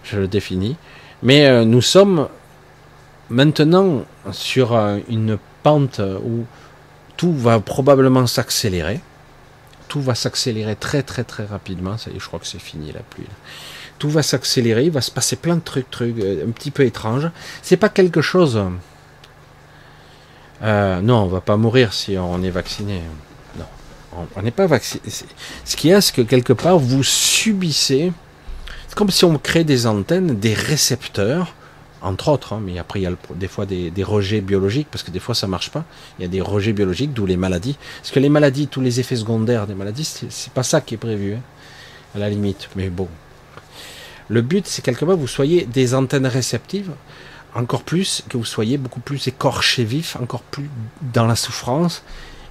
Je 0.04 0.20
le 0.20 0.28
définis. 0.28 0.76
Mais 1.24 1.48
euh, 1.48 1.66
nous 1.66 1.82
sommes 1.82 2.28
maintenant 3.30 4.06
sur 4.32 4.76
une 5.10 5.38
pente 5.64 6.00
où 6.00 6.46
tout 7.18 7.34
va 7.34 7.60
probablement 7.60 8.28
s'accélérer. 8.28 9.02
Tout 9.88 10.02
va 10.02 10.16
s'accélérer 10.16 10.76
très 10.76 11.04
très 11.04 11.24
très 11.24 11.46
rapidement. 11.46 11.98
Ça 11.98 12.12
y 12.12 12.16
est, 12.16 12.20
je 12.20 12.28
crois 12.28 12.40
que 12.40 12.48
c'est 12.48 12.60
fini 12.60 12.92
la 12.92 13.02
pluie 13.02 13.26
tout 14.00 14.10
va 14.10 14.24
s'accélérer, 14.24 14.86
il 14.86 14.92
va 14.92 15.02
se 15.02 15.12
passer 15.12 15.36
plein 15.36 15.58
de 15.58 15.62
trucs, 15.62 15.92
trucs 15.92 16.18
euh, 16.20 16.48
un 16.48 16.52
petit 16.52 16.72
peu 16.72 16.84
étranges. 16.86 17.30
C'est 17.62 17.78
pas 17.78 17.90
quelque 17.90 18.22
chose. 18.22 18.60
Euh, 20.64 21.02
non, 21.02 21.24
on 21.24 21.28
va 21.28 21.42
pas 21.42 21.58
mourir 21.58 21.94
si 21.94 22.18
on 22.18 22.42
est 22.42 22.50
vacciné. 22.50 23.02
Non, 23.58 23.66
on 24.36 24.42
n'est 24.42 24.52
pas 24.52 24.66
vacciné. 24.66 25.04
Ce 25.66 25.76
qui 25.76 25.90
est, 25.90 26.02
c'est 26.02 26.16
que 26.16 26.22
quelque 26.22 26.54
part 26.54 26.80
vous 26.80 27.04
subissez. 27.04 28.12
C'est 28.90 28.96
comme 28.96 29.12
si 29.12 29.24
on 29.24 29.38
crée 29.38 29.64
des 29.64 29.88
antennes, 29.88 30.40
des 30.40 30.54
récepteurs, 30.54 31.54
entre 32.02 32.28
autres. 32.30 32.54
Hein, 32.54 32.62
mais 32.62 32.78
après 32.80 33.00
il 33.00 33.04
y 33.04 33.08
a 33.08 33.12
des 33.36 33.48
fois 33.48 33.66
des, 33.66 34.04
rejets 34.04 34.42
biologiques 34.42 34.88
parce 34.92 35.04
que 35.04 35.12
des 35.12 35.20
fois 35.20 35.36
ça 35.36 35.48
marche 35.48 35.70
pas. 35.70 35.86
Il 36.18 36.24
y 36.24 36.26
a 36.26 36.28
des 36.28 36.42
rejets 36.42 36.74
biologiques, 36.74 37.14
d'où 37.14 37.26
les 37.26 37.38
maladies. 37.38 37.78
Parce 38.02 38.12
que 38.12 38.20
les 38.20 38.30
maladies, 38.30 38.68
tous 38.68 38.82
les 38.82 39.00
effets 39.00 39.16
secondaires 39.16 39.68
des 39.68 39.76
maladies, 39.76 40.06
c'est 40.30 40.54
pas 40.54 40.64
ça 40.64 40.82
qui 40.82 40.96
est 40.96 40.98
prévu. 40.98 41.36
Hein, 41.36 41.42
à 42.16 42.20
la 42.20 42.30
limite. 42.30 42.70
Mais 42.76 42.90
bon, 42.90 43.08
le 44.28 44.42
but, 44.42 44.68
c'est 44.68 44.82
quelque 44.82 45.06
part 45.06 45.18
vous 45.18 45.28
soyez 45.28 45.66
des 45.66 45.94
antennes 45.94 46.28
réceptives, 46.28 46.92
encore 47.56 47.84
plus, 47.84 48.24
que 48.30 48.38
vous 48.38 48.46
soyez 48.46 48.78
beaucoup 48.78 49.00
plus 49.00 49.28
écorché 49.28 49.84
vif, 49.84 50.16
encore 50.16 50.42
plus 50.42 50.70
dans 51.14 51.26
la 51.26 51.36
souffrance, 51.36 52.04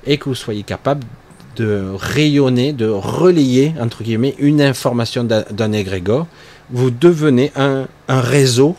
et 0.05 0.19
que 0.19 0.29
vous 0.29 0.35
soyez 0.35 0.63
capable 0.63 1.07
de 1.59 1.93
rayonner, 1.95 2.73
de 2.73 2.87
relayer, 2.89 3.75
entre 3.81 4.03
guillemets, 4.03 4.35
une 4.39 4.63
information 4.63 5.25
d'un 5.25 5.73
égrégore. 5.73 6.27
Vous 6.71 6.91
devenez 6.91 7.53
un, 7.57 7.87
réseau, 8.09 8.77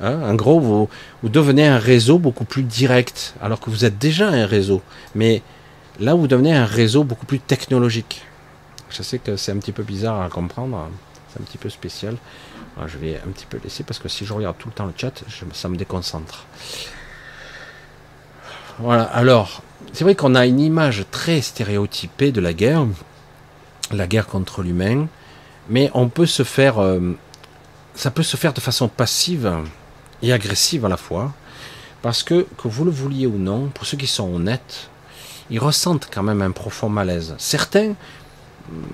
hein, 0.00 0.20
en 0.22 0.34
gros, 0.34 0.60
vous, 0.60 0.88
vous 1.22 1.28
devenez 1.28 1.66
un 1.66 1.78
réseau 1.78 2.18
beaucoup 2.18 2.44
plus 2.44 2.62
direct, 2.62 3.34
alors 3.40 3.60
que 3.60 3.70
vous 3.70 3.84
êtes 3.84 3.98
déjà 3.98 4.28
un 4.28 4.46
réseau. 4.46 4.82
Mais 5.14 5.42
là, 5.98 6.14
vous 6.14 6.26
devenez 6.26 6.52
un 6.52 6.66
réseau 6.66 7.04
beaucoup 7.04 7.26
plus 7.26 7.40
technologique. 7.40 8.22
Je 8.90 9.02
sais 9.02 9.18
que 9.18 9.36
c'est 9.36 9.52
un 9.52 9.58
petit 9.58 9.72
peu 9.72 9.82
bizarre 9.82 10.20
à 10.20 10.28
comprendre. 10.28 10.88
C'est 11.32 11.40
un 11.40 11.44
petit 11.44 11.58
peu 11.58 11.70
spécial. 11.70 12.16
je 12.86 12.98
vais 12.98 13.20
un 13.26 13.30
petit 13.30 13.46
peu 13.46 13.58
laisser 13.62 13.84
parce 13.84 14.00
que 14.00 14.08
si 14.08 14.26
je 14.26 14.32
regarde 14.32 14.56
tout 14.58 14.68
le 14.68 14.74
temps 14.74 14.86
le 14.86 14.92
chat, 14.96 15.22
ça 15.52 15.68
me 15.68 15.76
déconcentre. 15.76 16.44
Voilà, 18.82 19.02
alors, 19.02 19.60
c'est 19.92 20.04
vrai 20.04 20.14
qu'on 20.14 20.34
a 20.34 20.46
une 20.46 20.58
image 20.58 21.04
très 21.10 21.42
stéréotypée 21.42 22.32
de 22.32 22.40
la 22.40 22.54
guerre, 22.54 22.86
la 23.92 24.06
guerre 24.06 24.26
contre 24.26 24.62
l'humain, 24.62 25.06
mais 25.68 25.90
on 25.92 26.08
peut 26.08 26.24
se 26.24 26.44
faire, 26.44 26.78
euh, 26.78 26.98
ça 27.94 28.10
peut 28.10 28.22
se 28.22 28.38
faire 28.38 28.54
de 28.54 28.60
façon 28.60 28.88
passive 28.88 29.52
et 30.22 30.32
agressive 30.32 30.86
à 30.86 30.88
la 30.88 30.96
fois, 30.96 31.34
parce 32.00 32.22
que, 32.22 32.46
que 32.56 32.68
vous 32.68 32.86
le 32.86 32.90
vouliez 32.90 33.26
ou 33.26 33.36
non, 33.36 33.66
pour 33.66 33.84
ceux 33.84 33.98
qui 33.98 34.06
sont 34.06 34.32
honnêtes, 34.32 34.88
ils 35.50 35.60
ressentent 35.60 36.08
quand 36.10 36.22
même 36.22 36.40
un 36.40 36.50
profond 36.50 36.88
malaise. 36.88 37.34
Certains 37.36 37.88
hum, 38.70 38.84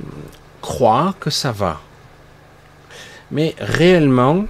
croient 0.62 1.14
que 1.20 1.30
ça 1.30 1.52
va, 1.52 1.80
mais 3.30 3.54
réellement, 3.60 4.46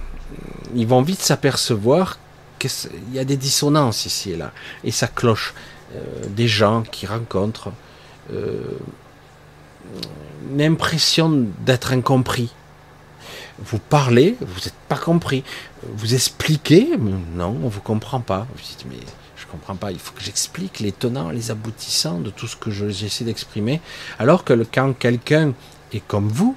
ils 0.73 0.87
vont 0.87 1.03
vite 1.03 1.21
s'apercevoir 1.21 2.17
qu'il 2.57 2.69
y 3.13 3.19
a 3.19 3.25
des 3.25 3.37
dissonances 3.37 4.05
ici 4.05 4.31
et 4.31 4.37
là. 4.37 4.51
Et 4.83 4.91
ça 4.91 5.07
cloche. 5.07 5.53
Euh, 5.95 5.99
des 6.29 6.49
gens 6.49 6.83
qui 6.83 7.05
rencontrent 7.05 7.71
euh, 8.33 8.77
l'impression 10.55 11.45
d'être 11.65 11.93
incompris. 11.93 12.51
Vous 13.59 13.79
parlez, 13.79 14.35
vous 14.41 14.59
n'êtes 14.65 14.75
pas 14.89 14.97
compris. 14.97 15.43
Vous 15.83 16.13
expliquez, 16.13 16.97
non, 17.35 17.57
on 17.63 17.69
vous 17.69 17.79
comprend 17.79 18.19
pas. 18.19 18.47
Vous 18.53 18.61
dites, 18.61 18.85
mais 18.89 18.97
je 19.37 19.45
ne 19.45 19.51
comprends 19.51 19.75
pas, 19.75 19.91
il 19.91 19.99
faut 19.99 20.13
que 20.13 20.21
j'explique 20.21 20.79
les 20.79 20.91
tenants, 20.91 21.29
les 21.29 21.51
aboutissants 21.51 22.19
de 22.19 22.31
tout 22.31 22.47
ce 22.47 22.57
que 22.57 22.69
j'essaie 22.69 23.23
d'exprimer. 23.23 23.79
Alors 24.19 24.43
que 24.43 24.53
quand 24.71 24.91
quelqu'un 24.91 25.53
est 25.93 26.05
comme 26.05 26.27
vous, 26.27 26.55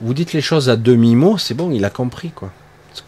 vous 0.00 0.14
dites 0.14 0.32
les 0.32 0.40
choses 0.40 0.68
à 0.68 0.76
demi-mot, 0.76 1.38
c'est 1.38 1.54
bon, 1.54 1.70
il 1.70 1.84
a 1.84 1.90
compris, 1.90 2.30
quoi. 2.30 2.52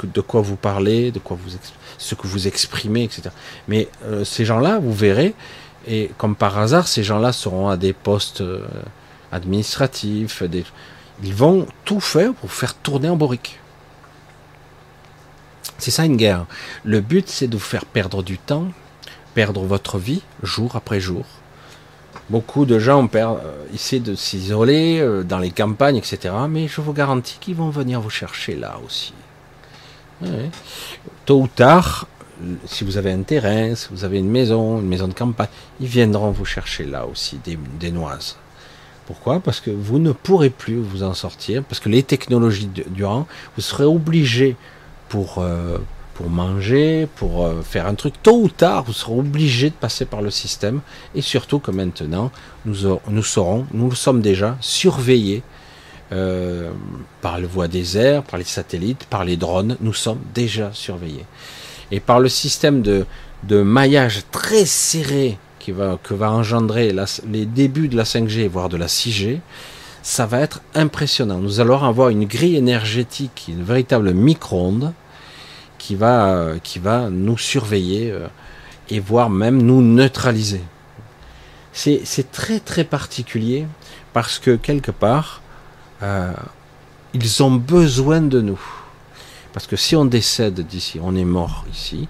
De 0.02 0.20
quoi 0.20 0.40
vous 0.40 0.56
parlez, 0.56 1.10
de 1.10 1.18
quoi 1.18 1.36
vous 1.40 1.56
ce 1.98 2.14
que 2.14 2.26
vous 2.26 2.46
exprimez, 2.46 3.04
etc. 3.04 3.30
Mais 3.68 3.88
euh, 4.04 4.24
ces 4.24 4.44
gens-là, 4.44 4.78
vous 4.78 4.92
verrez, 4.92 5.34
et 5.86 6.10
comme 6.18 6.34
par 6.34 6.58
hasard, 6.58 6.88
ces 6.88 7.02
gens-là 7.02 7.32
seront 7.32 7.68
à 7.68 7.76
des 7.76 7.92
postes 7.92 8.40
euh, 8.40 8.66
administratifs, 9.32 10.42
ils 11.22 11.34
vont 11.34 11.66
tout 11.84 12.00
faire 12.00 12.32
pour 12.34 12.52
faire 12.52 12.74
tourner 12.74 13.08
en 13.08 13.16
borique. 13.16 13.58
C'est 15.78 15.90
ça 15.90 16.04
une 16.04 16.16
guerre. 16.16 16.46
Le 16.84 17.00
but, 17.00 17.28
c'est 17.28 17.48
de 17.48 17.56
vous 17.56 17.62
faire 17.62 17.84
perdre 17.84 18.22
du 18.22 18.38
temps, 18.38 18.68
perdre 19.34 19.62
votre 19.62 19.98
vie 19.98 20.22
jour 20.42 20.76
après 20.76 21.00
jour, 21.00 21.24
Beaucoup 22.30 22.64
de 22.64 22.78
gens 22.78 23.06
euh, 23.14 23.36
essaient 23.74 24.00
de 24.00 24.14
s'isoler 24.14 25.06
dans 25.28 25.38
les 25.38 25.50
campagnes, 25.50 25.96
etc. 25.96 26.34
Mais 26.48 26.68
je 26.68 26.80
vous 26.80 26.94
garantis 26.94 27.36
qu'ils 27.38 27.54
vont 27.54 27.68
venir 27.68 28.00
vous 28.00 28.08
chercher 28.08 28.56
là 28.56 28.78
aussi. 28.86 29.12
Tôt 31.26 31.40
ou 31.40 31.48
tard, 31.48 32.06
si 32.66 32.84
vous 32.84 32.96
avez 32.96 33.12
un 33.12 33.22
terrain, 33.22 33.74
si 33.74 33.88
vous 33.90 34.04
avez 34.04 34.18
une 34.18 34.30
maison, 34.30 34.80
une 34.80 34.88
maison 34.88 35.08
de 35.08 35.14
campagne, 35.14 35.48
ils 35.80 35.86
viendront 35.86 36.30
vous 36.30 36.44
chercher 36.44 36.84
là 36.84 37.06
aussi 37.06 37.38
des, 37.44 37.92
noises. 37.92 38.36
Pourquoi? 39.06 39.40
Parce 39.40 39.60
que 39.60 39.70
vous 39.70 39.98
ne 39.98 40.12
pourrez 40.12 40.50
plus 40.50 40.76
vous 40.76 41.02
en 41.02 41.14
sortir, 41.14 41.62
parce 41.64 41.80
que 41.80 41.88
les 41.88 42.02
technologies 42.02 42.68
durant, 42.88 43.26
vous 43.56 43.62
serez 43.62 43.84
obligé 43.84 44.56
pour, 45.08 45.36
euh, 45.38 45.78
pour 46.14 46.30
manger, 46.30 47.06
pour 47.16 47.44
euh, 47.44 47.62
faire 47.62 47.86
un 47.86 47.94
truc, 47.94 48.14
tôt 48.22 48.40
ou 48.40 48.48
tard, 48.48 48.84
vous 48.84 48.94
serez 48.94 49.12
obligé 49.12 49.70
de 49.70 49.74
passer 49.74 50.06
par 50.06 50.22
le 50.22 50.30
système. 50.30 50.80
Et 51.14 51.20
surtout 51.20 51.58
que 51.58 51.70
maintenant, 51.70 52.30
nous, 52.64 52.98
nous 53.08 53.22
serons, 53.22 53.66
nous 53.72 53.90
le 53.90 53.96
sommes 53.96 54.22
déjà, 54.22 54.56
surveillés 54.60 55.42
euh, 56.12 56.70
par 57.20 57.40
le 57.40 57.46
voie 57.46 57.68
des 57.68 57.96
airs, 57.96 58.22
par 58.22 58.38
les 58.38 58.44
satellites, 58.44 59.04
par 59.04 59.24
les 59.24 59.36
drones. 59.36 59.76
Nous 59.80 59.94
sommes 59.94 60.20
déjà 60.34 60.70
surveillés. 60.72 61.24
Et 61.90 62.00
par 62.00 62.20
le 62.20 62.28
système 62.28 62.82
de, 62.82 63.06
de 63.44 63.62
maillage 63.62 64.22
très 64.30 64.64
serré 64.64 65.38
que 65.58 65.72
va 65.72 66.30
engendrer 66.30 66.94
les 67.30 67.46
débuts 67.46 67.88
de 67.88 67.96
la 67.96 68.02
5G, 68.02 68.48
voire 68.48 68.68
de 68.68 68.76
la 68.76 68.86
6G, 68.86 69.40
ça 70.02 70.26
va 70.26 70.40
être 70.40 70.60
impressionnant. 70.74 71.38
Nous 71.38 71.60
allons 71.60 71.82
avoir 71.82 72.10
une 72.10 72.26
grille 72.26 72.56
énergétique, 72.56 73.46
une 73.48 73.62
véritable 73.62 74.12
micro-onde, 74.12 74.92
qui 75.78 75.94
va, 75.94 76.52
qui 76.62 76.78
va 76.78 77.10
nous 77.10 77.36
surveiller 77.36 78.10
euh, 78.10 78.26
et 78.88 79.00
voire 79.00 79.28
même 79.28 79.62
nous 79.62 79.82
neutraliser. 79.82 80.62
C'est 81.74 82.30
très 82.30 82.60
très 82.60 82.84
particulier 82.84 83.66
parce 84.12 84.38
que 84.38 84.54
quelque 84.54 84.92
part, 84.92 85.42
euh, 86.04 86.32
ils 87.14 87.42
ont 87.42 87.50
besoin 87.50 88.20
de 88.20 88.40
nous. 88.40 88.60
Parce 89.52 89.66
que 89.66 89.76
si 89.76 89.96
on 89.96 90.04
décède 90.04 90.60
d'ici, 90.60 90.98
on 91.02 91.14
est 91.16 91.24
mort 91.24 91.64
ici, 91.72 92.08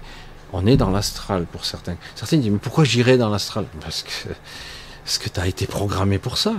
On 0.53 0.65
est 0.67 0.77
dans 0.77 0.89
l'astral 0.89 1.45
pour 1.51 1.65
certains. 1.65 1.97
Certains 2.15 2.37
disent, 2.37 2.51
mais 2.51 2.59
pourquoi 2.59 2.85
j'irai 2.85 3.17
dans 3.17 3.29
l'astral? 3.29 3.65
Parce 3.81 4.03
que, 4.03 4.29
que 5.23 5.29
tu 5.29 5.39
as 5.39 5.47
été 5.47 5.67
programmé 5.67 6.17
pour 6.17 6.37
ça. 6.37 6.53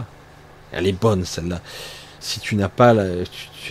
Elle 0.70 0.86
est 0.86 1.00
bonne, 1.06 1.24
celle-là. 1.24 1.60
Si 2.20 2.40
tu 2.40 2.56
n'as 2.56 2.68
pas, 2.68 2.94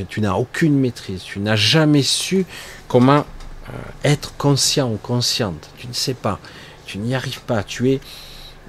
tu, 0.10 0.22
n'as 0.22 0.34
aucune 0.34 0.80
maîtrise, 0.80 1.22
tu 1.22 1.40
n'as 1.40 1.56
jamais 1.56 2.02
su 2.02 2.46
comment 2.88 3.24
euh, 3.70 3.74
être 4.04 4.36
conscient 4.38 4.92
ou 4.92 4.98
consciente, 4.98 5.70
tu 5.78 5.88
ne 5.88 5.94
sais 5.94 6.14
pas, 6.14 6.40
tu 6.86 6.98
n'y 6.98 7.14
arrives 7.16 7.42
pas, 7.42 7.64
tu 7.64 7.92
es 7.92 8.00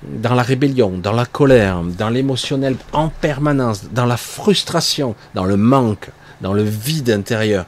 dans 0.02 0.34
la 0.34 0.42
rébellion, 0.42 0.98
dans 0.98 1.12
la 1.12 1.26
colère, 1.26 1.82
dans 1.82 2.10
l'émotionnel 2.10 2.76
en 2.92 3.08
permanence, 3.08 3.90
dans 3.92 4.06
la 4.06 4.16
frustration, 4.16 5.14
dans 5.34 5.44
le 5.44 5.56
manque, 5.56 6.10
dans 6.40 6.52
le 6.52 6.62
vide 6.62 7.10
intérieur, 7.10 7.66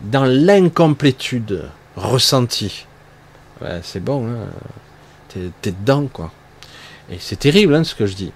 dans 0.00 0.24
l'incomplétude 0.24 1.64
ressentie. 1.96 2.86
c'est 3.82 4.02
bon, 4.02 4.26
hein 4.26 4.46
t'es, 5.60 5.70
dedans, 5.70 6.06
quoi. 6.12 6.30
Et 7.10 7.16
c'est 7.18 7.36
terrible, 7.36 7.74
hein, 7.74 7.84
ce 7.84 7.94
que 7.94 8.06
je 8.06 8.14
dis. 8.14 8.32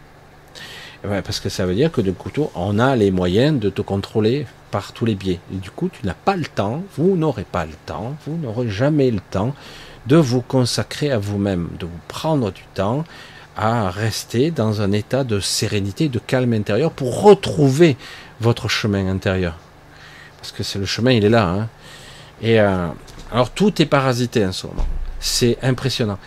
parce 1.02 1.40
que 1.40 1.48
ça 1.48 1.64
veut 1.64 1.74
dire 1.74 1.90
que 1.90 2.00
de 2.00 2.10
couteau, 2.10 2.50
on 2.54 2.78
a 2.78 2.96
les 2.96 3.10
moyens 3.10 3.58
de 3.58 3.70
te 3.70 3.82
contrôler 3.82 4.46
par 4.70 4.92
tous 4.92 5.06
les 5.06 5.14
biais. 5.14 5.40
Et 5.52 5.56
du 5.56 5.70
coup, 5.70 5.88
tu 5.88 6.04
n'as 6.06 6.14
pas 6.14 6.36
le 6.36 6.44
temps, 6.44 6.82
vous 6.96 7.16
n'aurez 7.16 7.44
pas 7.44 7.64
le 7.64 7.74
temps, 7.86 8.16
vous 8.26 8.36
n'aurez 8.36 8.68
jamais 8.68 9.10
le 9.10 9.20
temps 9.20 9.54
de 10.08 10.16
vous 10.16 10.40
consacrer 10.40 11.12
à 11.12 11.18
vous-même, 11.18 11.68
de 11.78 11.84
vous 11.84 12.00
prendre 12.08 12.50
du 12.50 12.64
temps 12.74 13.04
à 13.56 13.90
rester 13.90 14.50
dans 14.50 14.80
un 14.80 14.92
état 14.92 15.22
de 15.22 15.38
sérénité, 15.38 16.08
de 16.08 16.18
calme 16.18 16.54
intérieur 16.54 16.92
pour 16.92 17.22
retrouver 17.22 17.96
votre 18.40 18.68
chemin 18.68 19.06
intérieur. 19.08 19.56
Parce 20.38 20.52
que 20.52 20.62
c'est 20.62 20.78
le 20.78 20.86
chemin, 20.86 21.10
il 21.10 21.24
est 21.24 21.28
là. 21.28 21.48
Hein. 21.48 21.68
Et 22.40 22.58
euh, 22.60 22.88
alors 23.32 23.50
tout 23.50 23.82
est 23.82 23.86
parasité 23.86 24.46
en 24.46 24.52
ce 24.52 24.66
moment. 24.66 24.86
C'est 25.20 25.58
impressionnant. 25.62 26.18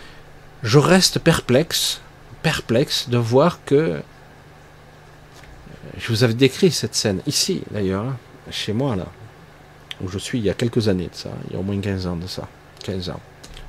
Je 0.62 0.78
reste 0.78 1.18
perplexe, 1.18 2.00
perplexe 2.42 3.08
de 3.08 3.18
voir 3.18 3.64
que 3.64 4.00
je 5.98 6.08
vous 6.08 6.22
avais 6.22 6.34
décrit 6.34 6.70
cette 6.70 6.94
scène 6.94 7.20
ici 7.26 7.62
d'ailleurs, 7.70 8.04
hein, 8.04 8.16
chez 8.50 8.72
moi 8.72 8.94
là, 8.94 9.06
où 10.00 10.08
je 10.08 10.18
suis 10.18 10.38
il 10.38 10.44
y 10.44 10.50
a 10.50 10.54
quelques 10.54 10.88
années 10.88 11.08
de 11.08 11.14
ça, 11.14 11.30
il 11.48 11.54
y 11.54 11.56
a 11.56 11.58
au 11.58 11.62
moins 11.62 11.80
15 11.80 12.06
ans 12.06 12.16
de 12.16 12.26
ça, 12.28 12.46
15 12.84 13.10
ans. 13.10 13.20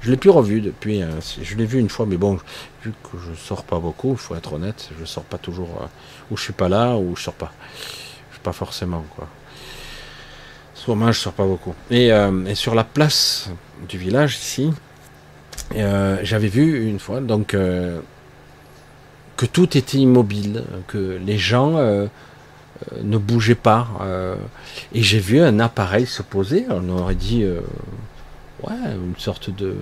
Je 0.04 0.12
l'ai 0.12 0.18
plus 0.18 0.30
revu 0.30 0.60
depuis. 0.60 1.02
Euh, 1.02 1.08
je 1.42 1.56
l'ai 1.56 1.66
vu 1.66 1.80
une 1.80 1.90
fois, 1.90 2.06
mais 2.06 2.18
bon, 2.18 2.38
vu 2.84 2.92
que 2.92 3.18
je 3.18 3.34
sors 3.40 3.64
pas 3.64 3.80
beaucoup, 3.80 4.12
il 4.12 4.18
faut 4.18 4.36
être 4.36 4.54
honnête, 4.54 4.90
je 5.00 5.06
sors 5.06 5.24
pas 5.24 5.38
toujours. 5.38 5.70
Euh, 5.82 5.86
ou 6.30 6.38
je 6.38 6.44
suis 6.44 6.54
pas 6.54 6.68
là, 6.68 6.96
ou 6.96 7.16
je 7.16 7.24
sors 7.24 7.34
pas. 7.34 7.54
Je 8.34 8.40
pas 8.40 8.52
forcément 8.52 9.06
quoi. 9.16 9.30
Soit 10.76 10.96
moi, 10.96 11.14
je 11.14 11.20
sors 11.20 11.32
pas 11.32 11.46
beaucoup. 11.46 11.74
Et, 11.90 12.12
euh, 12.12 12.54
sur 12.56 12.76
la 12.76 12.84
place 12.84 13.50
du 13.88 13.98
village 13.98 14.36
ici, 14.36 14.72
j'avais 15.72 16.50
vu 16.50 16.88
une 16.90 17.00
fois 17.00 17.22
donc 17.22 17.48
que 17.48 19.46
tout 19.46 19.78
était 19.78 19.98
immobile, 19.98 20.64
que 20.88 21.20
les 21.26 21.38
gens 21.38 21.78
ne 23.02 23.18
bougeaient 23.18 23.56
pas. 23.56 23.88
et 24.94 25.02
j'ai 25.02 25.20
vu 25.20 25.40
un 25.42 25.60
appareil 25.60 26.06
se 26.06 26.22
poser. 26.22 26.66
On 26.70 26.90
aurait 26.90 27.16
dit 27.16 27.46
ouais, 28.68 28.94
une 28.96 29.18
sorte 29.18 29.50
de, 29.50 29.76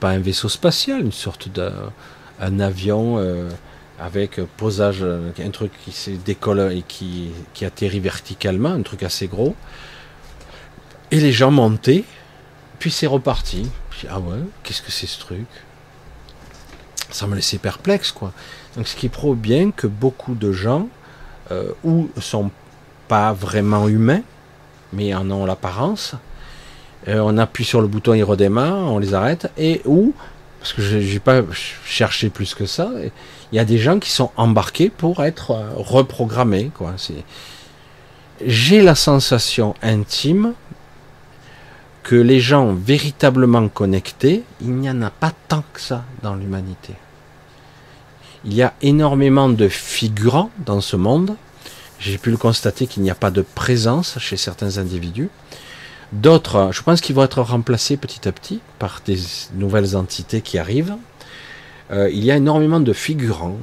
pas 0.00 0.10
un 0.10 0.18
vaisseau 0.18 0.48
spatial, 0.48 1.00
une 1.00 1.12
sorte 1.12 1.48
d'un 1.48 2.60
avion 2.60 3.18
euh, 3.18 3.50
avec 3.98 4.40
posage, 4.56 5.04
un 5.04 5.50
truc 5.50 5.72
qui 5.84 5.92
se 5.92 6.10
décolle 6.10 6.72
et 6.72 6.82
qui, 6.82 7.30
qui 7.54 7.64
atterrit 7.64 8.00
verticalement, 8.00 8.70
un 8.70 8.82
truc 8.82 9.02
assez 9.02 9.28
gros. 9.28 9.54
Et 11.10 11.20
les 11.20 11.32
gens 11.32 11.50
montaient, 11.50 12.04
puis 12.78 12.90
c'est 12.90 13.06
reparti. 13.06 13.68
Puis, 13.90 14.08
ah 14.10 14.18
ouais, 14.18 14.38
qu'est-ce 14.62 14.82
que 14.82 14.90
c'est 14.90 15.06
ce 15.06 15.20
truc? 15.20 15.46
Ça 17.10 17.26
me 17.26 17.34
laissait 17.34 17.58
perplexe, 17.58 18.10
quoi. 18.10 18.32
Donc 18.76 18.88
ce 18.88 18.96
qui 18.96 19.08
prouve 19.08 19.36
bien 19.36 19.70
que 19.70 19.86
beaucoup 19.86 20.34
de 20.34 20.50
gens, 20.52 20.88
euh, 21.50 21.72
ou 21.84 22.08
sont 22.18 22.50
pas 23.08 23.32
vraiment 23.34 23.88
humains, 23.88 24.22
mais 24.92 25.14
en 25.14 25.30
ont 25.30 25.44
l'apparence, 25.44 26.14
euh, 27.08 27.20
on 27.20 27.38
appuie 27.38 27.64
sur 27.64 27.80
le 27.80 27.88
bouton, 27.88 28.14
il 28.14 28.22
redémarre, 28.22 28.76
on 28.76 28.98
les 28.98 29.14
arrête, 29.14 29.50
et 29.58 29.82
où, 29.84 30.14
parce 30.60 30.72
que 30.72 30.82
je 30.82 30.96
n'ai 30.98 31.18
pas 31.18 31.42
cherché 31.84 32.30
plus 32.30 32.54
que 32.54 32.66
ça, 32.66 32.90
il 33.52 33.56
y 33.56 33.58
a 33.58 33.64
des 33.64 33.78
gens 33.78 33.98
qui 33.98 34.10
sont 34.10 34.30
embarqués 34.36 34.88
pour 34.88 35.24
être 35.24 35.50
euh, 35.50 35.70
reprogrammés. 35.76 36.70
Quoi. 36.74 36.94
J'ai 38.44 38.82
la 38.82 38.94
sensation 38.94 39.74
intime 39.82 40.54
que 42.02 42.16
les 42.16 42.40
gens 42.40 42.72
véritablement 42.72 43.68
connectés, 43.68 44.42
il 44.60 44.74
n'y 44.74 44.90
en 44.90 45.02
a 45.02 45.10
pas 45.10 45.32
tant 45.48 45.64
que 45.72 45.80
ça 45.80 46.04
dans 46.22 46.34
l'humanité. 46.34 46.94
Il 48.44 48.54
y 48.54 48.62
a 48.62 48.74
énormément 48.82 49.48
de 49.48 49.68
figurants 49.68 50.50
dans 50.66 50.80
ce 50.80 50.96
monde. 50.96 51.36
J'ai 52.00 52.18
pu 52.18 52.32
le 52.32 52.36
constater 52.36 52.88
qu'il 52.88 53.04
n'y 53.04 53.10
a 53.10 53.14
pas 53.14 53.30
de 53.30 53.42
présence 53.42 54.18
chez 54.18 54.36
certains 54.36 54.78
individus. 54.78 55.30
D'autres, 56.12 56.70
je 56.72 56.82
pense 56.82 57.00
qu'ils 57.00 57.16
vont 57.16 57.24
être 57.24 57.40
remplacés 57.40 57.96
petit 57.96 58.28
à 58.28 58.32
petit 58.32 58.60
par 58.78 59.00
des 59.04 59.18
nouvelles 59.54 59.96
entités 59.96 60.42
qui 60.42 60.58
arrivent. 60.58 60.94
Euh, 61.90 62.10
il 62.10 62.24
y 62.24 62.30
a 62.30 62.36
énormément 62.36 62.80
de 62.80 62.92
figurants. 62.92 63.56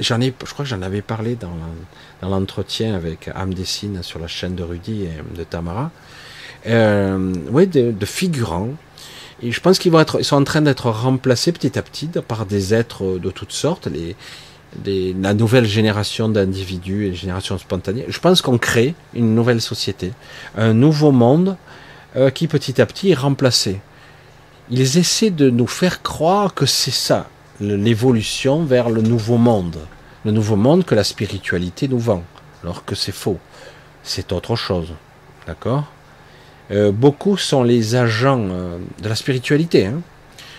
J'en 0.00 0.20
ai, 0.20 0.32
je 0.44 0.52
crois 0.52 0.64
que 0.64 0.68
j'en 0.68 0.82
avais 0.82 1.02
parlé 1.02 1.36
dans, 1.36 2.28
l'entretien 2.28 2.94
avec 2.94 3.30
Am 3.34 3.52
Dessine 3.52 4.02
sur 4.02 4.18
la 4.18 4.28
chaîne 4.28 4.54
de 4.54 4.62
Rudy 4.62 5.04
et 5.04 5.36
de 5.36 5.44
Tamara. 5.44 5.90
Euh, 6.66 7.32
oui, 7.50 7.66
de, 7.66 8.06
figurants. 8.06 8.70
Et 9.42 9.52
je 9.52 9.60
pense 9.60 9.78
qu'ils 9.78 9.92
vont 9.92 10.00
être, 10.00 10.18
ils 10.20 10.24
sont 10.24 10.36
en 10.36 10.44
train 10.44 10.62
d'être 10.62 10.90
remplacés 10.90 11.52
petit 11.52 11.78
à 11.78 11.82
petit 11.82 12.08
par 12.26 12.46
des 12.46 12.74
êtres 12.74 13.18
de 13.18 13.30
toutes 13.30 13.52
sortes, 13.52 13.88
les, 13.88 14.16
la 15.14 15.34
nouvelle 15.34 15.66
génération 15.66 16.28
d'individus 16.28 17.06
et 17.06 17.10
les 17.10 17.16
générations 17.16 17.58
spontanées. 17.58 18.04
Je 18.08 18.18
pense 18.18 18.42
qu'on 18.42 18.58
crée 18.58 18.94
une 19.14 19.34
nouvelle 19.34 19.60
société, 19.60 20.12
un 20.56 20.72
nouveau 20.72 21.12
monde 21.12 21.56
euh, 22.16 22.30
qui 22.30 22.48
petit 22.48 22.80
à 22.80 22.86
petit 22.86 23.10
est 23.10 23.14
remplacé. 23.14 23.80
Ils 24.70 24.96
essaient 24.96 25.30
de 25.30 25.50
nous 25.50 25.66
faire 25.66 26.02
croire 26.02 26.54
que 26.54 26.64
c'est 26.64 26.90
ça, 26.90 27.28
l'évolution 27.60 28.64
vers 28.64 28.88
le 28.88 29.02
nouveau 29.02 29.36
monde. 29.36 29.78
Le 30.24 30.32
nouveau 30.32 30.56
monde 30.56 30.84
que 30.84 30.94
la 30.94 31.04
spiritualité 31.04 31.88
nous 31.88 31.98
vend. 31.98 32.24
Alors 32.62 32.86
que 32.86 32.94
c'est 32.94 33.12
faux. 33.12 33.38
C'est 34.02 34.32
autre 34.32 34.56
chose. 34.56 34.94
D'accord? 35.46 35.84
Euh, 36.70 36.90
Beaucoup 36.90 37.36
sont 37.36 37.62
les 37.62 37.96
agents 37.96 38.48
euh, 38.50 38.78
de 39.02 39.08
la 39.08 39.14
spiritualité. 39.14 39.84
Hein, 39.86 40.00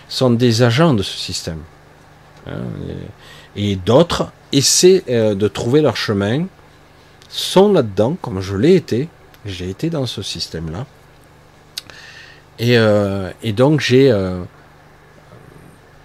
sont 0.08 0.30
des 0.30 0.62
agents 0.62 0.94
de 0.94 1.02
ce 1.02 1.18
système. 1.18 1.60
Hein, 2.46 2.52
et, 3.56 3.74
d'autres 3.74 4.30
essaient 4.52 5.04
de 5.08 5.48
trouver 5.48 5.82
leur 5.82 5.96
chemin, 5.96 6.46
sont 7.28 7.72
là-dedans, 7.72 8.16
comme 8.22 8.40
je 8.40 8.56
l'ai 8.56 8.76
été. 8.76 9.08
J'ai 9.44 9.68
été 9.68 9.90
dans 9.90 10.06
ce 10.06 10.22
système-là. 10.22 10.86
Euh, 12.60 13.30
et, 13.42 13.52
donc 13.52 13.80
j'ai 13.80 14.10
euh, 14.10 14.42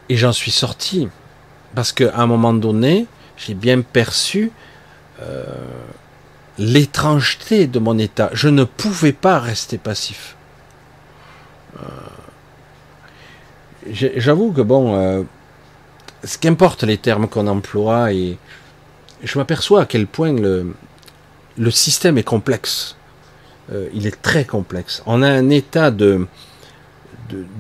et 0.10 0.18
j'en 0.18 0.34
suis 0.34 0.52
sorti 0.52 1.10
parce 1.74 1.92
qu'à 1.92 2.16
un 2.16 2.28
moment 2.28 2.54
donné, 2.54 3.08
j'ai 3.38 3.56
bien 3.56 3.82
perçu 3.82 4.52
euh, 5.22 5.44
l'étrangeté 6.60 7.66
de 7.66 7.80
mon 7.80 7.98
état. 7.98 8.30
Je 8.34 8.50
ne 8.50 8.64
pouvais 8.64 9.14
pas 9.14 9.40
rester 9.40 9.78
passif. 9.78 10.36
J'avoue 13.92 14.54
que 14.54 14.62
bon, 14.62 15.26
ce 16.24 16.38
qu'importe 16.38 16.84
les 16.84 16.98
termes 16.98 17.28
qu'on 17.28 17.48
emploie 17.48 18.14
et 18.14 18.38
je 19.24 19.38
m'aperçois 19.40 19.82
à 19.82 19.86
quel 19.86 20.06
point 20.08 20.32
le, 20.32 20.74
le 21.58 21.72
système 21.72 22.18
est 22.18 22.24
complexe. 22.24 22.96
Euh, 23.72 23.88
il 23.94 24.08
est 24.08 24.22
très 24.22 24.46
complexe. 24.46 25.02
On 25.06 25.22
a 25.22 25.30
un 25.30 25.50
état 25.50 25.92
de 25.92 26.28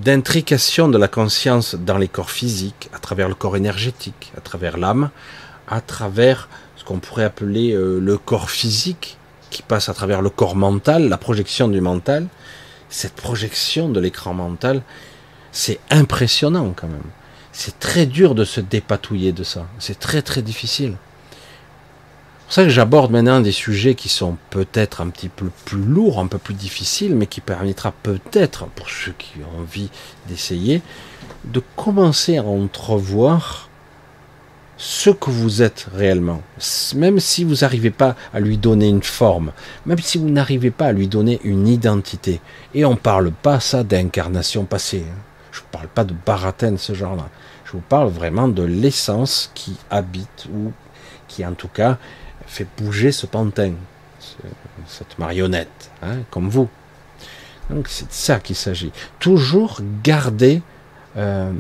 d'intrication 0.04 0.88
de, 0.88 0.98
la 1.00 1.08
conscience 1.08 1.74
dans 1.74 1.98
les 1.98 2.10
corps 2.10 2.30
physiques, 2.30 2.90
à 2.94 3.00
travers 3.00 3.28
le 3.28 3.34
corps 3.34 3.58
énergétique, 3.58 4.32
à 4.38 4.42
travers 4.42 4.78
l'âme, 4.78 5.10
à 5.68 5.82
travers 5.82 6.50
ce 6.76 6.84
qu'on 6.84 7.00
pourrait 7.00 7.24
appeler 7.24 7.72
euh, 7.72 8.00
le 8.00 8.18
corps 8.18 8.52
physique, 8.52 9.18
qui 9.50 9.64
passe 9.64 9.90
à 9.90 9.94
travers 9.94 10.22
le 10.22 10.30
corps 10.30 10.56
mental, 10.56 11.10
la 11.10 11.18
projection 11.18 11.70
du 11.70 11.82
mental. 11.82 12.28
Cette 12.90 13.14
projection 13.14 13.90
de 13.90 14.00
l'écran 14.00 14.34
mental, 14.34 14.84
c'est 15.52 15.80
impressionnant 15.90 16.74
quand 16.76 16.88
même. 16.88 17.10
C'est 17.52 17.80
très 17.80 18.06
dur 18.06 18.36
de 18.36 18.46
se 18.46 18.60
dépatouiller 18.60 19.32
de 19.32 19.44
ça. 19.44 19.66
C'est 19.80 19.98
très 19.98 20.22
très 20.22 20.42
difficile 20.42 20.98
pour 22.54 22.62
ça 22.62 22.66
que 22.66 22.70
j'aborde 22.70 23.12
maintenant 23.12 23.40
des 23.40 23.52
sujets 23.52 23.96
qui 23.96 24.10
sont 24.10 24.38
peut-être 24.52 25.02
un 25.02 25.10
petit 25.10 25.28
peu 25.28 25.48
plus 25.66 25.82
lourds, 25.82 26.20
un 26.20 26.28
peu 26.28 26.38
plus 26.38 26.54
difficiles, 26.54 27.16
mais 27.16 27.26
qui 27.26 27.42
permettra 27.42 27.92
peut-être, 28.04 28.68
pour 28.76 28.92
ceux 28.92 29.16
qui 29.18 29.40
ont 29.40 29.62
envie 29.62 29.90
d'essayer, 30.28 30.84
de 31.46 31.64
commencer 31.76 32.38
à 32.38 32.44
entrevoir 32.44 33.70
ce 34.78 35.10
que 35.10 35.32
vous 35.32 35.64
êtes 35.64 35.88
réellement. 35.96 36.44
Même 36.94 37.20
si 37.20 37.44
vous 37.44 37.56
n'arrivez 37.56 37.90
pas 37.90 38.16
à 38.36 38.40
lui 38.40 38.60
donner 38.60 38.88
une 38.88 39.02
forme, 39.02 39.52
même 39.88 39.98
si 39.98 40.20
vous 40.20 40.30
n'arrivez 40.30 40.70
pas 40.70 40.86
à 40.86 40.92
lui 40.92 41.08
donner 41.08 41.40
une 41.44 41.68
identité. 41.68 42.40
Et 42.76 42.86
on 42.86 42.92
ne 42.92 42.98
parle 42.98 43.32
pas 43.32 43.60
ça 43.60 43.84
d'incarnation 43.84 44.66
passée. 44.66 45.06
Hein. 45.10 45.18
Je 45.52 45.62
ne 45.62 45.66
parle 45.72 45.88
pas 45.88 46.04
de 46.04 46.14
baratin 46.24 46.78
ce 46.78 46.94
genre-là. 46.94 47.30
Je 47.66 47.72
vous 47.72 47.84
parle 47.90 48.10
vraiment 48.10 48.48
de 48.48 48.62
l'essence 48.62 49.50
qui 49.56 49.76
habite 49.90 50.46
ou 50.54 50.72
qui 51.28 51.44
en 51.44 51.54
tout 51.54 51.68
cas 51.68 51.98
fait 52.54 52.68
bouger 52.78 53.12
ce 53.12 53.26
pantin, 53.26 53.74
cette 54.88 55.18
marionnette, 55.18 55.92
hein, 56.02 56.18
comme 56.30 56.50
vous. 56.50 56.70
Donc 57.70 57.88
c'est 57.88 58.08
de 58.08 58.14
ça 58.14 58.40
qu'il 58.40 58.56
s'agit. 58.56 58.92
Toujours 59.20 59.80
garder 60.04 60.62
euh, 61.18 61.52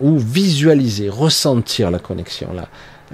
ou 0.00 0.18
visualiser, 0.18 1.08
ressentir 1.08 1.90
la 1.90 1.98
connexion 1.98 2.52
là, 2.52 2.68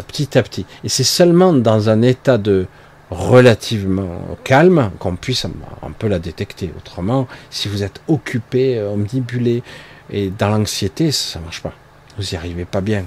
petit 0.07 0.39
à 0.39 0.43
petit. 0.43 0.65
Et 0.83 0.89
c'est 0.89 1.05
seulement 1.05 1.53
dans 1.53 1.91
un 1.91 2.03
état 2.03 2.39
de 2.39 2.66
relativement 3.11 4.20
calme 4.43 4.91
qu'on 4.99 5.15
puisse 5.15 5.45
un 5.45 5.91
peu 5.99 6.09
la 6.09 6.19
détecter. 6.19 6.73
Autrement, 6.77 7.28
si 7.51 7.69
vous 7.69 7.83
êtes 7.83 8.01
occupé, 8.09 8.81
omnibulé 8.81 9.62
et 10.11 10.31
dans 10.31 10.49
l'anxiété, 10.49 11.12
ça 11.12 11.39
ne 11.39 11.45
marche 11.45 11.62
pas. 11.62 11.73
Vous 12.16 12.24
n'y 12.33 12.37
arrivez 12.37 12.65
pas 12.65 12.81
bien. 12.81 13.05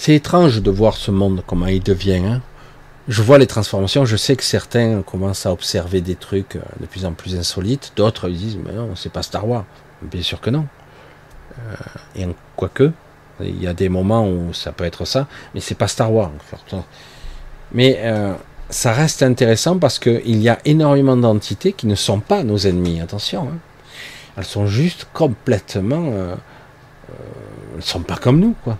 C'est 0.00 0.14
étrange 0.14 0.62
de 0.62 0.70
voir 0.70 0.96
ce 0.96 1.10
monde, 1.10 1.42
comment 1.44 1.66
il 1.66 1.82
devient. 1.82 2.22
Hein. 2.24 2.40
Je 3.08 3.20
vois 3.20 3.36
les 3.36 3.48
transformations, 3.48 4.04
je 4.04 4.16
sais 4.16 4.36
que 4.36 4.44
certains 4.44 5.02
commencent 5.02 5.44
à 5.44 5.52
observer 5.52 6.00
des 6.00 6.14
trucs 6.14 6.54
euh, 6.54 6.60
de 6.78 6.86
plus 6.86 7.04
en 7.04 7.14
plus 7.14 7.34
insolites, 7.34 7.92
d'autres 7.96 8.28
disent, 8.28 8.58
mais 8.64 8.72
non, 8.72 8.94
c'est 8.94 9.12
pas 9.12 9.24
Star 9.24 9.46
Wars. 9.48 9.64
Bien 10.00 10.22
sûr 10.22 10.40
que 10.40 10.50
non. 10.50 10.66
Euh, 11.58 11.74
et 12.14 12.28
quoique, 12.54 12.92
il 13.40 13.60
y 13.60 13.66
a 13.66 13.74
des 13.74 13.88
moments 13.88 14.28
où 14.28 14.54
ça 14.54 14.70
peut 14.70 14.84
être 14.84 15.04
ça, 15.04 15.26
mais 15.52 15.60
c'est 15.60 15.74
pas 15.74 15.88
Star 15.88 16.12
Wars. 16.12 16.30
Mais 17.72 17.98
euh, 18.02 18.34
ça 18.70 18.92
reste 18.92 19.24
intéressant 19.24 19.78
parce 19.78 19.98
qu'il 19.98 20.40
y 20.40 20.48
a 20.48 20.60
énormément 20.64 21.16
d'entités 21.16 21.72
qui 21.72 21.88
ne 21.88 21.96
sont 21.96 22.20
pas 22.20 22.44
nos 22.44 22.58
ennemis. 22.58 23.00
Attention, 23.00 23.48
hein. 23.48 23.58
elles 24.36 24.44
sont 24.44 24.68
juste 24.68 25.08
complètement, 25.12 26.10
euh, 26.12 26.36
elles 27.74 27.82
sont 27.82 28.02
pas 28.02 28.16
comme 28.16 28.38
nous, 28.38 28.54
quoi. 28.62 28.78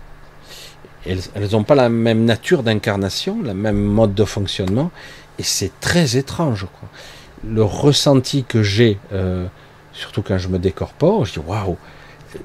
Elles 1.05 1.51
n'ont 1.51 1.63
pas 1.63 1.75
la 1.75 1.89
même 1.89 2.25
nature 2.25 2.63
d'incarnation, 2.63 3.41
la 3.43 3.53
même 3.53 3.81
mode 3.81 4.13
de 4.13 4.25
fonctionnement, 4.25 4.91
et 5.37 5.43
c'est 5.43 5.71
très 5.79 6.17
étrange. 6.17 6.67
Le 7.47 7.63
ressenti 7.63 8.43
que 8.43 8.63
j'ai, 8.63 8.99
surtout 9.93 10.21
quand 10.21 10.37
je 10.37 10.49
me 10.49 10.59
décorpore, 10.59 11.25
je 11.25 11.33
dis 11.33 11.39
waouh, 11.39 11.77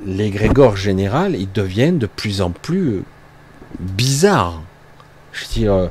les 0.05 0.31
grégores 0.31 0.77
général, 0.77 1.37
ils 1.37 1.51
deviennent 1.51 1.99
de 1.99 2.07
plus 2.07 2.41
en 2.41 2.51
plus 2.51 2.89
euh, 2.89 3.03
bizarres. 3.79 4.63
Je 5.33 5.47
dire, 5.47 5.73
euh, 5.73 5.89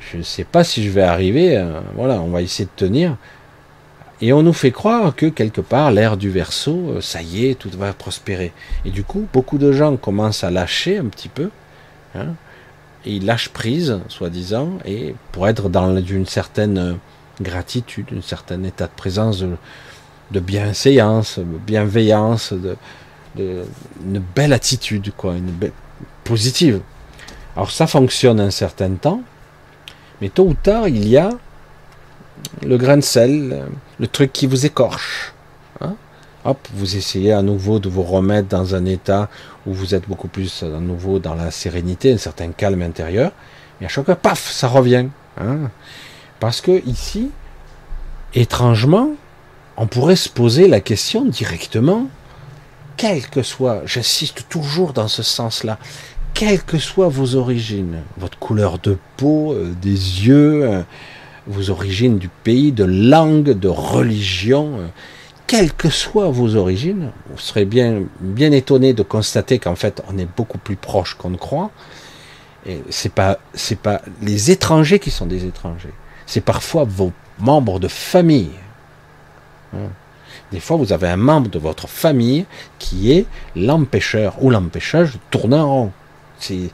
je 0.00 0.18
ne 0.18 0.22
sais 0.22 0.44
pas 0.44 0.64
si 0.64 0.82
je 0.82 0.90
vais 0.90 1.02
arriver, 1.02 1.56
euh, 1.56 1.80
voilà, 1.94 2.20
on 2.20 2.28
va 2.28 2.42
essayer 2.42 2.64
de 2.64 2.70
tenir. 2.86 3.16
Et 4.20 4.32
on 4.32 4.42
nous 4.42 4.52
fait 4.52 4.72
croire 4.72 5.14
que 5.14 5.26
quelque 5.26 5.60
part, 5.60 5.92
l'ère 5.92 6.16
du 6.16 6.28
verso, 6.28 7.00
ça 7.00 7.22
y 7.22 7.46
est, 7.46 7.54
tout 7.54 7.70
va 7.78 7.92
prospérer. 7.92 8.52
Et 8.84 8.90
du 8.90 9.04
coup, 9.04 9.28
beaucoup 9.32 9.58
de 9.58 9.70
gens 9.70 9.96
commencent 9.96 10.42
à 10.42 10.50
lâcher 10.50 10.98
un 10.98 11.04
petit 11.04 11.28
peu. 11.28 11.50
Hein, 12.18 12.34
et 13.04 13.14
ils 13.16 13.24
lâchent 13.24 13.50
prise, 13.50 14.00
soi-disant, 14.08 14.78
et 14.84 15.14
pour 15.32 15.48
être 15.48 15.68
dans 15.68 15.96
une 15.96 16.26
certaine 16.26 16.98
gratitude, 17.40 18.06
un 18.16 18.22
certain 18.22 18.62
état 18.64 18.86
de 18.86 18.92
présence 18.96 19.38
de, 19.40 19.56
de 20.30 20.40
bienséance, 20.40 21.38
bienveillance, 21.38 22.52
de, 22.52 22.76
une 23.36 24.18
belle 24.34 24.52
attitude, 24.52 25.12
quoi, 25.16 25.34
une 25.34 25.50
belle, 25.50 25.72
positive. 26.24 26.80
Alors 27.56 27.70
ça 27.70 27.86
fonctionne 27.86 28.40
un 28.40 28.50
certain 28.50 28.90
temps, 28.90 29.22
mais 30.20 30.28
tôt 30.28 30.46
ou 30.48 30.54
tard, 30.54 30.88
il 30.88 31.08
y 31.08 31.16
a 31.16 31.30
le 32.62 32.76
grain 32.76 32.96
de 32.96 33.02
sel, 33.02 33.64
le 33.98 34.06
truc 34.06 34.32
qui 34.32 34.46
vous 34.46 34.66
écorche. 34.66 35.32
Hop, 36.44 36.58
vous 36.72 36.96
essayez 36.96 37.32
à 37.32 37.42
nouveau 37.42 37.78
de 37.78 37.88
vous 37.88 38.02
remettre 38.02 38.48
dans 38.48 38.74
un 38.74 38.84
état 38.84 39.28
où 39.66 39.72
vous 39.72 39.94
êtes 39.94 40.08
beaucoup 40.08 40.28
plus 40.28 40.62
à 40.62 40.80
nouveau 40.80 41.18
dans 41.18 41.34
la 41.34 41.50
sérénité, 41.50 42.12
un 42.12 42.18
certain 42.18 42.52
calme 42.52 42.82
intérieur. 42.82 43.32
Et 43.80 43.84
à 43.84 43.88
chaque 43.88 44.06
fois, 44.06 44.16
paf, 44.16 44.50
ça 44.50 44.68
revient. 44.68 45.06
Hein. 45.40 45.70
Parce 46.40 46.60
que 46.60 46.84
ici, 46.86 47.30
étrangement, 48.34 49.10
on 49.76 49.86
pourrait 49.86 50.16
se 50.16 50.28
poser 50.28 50.68
la 50.68 50.80
question 50.80 51.24
directement 51.24 52.06
quelle 52.98 53.26
que 53.28 53.42
soit, 53.42 53.82
j'insiste 53.86 54.46
toujours 54.48 54.92
dans 54.92 55.08
ce 55.08 55.22
sens-là, 55.22 55.78
quelles 56.34 56.62
que 56.62 56.78
soient 56.78 57.08
vos 57.08 57.36
origines, 57.36 58.02
votre 58.18 58.38
couleur 58.38 58.78
de 58.80 58.98
peau, 59.16 59.52
euh, 59.52 59.72
des 59.80 60.26
yeux, 60.26 60.64
euh, 60.64 60.82
vos 61.46 61.70
origines 61.70 62.18
du 62.18 62.28
pays, 62.28 62.72
de 62.72 62.84
langue, 62.84 63.52
de 63.58 63.68
religion, 63.68 64.80
euh, 64.80 64.86
quelles 65.48 65.72
que 65.72 65.88
soient 65.88 66.28
vos 66.28 66.54
origines, 66.56 67.10
vous 67.30 67.38
serez 67.38 67.64
bien, 67.64 68.02
bien 68.20 68.52
étonné 68.52 68.92
de 68.92 69.02
constater 69.02 69.58
qu'en 69.58 69.74
fait, 69.74 70.02
on 70.06 70.18
est 70.18 70.28
beaucoup 70.36 70.58
plus 70.58 70.76
proche 70.76 71.14
qu'on 71.14 71.30
ne 71.30 71.38
croit. 71.38 71.70
Et 72.66 72.82
c'est 72.90 73.12
pas, 73.12 73.38
les 74.20 74.50
étrangers 74.50 74.98
qui 74.98 75.10
sont 75.10 75.24
des 75.24 75.46
étrangers. 75.46 75.94
C'est 76.26 76.42
parfois 76.42 76.84
vos 76.84 77.12
membres 77.38 77.80
de 77.80 77.88
famille. 77.88 78.50
Hein. 79.74 79.88
Des 80.52 80.60
fois, 80.60 80.76
vous 80.76 80.92
avez 80.92 81.08
un 81.08 81.16
membre 81.16 81.50
de 81.50 81.58
votre 81.58 81.88
famille 81.88 82.44
qui 82.78 83.12
est 83.12 83.24
l'empêcheur 83.56 84.34
ou 84.42 84.50
l'empêchage 84.50 85.14
de 85.14 85.18
tourner 85.30 85.56
en 85.56 85.68
rond. 85.68 85.92
C'est 86.38 86.70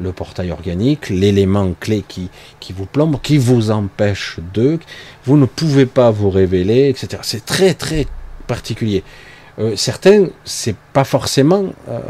le 0.00 0.12
portail 0.12 0.50
organique, 0.50 1.08
l'élément 1.08 1.72
clé 1.80 2.04
qui, 2.06 2.28
qui 2.60 2.74
vous 2.74 2.86
plombe, 2.86 3.18
qui 3.22 3.38
vous 3.38 3.70
empêche 3.70 4.38
de, 4.54 4.78
vous 5.24 5.36
ne 5.36 5.46
pouvez 5.46 5.86
pas 5.86 6.10
vous 6.10 6.30
révéler, 6.30 6.88
etc. 6.88 7.22
C'est 7.22 7.44
très 7.44 7.74
très 7.74 8.06
particulier. 8.48 9.04
Euh, 9.60 9.76
certains, 9.76 10.26
c'est 10.44 10.76
pas 10.92 11.04
forcément 11.04 11.66
euh, 11.88 12.00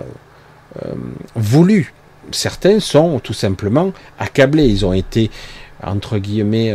euh, 0.84 0.94
voulu. 1.34 1.92
Certains 2.30 2.80
sont 2.80 3.20
tout 3.20 3.34
simplement 3.34 3.92
accablés. 4.18 4.66
Ils 4.66 4.86
ont 4.86 4.94
été 4.94 5.30
entre 5.82 6.18
guillemets, 6.18 6.74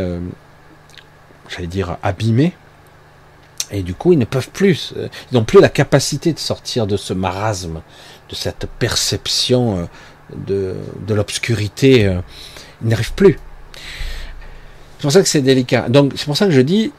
j'allais 1.48 1.66
dire 1.66 1.98
abîmés 2.02 2.54
et 3.70 3.82
du 3.82 3.94
coup, 3.94 4.12
ils 4.12 4.18
ne 4.18 4.24
peuvent 4.24 4.50
plus, 4.50 4.92
euh, 4.96 5.08
ils 5.30 5.34
n'ont 5.34 5.44
plus 5.44 5.60
la 5.60 5.68
capacité 5.68 6.32
de 6.32 6.38
sortir 6.38 6.86
de 6.86 6.96
ce 6.96 7.12
marasme, 7.12 7.82
de 8.28 8.34
cette 8.34 8.66
perception 8.78 9.78
euh, 9.78 9.84
de, 10.46 10.76
de 11.06 11.14
l'obscurité. 11.14 12.06
Euh, 12.06 12.20
ils 12.82 12.88
n'arrivent 12.88 13.14
plus. 13.14 13.38
C'est 14.98 15.02
pour 15.02 15.12
ça 15.12 15.22
que 15.22 15.28
c'est 15.28 15.42
délicat. 15.42 15.88
Donc, 15.88 16.12
c'est 16.16 16.26
pour 16.26 16.36
ça 16.36 16.46
que 16.46 16.52
je 16.52 16.60
dis, 16.60 16.92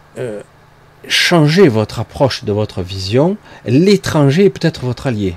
changez 1.07 1.67
votre 1.67 1.99
approche 1.99 2.43
de 2.43 2.51
votre 2.51 2.81
vision. 2.81 3.37
L'étranger 3.65 4.45
est 4.45 4.49
peut-être 4.49 4.85
votre 4.85 5.07
allié, 5.07 5.35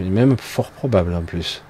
même 0.00 0.36
fort 0.38 0.70
probable 0.70 1.14
en 1.14 1.22
plus. 1.22 1.62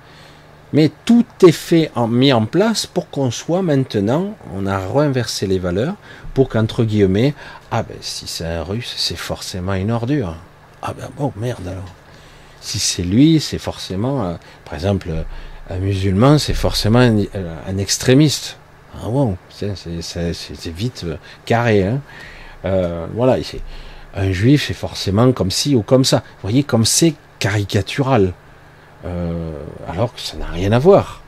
Mais 0.73 0.91
tout 1.07 1.25
est 1.47 1.53
fait, 1.53 1.91
mis 2.09 2.33
en 2.33 2.45
place 2.45 2.87
pour 2.87 3.09
qu'on 3.09 3.31
soit 3.31 3.63
maintenant, 3.63 4.35
on 4.55 4.67
a 4.67 4.79
renversé 4.79 5.47
les 5.47 5.59
valeurs, 5.59 5.95
pour 6.35 6.51
qu'entre 6.51 6.85
guillemets, 6.85 7.35
ah 7.71 7.83
ben 7.83 7.97
si 8.01 8.27
c'est 8.27 8.45
un 8.45 8.63
russe, 8.63 8.93
c'est 8.97 9.17
forcément 9.17 9.75
une 9.75 9.91
ordure. 9.91 10.37
Ah 10.83 10.93
ben 10.97 11.09
bon, 11.17 11.33
merde 11.37 11.67
alors. 11.67 11.95
Si 12.61 12.79
c'est 12.79 13.03
lui, 13.03 13.41
c'est 13.41 13.59
forcément, 13.59 14.25
euh, 14.25 14.35
par 14.65 14.75
exemple, 14.75 15.09
un 15.71 15.79
musulman, 15.79 16.39
c'est 16.39 16.55
forcément 16.55 16.99
un, 16.99 17.19
euh, 17.35 17.79
extrémiste. 17.79 18.59
Ah 18.95 19.09
bon, 19.09 19.37
c'est 19.51 20.73
vite 20.73 21.03
euh, 21.05 21.17
carré. 21.47 21.85
Hein. 21.85 22.01
Voilà, 22.65 23.37
un 24.15 24.33
juif, 24.33 24.67
c'est 24.67 24.75
forcément 24.75 25.33
comme 25.33 25.51
ci 25.51 25.75
ou 25.75 25.83
comme 25.83 26.05
ça. 26.05 26.19
Vous 26.19 26.43
voyez, 26.43 26.63
comme 26.63 26.85
c'est 26.85 27.15
caricatural. 27.39 28.33
alors 29.05 30.15
que 30.15 30.21
ça 30.21 30.37
n'a 30.37 30.47
rien 30.47 30.73
à 30.73 30.79
voir. 30.79 31.23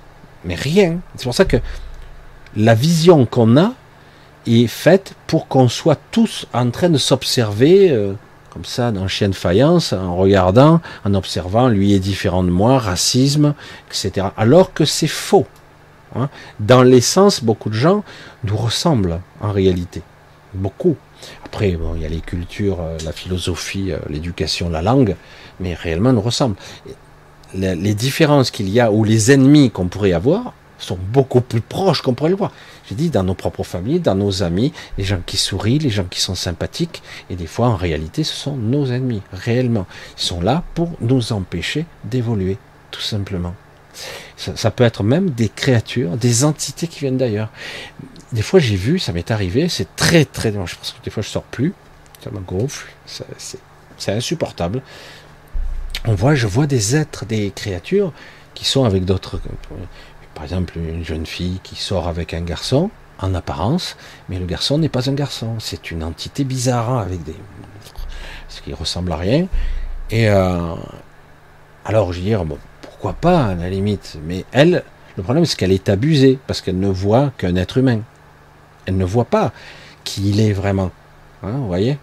Mais 0.44 0.54
rien. 0.54 0.98
C'est 1.16 1.24
pour 1.24 1.34
ça 1.34 1.44
que 1.44 1.58
la 2.56 2.74
vision 2.74 3.26
qu'on 3.26 3.56
a, 3.56 3.72
est 4.46 4.66
faite 4.66 5.14
pour 5.26 5.48
qu'on 5.48 5.68
soit 5.68 5.98
tous 6.10 6.46
en 6.52 6.70
train 6.70 6.88
de 6.88 6.98
s'observer 6.98 7.90
euh, 7.90 8.14
comme 8.50 8.64
ça 8.64 8.90
dans 8.90 9.06
chien 9.06 9.28
de 9.28 9.34
faïence, 9.34 9.92
en 9.92 10.16
regardant, 10.16 10.80
en 11.04 11.14
observant, 11.14 11.68
lui 11.68 11.94
est 11.94 12.00
différent 12.00 12.42
de 12.42 12.50
moi, 12.50 12.78
racisme, 12.78 13.54
etc. 13.88 14.28
Alors 14.36 14.72
que 14.72 14.84
c'est 14.84 15.06
faux. 15.06 15.46
Hein. 16.16 16.28
Dans 16.58 16.82
l'essence, 16.82 17.44
beaucoup 17.44 17.68
de 17.68 17.74
gens 17.74 18.02
nous 18.42 18.56
ressemblent 18.56 19.20
en 19.40 19.52
réalité. 19.52 20.02
Beaucoup. 20.52 20.96
Après, 21.44 21.72
bon, 21.72 21.94
il 21.94 22.02
y 22.02 22.04
a 22.04 22.08
les 22.08 22.20
cultures, 22.20 22.80
euh, 22.80 22.96
la 23.04 23.12
philosophie, 23.12 23.92
euh, 23.92 23.98
l'éducation, 24.08 24.68
la 24.68 24.82
langue, 24.82 25.16
mais 25.58 25.74
réellement 25.74 26.12
nous 26.12 26.20
ressemblent. 26.20 26.56
Les 27.52 27.94
différences 27.94 28.52
qu'il 28.52 28.68
y 28.68 28.78
a 28.78 28.92
ou 28.92 29.02
les 29.02 29.32
ennemis 29.32 29.72
qu'on 29.72 29.88
pourrait 29.88 30.12
avoir 30.12 30.52
sont 30.78 30.98
beaucoup 31.12 31.40
plus 31.40 31.60
proches 31.60 32.00
qu'on 32.00 32.14
pourrait 32.14 32.30
le 32.30 32.36
voir. 32.36 32.52
J'ai 32.88 32.94
dit 32.94 33.10
dans 33.10 33.24
nos 33.24 33.34
propres 33.34 33.64
familles, 33.64 34.00
dans 34.00 34.14
nos 34.14 34.42
amis, 34.42 34.72
les 34.98 35.04
gens 35.04 35.20
qui 35.24 35.36
sourient, 35.36 35.80
les 35.80 35.90
gens 35.90 36.04
qui 36.04 36.20
sont 36.20 36.34
sympathiques, 36.34 37.02
et 37.28 37.36
des 37.36 37.46
fois 37.46 37.68
en 37.68 37.76
réalité 37.76 38.24
ce 38.24 38.34
sont 38.34 38.56
nos 38.56 38.86
ennemis, 38.86 39.22
réellement. 39.32 39.86
Ils 40.16 40.22
sont 40.22 40.40
là 40.40 40.62
pour 40.74 40.90
nous 41.00 41.32
empêcher 41.32 41.86
d'évoluer, 42.04 42.56
tout 42.90 43.00
simplement. 43.00 43.54
Ça, 44.36 44.70
peut 44.70 44.84
être 44.84 45.02
même 45.02 45.30
des 45.30 45.50
créatures, 45.50 46.16
des 46.16 46.44
entités 46.44 46.86
qui 46.86 47.00
viennent 47.00 47.18
d'ailleurs. 47.18 47.50
Des 48.32 48.42
fois 48.42 48.60
j'ai 48.60 48.76
vu, 48.76 48.98
ça 48.98 49.12
m'est 49.12 49.30
arrivé, 49.30 49.68
c'est 49.68 49.96
très 49.96 50.24
très, 50.24 50.52
je 50.52 50.76
pense 50.76 50.94
que 50.98 51.04
des 51.04 51.10
fois 51.10 51.22
je 51.22 51.28
sors 51.28 51.42
plus, 51.42 51.74
ça 52.22 52.30
me 52.30 52.40
gonfle, 52.40 52.88
c'est 53.06 54.12
insupportable. 54.12 54.82
On 56.06 56.14
voit, 56.14 56.34
je 56.34 56.46
vois 56.46 56.66
des 56.66 56.96
êtres, 56.96 57.26
des 57.26 57.50
créatures 57.50 58.12
qui 58.54 58.64
sont 58.64 58.84
avec 58.84 59.04
d'autres. 59.04 59.40
Par 60.34 60.44
exemple, 60.44 60.78
une 60.78 61.04
jeune 61.04 61.26
fille 61.26 61.60
qui 61.62 61.76
sort 61.76 62.08
avec 62.08 62.32
un 62.32 62.40
garçon 62.40 62.90
en 63.18 63.34
apparence, 63.34 63.96
mais 64.28 64.38
le 64.38 64.46
garçon 64.46 64.78
n'est 64.78 64.88
pas 64.88 65.10
un 65.10 65.14
garçon. 65.14 65.56
C'est 65.58 65.90
une 65.90 66.02
entité 66.02 66.44
bizarre 66.44 66.90
hein, 66.90 67.02
avec 67.02 67.22
des 67.24 67.34
ce 68.48 68.60
qui 68.62 68.72
ressemble 68.72 69.12
à 69.12 69.16
rien. 69.16 69.46
Et 70.10 70.28
euh, 70.28 70.74
alors, 71.84 72.12
je 72.12 72.20
dire, 72.20 72.44
bon, 72.44 72.58
pourquoi 72.82 73.12
pas 73.14 73.46
à 73.46 73.54
la 73.54 73.70
limite, 73.70 74.18
mais 74.24 74.44
elle, 74.52 74.82
le 75.16 75.22
problème 75.22 75.44
c'est 75.44 75.56
qu'elle 75.56 75.72
est 75.72 75.88
abusée 75.88 76.38
parce 76.46 76.60
qu'elle 76.60 76.78
ne 76.78 76.88
voit 76.88 77.32
qu'un 77.38 77.56
être 77.56 77.78
humain. 77.78 78.00
Ne 78.96 79.04
voit 79.04 79.24
pas 79.24 79.52
qui 80.04 80.30
il 80.30 80.40
est 80.40 80.52
vraiment. 80.52 80.90
Hein, 81.42 81.52
vous 81.52 81.66
voyez 81.66 81.98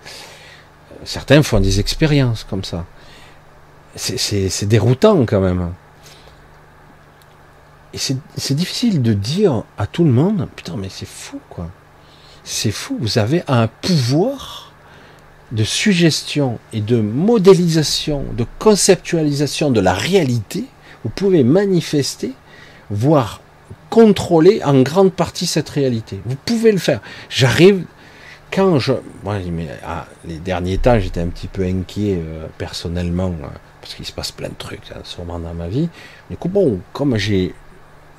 Certains 1.03 1.43
font 1.43 1.59
des 1.59 1.79
expériences 1.79 2.43
comme 2.43 2.63
ça. 2.63 2.85
C'est 3.95 4.65
déroutant 4.65 5.25
quand 5.25 5.41
même. 5.41 5.71
Et 7.93 7.97
c'est 7.97 8.53
difficile 8.53 9.01
de 9.01 9.13
dire 9.13 9.63
à 9.77 9.87
tout 9.87 10.03
le 10.03 10.11
monde, 10.11 10.47
putain, 10.55 10.75
mais 10.77 10.89
c'est 10.89 11.07
fou, 11.07 11.39
quoi. 11.49 11.69
C'est 12.43 12.71
fou, 12.71 12.97
vous 12.99 13.17
avez 13.17 13.43
un 13.47 13.67
pouvoir 13.67 14.71
de 15.51 15.63
suggestion 15.63 16.59
et 16.73 16.81
de 16.81 16.99
modélisation, 16.99 18.23
de 18.35 18.45
conceptualisation 18.59 19.71
de 19.71 19.79
la 19.79 19.93
réalité. 19.93 20.65
Vous 21.03 21.09
pouvez 21.09 21.43
manifester, 21.43 22.33
voire 22.89 23.41
contrôler 23.89 24.61
en 24.63 24.81
grande 24.81 25.13
partie 25.13 25.45
cette 25.45 25.69
réalité. 25.69 26.19
Vous 26.25 26.35
pouvez 26.45 26.71
le 26.71 26.77
faire. 26.77 27.01
J'arrive, 27.29 27.85
quand 28.51 28.79
je... 28.79 28.93
Moi, 29.23 29.37
ah, 29.85 30.05
les 30.25 30.37
derniers 30.37 30.77
temps, 30.77 30.99
j'étais 30.99 31.21
un 31.21 31.27
petit 31.27 31.47
peu 31.47 31.63
inquiet 31.63 32.17
euh, 32.17 32.47
personnellement, 32.57 33.33
euh, 33.43 33.47
parce 33.81 33.95
qu'il 33.95 34.05
se 34.05 34.11
passe 34.11 34.31
plein 34.31 34.49
de 34.49 34.55
trucs, 34.57 34.91
hein, 34.93 34.99
sûrement 35.03 35.39
dans 35.39 35.53
ma 35.53 35.67
vie. 35.67 35.89
Du 36.29 36.37
coup, 36.37 36.49
bon, 36.49 36.79
comme 36.93 37.17
j'ai 37.17 37.53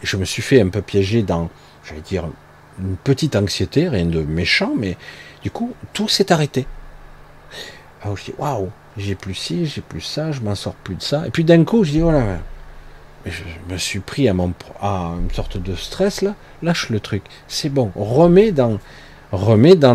je 0.03 0.16
me 0.16 0.24
suis 0.24 0.43
fait 0.43 0.61
un 0.61 0.69
peu 0.69 0.82
piéger 0.82 1.23
dans, 1.23 1.51
j'allais 1.85 2.01
dire, 2.01 2.24
une 2.81 2.97
petite 2.97 3.36
anxiété, 3.36 3.89
rien 3.89 4.07
de 4.07 4.20
méchant, 4.23 4.73
mais 4.77 4.97
du 5.43 5.51
coup, 5.51 5.73
tout 5.93 6.09
s'est 6.09 6.32
arrêté. 6.32 6.66
Alors 8.03 8.16
je 8.16 8.27
dis, 8.27 8.35
waouh, 8.39 8.70
j'ai 8.97 9.15
plus 9.15 9.35
ci, 9.35 9.66
j'ai 9.66 9.81
plus 9.81 10.01
ça, 10.01 10.31
je 10.31 10.40
m'en 10.40 10.55
sors 10.55 10.74
plus 10.74 10.95
de 10.95 11.03
ça. 11.03 11.27
Et 11.27 11.31
puis 11.31 11.45
d'un 11.45 11.65
coup, 11.65 11.85
je 11.85 11.93
dis, 11.93 12.01
voilà, 12.01 12.39
oh 12.39 12.43
je 13.30 13.72
me 13.72 13.78
suis 13.78 14.00
pris 14.00 14.28
à, 14.28 14.34
à 14.80 15.14
une 15.20 15.30
sorte 15.32 15.56
de 15.56 15.74
stress 15.74 16.22
là, 16.22 16.34
lâche 16.62 16.90
le 16.90 17.00
truc, 17.00 17.22
c'est 17.46 17.68
bon, 17.68 17.90
remets 17.94 18.52
dans, 18.52 18.78
remets 19.32 19.76
dans, 19.76 19.94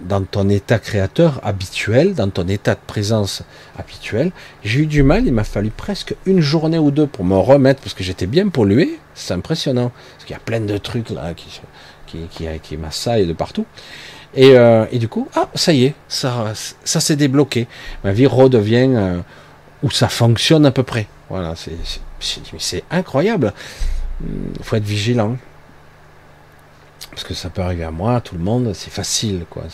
dans, 0.00 0.24
ton 0.24 0.48
état 0.48 0.78
créateur 0.78 1.40
habituel, 1.42 2.14
dans 2.14 2.28
ton 2.28 2.48
état 2.48 2.74
de 2.74 2.80
présence 2.86 3.42
habituel. 3.78 4.32
J'ai 4.62 4.80
eu 4.80 4.86
du 4.86 5.02
mal, 5.02 5.26
il 5.26 5.32
m'a 5.32 5.44
fallu 5.44 5.70
presque 5.70 6.14
une 6.26 6.40
journée 6.40 6.78
ou 6.78 6.90
deux 6.90 7.06
pour 7.06 7.24
me 7.24 7.36
remettre, 7.36 7.80
parce 7.80 7.94
que 7.94 8.04
j'étais 8.04 8.26
bien 8.26 8.48
pollué, 8.48 8.98
c'est 9.14 9.34
impressionnant, 9.34 9.92
parce 10.14 10.24
qu'il 10.24 10.34
y 10.34 10.36
a 10.36 10.42
plein 10.42 10.60
de 10.60 10.76
trucs 10.78 11.10
là 11.10 11.34
qui, 11.34 11.60
qui, 12.06 12.18
qui, 12.30 12.46
qui 12.62 12.76
m'assaillent 12.76 13.26
de 13.26 13.32
partout. 13.32 13.66
Et, 14.36 14.56
euh, 14.56 14.84
et, 14.90 14.98
du 14.98 15.06
coup, 15.06 15.28
ah, 15.36 15.48
ça 15.54 15.72
y 15.72 15.84
est, 15.84 15.94
ça, 16.08 16.52
ça 16.82 17.00
s'est 17.00 17.14
débloqué. 17.14 17.68
Ma 18.02 18.12
vie 18.12 18.26
redevient 18.26 18.90
euh, 18.92 19.20
où 19.84 19.90
ça 19.90 20.08
fonctionne 20.08 20.66
à 20.66 20.72
peu 20.72 20.82
près. 20.82 21.06
Voilà, 21.28 21.54
c'est 22.58 22.84
incroyable. 22.90 23.52
Il 24.22 24.64
faut 24.64 24.76
être 24.76 24.84
vigilant 24.84 25.36
parce 27.10 27.22
que 27.22 27.34
ça 27.34 27.50
peut 27.50 27.62
arriver 27.62 27.84
à 27.84 27.90
moi, 27.90 28.16
à 28.16 28.20
tout 28.20 28.34
le 28.34 28.42
monde, 28.42 28.72
c'est 28.74 28.90
facile, 28.90 29.44
quoi. 29.48 29.64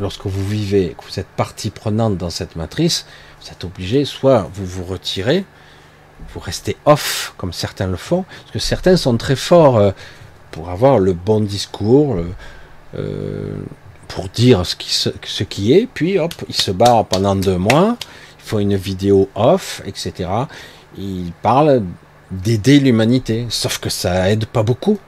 Lorsque 0.00 0.26
vous 0.26 0.44
vivez, 0.44 0.94
que 0.98 1.04
vous 1.04 1.20
êtes 1.20 1.28
partie 1.28 1.70
prenante 1.70 2.16
dans 2.16 2.30
cette 2.30 2.56
matrice, 2.56 3.06
vous 3.40 3.48
êtes 3.48 3.64
obligé, 3.64 4.04
soit 4.04 4.50
vous 4.52 4.66
vous 4.66 4.84
retirez, 4.84 5.44
vous 6.32 6.40
restez 6.40 6.76
off, 6.84 7.34
comme 7.36 7.52
certains 7.52 7.86
le 7.86 7.96
font, 7.96 8.24
parce 8.24 8.52
que 8.52 8.58
certains 8.58 8.96
sont 8.96 9.16
très 9.16 9.36
forts 9.36 9.76
euh, 9.76 9.92
pour 10.50 10.70
avoir 10.70 10.98
le 10.98 11.12
bon 11.12 11.40
discours, 11.40 12.16
euh, 12.96 13.54
pour 14.08 14.28
dire 14.28 14.66
ce 14.66 14.74
qui, 14.74 14.92
ce 14.92 15.42
qui 15.44 15.72
est, 15.72 15.86
puis 15.86 16.18
hop, 16.18 16.34
ils 16.48 16.54
se 16.54 16.70
barrent 16.70 17.06
pendant 17.06 17.36
deux 17.36 17.58
mois, 17.58 17.96
font 18.46 18.60
une 18.60 18.76
vidéo 18.76 19.28
off, 19.34 19.82
etc. 19.86 20.30
Ils 20.96 21.32
parlent 21.42 21.82
d'aider 22.30 22.78
l'humanité, 22.78 23.46
sauf 23.48 23.78
que 23.78 23.90
ça 23.90 24.30
aide 24.30 24.46
pas 24.46 24.62
beaucoup. 24.62 24.98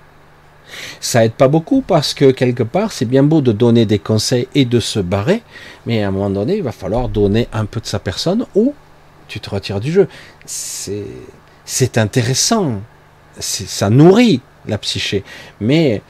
Ça 1.01 1.25
aide 1.25 1.33
pas 1.33 1.49
beaucoup 1.49 1.81
parce 1.81 2.15
que 2.15 2.33
quelque 2.33 2.65
part, 2.65 2.93
c'est 2.93 3.05
bien 3.05 3.23
beau 3.23 3.41
de 3.41 3.53
donner 3.53 3.87
des 3.87 4.01
conseils 4.01 4.49
et 4.55 4.65
de 4.65 4.81
se 4.81 4.99
barrer, 4.99 5.43
mais 5.87 6.03
à 6.03 6.09
un 6.09 6.11
moment 6.11 6.31
donné, 6.31 6.57
il 6.57 6.63
va 6.63 6.73
falloir 6.73 7.09
donner 7.09 7.49
un 7.53 7.65
peu 7.65 7.81
de 7.81 7.87
sa 7.87 8.01
personne 8.01 8.45
ou 8.55 8.75
tu 9.29 9.41
te 9.41 9.49
retires 9.49 9.81
du 9.81 9.93
jeu. 9.93 10.09
C'est 10.45 11.97
intéressant, 11.97 12.81
ça 13.39 13.89
nourrit 13.89 14.41
la 14.67 14.79
psyché, 14.79 15.23
mais 15.61 16.03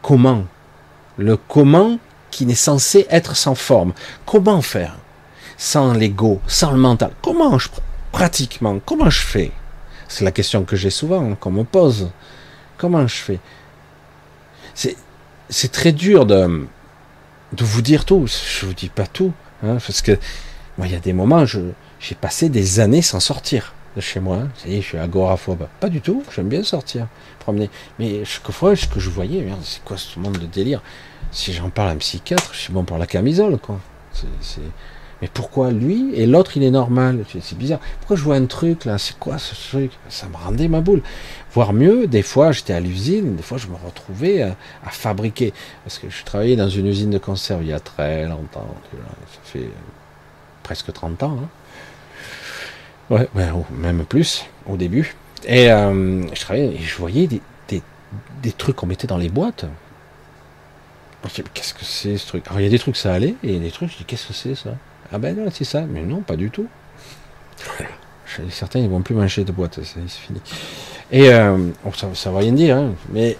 comment? 0.00 0.44
Le 1.16 1.36
comment 1.36 1.98
qui 2.30 2.46
n'est 2.46 2.54
censé 2.54 3.06
être 3.10 3.34
sans 3.34 3.56
forme. 3.56 3.92
Comment 4.24 4.62
faire? 4.62 4.97
Sans 5.58 5.92
l'ego, 5.92 6.40
sans 6.46 6.70
le 6.70 6.78
mental. 6.78 7.10
Comment 7.20 7.58
je 7.58 7.68
pratiquement 8.12 8.78
Comment 8.78 9.10
je 9.10 9.20
fais? 9.20 9.52
C'est 10.08 10.24
la 10.24 10.30
question 10.30 10.64
que 10.64 10.76
j'ai 10.76 10.88
souvent, 10.88 11.34
qu'on 11.34 11.50
me 11.50 11.64
pose. 11.64 12.10
Comment 12.78 13.06
je 13.06 13.16
fais? 13.16 13.40
C'est 15.50 15.72
très 15.72 15.92
dur 15.92 16.24
de, 16.24 16.66
de 17.52 17.64
vous 17.64 17.82
dire 17.82 18.04
tout. 18.04 18.26
Je 18.26 18.66
vous 18.66 18.72
dis 18.72 18.88
pas 18.88 19.06
tout, 19.06 19.32
hein, 19.62 19.78
parce 19.84 20.00
que 20.00 20.12
moi, 20.78 20.86
il 20.86 20.92
y 20.92 20.96
a 20.96 21.00
des 21.00 21.12
moments, 21.12 21.44
j'ai 21.44 22.14
passé 22.14 22.48
des 22.48 22.80
années 22.80 23.02
sans 23.02 23.20
sortir 23.20 23.74
de 23.96 24.00
chez 24.00 24.20
moi. 24.20 24.36
Hein. 24.36 24.48
Je 24.64 24.80
suis 24.80 24.96
agoraphobe. 24.96 25.66
Pas 25.80 25.88
du 25.88 26.00
tout. 26.00 26.22
J'aime 26.34 26.48
bien 26.48 26.62
sortir, 26.62 27.08
promener. 27.40 27.68
Mais 27.98 28.22
fois, 28.24 28.76
ce 28.76 28.86
que 28.86 29.00
je 29.00 29.10
voyais, 29.10 29.44
c'est 29.64 29.82
quoi 29.82 29.96
ce 29.96 30.18
monde 30.20 30.38
de 30.38 30.46
délire? 30.46 30.82
Si 31.32 31.52
j'en 31.52 31.68
parle 31.68 31.88
à 31.88 31.92
un 31.92 31.96
psychiatre, 31.96 32.50
je 32.52 32.58
suis 32.58 32.72
bon 32.72 32.84
pour 32.84 32.96
la 32.96 33.06
camisole, 33.06 33.58
quoi. 33.58 33.80
C'est 34.12 34.60
mais 35.20 35.28
pourquoi 35.32 35.72
lui 35.72 36.14
et 36.14 36.26
l'autre 36.26 36.56
il 36.56 36.62
est 36.62 36.70
normal? 36.70 37.24
C'est 37.40 37.58
bizarre. 37.58 37.80
Pourquoi 38.00 38.16
je 38.16 38.22
vois 38.22 38.36
un 38.36 38.46
truc 38.46 38.84
là? 38.84 38.98
C'est 38.98 39.18
quoi 39.18 39.38
ce 39.38 39.54
truc? 39.54 39.90
Ça 40.08 40.28
me 40.28 40.36
rendait 40.36 40.68
ma 40.68 40.80
boule. 40.80 41.02
Voire 41.52 41.72
mieux, 41.72 42.06
des 42.06 42.22
fois 42.22 42.52
j'étais 42.52 42.72
à 42.72 42.80
l'usine, 42.80 43.34
des 43.34 43.42
fois 43.42 43.58
je 43.58 43.66
me 43.66 43.74
retrouvais 43.74 44.42
à, 44.42 44.54
fabriquer. 44.90 45.52
Parce 45.84 45.98
que 45.98 46.08
je 46.08 46.24
travaillais 46.24 46.56
dans 46.56 46.68
une 46.68 46.86
usine 46.86 47.10
de 47.10 47.18
conserve 47.18 47.62
il 47.62 47.68
y 47.68 47.72
a 47.72 47.80
très 47.80 48.28
longtemps. 48.28 48.68
Ça 48.92 49.40
fait 49.44 49.58
euh, 49.60 49.70
presque 50.62 50.92
30 50.92 51.22
ans. 51.24 51.38
Hein. 51.42 51.48
Ouais, 53.10 53.28
même 53.70 54.04
plus 54.04 54.46
au 54.66 54.76
début. 54.76 55.16
Et 55.46 55.70
euh, 55.72 56.22
je 56.32 56.40
travaillais 56.40 56.74
et 56.74 56.82
je 56.82 56.96
voyais 56.96 57.26
des 57.26 58.52
trucs 58.52 58.76
qu'on 58.76 58.86
mettait 58.86 59.06
dans 59.06 59.18
les 59.18 59.28
boîtes. 59.28 59.64
Qu'est-ce 61.54 61.74
que 61.74 61.84
c'est 61.84 62.16
ce 62.16 62.26
truc? 62.26 62.46
Alors 62.46 62.60
il 62.60 62.64
y 62.64 62.66
a 62.66 62.70
des 62.70 62.78
trucs 62.78 62.96
ça 62.96 63.12
allait 63.12 63.34
et 63.42 63.48
il 63.48 63.54
y 63.54 63.56
a 63.56 63.60
des 63.60 63.70
trucs 63.70 63.90
je 63.90 63.98
dis 63.98 64.04
qu'est-ce 64.04 64.28
que 64.28 64.32
c'est 64.32 64.54
ça? 64.54 64.70
Ah 65.12 65.18
ben 65.18 65.36
non, 65.36 65.50
c'est 65.52 65.64
ça. 65.64 65.82
Mais 65.82 66.02
non, 66.02 66.20
pas 66.20 66.36
du 66.36 66.50
tout. 66.50 66.66
Certains, 68.50 68.80
ils 68.80 68.88
vont 68.88 69.00
plus 69.00 69.14
manger 69.14 69.44
de 69.44 69.52
boîte, 69.52 69.80
c'est 69.82 70.08
fini. 70.08 70.40
Et 71.10 71.32
euh, 71.32 71.70
ça, 71.94 72.08
ça 72.14 72.30
va 72.30 72.40
rien 72.40 72.52
dire, 72.52 72.76
hein, 72.76 72.92
mais 73.10 73.36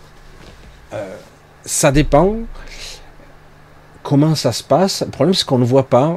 euh, 0.94 1.16
ça 1.64 1.92
dépend 1.92 2.36
comment 4.02 4.34
ça 4.34 4.52
se 4.52 4.64
passe. 4.64 5.02
Le 5.02 5.10
problème, 5.10 5.34
c'est 5.34 5.44
qu'on 5.44 5.58
ne 5.58 5.64
voit 5.64 5.88
pas. 5.88 6.16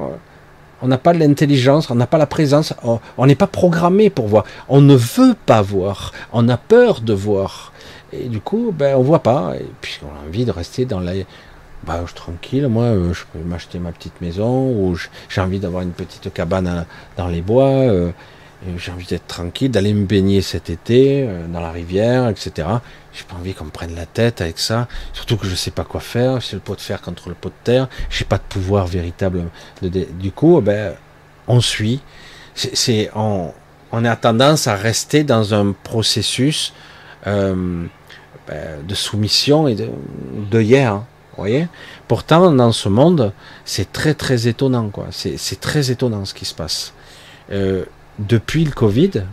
On 0.82 0.88
n'a 0.88 0.98
pas 0.98 1.14
de 1.14 1.20
l'intelligence, 1.20 1.92
on 1.92 1.96
n'a 1.96 2.08
pas 2.08 2.18
la 2.18 2.26
présence, 2.26 2.74
on 2.84 3.26
n'est 3.28 3.36
pas 3.36 3.46
programmé 3.46 4.10
pour 4.10 4.28
voir. 4.28 4.46
On 4.68 4.82
ne 4.82 4.96
veut 4.96 5.36
pas 5.46 5.62
voir, 5.62 6.12
on 6.34 6.50
a 6.50 6.58
peur 6.58 7.02
de 7.02 7.14
voir. 7.14 7.72
Et 8.14 8.28
du 8.28 8.40
coup, 8.40 8.74
ben, 8.76 8.96
on 8.98 9.02
voit 9.02 9.22
pas. 9.22 9.54
Et 9.60 9.66
puis, 9.82 10.00
on 10.04 10.08
a 10.08 10.28
envie 10.28 10.44
de 10.44 10.52
rester 10.52 10.86
dans 10.86 11.00
la, 11.00 11.14
bah, 11.84 12.04
je 12.06 12.14
tranquille, 12.14 12.68
moi, 12.68 12.84
euh, 12.84 13.14
je 13.14 13.24
peux 13.32 13.44
m'acheter 13.44 13.80
ma 13.80 13.92
petite 13.92 14.22
maison, 14.22 14.70
ou 14.70 14.96
j'ai 15.30 15.42
envie 15.42 15.60
d'avoir 15.60 15.82
une 15.82 15.92
petite 15.92 16.32
cabane 16.32 16.86
dans 17.18 17.28
les 17.28 17.42
bois, 17.42 17.70
euh, 17.70 18.12
j'ai 18.78 18.92
envie 18.92 19.08
d'être 19.08 19.26
tranquille, 19.26 19.72
d'aller 19.72 19.94
me 19.94 20.06
baigner 20.06 20.42
cet 20.42 20.70
été 20.70 21.26
euh, 21.28 21.48
dans 21.48 21.60
la 21.60 21.72
rivière, 21.72 22.30
etc. 22.30 22.68
J'ai 23.14 23.24
pas 23.24 23.36
envie 23.36 23.56
qu'on 23.56 23.66
me 23.66 23.72
prenne 23.72 23.96
la 23.96 24.06
tête 24.06 24.42
avec 24.42 24.60
ça, 24.60 24.88
surtout 25.14 25.38
que 25.38 25.48
je 25.48 25.56
sais 25.56 25.72
pas 25.72 25.84
quoi 25.84 26.02
faire, 26.02 26.44
c'est 26.44 26.56
le 26.56 26.60
pot 26.60 26.76
de 26.76 26.82
fer 26.82 27.02
contre 27.02 27.30
le 27.30 27.36
pot 27.36 27.50
de 27.50 27.64
terre, 27.64 27.90
j'ai 28.12 28.26
pas 28.26 28.38
de 28.38 28.44
pouvoir 28.48 28.86
véritable. 28.86 29.46
du 29.82 30.32
coup, 30.32 30.62
ben, 30.62 30.94
on 31.48 31.62
suit. 31.62 32.02
C'est, 32.54 33.10
on, 33.16 33.54
on 33.92 34.06
a 34.06 34.16
tendance 34.16 34.68
à 34.68 34.76
rester 34.76 35.24
dans 35.24 35.54
un 35.54 35.72
processus 35.72 36.74
ben, 37.26 37.90
de 38.88 38.96
soumission 38.96 39.68
et 39.68 39.76
de, 39.76 39.90
de 40.52 40.62
hier. 40.62 40.94
Hein 40.94 41.08
Pourtant, 42.08 42.52
dans 42.52 42.72
ce 42.72 42.90
monde, 42.90 43.34
c'est 43.66 43.92
très 43.92 44.14
très 44.14 44.48
étonnant, 44.48 44.90
quoi. 44.90 45.08
C'est 45.12 45.60
très 45.60 45.92
étonnant 45.92 46.26
ce 46.26 46.34
qui 46.34 46.46
se 46.46 46.54
passe. 46.54 46.94
Euh, 47.52 47.86
depuis 48.20 48.66
le 48.66 48.72
Covid, 48.72 49.24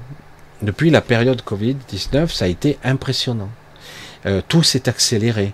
depuis 0.62 0.90
la 0.90 1.00
période 1.00 1.42
Covid-19, 1.42 2.28
ça 2.28 2.46
a 2.46 2.48
été 2.48 2.78
impressionnant. 2.84 3.50
Euh, 4.26 4.40
tout 4.46 4.62
s'est 4.62 4.88
accéléré. 4.88 5.52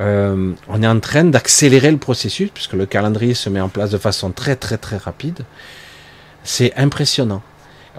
Euh, 0.00 0.52
on 0.68 0.82
est 0.82 0.86
en 0.86 0.98
train 0.98 1.24
d'accélérer 1.24 1.90
le 1.90 1.98
processus 1.98 2.50
puisque 2.52 2.72
le 2.72 2.86
calendrier 2.86 3.34
se 3.34 3.50
met 3.50 3.60
en 3.60 3.68
place 3.68 3.90
de 3.90 3.98
façon 3.98 4.30
très 4.30 4.56
très 4.56 4.78
très 4.78 4.96
rapide. 4.96 5.44
C'est 6.42 6.74
impressionnant. 6.76 7.42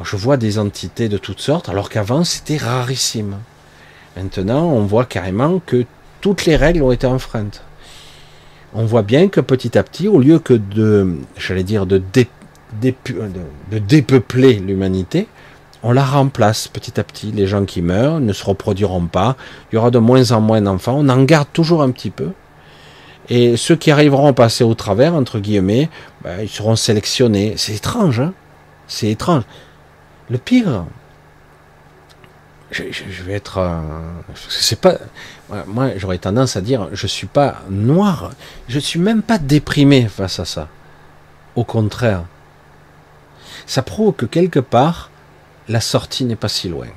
je 0.03 0.15
vois 0.15 0.37
des 0.37 0.57
entités 0.57 1.09
de 1.09 1.17
toutes 1.17 1.39
sortes 1.39 1.69
alors 1.69 1.89
qu'avant 1.89 2.23
c'était 2.23 2.57
rarissime. 2.57 3.37
Maintenant, 4.17 4.65
on 4.65 4.83
voit 4.83 5.05
carrément 5.05 5.61
que 5.65 5.85
toutes 6.21 6.45
les 6.45 6.55
règles 6.55 6.83
ont 6.83 6.91
été 6.91 7.07
enfreintes. 7.07 7.63
On 8.73 8.85
voit 8.85 9.01
bien 9.01 9.27
que 9.27 9.41
petit 9.41 9.77
à 9.77 9.83
petit, 9.83 10.07
au 10.07 10.19
lieu 10.19 10.39
que 10.39 10.53
de, 10.53 11.17
j'allais 11.37 11.63
dire, 11.63 11.85
de, 11.85 12.01
dépeupler 12.79 14.53
l'humanité, 14.53 15.27
on 15.83 15.91
la 15.91 16.05
remplace 16.05 16.67
petit 16.67 16.99
à 16.99 17.03
petit. 17.03 17.31
Les 17.31 17.47
gens 17.47 17.65
qui 17.65 17.81
meurent 17.81 18.19
ne 18.19 18.33
se 18.33 18.45
reproduiront 18.45 19.07
pas. 19.07 19.35
Il 19.71 19.75
y 19.75 19.77
aura 19.77 19.91
de 19.91 19.99
moins 19.99 20.31
en 20.31 20.39
moins 20.39 20.61
d'enfants. 20.61 20.95
On 20.99 21.09
en 21.09 21.23
garde 21.23 21.47
toujours 21.51 21.81
un 21.81 21.91
petit 21.91 22.11
peu. 22.11 22.29
Et 23.29 23.57
ceux 23.57 23.75
qui 23.75 23.91
arriveront 23.91 24.27
à 24.27 24.33
passer 24.33 24.63
au 24.63 24.73
travers, 24.73 25.15
entre 25.15 25.39
guillemets, 25.39 25.89
ben, 26.23 26.41
ils 26.41 26.49
seront 26.49 26.75
sélectionnés. 26.75 27.53
C'est 27.57 27.73
étrange, 27.73 28.19
hein 28.19 28.33
C'est 28.87 29.09
étrange. 29.09 29.43
Le 30.29 30.37
pire, 30.37 30.85
je, 32.71 33.23
vais 33.23 33.33
être, 33.33 33.57
euh, 33.57 33.81
c'est 34.49 34.79
pas, 34.79 34.97
moi 35.67 35.89
j'aurais 35.97 36.17
tendance 36.17 36.55
à 36.55 36.61
dire, 36.61 36.87
je 36.93 37.05
suis 37.05 37.27
pas 37.27 37.61
noir, 37.69 38.31
je 38.69 38.79
suis 38.79 38.99
même 38.99 39.21
pas 39.21 39.37
déprimé 39.37 40.07
face 40.07 40.39
à 40.39 40.45
ça. 40.45 40.69
Au 41.55 41.65
contraire, 41.65 42.23
ça 43.65 43.81
prouve 43.81 44.13
que 44.13 44.25
quelque 44.25 44.59
part, 44.59 45.09
la 45.67 45.81
sortie 45.81 46.23
n'est 46.23 46.37
pas 46.37 46.47
si 46.47 46.69
loin. 46.69 46.87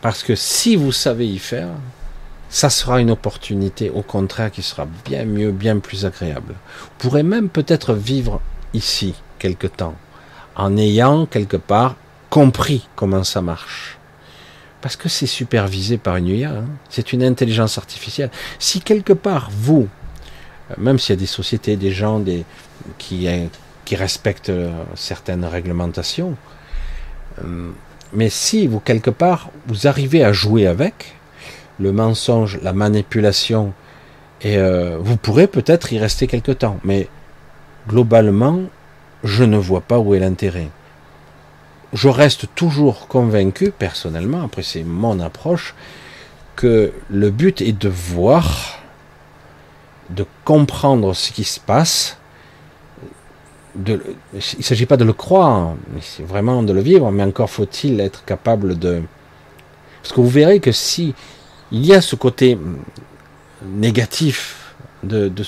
Parce 0.00 0.22
que 0.22 0.34
si 0.34 0.76
vous 0.76 0.92
savez 0.92 1.26
y 1.26 1.38
faire, 1.38 1.68
ça 2.48 2.70
sera 2.70 3.00
une 3.00 3.10
opportunité, 3.10 3.90
au 3.90 4.02
contraire, 4.02 4.50
qui 4.50 4.62
sera 4.62 4.86
bien 5.04 5.24
mieux, 5.24 5.52
bien 5.52 5.78
plus 5.78 6.06
agréable. 6.06 6.54
Vous 6.80 6.90
pourrez 6.98 7.22
même 7.22 7.50
peut-être 7.50 7.92
vivre 7.92 8.40
ici 8.72 9.14
quelque 9.38 9.66
temps, 9.66 9.94
en 10.56 10.76
ayant 10.78 11.26
quelque 11.26 11.58
part 11.58 11.96
compris 12.30 12.88
comment 12.96 13.24
ça 13.24 13.42
marche. 13.42 13.99
Parce 14.82 14.96
que 14.96 15.08
c'est 15.08 15.26
supervisé 15.26 15.98
par 15.98 16.16
une 16.16 16.28
IA, 16.28 16.50
hein. 16.50 16.64
c'est 16.88 17.12
une 17.12 17.22
intelligence 17.22 17.76
artificielle. 17.76 18.30
Si 18.58 18.80
quelque 18.80 19.12
part, 19.12 19.50
vous, 19.52 19.88
euh, 20.70 20.74
même 20.78 20.98
s'il 20.98 21.14
y 21.14 21.18
a 21.18 21.20
des 21.20 21.26
sociétés, 21.26 21.76
des 21.76 21.90
gens 21.90 22.24
euh, 22.26 22.42
qui 22.98 23.96
respectent 23.96 24.50
euh, 24.50 24.70
certaines 24.94 25.44
réglementations, 25.44 26.36
mais 28.12 28.28
si 28.28 28.66
vous, 28.66 28.80
quelque 28.80 29.08
part, 29.08 29.50
vous 29.66 29.86
arrivez 29.86 30.22
à 30.22 30.32
jouer 30.32 30.66
avec 30.66 31.14
le 31.78 31.90
mensonge, 31.90 32.58
la 32.62 32.74
manipulation, 32.74 33.72
et 34.42 34.58
vous 35.00 35.16
pourrez 35.16 35.46
peut-être 35.46 35.90
y 35.92 35.98
rester 35.98 36.26
quelque 36.26 36.52
temps. 36.52 36.78
Mais 36.84 37.08
globalement, 37.88 38.60
je 39.24 39.44
ne 39.44 39.56
vois 39.56 39.80
pas 39.80 39.98
où 39.98 40.14
est 40.14 40.18
l'intérêt. 40.18 40.68
Je 41.92 42.08
reste 42.08 42.46
toujours 42.54 43.08
convaincu, 43.08 43.72
personnellement, 43.76 44.42
après 44.42 44.62
c'est 44.62 44.84
mon 44.84 45.18
approche, 45.20 45.74
que 46.56 46.92
le 47.08 47.30
but 47.30 47.60
est 47.60 47.72
de 47.72 47.88
voir, 47.88 48.78
de 50.10 50.24
comprendre 50.44 51.14
ce 51.14 51.32
qui 51.32 51.44
se 51.44 51.58
passe, 51.58 52.16
il 53.76 54.00
ne 54.34 54.40
s'agit 54.62 54.86
pas 54.86 54.96
de 54.96 55.04
le 55.04 55.12
croire, 55.12 55.74
mais 55.92 56.00
c'est 56.02 56.24
vraiment 56.24 56.62
de 56.62 56.72
le 56.72 56.80
vivre, 56.80 57.10
mais 57.10 57.22
encore 57.22 57.50
faut-il 57.50 58.00
être 58.00 58.24
capable 58.24 58.78
de... 58.78 59.02
Parce 60.02 60.14
que 60.14 60.20
vous 60.20 60.28
verrez 60.28 60.60
que 60.60 60.72
si 60.72 61.14
il 61.72 61.86
y 61.86 61.94
a 61.94 62.00
ce 62.00 62.16
côté 62.16 62.58
négatif 63.64 64.74
de, 65.02 65.28
de 65.28 65.44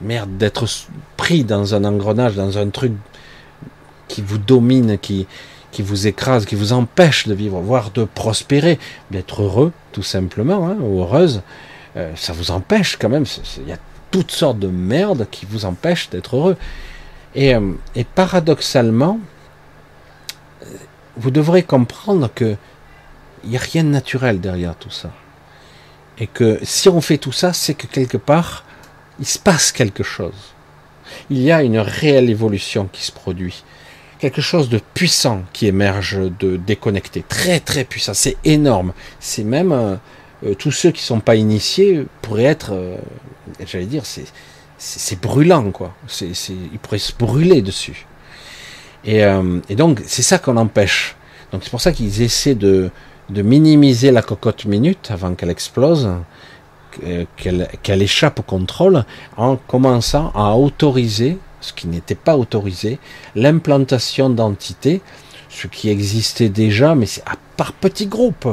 merde 0.00 0.36
d'être 0.36 0.66
pris 1.16 1.44
dans 1.44 1.74
un 1.74 1.84
engrenage, 1.84 2.34
dans 2.34 2.58
un 2.58 2.68
truc 2.68 2.92
qui 4.08 4.22
vous 4.22 4.38
domine, 4.38 4.98
qui, 4.98 5.26
qui 5.76 5.82
vous 5.82 6.06
écrase, 6.06 6.46
qui 6.46 6.54
vous 6.54 6.72
empêche 6.72 7.28
de 7.28 7.34
vivre, 7.34 7.60
voire 7.60 7.90
de 7.90 8.04
prospérer, 8.04 8.78
d'être 9.10 9.42
heureux, 9.42 9.72
tout 9.92 10.02
simplement, 10.02 10.66
hein, 10.66 10.78
ou 10.80 11.02
heureuse, 11.02 11.42
euh, 11.98 12.10
ça 12.16 12.32
vous 12.32 12.50
empêche 12.50 12.96
quand 12.96 13.10
même. 13.10 13.26
Il 13.58 13.68
y 13.68 13.72
a 13.72 13.78
toutes 14.10 14.30
sortes 14.30 14.58
de 14.58 14.68
merde 14.68 15.28
qui 15.30 15.44
vous 15.44 15.66
empêchent 15.66 16.08
d'être 16.08 16.36
heureux. 16.36 16.56
Euh, 17.36 17.72
et, 17.94 18.04
paradoxalement, 18.04 19.20
vous 21.18 21.30
devrez 21.30 21.62
comprendre 21.62 22.30
que 22.34 22.56
il 23.44 23.50
n'y 23.50 23.58
a 23.58 23.60
rien 23.60 23.84
de 23.84 23.90
naturel 23.90 24.40
derrière 24.40 24.76
tout 24.76 24.90
ça. 24.90 25.10
Et 26.16 26.26
que 26.26 26.58
si 26.62 26.88
on 26.88 27.02
fait 27.02 27.18
tout 27.18 27.32
ça, 27.32 27.52
c'est 27.52 27.74
que 27.74 27.86
quelque 27.86 28.16
part, 28.16 28.64
il 29.20 29.26
se 29.26 29.38
passe 29.38 29.72
quelque 29.72 30.02
chose. 30.02 30.54
Il 31.28 31.42
y 31.42 31.52
a 31.52 31.62
une 31.62 31.78
réelle 31.78 32.30
évolution 32.30 32.88
qui 32.90 33.04
se 33.04 33.12
produit. 33.12 33.62
Quelque 34.18 34.40
chose 34.40 34.68
de 34.68 34.80
puissant 34.94 35.42
qui 35.52 35.66
émerge 35.66 36.18
de 36.38 36.56
déconnecté. 36.56 37.24
Très 37.28 37.60
très 37.60 37.84
puissant. 37.84 38.14
C'est 38.14 38.36
énorme. 38.44 38.92
C'est 39.20 39.44
même 39.44 39.72
euh, 39.72 39.96
euh, 40.44 40.54
tous 40.54 40.72
ceux 40.72 40.90
qui 40.90 41.02
ne 41.02 41.06
sont 41.06 41.20
pas 41.20 41.36
initiés 41.36 42.06
pourraient 42.22 42.44
être, 42.44 42.72
j'allais 43.66 43.86
dire, 43.86 44.06
c'est 44.06 44.24
c'est 44.78 45.20
brûlant, 45.20 45.70
quoi. 45.70 45.94
C'est, 46.06 46.32
il 46.48 46.78
pourrait 46.78 46.98
se 46.98 47.12
brûler 47.18 47.62
dessus. 47.62 48.06
Et, 49.04 49.24
euh, 49.24 49.60
et 49.68 49.74
donc, 49.74 50.02
c'est 50.06 50.22
ça 50.22 50.38
qu'on 50.38 50.56
empêche. 50.56 51.16
Donc, 51.52 51.62
c'est 51.64 51.70
pour 51.70 51.80
ça 51.80 51.92
qu'ils 51.92 52.22
essaient 52.22 52.54
de, 52.54 52.90
de 53.30 53.42
minimiser 53.42 54.10
la 54.10 54.22
cocotte 54.22 54.64
minute 54.66 55.10
avant 55.10 55.34
qu'elle 55.34 55.50
explose, 55.50 56.10
qu'elle, 57.36 57.68
qu'elle 57.82 58.02
échappe 58.02 58.40
au 58.40 58.42
contrôle, 58.42 59.04
en 59.36 59.56
commençant 59.56 60.32
à 60.34 60.54
autoriser, 60.56 61.38
ce 61.66 61.72
qui 61.72 61.88
n'était 61.88 62.14
pas 62.14 62.36
autorisé, 62.36 62.98
l'implantation 63.34 64.30
d'entités, 64.30 65.00
ce 65.48 65.66
qui 65.66 65.90
existait 65.90 66.48
déjà, 66.48 66.94
mais 66.94 67.06
c'est 67.06 67.24
par 67.56 67.72
petits 67.72 68.06
groupes. 68.06 68.48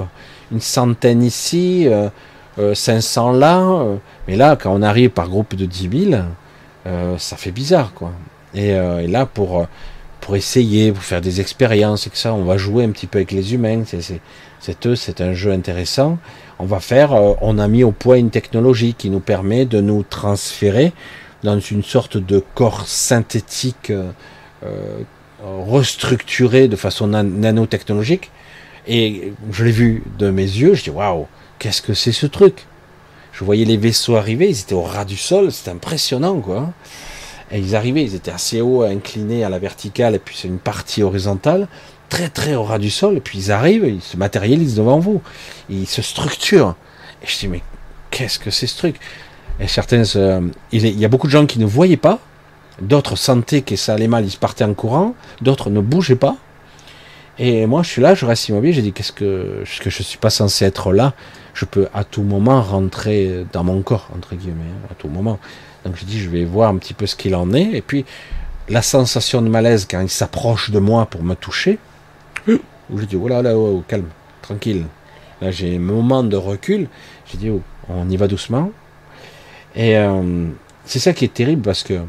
Une 0.52 0.62
centaine 0.62 1.24
ici, 1.24 1.88
euh, 1.88 2.10
500 2.74 3.36
euh, 3.36 3.40
là, 3.40 3.60
euh, 3.60 3.96
mais 4.28 4.36
là, 4.36 4.56
quand 4.56 4.74
on 4.74 4.82
arrive 4.82 5.10
par 5.10 5.30
groupe 5.30 5.56
de 5.56 5.66
10 5.66 6.10
000, 6.10 6.22
euh, 6.86 7.18
ça 7.18 7.38
fait 7.38 7.52
bizarre, 7.52 7.94
quoi. 7.94 8.12
Et, 8.56 8.70
et 8.70 9.08
là, 9.08 9.26
pour, 9.26 9.66
pour 10.22 10.36
essayer, 10.36 10.92
pour 10.92 11.02
faire 11.02 11.22
des 11.22 11.42
expériences 11.42 12.06
et 12.06 12.12
que 12.12 12.18
ça, 12.20 12.36
on 12.36 12.44
va 12.44 12.56
jouer 12.56 12.84
un 12.84 12.92
petit 12.92 13.08
peu 13.08 13.18
avec 13.18 13.32
les 13.32 13.56
humains. 13.56 13.82
C'est 14.60 14.86
eux, 14.86 14.96
c'est 14.96 15.22
un 15.22 15.34
jeu 15.34 15.52
intéressant. 15.52 16.20
On 16.60 16.66
va 16.66 16.80
faire, 16.80 17.14
on 17.42 17.58
a 17.58 17.68
mis 17.68 17.84
au 17.84 17.92
point 17.92 18.18
une 18.18 18.30
technologie 18.30 18.94
qui 18.94 19.10
nous 19.10 19.22
permet 19.22 19.66
de 19.66 19.82
nous 19.82 20.04
transférer 20.04 20.94
dans 21.44 21.60
une 21.60 21.84
sorte 21.84 22.18
de 22.18 22.44
corps 22.56 22.88
synthétique 22.88 23.92
euh, 23.92 24.12
restructuré 25.44 26.68
de 26.68 26.76
façon 26.76 27.08
nanotechnologique. 27.08 28.32
Et 28.88 29.34
je 29.52 29.64
l'ai 29.64 29.72
vu 29.72 30.04
de 30.18 30.30
mes 30.30 30.44
yeux, 30.44 30.74
je 30.74 30.84
dis 30.84 30.90
waouh, 30.90 31.28
qu'est-ce 31.60 31.82
que 31.82 31.94
c'est 31.94 32.12
ce 32.12 32.26
truc? 32.26 32.66
Je 33.32 33.44
voyais 33.44 33.66
les 33.66 33.78
vaisseaux 33.78 34.16
arriver, 34.16 34.50
ils 34.50 34.60
étaient 34.60 34.74
au 34.74 34.84
ras 34.84 35.06
du 35.06 35.18
sol, 35.18 35.52
c'était 35.52 35.72
impressionnant 35.72 36.40
quoi. 36.40 36.72
Et 37.52 37.60
ils 37.60 37.76
arrivaient, 37.76 38.04
ils 38.04 38.16
étaient 38.16 38.32
assez 38.32 38.62
haut, 38.62 38.84
inclinés 38.84 39.44
à 39.44 39.50
la 39.50 39.60
verticale, 39.60 40.16
et 40.16 40.20
puis 40.20 40.36
c'est 40.38 40.48
une 40.48 40.60
partie 40.60 41.04
horizontale, 41.04 41.68
très 42.10 42.30
très 42.30 42.56
au 42.56 42.64
ras 42.64 42.80
du 42.80 42.90
sol, 42.90 43.18
et 43.18 43.22
puis 43.22 43.38
ils 43.38 43.52
arrivent, 43.52 43.86
ils 43.86 44.02
se 44.02 44.18
matérialisent 44.18 44.76
devant 44.76 45.00
vous, 45.00 45.22
ils 45.70 45.88
se 45.88 46.02
structurent. 46.02 46.76
Et 47.22 47.28
je 47.28 47.38
dis 47.40 47.48
mais 47.48 47.62
qu'est-ce 48.12 48.40
que 48.40 48.52
c'est 48.52 48.68
ce 48.68 48.78
truc? 48.78 49.00
Et 49.60 49.68
certains, 49.68 50.04
il 50.72 51.00
y 51.00 51.06
a 51.06 51.08
beaucoup 51.08 51.28
de 51.28 51.32
gens 51.32 51.46
qui 51.46 51.60
ne 51.60 51.66
voyaient 51.66 51.98
pas, 51.98 52.20
d'autres 52.82 53.16
sentaient 53.16 53.62
que 53.62 53.76
ça 53.76 53.94
allait 53.94 54.08
mal, 54.08 54.26
ils 54.26 54.38
partaient 54.38 54.64
en 54.64 54.74
courant, 54.74 55.16
d'autres 55.42 55.70
ne 55.70 55.80
bougeaient 55.80 56.16
pas. 56.16 56.38
Et 57.40 57.66
moi, 57.66 57.82
je 57.84 57.90
suis 57.90 58.02
là, 58.02 58.14
je 58.14 58.26
reste 58.26 58.50
immobile. 58.50 58.74
J'ai 58.74 58.82
dit, 58.82 58.94
qu'est-ce 58.94 59.12
que, 59.12 59.64
que 59.82 59.90
je 59.90 60.04
suis 60.04 60.20
pas 60.20 60.30
censé 60.30 60.66
être 60.66 60.94
là? 60.94 61.14
Je 61.54 61.66
peux 61.66 61.88
à 61.94 62.04
tout 62.04 62.22
moment 62.22 62.62
rentrer 62.62 63.46
dans 63.52 63.64
mon 63.64 63.82
corps, 63.82 64.10
entre 64.16 64.36
guillemets, 64.36 64.64
hein, 64.70 64.88
à 64.92 64.94
tout 64.94 65.08
moment. 65.08 65.40
Donc 65.84 65.96
je 65.98 66.06
dis, 66.06 66.20
je 66.20 66.30
vais 66.30 66.46
voir 66.46 66.70
un 66.70 66.78
petit 66.78 66.94
peu 66.94 67.08
ce 67.08 67.16
qu'il 67.16 67.36
en 67.36 67.52
est. 67.54 67.72
Et 67.74 67.82
puis, 67.82 68.06
la 68.70 68.82
sensation 68.82 69.42
de 69.42 69.50
malaise 69.50 69.88
quand 69.90 70.02
il 70.02 70.10
s'approche 70.10 70.70
de 70.70 70.80
moi 70.80 71.06
pour 71.08 71.24
me 71.24 71.36
toucher, 71.36 71.80
où 72.48 72.98
je 72.98 73.06
dis, 73.06 73.16
oh 73.16 73.28
là 73.28 73.42
là, 73.42 73.58
oh, 73.58 73.84
calme, 73.88 74.10
tranquille. 74.42 74.86
Là, 75.42 75.52
j'ai 75.52 75.76
un 75.76 75.80
moment 75.80 76.24
de 76.24 76.36
recul. 76.36 76.88
J'ai 77.26 77.38
dit, 77.38 77.50
oh, 77.50 77.62
on 77.90 78.10
y 78.10 78.18
va 78.18 78.28
doucement. 78.28 78.72
Et 79.76 79.98
euh, 79.98 80.48
c'est 80.86 81.00
ça 81.00 81.14
qui 81.14 81.26
est 81.26 81.34
terrible 81.34 81.62
parce 81.62 81.84
que 81.84 82.02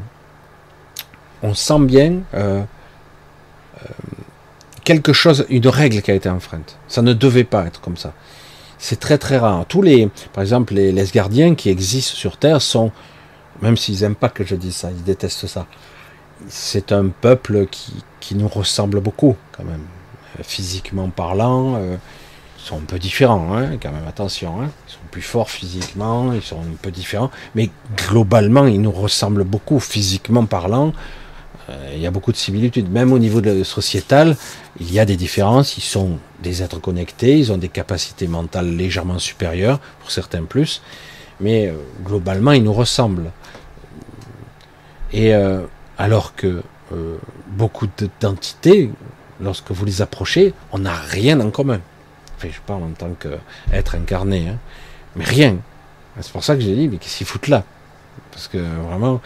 on 1.43 1.53
sent 1.53 1.79
bien 1.79 2.19
euh, 2.33 2.63
euh, 3.81 3.87
quelque 4.83 5.13
chose, 5.13 5.45
une 5.49 5.67
règle 5.67 6.01
qui 6.01 6.11
a 6.11 6.13
été 6.13 6.29
enfreinte. 6.29 6.77
Ça 6.87 7.01
ne 7.01 7.13
devait 7.13 7.43
pas 7.43 7.65
être 7.65 7.81
comme 7.81 7.97
ça. 7.97 8.13
C'est 8.77 8.99
très 8.99 9.17
très 9.17 9.37
rare. 9.37 9.65
Tous 9.67 9.81
les, 9.81 10.09
par 10.33 10.41
exemple, 10.41 10.73
les, 10.73 10.91
les 10.91 11.05
gardiens 11.05 11.55
qui 11.55 11.69
existent 11.69 12.15
sur 12.15 12.37
Terre 12.37 12.61
sont, 12.61 12.91
même 13.61 13.77
s'ils 13.77 14.01
n'aiment 14.01 14.15
pas 14.15 14.29
que 14.29 14.43
je 14.43 14.55
dise 14.55 14.75
ça, 14.75 14.91
ils 14.91 15.03
détestent 15.03 15.47
ça. 15.47 15.65
C'est 16.47 16.91
un 16.91 17.07
peuple 17.07 17.67
qui, 17.67 18.03
qui 18.19 18.35
nous 18.35 18.47
ressemble 18.47 18.99
beaucoup, 18.99 19.35
quand 19.53 19.63
même, 19.63 19.85
physiquement 20.43 21.09
parlant. 21.09 21.75
Euh, 21.77 21.95
sont 22.57 22.77
un 22.77 22.85
peu 22.85 22.97
différents, 22.97 23.55
hein, 23.55 23.77
quand 23.81 23.91
même, 23.91 24.07
attention. 24.07 24.61
Hein. 24.61 24.69
Ils 24.87 24.93
sont 24.93 25.04
plus 25.15 25.21
forts 25.21 25.49
physiquement, 25.49 26.33
ils 26.33 26.41
sont 26.41 26.59
un 26.59 26.75
peu 26.81 26.91
différents, 26.91 27.31
mais 27.55 27.69
globalement, 27.95 28.65
ils 28.65 28.81
nous 28.81 28.91
ressemblent 28.91 29.45
beaucoup 29.45 29.79
physiquement 29.79 30.45
parlant. 30.45 30.91
Euh, 31.69 31.93
il 31.95 32.01
y 32.01 32.05
a 32.05 32.11
beaucoup 32.11 32.33
de 32.33 32.37
similitudes, 32.37 32.91
même 32.91 33.13
au 33.13 33.17
niveau 33.17 33.41
sociétal, 33.63 34.35
il 34.81 34.91
y 34.91 34.99
a 34.99 35.05
des 35.05 35.15
différences. 35.15 35.77
Ils 35.77 35.87
sont 35.97 36.19
des 36.43 36.63
êtres 36.63 36.81
connectés, 36.81 37.39
ils 37.39 37.53
ont 37.53 37.57
des 37.57 37.69
capacités 37.69 38.27
mentales 38.27 38.75
légèrement 38.75 39.17
supérieures, 39.17 39.79
pour 40.01 40.11
certains 40.11 40.43
plus, 40.43 40.81
mais 41.39 41.67
euh, 41.67 41.75
globalement, 42.03 42.51
ils 42.51 42.63
nous 42.63 42.73
ressemblent. 42.73 43.31
Et 45.13 45.33
euh, 45.33 45.61
alors 45.97 46.35
que 46.35 46.61
beaucoup 47.61 47.87
d'entités, 48.19 48.91
lorsque 49.39 49.71
vous 49.71 49.85
les 49.85 50.01
approchez, 50.01 50.53
on 50.73 50.79
n'a 50.79 50.95
rien 50.95 51.39
en 51.39 51.51
commun. 51.51 51.79
Enfin, 52.35 52.49
je 52.51 52.59
parle 52.67 52.83
en 52.83 52.91
tant 52.91 53.13
qu'être 53.13 53.95
incarné, 53.95 54.49
hein. 54.49 54.59
Mais 55.15 55.25
rien. 55.25 55.57
C'est 56.21 56.31
pour 56.31 56.43
ça 56.43 56.55
que 56.55 56.61
j'ai 56.61 56.75
dit, 56.75 56.87
mais 56.87 56.97
qu'est-ce 56.97 57.17
qu'ils 57.17 57.27
foutent 57.27 57.47
là? 57.47 57.63
Parce 58.31 58.47
que 58.47 58.57
vraiment, 58.57 59.21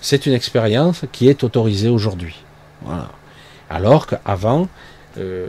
c'est 0.00 0.26
une 0.26 0.32
expérience 0.32 1.04
qui 1.12 1.28
est 1.28 1.44
autorisée 1.44 1.88
aujourd'hui. 1.88 2.42
Voilà. 2.82 3.10
Alors 3.68 4.06
qu'avant, 4.06 4.68
euh, 5.18 5.46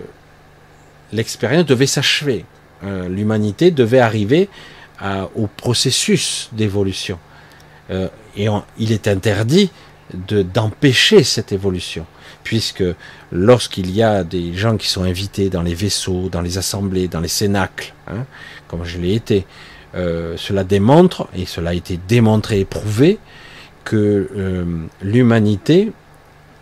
l'expérience 1.11 1.65
devait 1.65 1.87
s'achever. 1.87 2.45
Euh, 2.83 3.07
l'humanité 3.07 3.71
devait 3.71 3.99
arriver 3.99 4.49
au 5.35 5.47
processus 5.47 6.47
d'évolution. 6.53 7.19
Euh, 7.91 8.07
et 8.37 8.47
il 8.77 8.93
est 8.93 9.09
interdit 9.09 9.69
d'empêcher 10.13 11.23
cette 11.23 11.51
évolution 11.51 12.05
puisque 12.43 12.83
lorsqu'il 13.31 13.91
y 13.91 14.03
a 14.03 14.23
des 14.23 14.53
gens 14.53 14.77
qui 14.77 14.87
sont 14.87 15.03
invités 15.03 15.49
dans 15.49 15.61
les 15.61 15.73
vaisseaux, 15.73 16.29
dans 16.29 16.41
les 16.41 16.57
assemblées, 16.57 17.07
dans 17.07 17.19
les 17.19 17.27
cénacles, 17.27 17.93
hein, 18.07 18.25
comme 18.67 18.83
je 18.83 18.97
l'ai 18.97 19.15
été, 19.15 19.45
euh, 19.95 20.35
cela 20.37 20.63
démontre, 20.63 21.27
et 21.35 21.45
cela 21.45 21.69
a 21.69 21.73
été 21.73 21.99
démontré 22.07 22.59
et 22.59 22.65
prouvé, 22.65 23.19
que 23.83 24.29
euh, 24.35 24.65
l'humanité 25.01 25.91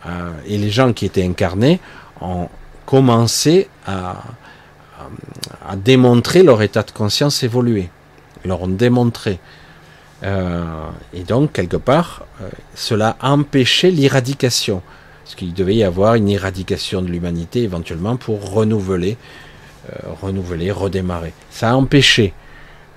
euh, 0.06 0.32
et 0.46 0.58
les 0.58 0.70
gens 0.70 0.92
qui 0.92 1.06
étaient 1.06 1.24
incarnés 1.26 1.80
ont 2.20 2.50
commencé 2.86 3.70
à, 3.86 4.24
démontrer 5.78 6.44
leur 6.44 6.62
état 6.62 6.84
de 6.84 6.92
conscience 6.92 7.42
évolué. 7.44 7.90
Ils 8.44 8.50
leur 8.50 8.62
ont 8.62 8.68
démontré. 8.68 9.40
et 10.24 11.24
donc, 11.24 11.54
quelque 11.54 11.78
part, 11.78 12.26
cela 12.76 13.18
a 13.20 13.32
empêché 13.32 13.90
l'éradication. 13.90 14.84
Parce 15.24 15.36
qu'il 15.36 15.54
devait 15.54 15.76
y 15.76 15.84
avoir 15.84 16.16
une 16.16 16.30
éradication 16.30 17.02
de 17.02 17.08
l'humanité 17.08 17.64
éventuellement 17.64 18.16
pour 18.18 18.54
renouveler, 18.54 19.18
renouveler, 20.22 20.72
redémarrer. 20.72 21.34
Ça 21.50 21.72
a 21.72 21.76
empêché, 21.76 22.34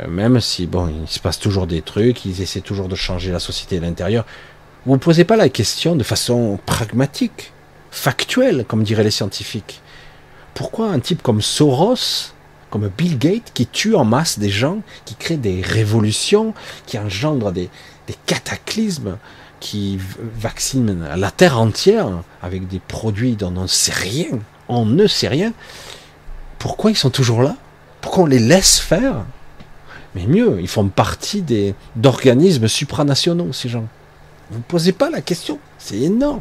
même 0.09 0.41
si 0.41 0.67
bon, 0.67 0.89
il 0.89 1.09
se 1.09 1.21
passe 1.21 1.39
toujours 1.39 1.67
des 1.67 1.83
trucs, 1.83 2.25
ils 2.25 2.43
essaient 2.43 2.61
toujours 2.61 2.89
de 2.89 2.97
changer 2.97 3.31
la 3.31 3.39
société 3.39 3.79
de 3.79 3.85
l'intérieur. 3.85 4.25
Vous 4.87 4.93
ne 4.93 4.99
posez 4.99 5.25
pas 5.25 5.37
la 5.37 5.49
question 5.49 5.97
de 5.97 6.03
façon 6.03 6.59
pragmatique, 6.67 7.53
factuelle, 7.91 8.65
comme 8.67 8.83
diraient 8.83 9.05
les 9.05 9.11
scientifiques. 9.11 9.81
Pourquoi 10.53 10.89
un 10.89 11.01
type 11.01 11.23
comme 11.23 11.41
Soros, 11.41 12.33
comme 12.71 12.91
Bill 12.97 13.19
Gates, 13.19 13.53
qui 13.55 13.67
tue 13.67 13.95
en 13.95 14.05
masse 14.05 14.39
des 14.39 14.51
gens, 14.51 14.81
qui 15.05 15.15
crée 15.15 15.37
des 15.37 15.63
révolutions, 15.63 16.55
qui 16.87 16.99
engendre 16.99 17.53
des 17.53 17.71
cataclysmes, 18.27 19.17
qui 19.61 19.99
vaccinent 20.39 21.09
la 21.17 21.31
Terre 21.31 21.59
entière 21.59 22.09
avec 22.43 22.69
des 22.69 22.81
produits 22.81 23.37
dont 23.37 23.55
on 23.57 23.63
ne 23.63 23.67
sait 23.67 23.93
rien, 23.93 24.39
on 24.69 24.85
ne 24.85 25.07
sait 25.07 25.29
rien, 25.29 25.53
pourquoi 26.59 26.91
ils 26.91 26.97
sont 26.97 27.11
toujours 27.11 27.43
là? 27.43 27.57
Pourquoi 28.01 28.25
on 28.25 28.27
les 28.27 28.39
laisse 28.39 28.79
faire? 28.79 29.25
Mais 30.15 30.27
mieux, 30.27 30.59
ils 30.61 30.69
font 30.69 30.89
partie 30.89 31.43
des, 31.43 31.75
d'organismes 31.97 32.69
supranationaux, 32.69 33.53
ces 33.53 33.69
gens. 33.69 33.87
Vous 34.51 34.59
ne 34.59 34.63
posez 34.63 34.93
pas 34.93 35.11
la 35.11 35.21
question. 35.21 35.59
C'est 35.79 35.99
énorme. 35.99 36.41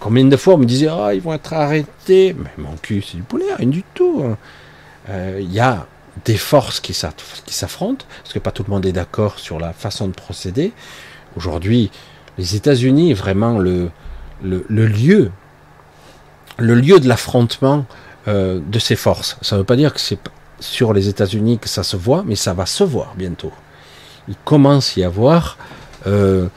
Combien 0.00 0.24
de 0.24 0.36
fois 0.36 0.54
on 0.54 0.58
me 0.58 0.64
disait, 0.64 0.88
ah, 0.88 1.14
ils 1.14 1.20
vont 1.20 1.34
être 1.34 1.52
arrêtés. 1.52 2.34
Mais 2.36 2.50
mon 2.58 2.76
cul, 2.76 3.02
c'est 3.02 3.16
du 3.16 3.22
poulet, 3.22 3.54
rien 3.56 3.68
du 3.68 3.84
tout. 3.94 4.22
Hein. 4.24 4.36
Euh, 5.10 5.38
il 5.40 5.52
y 5.52 5.60
a 5.60 5.86
des 6.24 6.36
forces 6.36 6.80
qui 6.80 6.94
s'affrontent, 6.94 8.04
parce 8.22 8.32
que 8.32 8.38
pas 8.38 8.50
tout 8.50 8.64
le 8.66 8.70
monde 8.70 8.86
est 8.86 8.92
d'accord 8.92 9.38
sur 9.38 9.58
la 9.58 9.72
façon 9.72 10.08
de 10.08 10.12
procéder. 10.12 10.72
Aujourd'hui, 11.36 11.90
les 12.38 12.54
États-Unis 12.56 13.12
vraiment 13.14 13.58
le, 13.58 13.90
le, 14.42 14.86
lieu, 14.86 15.30
le 16.58 16.74
lieu 16.74 17.00
de 17.00 17.08
l'affrontement 17.08 17.84
euh, 18.28 18.60
de 18.64 18.78
ces 18.78 18.96
forces. 18.96 19.36
Ça 19.42 19.56
ne 19.56 19.60
veut 19.60 19.66
pas 19.66 19.76
dire 19.76 19.92
que 19.92 20.00
c'est 20.00 20.18
sur 20.64 20.92
les 20.92 21.08
États-Unis 21.08 21.58
que 21.58 21.68
ça 21.68 21.82
se 21.82 21.96
voit, 21.96 22.24
mais 22.26 22.36
ça 22.36 22.54
va 22.54 22.66
se 22.66 22.84
voir 22.84 23.14
bientôt. 23.16 23.52
Il 24.28 24.36
commence 24.44 24.96
à 24.96 25.00
y 25.00 25.04
avoir 25.04 25.58
euh, 26.06 26.48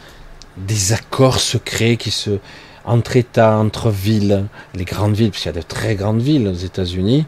des 0.58 0.94
accords 0.94 1.40
secrets 1.40 1.98
qui 1.98 2.12
se 2.12 2.40
entre 2.86 3.18
États, 3.18 3.58
entre 3.58 3.90
villes, 3.90 4.46
les 4.74 4.86
grandes 4.86 5.14
villes, 5.14 5.32
puisqu'il 5.32 5.50
y 5.50 5.58
a 5.58 5.62
de 5.62 5.62
très 5.62 5.96
grandes 5.96 6.22
villes 6.22 6.48
aux 6.48 6.54
États-Unis. 6.54 7.26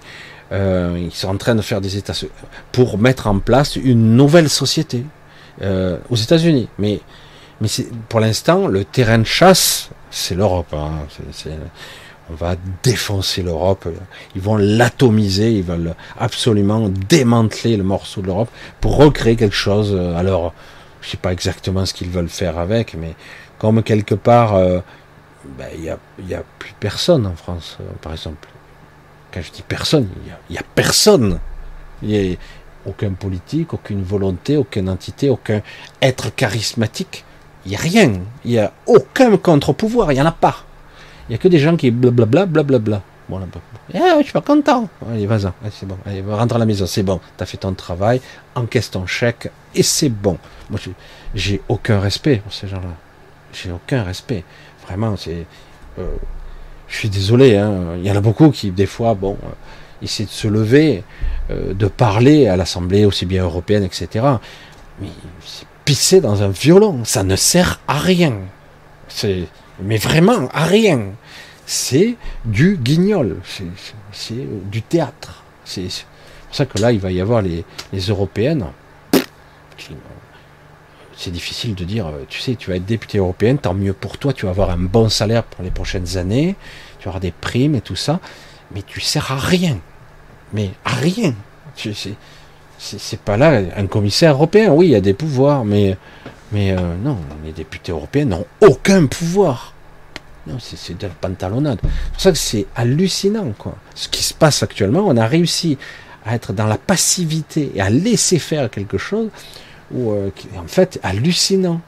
Euh, 0.53 0.97
ils 0.97 1.14
sont 1.14 1.27
en 1.27 1.35
train 1.35 1.53
de 1.53 1.61
faire 1.61 1.81
des 1.81 1.97
États 1.97 2.14
pour 2.72 2.97
mettre 2.97 3.27
en 3.27 3.39
place 3.39 3.76
une 3.76 4.15
nouvelle 4.15 4.49
société 4.49 5.03
aux 6.10 6.15
États-Unis. 6.15 6.69
Mais 6.77 7.01
mais 7.61 7.69
pour 8.07 8.19
l'instant, 8.19 8.68
le 8.68 8.85
terrain 8.85 9.19
de 9.19 9.26
chasse, 9.26 9.89
c'est 10.11 10.35
l'Europe. 10.35 10.73
Hein. 10.73 11.06
On 12.31 12.35
va 12.35 12.56
défoncer 12.84 13.41
l'Europe. 13.41 13.88
Ils 14.35 14.41
vont 14.41 14.57
l'atomiser. 14.57 15.51
Ils 15.51 15.64
veulent 15.64 15.95
absolument 16.18 16.89
démanteler 16.89 17.77
le 17.77 17.84
morceau 17.84 18.22
de 18.22 18.27
l'Europe 18.27 18.49
pour 18.81 18.97
recréer 18.97 19.35
quelque 19.35 19.56
chose. 19.56 19.95
Alors, 20.15 20.53
je 21.01 21.10
sais 21.10 21.18
pas 21.18 21.31
exactement 21.31 21.85
ce 21.85 21.93
qu'ils 21.93 22.10
veulent 22.10 22.30
faire 22.30 22.57
avec, 22.57 22.95
mais 22.95 23.15
comme 23.57 23.84
quelque 23.84 24.15
part, 24.15 24.56
euh, 24.56 24.80
ben, 25.57 25.68
il 25.73 25.81
n'y 25.81 25.89
a, 25.89 25.97
y 26.27 26.34
a, 26.34 26.43
plus 26.60 26.73
personne 26.80 27.26
en 27.26 27.35
France, 27.35 27.77
euh, 27.81 27.85
par 28.01 28.11
exemple. 28.11 28.47
Quand 29.31 29.41
je 29.41 29.51
dis 29.51 29.64
personne, 29.68 30.07
il 30.26 30.53
n'y 30.53 30.57
a, 30.57 30.61
a, 30.61 30.64
personne. 30.76 31.39
Il 32.01 32.10
n'y 32.10 32.34
a 32.34 32.38
aucun 32.85 33.11
politique, 33.11 33.73
aucune 33.73 34.01
volonté, 34.01 34.57
aucune 34.57 34.89
entité, 34.89 35.30
aucun 35.30 35.61
être 36.01 36.34
charismatique 36.35 37.26
il 37.65 37.69
n'y 37.72 37.76
a 37.76 37.80
rien. 37.80 38.14
Il 38.45 38.51
n'y 38.51 38.60
a 38.60 38.72
aucun 38.85 39.38
contre-pouvoir. 39.38 40.11
Il 40.11 40.15
n'y 40.15 40.22
en 40.22 40.26
a 40.26 40.31
pas. 40.31 40.64
Il 41.30 41.34
n'y 41.34 41.35
a 41.35 41.38
que 41.38 41.47
des 41.47 41.60
gens 41.60 41.77
qui 41.77 41.91
blablabla, 41.91 42.47
blablabla. 42.47 43.03
Bon, 43.30 43.39
eh, 43.93 43.99
je 44.18 44.23
suis 44.23 44.34
pas 44.34 44.41
content. 44.41 44.89
Allez, 45.07 45.27
vas-y, 45.27 45.51
c'est 45.72 45.85
bon. 45.85 45.97
Allez, 46.03 46.23
rentre 46.27 46.56
à 46.56 46.57
la 46.57 46.65
maison, 46.65 46.88
c'est 46.88 47.03
bon. 47.03 47.19
Tu 47.38 47.43
as 47.43 47.45
fait 47.45 47.57
ton 47.57 47.73
travail, 47.73 48.19
encaisse 48.56 48.89
ton 48.89 49.06
chèque, 49.06 49.51
et 49.76 49.84
c'est 49.84 50.10
bon. 50.10 50.39
Moi, 50.72 50.80
j'ai 51.35 51.61
aucun 51.69 51.99
respect 51.99 52.38
pour 52.38 52.51
ces 52.51 52.68
gens-là. 52.68 52.95
J'ai 53.53 53.72
aucun 53.72 54.01
respect. 54.01 54.43
Vraiment, 54.88 55.15
c'est. 55.15 55.45
Euh, 55.99 56.07
je 56.88 56.97
suis 56.97 57.10
désolé. 57.10 57.56
Hein. 57.56 57.97
Il 57.97 58.06
y 58.06 58.11
en 58.11 58.15
a 58.15 58.22
beaucoup 58.22 58.49
qui, 58.49 58.72
des 58.72 58.88
fois, 58.88 59.14
bon, 59.14 59.38
euh, 59.43 59.47
essaient 60.01 60.26
de 60.26 60.30
se 60.30 60.47
lever, 60.47 61.03
euh, 61.51 61.76
de 61.76 61.85
parler 61.85 62.47
à 62.47 62.57
l'Assemblée, 62.57 63.06
aussi 63.06 63.27
bien 63.27 63.43
européenne, 63.43 63.84
etc. 63.84 64.26
Mais 64.99 65.10
pisser 65.85 66.19
dans 66.19 66.41
un 66.41 66.49
violon. 66.49 67.06
Ça 67.06 67.23
ne 67.23 67.35
sert 67.35 67.80
à 67.88 67.99
rien. 67.99 68.34
C'est, 69.07 69.43
mais 69.81 69.97
vraiment 69.97 70.49
à 70.51 70.65
rien. 70.65 71.11
C'est 71.71 72.15
du 72.45 72.77
guignol. 72.77 73.37
C'est 74.11 74.33
du 74.71 74.81
théâtre. 74.81 75.43
C'est 75.65 75.83
pour 76.47 76.55
ça 76.55 76.65
que 76.65 76.79
là, 76.79 76.91
il 76.91 76.99
va 76.99 77.11
y 77.11 77.21
avoir 77.21 77.43
les, 77.43 77.63
européennes. 78.07 78.65
C'est 81.15 81.29
difficile 81.29 81.75
de 81.75 81.83
dire, 81.83 82.11
tu 82.27 82.39
sais, 82.39 82.55
tu 82.55 82.71
vas 82.71 82.77
être 82.77 82.87
député 82.87 83.19
européenne, 83.19 83.59
tant 83.59 83.75
mieux 83.75 83.93
pour 83.93 84.17
toi, 84.17 84.33
tu 84.33 84.45
vas 84.45 84.51
avoir 84.51 84.71
un 84.71 84.79
bon 84.79 85.09
salaire 85.09 85.43
pour 85.43 85.63
les 85.63 85.69
prochaines 85.69 86.17
années, 86.17 86.55
tu 86.97 87.07
auras 87.07 87.19
des 87.19 87.31
primes 87.31 87.75
et 87.75 87.81
tout 87.81 87.95
ça, 87.95 88.19
mais 88.73 88.81
tu 88.81 88.99
sers 88.99 89.31
à 89.31 89.37
rien. 89.37 89.77
Mais 90.53 90.71
à 90.85 90.95
rien. 90.95 91.35
C'est 92.79 93.19
pas 93.19 93.37
là 93.37 93.61
un 93.77 93.85
commissaire 93.85 94.33
européen. 94.33 94.71
Oui, 94.71 94.87
il 94.87 94.91
y 94.93 94.95
a 94.95 95.01
des 95.01 95.13
pouvoirs, 95.13 95.65
mais, 95.65 95.97
mais 96.51 96.71
euh, 96.71 96.95
non, 97.03 97.19
les 97.45 97.51
députés 97.51 97.91
européens 97.91 98.25
n'ont 98.25 98.47
aucun 98.59 99.05
pouvoir. 99.05 99.75
C'est 100.59 100.97
de 100.97 101.07
la 101.07 101.13
pantalonnade. 101.13 101.80
C'est 101.81 102.11
pour 102.11 102.21
ça 102.21 102.31
que 102.31 102.38
c'est 102.38 102.65
hallucinant, 102.76 103.53
quoi. 103.57 103.76
Ce 103.95 104.07
qui 104.07 104.23
se 104.23 104.34
passe 104.34 104.63
actuellement, 104.63 105.03
on 105.05 105.17
a 105.17 105.26
réussi 105.26 105.77
à 106.26 106.35
être 106.35 106.53
dans 106.53 106.67
la 106.67 106.77
passivité 106.77 107.71
et 107.76 107.81
à 107.81 107.89
laisser 107.89 108.39
faire 108.39 108.69
quelque 108.69 108.97
chose 108.97 109.30
euh, 109.95 110.30
en 110.57 110.67
fait, 110.67 110.99
hallucinant. 111.03 111.81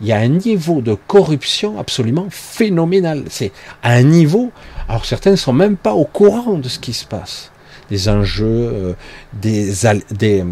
Il 0.00 0.08
y 0.08 0.12
a 0.12 0.18
un 0.18 0.28
niveau 0.28 0.80
de 0.80 0.94
corruption 0.94 1.78
absolument 1.78 2.26
phénoménal. 2.30 3.24
C'est 3.30 3.52
à 3.82 3.92
un 3.92 4.02
niveau. 4.02 4.50
Alors 4.88 5.04
certains 5.04 5.32
ne 5.32 5.36
sont 5.36 5.52
même 5.52 5.76
pas 5.76 5.94
au 5.94 6.04
courant 6.04 6.54
de 6.54 6.68
ce 6.68 6.78
qui 6.78 6.92
se 6.92 7.04
passe 7.04 7.50
des 7.90 8.08
enjeux, 8.08 8.46
euh, 8.46 8.92
des, 9.32 9.72
des, 10.10 10.44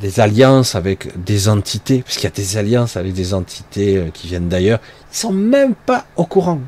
des, 0.00 0.20
alliances 0.20 0.74
avec 0.74 1.22
des 1.22 1.48
entités, 1.48 2.02
parce 2.02 2.16
qu'il 2.16 2.24
y 2.24 2.26
a 2.28 2.30
des 2.30 2.56
alliances 2.56 2.96
avec 2.96 3.12
des 3.12 3.34
entités 3.34 3.96
euh, 3.96 4.10
qui 4.12 4.28
viennent 4.28 4.48
d'ailleurs, 4.48 4.78
ils 5.12 5.16
sont 5.16 5.32
même 5.32 5.74
pas 5.74 6.06
au 6.16 6.24
courant. 6.24 6.60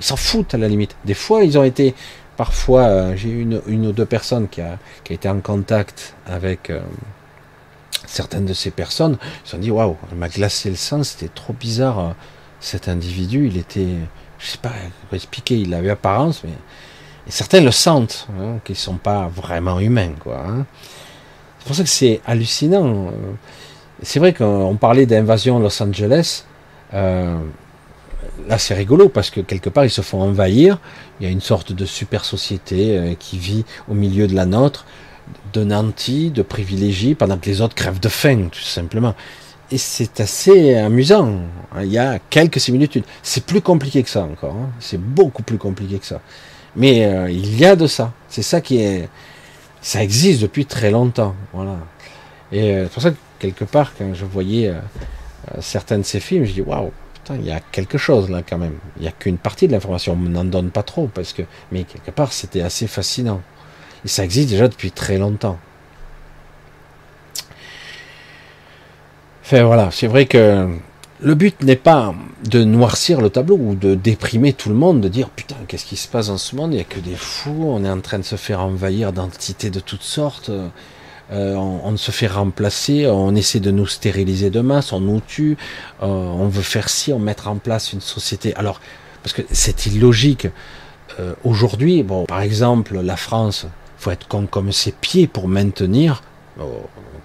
Ils 0.00 0.04
s'en 0.04 0.16
foutent 0.16 0.54
à 0.54 0.58
la 0.58 0.68
limite. 0.68 0.96
Des 1.04 1.14
fois, 1.14 1.44
ils 1.44 1.58
ont 1.58 1.64
été, 1.64 1.94
parfois, 2.36 2.82
euh, 2.82 3.16
j'ai 3.16 3.28
eu 3.28 3.42
une, 3.42 3.86
ou 3.86 3.92
deux 3.92 4.06
personnes 4.06 4.48
qui 4.48 4.60
a, 4.60 4.78
été 5.08 5.28
en 5.28 5.40
contact 5.40 6.14
avec 6.26 6.70
euh, 6.70 6.80
certaines 8.06 8.46
de 8.46 8.52
ces 8.52 8.70
personnes. 8.70 9.18
Ils 9.44 9.48
se 9.48 9.56
dit, 9.56 9.70
waouh, 9.70 9.96
elle 10.10 10.18
m'a 10.18 10.28
glacé 10.28 10.70
le 10.70 10.76
sang, 10.76 11.02
c'était 11.02 11.32
trop 11.32 11.52
bizarre. 11.52 11.98
Euh, 11.98 12.10
cet 12.60 12.88
individu, 12.88 13.46
il 13.46 13.56
était, 13.56 13.94
je 14.38 14.46
sais 14.46 14.58
pas 14.58 14.72
expliquer, 15.12 15.56
il 15.58 15.72
avait 15.74 15.90
apparence, 15.90 16.42
mais 16.42 16.50
certains 17.28 17.60
le 17.60 17.70
sentent, 17.70 18.26
hein, 18.40 18.58
qu'ils 18.64 18.76
sont 18.76 18.96
pas 18.96 19.28
vraiment 19.28 19.78
humains, 19.78 20.14
quoi. 20.18 20.42
Hein. 20.44 20.66
C'est 21.58 21.66
pour 21.66 21.76
ça 21.76 21.82
que 21.84 21.88
c'est 21.88 22.20
hallucinant. 22.26 23.12
C'est 24.02 24.18
vrai 24.18 24.32
qu'on 24.32 24.76
parlait 24.76 25.06
d'invasion 25.06 25.58
Los 25.58 25.82
Angeles. 25.82 26.44
Là, 28.46 28.58
c'est 28.58 28.74
rigolo 28.74 29.08
parce 29.08 29.30
que 29.30 29.40
quelque 29.40 29.68
part, 29.68 29.84
ils 29.84 29.90
se 29.90 30.02
font 30.02 30.22
envahir. 30.22 30.78
Il 31.20 31.24
y 31.24 31.28
a 31.28 31.32
une 31.32 31.40
sorte 31.40 31.72
de 31.72 31.84
super 31.84 32.24
société 32.24 32.96
euh, 32.96 33.14
qui 33.18 33.38
vit 33.38 33.64
au 33.88 33.94
milieu 33.94 34.26
de 34.26 34.34
la 34.34 34.46
nôtre, 34.46 34.86
de 35.52 35.64
nantis, 35.64 36.30
de 36.30 36.42
privilégiés, 36.42 37.14
pendant 37.14 37.38
que 37.38 37.46
les 37.46 37.60
autres 37.60 37.74
crèvent 37.74 38.00
de 38.00 38.08
faim, 38.08 38.48
tout 38.50 38.60
simplement. 38.60 39.14
Et 39.70 39.78
c'est 39.78 40.20
assez 40.20 40.76
amusant. 40.76 41.40
Il 41.80 41.92
y 41.92 41.98
a 41.98 42.18
quelques 42.30 42.60
similitudes. 42.60 43.04
C'est 43.22 43.44
plus 43.44 43.60
compliqué 43.60 44.02
que 44.02 44.08
ça 44.08 44.22
encore. 44.22 44.54
Hein. 44.54 44.70
C'est 44.80 45.00
beaucoup 45.00 45.42
plus 45.42 45.58
compliqué 45.58 45.98
que 45.98 46.06
ça. 46.06 46.20
Mais 46.74 47.04
euh, 47.04 47.30
il 47.30 47.58
y 47.58 47.64
a 47.64 47.76
de 47.76 47.86
ça. 47.86 48.12
C'est 48.28 48.42
ça 48.42 48.60
qui 48.60 48.80
est. 48.80 49.08
Ça 49.82 50.02
existe 50.02 50.40
depuis 50.40 50.64
très 50.64 50.90
longtemps. 50.90 51.34
Voilà. 51.52 51.76
Et 52.50 52.82
c'est 52.84 52.92
pour 52.92 53.02
ça 53.02 53.10
que 53.10 53.16
quelque 53.38 53.64
part, 53.64 53.92
quand 53.96 54.14
je 54.14 54.24
voyais 54.24 54.72
certains 55.60 55.98
de 55.98 56.02
ces 56.02 56.18
films, 56.18 56.44
je 56.44 56.52
dis 56.52 56.62
waouh, 56.62 56.90
il 57.34 57.44
y 57.44 57.50
a 57.50 57.60
quelque 57.60 57.98
chose 57.98 58.30
là 58.30 58.42
quand 58.48 58.58
même. 58.58 58.78
Il 58.96 59.02
n'y 59.02 59.08
a 59.08 59.12
qu'une 59.12 59.38
partie 59.38 59.66
de 59.66 59.72
l'information, 59.72 60.12
on 60.14 60.28
n'en 60.28 60.44
donne 60.44 60.70
pas 60.70 60.82
trop, 60.82 61.08
parce 61.08 61.32
que, 61.32 61.42
mais 61.72 61.84
quelque 61.84 62.10
part, 62.10 62.32
c'était 62.32 62.62
assez 62.62 62.86
fascinant. 62.86 63.40
Et 64.04 64.08
ça 64.08 64.24
existe 64.24 64.50
déjà 64.50 64.68
depuis 64.68 64.90
très 64.90 65.18
longtemps. 65.18 65.58
Enfin 69.42 69.64
voilà, 69.64 69.90
c'est 69.90 70.06
vrai 70.06 70.26
que 70.26 70.68
le 71.20 71.34
but 71.34 71.62
n'est 71.62 71.76
pas 71.76 72.14
de 72.44 72.64
noircir 72.64 73.20
le 73.20 73.30
tableau 73.30 73.56
ou 73.56 73.74
de 73.74 73.94
déprimer 73.94 74.52
tout 74.52 74.68
le 74.68 74.74
monde, 74.74 75.00
de 75.00 75.08
dire 75.08 75.30
putain, 75.30 75.56
qu'est-ce 75.66 75.86
qui 75.86 75.96
se 75.96 76.06
passe 76.06 76.28
en 76.28 76.36
ce 76.38 76.54
monde? 76.54 76.72
Il 76.72 76.76
n'y 76.76 76.82
a 76.82 76.84
que 76.84 77.00
des 77.00 77.16
fous, 77.16 77.64
on 77.66 77.84
est 77.84 77.90
en 77.90 78.00
train 78.00 78.18
de 78.18 78.24
se 78.24 78.36
faire 78.36 78.60
envahir 78.60 79.12
d'entités 79.12 79.70
de 79.70 79.80
toutes 79.80 80.02
sortes. 80.02 80.50
Euh, 81.30 81.54
on, 81.56 81.96
se 81.98 82.10
fait 82.10 82.26
remplacer, 82.26 83.06
on 83.06 83.34
essaie 83.34 83.60
de 83.60 83.70
nous 83.70 83.86
stériliser 83.86 84.48
de 84.48 84.60
masse, 84.60 84.92
on 84.92 85.00
nous 85.00 85.20
tue, 85.20 85.58
euh, 86.02 86.06
on 86.06 86.48
veut 86.48 86.62
faire 86.62 86.88
ci, 86.88 87.12
on 87.12 87.18
mettre 87.18 87.48
en 87.48 87.56
place 87.56 87.92
une 87.92 88.00
société. 88.00 88.54
Alors, 88.54 88.80
parce 89.22 89.34
que 89.34 89.42
c'est 89.50 89.86
illogique. 89.86 90.48
Euh, 91.20 91.34
aujourd'hui, 91.44 92.02
bon, 92.02 92.24
par 92.24 92.40
exemple, 92.40 92.98
la 93.00 93.16
France, 93.16 93.66
faut 93.98 94.10
être 94.10 94.26
con 94.26 94.46
comme 94.46 94.72
ses 94.72 94.92
pieds 94.92 95.26
pour 95.26 95.48
maintenir, 95.48 96.22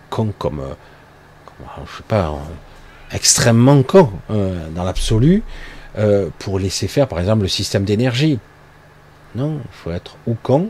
con 0.09 0.33
comme, 0.37 0.61
je 1.59 1.97
sais 1.97 2.03
pas, 2.07 2.35
extrêmement 3.11 3.83
con 3.83 4.11
dans 4.29 4.83
l'absolu, 4.83 5.43
pour 6.39 6.59
laisser 6.59 6.87
faire, 6.87 7.07
par 7.07 7.19
exemple, 7.19 7.43
le 7.43 7.47
système 7.47 7.85
d'énergie. 7.85 8.39
Non, 9.35 9.59
il 9.63 9.71
faut 9.71 9.91
être 9.91 10.17
ou 10.27 10.33
con 10.33 10.69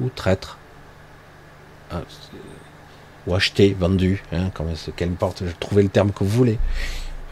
ou 0.00 0.08
traître. 0.08 0.56
Ou 3.28 3.34
acheté, 3.34 3.76
vendu, 3.78 4.22
hein, 4.32 4.50
comme, 4.54 4.68
qu'importe, 4.96 5.44
trouvez 5.60 5.82
le 5.82 5.88
terme 5.90 6.10
que 6.10 6.24
vous 6.24 6.30
voulez. 6.30 6.58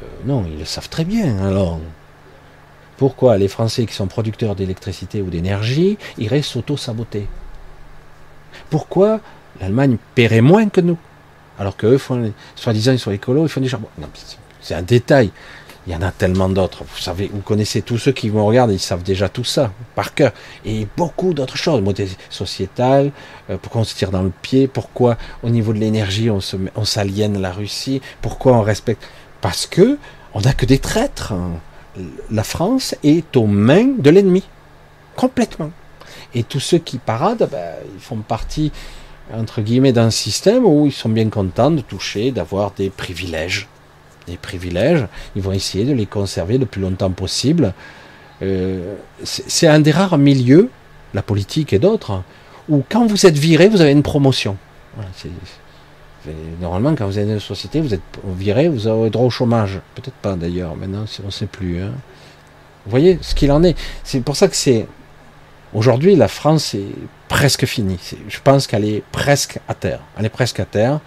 Euh, 0.02 0.06
non, 0.27 0.44
ils 0.47 0.59
le 0.59 0.64
savent 0.64 0.89
très 0.89 1.05
bien. 1.05 1.39
Alors, 1.39 1.81
pourquoi 2.98 3.36
les 3.39 3.48
Français 3.48 3.86
qui 3.86 3.94
sont 3.94 4.06
producteurs 4.06 4.55
d'électricité 4.55 5.23
ou 5.23 5.31
d'énergie 5.31 5.98
iraient 6.18 6.43
s'auto-saboter? 6.43 7.27
Pourquoi 8.70 9.20
l'Allemagne 9.60 9.97
paierait 10.14 10.40
moins 10.40 10.68
que 10.68 10.81
nous 10.81 10.98
Alors 11.59 11.77
qu'eux, 11.77 11.98
soi-disant, 12.56 12.93
ils 12.93 12.98
sont 12.98 13.10
écolos, 13.10 13.47
ils 13.47 13.48
font 13.48 13.60
du 13.60 13.68
charbon? 13.68 13.89
c'est 14.60 14.74
un 14.74 14.82
détail. 14.82 15.31
Il 15.87 15.93
y 15.93 15.97
en 15.97 16.03
a 16.03 16.11
tellement 16.11 16.49
d'autres. 16.49 16.83
Vous 16.83 17.01
savez, 17.01 17.31
vous 17.33 17.43
connaissez 17.43 17.81
tous 17.81 17.97
ceux 17.97 18.11
qui 18.11 18.29
vont 18.29 18.45
regarder, 18.45 18.75
ils 18.75 18.81
savent 18.81 19.05
déjà 19.05 19.29
tout 19.29 19.45
ça 19.45 19.71
par 19.95 20.15
cœur. 20.15 20.33
Et 20.65 20.87
beaucoup 20.97 21.33
d'autres 21.33 21.57
choses, 21.57 21.81
modèle 21.81 22.09
sociétal, 22.29 23.13
euh, 23.51 23.57
pourquoi 23.61 23.83
on 23.83 23.85
se 23.85 23.95
tire 23.95 24.11
dans 24.11 24.23
le 24.23 24.33
pied, 24.43 24.67
pourquoi 24.67 25.17
au 25.45 25.49
niveau 25.49 25.73
de 25.73 25.79
l'énergie 25.79 26.29
on 26.29 26.41
se, 26.41 26.57
on 26.75 26.85
s'aliène 26.85 27.41
la 27.41 27.53
Russie, 27.53 28.03
pourquoi 28.21 28.55
on 28.55 28.63
respecte? 28.63 29.07
Parce 29.41 29.67
que 29.67 29.99
on 30.35 30.41
n'a 30.41 30.53
que 30.53 30.67
des 30.67 30.79
traîtres. 30.79 31.35
La 32.31 32.45
France 32.45 32.95
est 33.05 33.37
aux 33.37 33.47
mains 33.47 33.93
de 33.97 34.11
l'ennemi, 34.11 34.43
complètement. 35.15 35.71
Et 36.35 36.43
tous 36.43 36.61
ceux 36.61 36.79
qui 36.79 36.99
paradent, 36.99 37.49
ben, 37.51 37.75
ils 37.95 38.01
font 38.01 38.19
partie 38.19 38.73
entre 39.33 39.61
guillemets 39.61 39.93
d'un 39.93 40.11
système 40.11 40.67
où 40.67 40.87
ils 40.87 40.93
sont 40.93 41.09
bien 41.09 41.29
contents 41.31 41.71
de 41.71 41.81
toucher, 41.81 42.33
d'avoir 42.33 42.73
des 42.73 42.91
privilèges 42.91 43.69
des 44.27 44.36
privilèges, 44.36 45.07
ils 45.35 45.43
vont 45.43 45.53
essayer 45.53 45.85
de 45.85 45.93
les 45.93 46.07
conserver 46.07 46.59
le 46.59 46.66
plus 46.66 46.81
longtemps 46.81 47.11
possible. 47.11 47.73
Euh, 48.43 48.94
c'est 49.24 49.66
un 49.66 49.81
des 49.81 49.93
rares 49.93 50.19
milieux, 50.19 50.70
la 51.15 51.23
politique 51.23 51.73
et 51.73 51.78
d'autres, 51.78 52.23
où 52.69 52.82
quand 52.89 53.07
vous 53.07 53.27
êtes 53.27 53.39
viré, 53.39 53.69
vous 53.69 53.81
avez 53.81 53.93
une 53.93 54.03
promotion. 54.03 54.57
normalement, 56.61 56.94
quand 56.94 57.07
vous 57.07 57.19
êtes 57.19 57.27
dans 57.27 57.35
une 57.35 57.40
société, 57.40 57.81
vous 57.81 57.94
êtes 57.94 58.01
viré, 58.36 58.69
vous 58.69 58.86
avez 58.86 59.11
droit 59.11 59.27
au 59.27 59.31
chômage. 59.31 59.81
Peut-être 59.94 60.16
pas 60.16 60.35
d'ailleurs, 60.35 60.77
maintenant, 60.77 61.05
on 61.23 61.27
ne 61.27 61.31
sait 61.31 61.47
plus. 61.47 61.81
Hein. 61.81 61.93
Vous 62.85 62.90
voyez 62.90 63.19
ce 63.23 63.35
qu'il 63.35 63.51
en 63.53 63.62
est. 63.62 63.77
C'est 64.05 64.20
pour 64.20 64.36
ça 64.36 64.48
que 64.48 64.57
c'est. 64.57 64.86
Aujourd'hui, 65.74 66.16
la 66.16 66.28
France 66.28 66.74
est 66.74 66.86
presque 67.28 67.66
finie. 67.66 67.98
Je 68.28 68.39
pense 68.43 68.66
qu'elle 68.66 68.85
est 68.85 69.03
presque 69.12 69.59
à 69.69 69.74
terre. 69.74 70.01
Elle 70.16 70.27
est 70.27 70.31
presque 70.31 70.61
à 70.61 70.65
terre. 70.65 71.01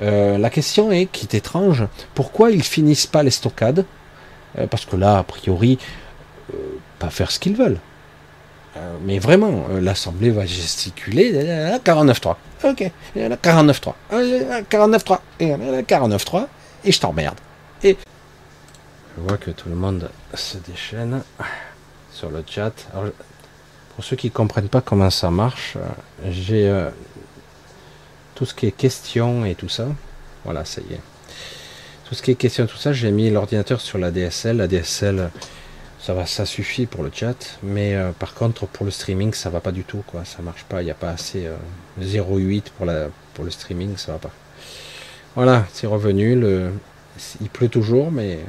Euh, 0.00 0.38
la 0.38 0.50
question 0.50 0.90
est, 0.90 1.06
qui 1.06 1.26
est 1.26 1.34
étrange, 1.34 1.84
pourquoi 2.14 2.50
ils 2.50 2.62
finissent 2.62 3.06
pas 3.06 3.22
les 3.22 3.30
stockades 3.30 3.84
euh, 4.58 4.66
Parce 4.66 4.84
que 4.84 4.96
là, 4.96 5.18
a 5.18 5.22
priori, 5.22 5.78
euh, 6.52 6.56
pas 6.98 7.10
faire 7.10 7.30
ce 7.30 7.38
qu'ils 7.38 7.56
veulent. 7.56 7.78
mais 9.06 9.20
vraiment, 9.20 9.66
l'Assemblée 9.80 10.30
va 10.30 10.46
gesticuler 10.46 11.32
49-3. 11.84 12.36
Ok, 12.64 12.90
49-3. 13.16 13.94
49-3. 14.10 15.18
49-3. 15.40 16.46
Et 16.84 16.92
je 16.92 17.00
t'emmerde. 17.00 17.38
Et 17.82 17.96
je 19.16 19.22
vois 19.22 19.38
que 19.38 19.52
tout 19.52 19.68
le 19.68 19.76
monde 19.76 20.10
se 20.34 20.58
déchaîne 20.58 21.22
sur 22.10 22.30
le 22.30 22.42
chat. 22.46 22.72
pour 23.94 24.04
ceux 24.04 24.16
qui 24.16 24.26
ne 24.26 24.32
comprennent 24.32 24.68
pas 24.68 24.80
comment 24.80 25.10
ça 25.10 25.30
marche, 25.30 25.76
j'ai 26.28 26.68
tout 28.34 28.44
ce 28.44 28.54
qui 28.54 28.66
est 28.66 28.72
question 28.72 29.44
et 29.44 29.54
tout 29.54 29.68
ça. 29.68 29.86
Voilà, 30.44 30.64
ça 30.64 30.80
y 30.80 30.94
est. 30.94 31.00
Tout 32.08 32.14
ce 32.14 32.22
qui 32.22 32.32
est 32.32 32.34
question, 32.34 32.66
tout 32.66 32.76
ça, 32.76 32.92
j'ai 32.92 33.10
mis 33.10 33.30
l'ordinateur 33.30 33.80
sur 33.80 33.98
la 33.98 34.10
DSL. 34.10 34.58
La 34.58 34.68
DSL, 34.68 35.30
ça 36.00 36.12
va, 36.12 36.26
ça 36.26 36.44
suffit 36.44 36.86
pour 36.86 37.02
le 37.02 37.10
chat. 37.12 37.58
Mais 37.62 37.94
euh, 37.94 38.12
par 38.12 38.34
contre, 38.34 38.66
pour 38.66 38.84
le 38.84 38.90
streaming, 38.90 39.32
ça 39.32 39.50
va 39.50 39.60
pas 39.60 39.72
du 39.72 39.84
tout, 39.84 40.02
quoi. 40.06 40.24
Ça 40.24 40.42
marche 40.42 40.64
pas. 40.64 40.82
Il 40.82 40.84
n'y 40.84 40.90
a 40.90 40.94
pas 40.94 41.10
assez 41.10 41.48
0,8 42.00 42.58
euh, 42.58 42.60
pour 42.76 43.14
pour 43.34 43.44
le 43.44 43.50
streaming, 43.50 43.96
ça 43.96 44.12
va 44.12 44.18
pas. 44.18 44.30
Voilà, 45.34 45.64
c'est 45.72 45.86
revenu. 45.86 46.38
Il 47.40 47.48
pleut 47.48 47.68
toujours, 47.68 48.12
mais 48.12 48.40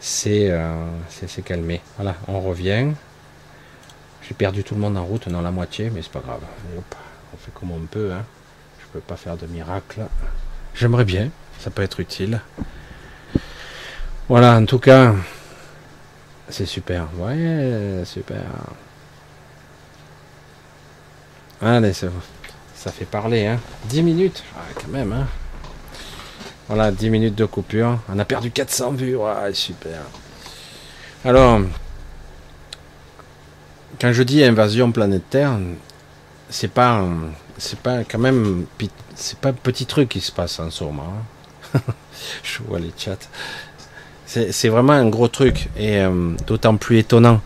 c'est 0.00 0.50
euh, 0.50 0.74
c'est 1.08 1.44
calmé. 1.44 1.80
Voilà, 1.96 2.16
on 2.28 2.40
revient. 2.40 2.88
J'ai 4.26 4.34
perdu 4.34 4.64
tout 4.64 4.74
le 4.74 4.80
monde 4.80 4.96
en 4.96 5.04
route, 5.04 5.28
non 5.28 5.42
la 5.42 5.52
moitié, 5.52 5.90
mais 5.90 6.02
c'est 6.02 6.10
pas 6.10 6.20
grave. 6.20 6.40
on 6.76 7.36
fait 7.36 7.52
comme 7.54 7.70
on 7.70 7.78
peut, 7.80 8.12
hein 8.12 8.24
pas 9.06 9.16
faire 9.16 9.36
de 9.36 9.46
miracle. 9.46 10.02
J'aimerais 10.74 11.04
bien, 11.04 11.30
ça 11.58 11.70
peut 11.70 11.82
être 11.82 12.00
utile. 12.00 12.40
Voilà, 14.28 14.56
en 14.56 14.64
tout 14.64 14.78
cas, 14.78 15.14
c'est 16.48 16.66
super. 16.66 17.08
Ouais, 17.18 18.02
super. 18.04 18.42
Allez, 21.62 21.92
ça, 21.92 22.08
ça 22.74 22.92
fait 22.92 23.04
parler, 23.04 23.46
hein. 23.46 23.58
10 23.86 24.02
minutes, 24.02 24.44
ah, 24.56 24.60
quand 24.74 24.88
même, 24.88 25.12
hein. 25.12 25.26
Voilà, 26.68 26.90
10 26.90 27.10
minutes 27.10 27.34
de 27.34 27.44
coupure. 27.44 28.00
On 28.08 28.18
a 28.18 28.24
perdu 28.24 28.50
400 28.50 28.92
vues, 28.92 29.16
ouais, 29.16 29.54
super. 29.54 30.00
Alors, 31.24 31.60
quand 34.00 34.12
je 34.12 34.22
dis 34.22 34.42
invasion 34.44 34.92
planétaire, 34.92 35.58
c'est 36.50 36.70
pas 36.70 37.04
c'est 37.58 37.78
pas 37.78 38.04
quand 38.04 38.18
même 38.18 38.66
c'est 39.14 39.38
pas 39.38 39.50
un 39.50 39.54
petit 39.54 39.86
truc 39.86 40.08
qui 40.10 40.20
se 40.20 40.32
passe 40.32 40.58
en 40.60 40.70
ce 40.70 40.84
moment. 40.84 41.14
Hein. 41.74 41.80
Je 42.42 42.62
vois 42.62 42.78
les 42.78 42.92
chats. 42.96 43.16
C'est 44.26 44.68
vraiment 44.68 44.92
un 44.92 45.08
gros 45.08 45.28
truc 45.28 45.68
et 45.76 46.00
euh, 46.00 46.32
d'autant 46.46 46.76
plus 46.76 46.98
étonnant. 46.98 47.40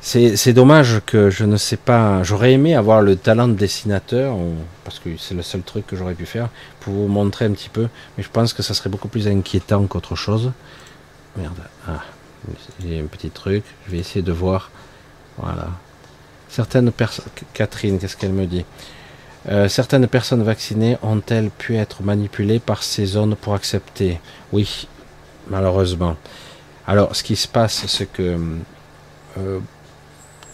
C'est 0.00 0.52
dommage 0.52 1.00
que 1.06 1.30
je 1.30 1.44
ne 1.44 1.56
sais 1.56 1.78
pas. 1.78 2.22
J'aurais 2.22 2.52
aimé 2.52 2.74
avoir 2.74 3.00
le 3.00 3.16
talent 3.16 3.48
de 3.48 3.54
dessinateur 3.54 4.36
parce 4.84 4.98
que 4.98 5.16
c'est 5.18 5.34
le 5.34 5.40
seul 5.42 5.62
truc 5.62 5.86
que 5.86 5.96
j'aurais 5.96 6.14
pu 6.14 6.26
faire 6.26 6.50
pour 6.80 6.92
vous 6.92 7.08
montrer 7.08 7.46
un 7.46 7.52
petit 7.52 7.70
peu. 7.70 7.88
Mais 8.16 8.22
je 8.22 8.28
pense 8.28 8.52
que 8.52 8.62
ça 8.62 8.74
serait 8.74 8.90
beaucoup 8.90 9.08
plus 9.08 9.26
inquiétant 9.26 9.86
qu'autre 9.86 10.14
chose. 10.14 10.52
Merde. 11.36 11.58
Ah, 11.88 12.04
J'ai 12.80 13.00
un 13.00 13.06
petit 13.06 13.30
truc. 13.30 13.64
Je 13.86 13.92
vais 13.92 13.98
essayer 13.98 14.22
de 14.22 14.32
voir. 14.32 14.70
Voilà. 15.38 15.70
Certaines 16.50 16.92
personnes. 16.92 17.24
Catherine, 17.54 17.98
qu'est-ce 17.98 18.16
qu'elle 18.16 18.34
me 18.34 18.46
dit? 18.46 18.66
Euh, 19.48 19.68
Certaines 19.68 20.06
personnes 20.06 20.42
vaccinées 20.42 20.96
ont-elles 21.02 21.50
pu 21.50 21.76
être 21.76 22.02
manipulées 22.02 22.58
par 22.58 22.82
ces 22.82 23.06
zones 23.06 23.36
pour 23.36 23.54
accepter? 23.54 24.20
Oui, 24.52 24.88
malheureusement. 25.48 26.16
Alors, 26.86 27.14
ce 27.16 27.22
qui 27.22 27.36
se 27.36 27.48
passe, 27.48 27.86
c'est 27.86 28.10
que 28.10 28.38
euh, 29.38 29.58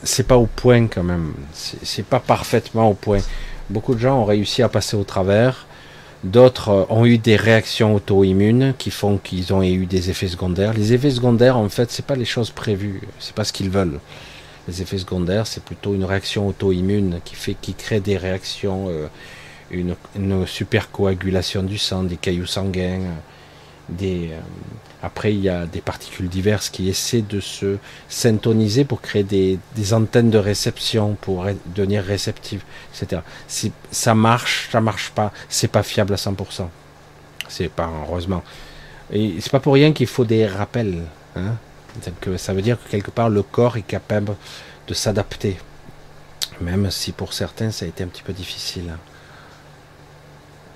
c'est 0.02 0.26
pas 0.26 0.36
au 0.36 0.46
point 0.46 0.86
quand 0.86 1.02
même. 1.02 1.34
C'est 1.52 2.04
pas 2.04 2.20
parfaitement 2.20 2.88
au 2.88 2.94
point. 2.94 3.20
Beaucoup 3.68 3.94
de 3.94 4.00
gens 4.00 4.20
ont 4.20 4.24
réussi 4.24 4.62
à 4.62 4.68
passer 4.68 4.96
au 4.96 5.04
travers. 5.04 5.66
D'autres 6.22 6.86
ont 6.90 7.06
eu 7.06 7.16
des 7.16 7.36
réactions 7.36 7.94
auto-immunes 7.94 8.74
qui 8.76 8.90
font 8.90 9.16
qu'ils 9.16 9.54
ont 9.54 9.62
eu 9.62 9.86
des 9.86 10.10
effets 10.10 10.28
secondaires. 10.28 10.74
Les 10.74 10.92
effets 10.92 11.10
secondaires, 11.10 11.56
en 11.56 11.68
fait, 11.68 11.90
c'est 11.90 12.04
pas 12.04 12.14
les 12.16 12.26
choses 12.26 12.50
prévues, 12.50 13.00
c'est 13.18 13.34
pas 13.34 13.44
ce 13.44 13.52
qu'ils 13.54 13.70
veulent. 13.70 13.98
Les 14.70 14.82
effets 14.82 14.98
secondaires, 14.98 15.48
c'est 15.48 15.64
plutôt 15.64 15.94
une 15.94 16.04
réaction 16.04 16.46
auto-immune 16.46 17.20
qui 17.24 17.34
fait, 17.34 17.56
qui 17.60 17.74
crée 17.74 17.98
des 17.98 18.16
réactions, 18.16 18.86
euh, 18.88 19.08
une, 19.72 19.96
supercoagulation 20.46 21.64
du 21.64 21.76
sang, 21.76 22.04
des 22.04 22.16
cailloux 22.16 22.46
sanguins, 22.46 23.00
des, 23.88 24.28
euh, 24.30 24.38
après, 25.02 25.34
il 25.34 25.40
y 25.40 25.48
a 25.48 25.66
des 25.66 25.80
particules 25.80 26.28
diverses 26.28 26.70
qui 26.70 26.88
essaient 26.88 27.22
de 27.22 27.40
se 27.40 27.78
syntoniser 28.08 28.84
pour 28.84 29.00
créer 29.00 29.24
des, 29.24 29.58
antennes 29.92 30.30
de 30.30 30.38
réception, 30.38 31.16
pour 31.20 31.46
devenir 31.74 32.04
réceptives, 32.04 32.62
etc. 32.94 33.22
Si 33.48 33.72
ça 33.90 34.14
marche, 34.14 34.68
ça 34.70 34.80
marche 34.80 35.10
pas, 35.10 35.32
c'est 35.48 35.66
pas 35.66 35.82
fiable 35.82 36.12
à 36.12 36.16
100%. 36.16 36.68
C'est 37.48 37.70
pas, 37.70 37.90
heureusement. 38.06 38.44
Et 39.12 39.40
c'est 39.40 39.50
pas 39.50 39.58
pour 39.58 39.74
rien 39.74 39.92
qu'il 39.92 40.06
faut 40.06 40.24
des 40.24 40.46
rappels. 40.46 41.02
Hein 41.34 41.56
que 42.20 42.36
ça 42.36 42.52
veut 42.52 42.62
dire 42.62 42.78
que 42.82 42.88
quelque 42.88 43.10
part, 43.10 43.28
le 43.28 43.42
corps 43.42 43.76
est 43.76 43.82
capable 43.82 44.36
de 44.86 44.94
s'adapter. 44.94 45.58
Même 46.60 46.90
si 46.90 47.12
pour 47.12 47.32
certains, 47.32 47.70
ça 47.70 47.84
a 47.84 47.88
été 47.88 48.04
un 48.04 48.08
petit 48.08 48.22
peu 48.22 48.32
difficile. 48.32 48.92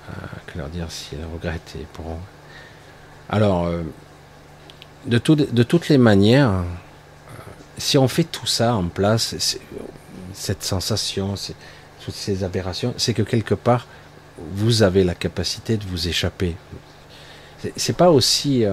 Euh, 0.09 0.13
que 0.47 0.59
leur 0.59 0.69
dire 0.69 0.91
s'ils 0.91 1.19
regrettent 1.33 1.77
et 1.81 1.87
pourront. 1.93 2.21
Alors, 3.31 3.65
euh, 3.65 3.83
de, 5.07 5.19
de, 5.19 5.63
toutes 5.63 5.89
les 5.89 5.97
manières, 5.97 6.51
euh, 6.51 6.63
si 7.79 7.97
on 7.97 8.07
fait 8.07 8.25
tout 8.25 8.47
ça 8.47 8.75
en 8.75 8.89
place, 8.89 9.35
cette 10.35 10.63
sensation, 10.63 11.35
toutes 12.05 12.15
ces 12.15 12.45
aberrations, 12.45 12.93
c'est 12.99 13.15
que 13.15 13.23
quelque 13.23 13.55
part, 13.55 13.87
vous 14.53 14.83
avez 14.83 15.05
la 15.05 15.15
capacité 15.15 15.79
de 15.79 15.85
vous 15.87 16.09
échapper. 16.09 16.55
C'est 17.77 17.97
pas 17.97 18.11
aussi. 18.11 18.67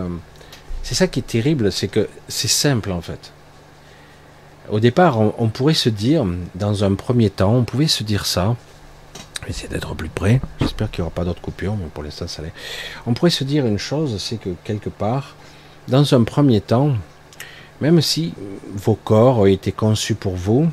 C'est 0.83 0.95
ça 0.95 1.07
qui 1.07 1.19
est 1.19 1.27
terrible, 1.27 1.71
c'est 1.71 1.87
que 1.87 2.07
c'est 2.27 2.47
simple 2.47 2.91
en 2.91 3.01
fait. 3.01 3.31
Au 4.69 4.79
départ, 4.79 5.19
on, 5.19 5.49
pourrait 5.49 5.73
se 5.73 5.89
dire, 5.89 6.25
dans 6.55 6.83
un 6.83 6.93
premier 6.93 7.29
temps, 7.29 7.55
on 7.55 7.63
pouvait 7.63 7.87
se 7.87 8.03
dire 8.03 8.25
ça. 8.25 8.55
Essayer 9.47 9.67
d'être 9.67 9.95
plus 9.95 10.07
près. 10.07 10.39
J'espère 10.59 10.89
qu'il 10.91 11.01
n'y 11.01 11.07
aura 11.07 11.13
pas 11.13 11.25
d'autres 11.25 11.41
coupures, 11.41 11.75
mais 11.75 11.87
pour 11.93 12.03
l'instant, 12.03 12.27
ça 12.27 12.41
l'est. 12.41 12.53
On 13.07 13.13
pourrait 13.13 13.31
se 13.31 13.43
dire 13.43 13.65
une 13.65 13.79
chose, 13.79 14.21
c'est 14.21 14.37
que 14.37 14.49
quelque 14.63 14.89
part, 14.89 15.35
dans 15.87 16.13
un 16.13 16.23
premier 16.23 16.61
temps, 16.61 16.93
même 17.81 18.01
si 18.01 18.33
vos 18.73 18.93
corps 18.93 19.39
ont 19.39 19.45
été 19.45 19.71
conçus 19.71 20.13
pour 20.13 20.35
vous, 20.35 20.69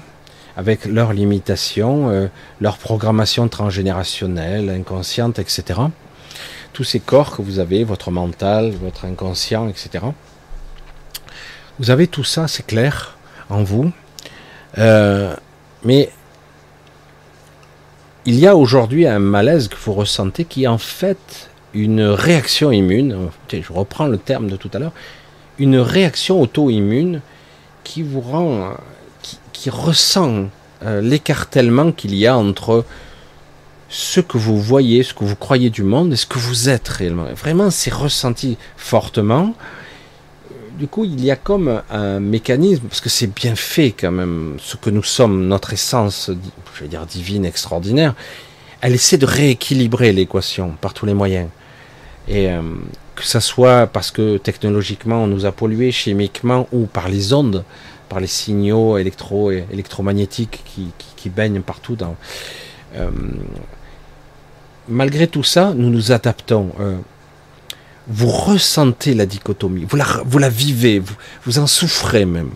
avec 0.56 0.84
leurs 0.84 1.12
limitations, 1.12 2.10
euh, 2.10 2.26
leur 2.60 2.78
programmation 2.78 3.48
transgénérationnelle, 3.48 4.68
inconsciente, 4.68 5.38
etc., 5.38 5.80
tous 6.72 6.84
ces 6.84 7.00
corps 7.00 7.36
que 7.36 7.42
vous 7.42 7.58
avez, 7.58 7.84
votre 7.84 8.10
mental, 8.10 8.72
votre 8.72 9.04
inconscient, 9.04 9.68
etc., 9.68 10.04
vous 11.78 11.90
avez 11.90 12.08
tout 12.08 12.24
ça, 12.24 12.48
c'est 12.48 12.66
clair, 12.66 13.16
en 13.50 13.62
vous. 13.62 13.92
Euh, 14.78 15.34
mais 15.84 16.10
il 18.26 18.34
y 18.34 18.46
a 18.46 18.56
aujourd'hui 18.56 19.06
un 19.06 19.20
malaise 19.20 19.68
que 19.68 19.76
vous 19.76 19.94
ressentez 19.94 20.44
qui 20.44 20.66
en 20.66 20.78
fait 20.78 21.48
une 21.72 22.02
réaction 22.02 22.72
immune, 22.72 23.30
je 23.50 23.72
reprends 23.72 24.06
le 24.06 24.18
terme 24.18 24.48
de 24.50 24.56
tout 24.56 24.70
à 24.72 24.78
l'heure, 24.78 24.92
une 25.58 25.78
réaction 25.78 26.40
auto-immune 26.40 27.20
qui 27.84 28.02
vous 28.02 28.20
rend, 28.20 28.74
qui, 29.52 29.70
ressent 29.70 30.48
euh, 30.84 31.00
l'écartèlement 31.00 31.92
qu'il 31.92 32.14
y 32.14 32.26
a 32.26 32.36
entre 32.36 32.84
ce 33.88 34.20
que 34.20 34.36
vous 34.36 34.60
voyez, 34.60 35.02
ce 35.02 35.14
que 35.14 35.24
vous 35.24 35.36
croyez 35.36 35.70
du 35.70 35.82
monde 35.82 36.12
et 36.12 36.16
ce 36.16 36.26
que 36.26 36.38
vous 36.38 36.68
êtes 36.68 36.88
réellement. 36.88 37.26
Vraiment, 37.34 37.70
c'est 37.70 37.92
ressenti 37.92 38.58
fortement. 38.76 39.54
Du 40.78 40.86
coup, 40.86 41.04
il 41.04 41.24
y 41.24 41.30
a 41.30 41.36
comme 41.36 41.82
un 41.90 42.20
mécanisme, 42.20 42.84
parce 42.88 43.00
que 43.00 43.08
c'est 43.08 43.26
bien 43.26 43.56
fait 43.56 43.92
quand 43.92 44.12
même, 44.12 44.56
ce 44.58 44.76
que 44.76 44.90
nous 44.90 45.02
sommes, 45.02 45.48
notre 45.48 45.72
essence, 45.72 46.30
je 46.74 46.82
vais 46.82 46.88
dire 46.88 47.04
divine, 47.06 47.44
extraordinaire, 47.44 48.14
elle 48.80 48.94
essaie 48.94 49.18
de 49.18 49.26
rééquilibrer 49.26 50.12
l'équation 50.12 50.74
par 50.80 50.94
tous 50.94 51.06
les 51.06 51.14
moyens. 51.14 51.48
Et 52.28 52.48
euh, 52.48 52.62
que 53.16 53.24
ça 53.24 53.40
soit 53.40 53.88
parce 53.88 54.12
que 54.12 54.36
technologiquement 54.36 55.24
on 55.24 55.26
nous 55.26 55.46
a 55.46 55.50
pollué 55.50 55.90
chimiquement 55.90 56.68
ou 56.72 56.86
par 56.86 57.08
les 57.08 57.32
ondes, 57.32 57.64
par 58.08 58.20
les 58.20 58.28
signaux 58.28 58.96
électro 58.98 59.50
électromagnétiques 59.50 60.62
qui, 60.64 60.92
qui, 61.16 61.28
baignent 61.28 61.62
partout 61.62 61.96
dans. 61.96 62.16
Euh, 62.96 63.10
malgré 64.88 65.26
tout 65.26 65.44
ça, 65.44 65.72
nous 65.74 65.90
nous 65.90 66.12
adaptons. 66.12 66.70
Euh, 66.80 66.96
vous 68.08 68.28
ressentez 68.28 69.14
la 69.14 69.26
dichotomie, 69.26 69.86
vous 69.86 70.38
la, 70.38 70.48
vivez, 70.48 70.98
vous, 70.98 71.14
vous 71.44 71.58
en 71.58 71.66
souffrez 71.66 72.24
même. 72.24 72.50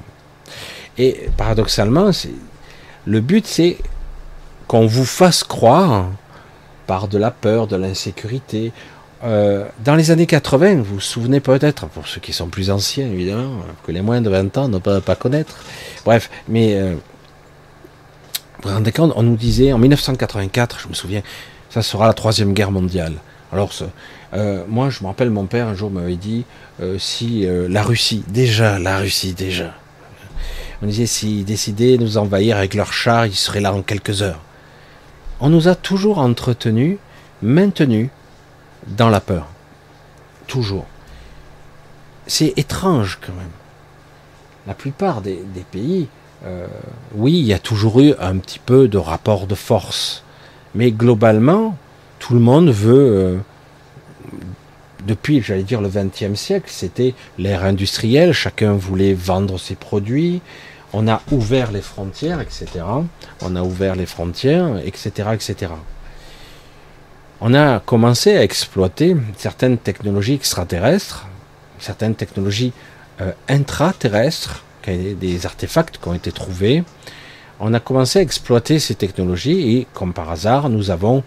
Et 0.96 1.28
paradoxalement, 1.36 2.10
le 3.04 3.20
but 3.20 3.46
c'est 3.46 3.76
qu'on 4.66 4.86
vous 4.86 5.04
fasse 5.04 5.44
croire 5.44 6.10
par 6.86 7.06
de 7.06 7.18
la 7.18 7.30
peur, 7.30 7.66
de 7.66 7.76
l'insécurité, 7.76 8.72
euh, 9.24 9.66
dans 9.84 9.94
les 9.94 10.10
années 10.10 10.26
80, 10.26 10.76
vous 10.76 10.84
vous 10.94 11.00
souvenez 11.00 11.40
peut-être, 11.40 11.86
pour 11.86 12.08
ceux 12.08 12.20
qui 12.20 12.32
sont 12.32 12.48
plus 12.48 12.70
anciens 12.70 13.06
évidemment, 13.06 13.60
que 13.86 13.92
les 13.92 14.02
moins 14.02 14.20
de 14.20 14.28
20 14.28 14.56
ans 14.58 14.68
ne 14.68 14.78
peuvent 14.78 15.02
pas 15.02 15.14
connaître. 15.14 15.56
Bref, 16.04 16.28
mais 16.48 16.74
euh, 16.74 16.94
vous 18.62 18.68
vous 18.68 18.74
rendez 18.74 18.90
compte, 18.90 19.12
on 19.14 19.22
nous 19.22 19.36
disait 19.36 19.72
en 19.72 19.78
1984, 19.78 20.80
je 20.80 20.88
me 20.88 20.94
souviens, 20.94 21.22
ça 21.72 21.82
sera 21.82 22.06
la 22.06 22.12
troisième 22.12 22.52
guerre 22.52 22.70
mondiale. 22.70 23.14
Alors, 23.52 23.72
euh, 24.34 24.64
moi, 24.68 24.90
je 24.90 25.02
me 25.02 25.08
rappelle, 25.08 25.30
mon 25.30 25.46
père 25.46 25.66
un 25.66 25.74
jour 25.74 25.90
m'avait 25.90 26.16
dit 26.16 26.44
si 26.98 27.46
la 27.46 27.82
Russie, 27.82 28.24
déjà 28.28 28.78
la 28.78 28.98
Russie, 28.98 29.34
déjà, 29.34 29.74
on 30.82 30.86
disait 30.86 31.06
s'ils 31.06 31.44
décidaient 31.44 31.96
de 31.96 32.02
nous 32.02 32.18
envahir 32.18 32.56
avec 32.56 32.74
leurs 32.74 32.92
chars, 32.92 33.26
ils 33.26 33.36
seraient 33.36 33.60
là 33.60 33.72
en 33.72 33.82
quelques 33.82 34.22
heures. 34.22 34.40
On 35.40 35.48
nous 35.48 35.68
a 35.68 35.76
toujours 35.76 36.18
entretenus, 36.18 36.98
maintenus 37.40 38.08
dans 38.88 39.08
la 39.08 39.20
peur. 39.20 39.46
Toujours. 40.48 40.86
C'est 42.26 42.52
étrange 42.56 43.18
quand 43.24 43.32
même. 43.32 43.50
La 44.66 44.74
plupart 44.74 45.20
des, 45.20 45.44
pays, 45.70 46.08
euh, 46.44 46.66
oui, 47.14 47.38
il 47.38 47.44
y 47.44 47.52
a 47.52 47.58
toujours 47.58 48.00
eu 48.00 48.14
un 48.18 48.38
petit 48.38 48.58
peu 48.58 48.88
de 48.88 48.98
rapport 48.98 49.46
de 49.46 49.54
force. 49.54 50.24
Mais 50.74 50.90
globalement, 50.90 51.76
tout 52.18 52.34
le 52.34 52.40
monde 52.40 52.70
veut, 52.70 52.94
euh, 52.94 53.36
depuis, 55.06 55.42
j'allais 55.42 55.62
dire, 55.62 55.80
le 55.80 55.88
XXe 55.88 56.38
siècle, 56.38 56.68
c'était 56.68 57.14
l'ère 57.38 57.64
industrielle, 57.64 58.32
chacun 58.32 58.72
voulait 58.72 59.14
vendre 59.14 59.58
ses 59.58 59.74
produits, 59.74 60.40
on 60.92 61.08
a 61.08 61.22
ouvert 61.30 61.72
les 61.72 61.80
frontières, 61.80 62.40
etc. 62.40 62.66
On 63.40 63.56
a 63.56 63.62
ouvert 63.62 63.96
les 63.96 64.06
frontières, 64.06 64.78
etc., 64.84 65.28
etc 65.32 65.68
on 67.44 67.54
a 67.54 67.80
commencé 67.80 68.36
à 68.36 68.44
exploiter 68.44 69.16
certaines 69.36 69.76
technologies 69.76 70.34
extraterrestres, 70.34 71.26
certaines 71.80 72.14
technologies 72.14 72.72
euh, 73.20 73.32
intraterrestres, 73.48 74.62
des 74.86 75.46
artefacts 75.46 75.98
qui 75.98 76.08
ont 76.08 76.14
été 76.14 76.30
trouvés. 76.30 76.84
On 77.64 77.74
a 77.74 77.78
commencé 77.78 78.18
à 78.18 78.22
exploiter 78.22 78.80
ces 78.80 78.96
technologies 78.96 79.76
et, 79.76 79.86
comme 79.94 80.12
par 80.12 80.28
hasard, 80.28 80.68
nous 80.68 80.90
avons 80.90 81.22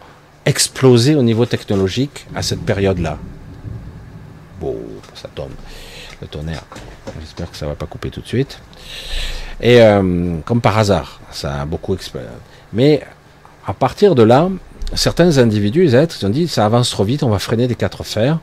explosé 0.46 1.16
au 1.16 1.24
niveau 1.24 1.46
technologique 1.46 2.28
à 2.36 2.42
cette 2.42 2.60
période-là. 2.60 3.18
Bon, 4.60 4.76
ça 5.14 5.30
tombe, 5.34 5.52
le 6.22 6.28
tonnerre. 6.28 6.66
J'espère 7.22 7.50
que 7.50 7.56
ça 7.56 7.66
ne 7.66 7.72
va 7.72 7.78
pas 7.78 7.86
couper 7.86 8.10
tout 8.10 8.20
de 8.20 8.28
suite. 8.28 8.60
Et 9.62 9.82
euh, 9.82 10.36
comme 10.44 10.60
par 10.60 10.78
hasard, 10.78 11.22
ça 11.32 11.62
a 11.62 11.66
beaucoup 11.66 11.94
explosé. 11.94 12.26
Mais 12.74 13.02
à 13.66 13.74
partir 13.74 14.14
de 14.14 14.24
là, 14.24 14.50
certains 14.94 15.38
individus, 15.38 15.96
êtres, 15.96 16.18
ils 16.20 16.26
ont 16.26 16.30
dit 16.30 16.50
ça 16.50 16.66
avance 16.66 16.90
trop 16.90 17.06
vite, 17.06 17.24
on 17.24 17.30
va 17.30 17.40
freiner 17.40 17.70
des 17.70 17.76
quatre 17.76 18.04
fers. 18.04 18.40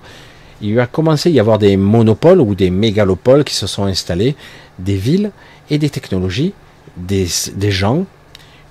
Il 0.63 0.81
a 0.81 0.87
commencé 0.87 1.29
à 1.29 1.33
y 1.33 1.41
avoir 1.41 1.59
des 1.59 1.77
monopoles 1.77 2.41
ou 2.41 2.55
des 2.55 2.71
mégalopoles 2.71 3.45
qui 3.45 3.55
se 3.55 3.67
sont 3.67 3.85
installés, 3.85 4.35
des 4.79 4.97
villes 4.97 5.31
et 5.69 5.77
des 5.77 5.91
technologies, 5.91 6.55
des, 6.97 7.27
gens 7.71 8.05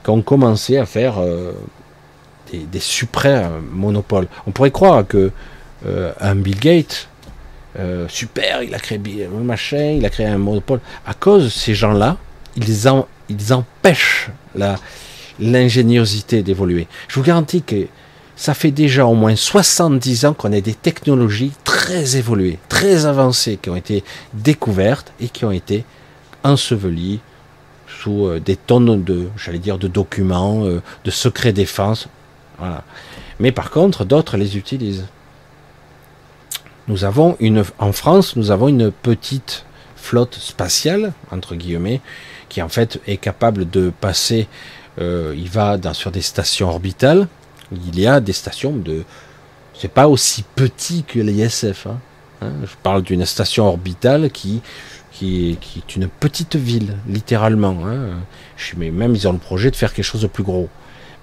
qui 0.03 0.10
ont 0.10 0.22
commencé 0.22 0.77
à 0.77 0.85
faire 0.85 1.19
euh, 1.19 1.53
des, 2.52 2.60
des, 2.60 2.81
monopoles. 3.72 4.27
On 4.48 4.52
pourrait 4.52 4.72
croire 4.72 5.06
que 5.07 5.31
euh, 5.85 6.11
un 6.19 6.35
Bill 6.35 6.60
Gates 6.60 7.07
euh, 7.80 8.06
super, 8.10 8.64
il 8.64 8.76
a 8.76 8.80
créé 8.80 8.99
un 9.26 9.43
machin, 9.43 9.95
il 9.98 10.06
a 10.06 10.10
créé 10.10 10.26
un 10.26 10.38
monopole. 10.38 10.80
À 11.06 11.14
cause 11.14 11.45
de 11.45 11.49
ces 11.49 11.73
gens-là, 11.73 12.18
ils, 12.56 12.88
en, 12.88 13.07
ils 13.30 13.53
empêchent 13.53 14.30
l'ingéniosité 15.39 16.43
d'évoluer. 16.43 16.88
Je 17.07 17.15
vous 17.15 17.26
garantis 17.26 17.61
que 17.61 17.88
ça 18.35 18.53
fait 18.53 18.72
déjà 18.72 19.06
au 19.06 19.14
moins 19.14 19.35
70 19.35 20.26
ans 20.26 20.34
qu'on 20.34 20.52
a 20.52 20.61
des 20.61 20.73
technologies 20.73 21.53
très 21.64 22.18
évoluées, 22.18 22.60
très 22.69 23.06
avancées, 23.06 23.57
qui 23.61 23.69
ont 23.69 23.76
été 23.76 24.03
découvertes 24.34 25.14
et 25.22 25.30
qui 25.30 25.45
ont 25.45 25.52
été 25.52 25.85
ensevelies 26.43 27.19
euh, 28.09 28.39
des 28.39 28.55
tonnes 28.55 29.03
de, 29.03 29.27
j'allais 29.37 29.59
dire, 29.59 29.77
de 29.77 29.87
documents, 29.87 30.65
euh, 30.65 30.81
de 31.05 31.11
secrets 31.11 31.53
défense. 31.53 32.07
Voilà. 32.57 32.83
Mais 33.39 33.51
par 33.51 33.71
contre, 33.71 34.05
d'autres 34.05 34.37
les 34.37 34.57
utilisent. 34.57 35.05
Nous 36.87 37.05
avons 37.05 37.37
une, 37.39 37.63
en 37.79 37.91
France, 37.91 38.35
nous 38.35 38.51
avons 38.51 38.67
une 38.67 38.91
petite 38.91 39.65
flotte 39.95 40.35
spatiale, 40.35 41.13
entre 41.31 41.55
guillemets, 41.55 42.01
qui 42.49 42.61
en 42.61 42.69
fait 42.69 42.99
est 43.07 43.17
capable 43.17 43.69
de 43.69 43.91
passer, 44.01 44.47
euh, 44.99 45.33
il 45.37 45.49
va 45.49 45.77
sur 45.93 46.11
des 46.11 46.21
stations 46.21 46.69
orbitales, 46.69 47.27
il 47.71 47.99
y 47.99 48.07
a 48.07 48.19
des 48.19 48.33
stations 48.33 48.73
de, 48.73 49.03
c'est 49.73 49.91
pas 49.91 50.07
aussi 50.07 50.43
petit 50.55 51.03
que 51.03 51.19
l'ISF. 51.19 51.87
Hein. 51.87 51.99
Hein, 52.41 52.51
je 52.63 52.73
parle 52.81 53.03
d'une 53.03 53.25
station 53.25 53.67
orbitale 53.67 54.31
qui, 54.31 54.61
qui, 55.22 55.77
est 55.77 55.95
une 55.95 56.07
petite 56.07 56.56
ville, 56.56 56.95
littéralement. 57.07 57.77
Hein. 57.85 58.22
Mais 58.77 58.91
même 58.91 59.15
ils 59.15 59.27
ont 59.27 59.34
le 59.34 59.38
projet 59.38 59.69
de 59.72 59.76
faire 59.76 59.93
quelque 59.93 60.06
chose 60.06 60.22
de 60.22 60.27
plus 60.27 60.43
gros, 60.43 60.69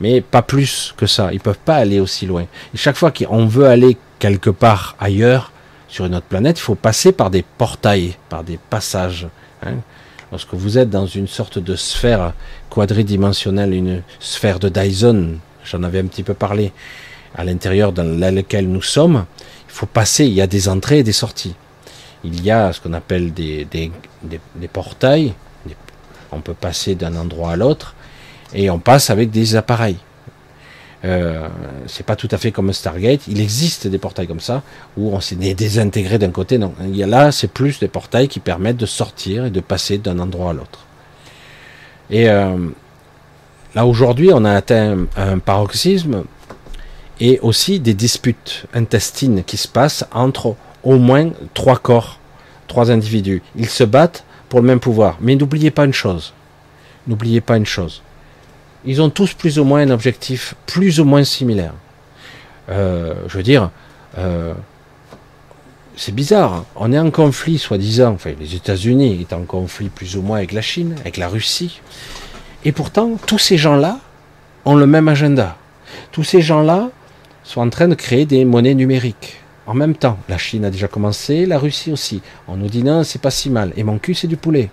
mais 0.01 0.21
pas 0.21 0.43
plus 0.43 0.95
que 0.97 1.07
ça. 1.07 1.33
Ils 1.33 1.41
peuvent 1.41 1.59
pas 1.65 1.77
aller 1.77 2.01
aussi 2.01 2.27
loin. 2.27 2.43
Et 2.43 2.77
chaque 2.77 2.97
fois 2.97 3.11
qu'on 3.11 3.47
veut 3.47 3.67
aller 3.67 3.97
quelque 4.19 4.51
part 4.51 4.97
ailleurs 5.01 5.53
sur 5.89 6.05
une 6.05 6.15
autre 6.15 6.27
planète, 6.27 6.59
il 6.59 6.63
faut 6.63 6.75
passer 6.75 7.13
par 7.13 7.31
des 7.31 7.43
portails, 7.43 8.17
par 8.29 8.45
des 8.45 8.59
passages. 8.71 9.29
Hein. 9.65 9.77
Lorsque 10.31 10.53
vous 10.55 10.77
êtes 10.77 10.91
dans 10.91 11.07
une 11.07 11.27
sorte 11.27 11.59
de 11.59 11.75
sphère 11.75 12.35
quadridimensionnelle, 12.69 13.73
une 13.73 14.03
sphère 14.21 14.59
de 14.59 14.69
Dyson, 14.69 15.39
j'en 15.65 15.83
avais 15.83 16.01
un 16.01 16.07
petit 16.07 16.23
peu 16.23 16.35
parlé, 16.35 16.73
à 17.35 17.45
l'intérieur 17.45 17.93
dans 17.93 18.05
laquelle 18.19 18.69
nous 18.69 18.83
sommes, 18.83 19.25
il 19.67 19.73
faut 19.73 19.87
passer, 19.87 20.27
il 20.27 20.35
y 20.35 20.41
a 20.41 20.47
des 20.47 20.69
entrées 20.69 20.99
et 20.99 21.03
des 21.03 21.13
sorties. 21.13 21.55
Il 22.25 22.43
y 22.45 22.51
a 22.51 22.73
ce 22.73 22.81
qu'on 22.81 22.93
appelle 22.93 23.33
des, 23.33 23.65
des, 23.65 23.91
des, 24.23 24.69
portails, 24.69 25.35
on 26.33 26.41
peut 26.41 26.55
passer 26.55 26.95
d'un 26.95 27.17
endroit 27.17 27.53
à 27.53 27.57
l'autre, 27.57 27.95
et 28.55 28.71
on 28.71 28.79
passe 28.79 29.11
avec 29.11 29.31
des 29.31 29.57
appareils. 29.57 29.99
Euh, 31.05 31.47
c'est 31.87 32.05
pas 32.05 32.17
tout 32.17 32.29
à 32.33 32.39
fait 32.39 32.51
comme 32.51 32.73
Stargate. 32.73 33.29
Il 33.29 33.41
existe 33.41 33.87
des 33.87 33.99
portails 33.99 34.27
comme 34.27 34.41
ça 34.41 34.63
où 34.97 35.15
on 35.15 35.21
s'est 35.21 35.37
désintégré 35.37 36.19
d'un 36.19 36.31
côté. 36.31 36.59
Il 36.83 36.97
y 36.97 37.05
a 37.05 37.07
là, 37.07 37.31
c'est 37.31 37.47
plus 37.47 37.79
des 37.79 37.87
portails 37.87 38.27
qui 38.27 38.41
permettent 38.41 38.79
de 38.79 38.87
sortir 38.87 39.47
et 39.47 39.51
de 39.51 39.61
passer 39.61 39.99
d'un 39.99 40.19
endroit 40.19 40.51
à 40.51 40.55
l'autre. 40.55 40.87
Et 42.11 42.29
euh, 42.29 42.57
Là 43.75 43.87
aujourd'hui, 43.87 44.31
on 44.33 44.45
a 44.45 44.53
atteint 44.53 45.07
un 45.17 45.39
paroxysme 45.39 46.25
et 47.21 47.39
aussi 47.41 47.81
des 47.81 47.95
disputes 47.95 48.67
intestines 48.73 49.45
qui 49.45 49.57
se 49.57 49.69
passent 49.69 50.07
entre 50.13 50.57
au 50.83 50.97
moins 50.97 51.31
trois 51.55 51.79
corps, 51.79 52.19
trois 52.67 52.91
individus. 52.91 53.43
Ils 53.57 53.69
se 53.69 53.85
battent 53.85 54.25
pour 54.49 54.61
le 54.61 54.67
même 54.67 54.81
pouvoir. 54.81 55.17
Mais 55.21 55.37
n'oubliez 55.37 55.71
pas 55.71 55.85
une 55.85 55.93
chose. 55.93 56.33
N'oubliez 57.07 57.41
pas 57.41 57.57
une 57.57 57.67
chose. 57.67 58.03
Ils 58.85 59.03
ont 59.03 59.11
tous 59.11 59.33
plus 59.35 59.59
ou 59.59 59.65
moins 59.65 59.81
un 59.81 59.91
objectif 59.91 60.55
plus 60.67 61.01
ou 61.01 61.05
moins 61.05 61.25
similaire. 61.25 61.75
Euh, 62.71 63.15
je 63.29 63.37
veux 63.37 63.43
dire, 63.43 63.71
euh, 64.19 64.55
c'est 65.97 66.15
bizarre. 66.15 66.53
Hein. 66.53 66.65
On 66.77 66.93
est 66.93 66.99
en 66.99 67.11
conflit, 67.11 67.59
soi-disant. 67.59 68.13
Enfin, 68.13 68.33
les 68.39 68.55
États-Unis 68.55 69.21
est 69.21 69.33
en 69.33 69.43
conflit 69.43 69.89
plus 69.89 70.17
ou 70.17 70.23
moins 70.23 70.39
avec 70.39 70.53
la 70.53 70.63
Chine, 70.63 70.95
avec 71.01 71.17
la 71.17 71.29
Russie. 71.29 71.81
Et 72.65 72.73
pourtant, 72.73 73.17
tous 73.27 73.39
ces 73.39 73.57
gens-là 73.57 73.99
ont 74.65 74.77
le 74.77 74.87
même 74.87 75.09
agenda. 75.09 75.57
Tous 76.13 76.25
ces 76.25 76.41
gens-là 76.41 76.91
sont 77.43 77.61
en 77.61 77.71
train 77.71 77.89
de 77.89 77.95
créer 77.95 78.27
des 78.27 78.45
monnaies 78.45 78.75
numériques. 78.75 79.41
En 79.69 79.75
même 79.75 79.95
temps, 79.95 80.19
la 80.31 80.39
Chine 80.39 80.65
a 80.65 80.71
déjà 80.71 80.89
commencé, 80.89 81.45
la 81.45 81.59
Russie 81.59 81.93
aussi. 81.93 82.23
On 82.49 82.57
nous 82.57 82.69
dit 82.69 82.83
non, 82.83 83.05
c'est 83.05 83.21
pas 83.21 83.31
si 83.31 83.51
mal. 83.51 83.75
Et 83.77 83.85
mon 83.85 83.99
cul, 83.99 84.15
c'est 84.15 84.27
du 84.27 84.39
poulet. 84.39 84.71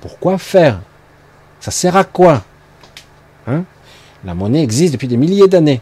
Pourquoi 0.00 0.36
faire? 0.36 0.80
Ça 1.60 1.70
sert 1.70 1.96
à 1.96 2.02
quoi? 2.02 2.42
Hein? 3.46 3.62
La 4.24 4.34
monnaie 4.34 4.64
existe 4.64 4.94
depuis 4.94 5.06
des 5.06 5.16
milliers 5.16 5.46
d'années. 5.46 5.80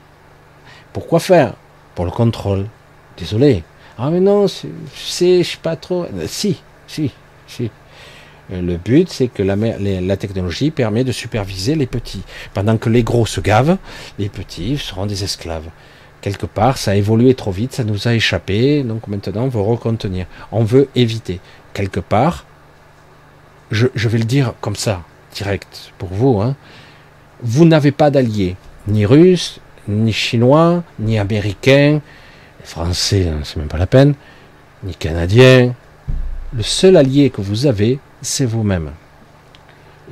Pourquoi 0.93 1.20
faire? 1.20 1.55
Pour 1.94 2.05
le 2.05 2.10
contrôle. 2.10 2.66
Désolé. 3.16 3.64
Ah 3.97 4.10
mais 4.10 4.20
non, 4.20 4.47
c'est, 4.47 4.68
je 4.94 5.43
sais 5.43 5.59
pas 5.62 5.76
trop. 5.76 6.06
Si, 6.26 6.60
si, 6.86 7.12
si. 7.47 7.70
Euh, 8.52 8.60
le 8.60 8.76
but, 8.76 9.09
c'est 9.09 9.28
que 9.28 9.43
la, 9.43 10.16
technologie 10.18 10.70
permet 10.70 11.05
de 11.05 11.12
superviser 11.12 11.76
les 11.76 11.86
petits. 11.86 12.24
Pendant 12.52 12.76
que 12.76 12.90
les 12.90 13.05
gros 13.05 13.24
se 13.24 13.40
gavent, 13.40 13.78
les 14.18 14.28
petits 14.28 14.76
seront 14.76 15.06
des 15.06 15.24
esclaves. 15.24 15.70
Quelque 16.22 16.46
part, 16.46 16.78
ça 16.78 16.92
a 16.92 16.94
évolué 16.94 17.34
trop 17.34 17.50
vite, 17.50 17.74
ça 17.74 17.82
nous 17.82 18.06
a 18.06 18.14
échappé, 18.14 18.84
donc 18.84 19.08
maintenant 19.08 19.42
on 19.42 19.48
veut 19.48 19.60
recontenir. 19.60 20.26
On 20.52 20.62
veut 20.62 20.88
éviter. 20.94 21.40
Quelque 21.74 21.98
part, 21.98 22.46
je, 23.72 23.88
vais 23.94 24.18
le 24.18 24.24
dire 24.24 24.54
comme 24.60 24.76
ça, 24.76 25.02
direct, 25.34 25.92
pour 25.98 26.10
vous, 26.10 26.40
hein. 26.40 26.54
vous 27.42 27.64
n'avez 27.64 27.90
pas 27.90 28.10
d'alliés, 28.10 28.54
ni 28.86 29.04
russes, 29.04 29.58
ni 29.88 30.12
chinois, 30.12 30.84
ni 31.00 31.18
américains, 31.18 32.00
français, 32.62 33.28
hein, 33.28 33.40
c'est 33.42 33.56
même 33.56 33.66
pas 33.66 33.78
la 33.78 33.88
peine, 33.88 34.14
ni 34.84 34.94
canadiens. 34.94 35.74
Le 36.54 36.62
seul 36.62 36.96
allié 36.96 37.30
que 37.30 37.40
vous 37.40 37.66
avez, 37.66 37.98
c'est 38.20 38.44
vous-même. 38.44 38.92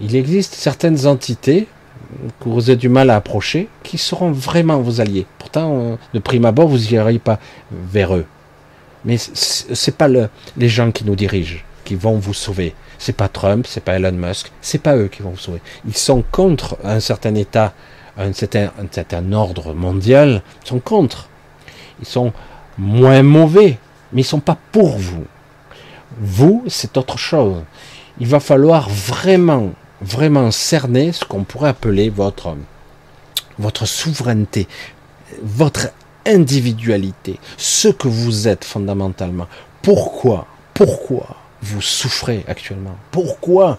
Il 0.01 0.17
existe 0.17 0.55
certaines 0.55 1.07
entités 1.07 1.69
que 2.41 2.49
vous 2.49 2.71
avez 2.71 2.77
du 2.77 2.89
mal 2.89 3.11
à 3.11 3.17
approcher 3.17 3.69
qui 3.83 3.99
seront 3.99 4.33
vraiment 4.33 4.81
vos 4.81 5.01
alliés. 5.01 5.27
Pourtant, 5.39 5.99
de 6.13 6.19
prime 6.19 6.45
abord, 6.45 6.69
vous 6.69 6.79
n'irez 6.79 7.19
pas 7.19 7.39
vers 7.73 8.15
eux. 8.15 8.27
Mais 9.05 9.17
c'est 9.19 9.97
pas 9.97 10.09
le, 10.09 10.29
les 10.57 10.69
gens 10.69 10.91
qui 10.91 11.05
nous 11.05 11.17
dirigent 11.17 11.61
qui 11.85 11.95
vont 11.95 12.19
vous 12.19 12.35
sauver. 12.35 12.75
C'est 12.99 13.17
pas 13.17 13.29
Trump, 13.29 13.67
c'est 13.67 13.83
pas 13.83 13.97
Elon 13.97 14.13
Musk, 14.13 14.53
c'est 14.61 14.83
pas 14.83 14.97
eux 14.97 15.09
qui 15.09 15.23
vont 15.23 15.31
vous 15.31 15.39
sauver. 15.39 15.63
Ils 15.87 15.97
sont 15.97 16.23
contre 16.31 16.77
un 16.85 17.01
certain 17.01 17.35
état, 17.35 17.73
un 18.19 18.33
certain, 18.33 18.71
un 18.79 18.87
certain 18.91 19.33
ordre 19.33 19.73
mondial. 19.73 20.43
Ils 20.65 20.69
sont 20.69 20.81
contre. 20.81 21.29
Ils 22.01 22.07
sont 22.07 22.33
moins 22.77 23.23
mauvais, 23.23 23.79
mais 24.13 24.21
ils 24.21 24.25
sont 24.25 24.41
pas 24.41 24.59
pour 24.71 24.99
vous. 24.99 25.25
Vous, 26.19 26.63
c'est 26.67 26.97
autre 26.97 27.19
chose 27.19 27.63
il 28.21 28.27
va 28.27 28.39
falloir 28.39 28.89
vraiment, 28.89 29.71
vraiment 30.01 30.51
cerner 30.51 31.13
ce 31.13 31.25
qu'on 31.25 31.45
pourrait 31.45 31.71
appeler 31.71 32.11
votre, 32.11 32.57
votre 33.59 33.87
souveraineté, 33.87 34.67
votre 35.43 35.91
individualité, 36.27 37.39
ce 37.57 37.89
que 37.89 38.09
vous 38.09 38.49
êtes 38.49 38.65
fondamentalement. 38.65 39.47
Pourquoi, 39.83 40.47
pourquoi 40.75 41.37
vous 41.63 41.81
souffrez 41.81 42.45
actuellement? 42.49 42.97
Pourquoi? 43.11 43.79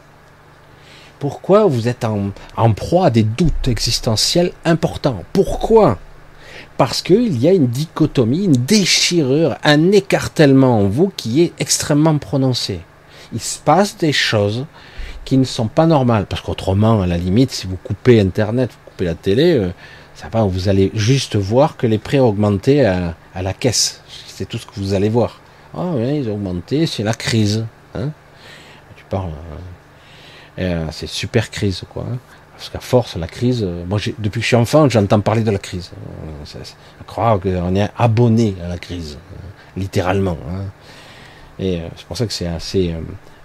Pourquoi 1.20 1.66
vous 1.66 1.88
êtes 1.88 2.04
en, 2.04 2.32
en 2.58 2.74
proie 2.74 3.08
à 3.08 3.10
des 3.12 3.24
doutes 3.24 3.68
existentiels 3.68 4.52
importants? 4.66 5.24
Pourquoi? 5.34 6.00
Parce 6.78 7.04
qu'il 7.04 7.38
y 7.38 7.48
a 7.48 7.54
une 7.54 7.68
dichotomie, 7.68 8.46
une 8.46 8.54
déchirure, 8.54 9.56
un 9.64 9.92
écartèlement 9.92 10.80
en 10.80 10.88
vous 10.88 11.12
qui 11.16 11.44
est 11.44 11.54
extrêmement 11.60 12.18
prononcé 12.18 12.82
il 13.34 13.40
se 13.40 13.60
passe 13.60 13.98
des 13.98 14.14
choses 14.14 14.66
qui 15.26 15.38
ne 15.38 15.44
sont 15.44 15.68
pas 15.68 15.86
normales. 15.86 16.26
Parce 16.26 16.42
qu'autrement, 16.42 17.02
à 17.02 17.08
la 17.08 17.18
limite, 17.18 17.52
si 17.52 17.68
vous 17.68 17.78
coupez 17.78 18.20
Internet, 18.20 18.72
vous 18.72 18.92
coupez 18.92 19.06
la 19.06 19.16
télé, 19.16 19.54
euh, 19.54 19.70
ça 20.16 20.30
va, 20.30 20.44
vous 20.44 20.70
allez 20.70 20.92
juste 20.94 21.36
voir 21.36 21.78
que 21.78 21.88
les 21.88 21.98
prix 21.98 22.20
ont 22.20 22.28
augmenté 22.28 22.86
à, 22.86 23.16
la 23.42 23.54
caisse. 23.54 24.02
C'est 24.28 24.48
tout 24.48 24.58
ce 24.58 24.66
que 24.66 24.74
vous 24.76 24.94
allez 24.94 25.10
voir. 25.10 25.40
Ah 25.74 25.92
oui, 25.96 26.18
ils 26.18 26.30
ont 26.30 26.34
augmenté, 26.34 26.86
c'est 26.86 27.04
la 27.04 27.14
crise. 27.14 27.66
Hein. 27.96 28.10
tu 28.96 29.04
parles. 29.06 29.30
Euh, 29.30 30.64
euh, 30.64 30.86
c'est 30.92 31.08
super 31.08 31.50
crise, 31.50 31.84
quoi. 31.90 32.06
Hein. 32.12 32.18
Parce 32.56 32.70
qu'à 32.70 32.80
force, 32.80 33.16
la 33.16 33.28
crise, 33.28 33.68
moi 33.88 33.98
depuis 34.20 34.40
que 34.40 34.44
je 34.44 34.48
suis 34.48 34.56
enfant, 34.56 34.88
j'entends 34.88 35.20
parler 35.20 35.42
de 35.42 35.50
la 35.50 35.58
crise. 35.58 35.90
Je 36.46 37.04
crois 37.08 37.40
qu'on 37.40 37.76
est 37.76 37.90
abonné 37.98 38.54
à 38.64 38.68
la 38.68 38.78
crise, 38.78 39.18
littéralement. 39.76 40.38
Hein. 40.48 40.66
Et 41.62 41.80
euh, 41.80 41.88
c'est 41.96 42.06
pour 42.06 42.18
ça 42.18 42.26
que 42.26 42.34
c'est 42.34 42.48
assez 42.48 42.92
euh, 42.92 43.00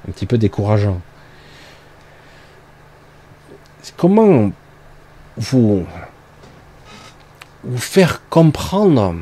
un 0.09 0.13
petit 0.13 0.27
peu 0.27 0.39
décourageant. 0.39 1.01
Comment 3.97 4.51
vous, 5.37 5.87
faire 7.77 8.23
comprendre 8.29 9.17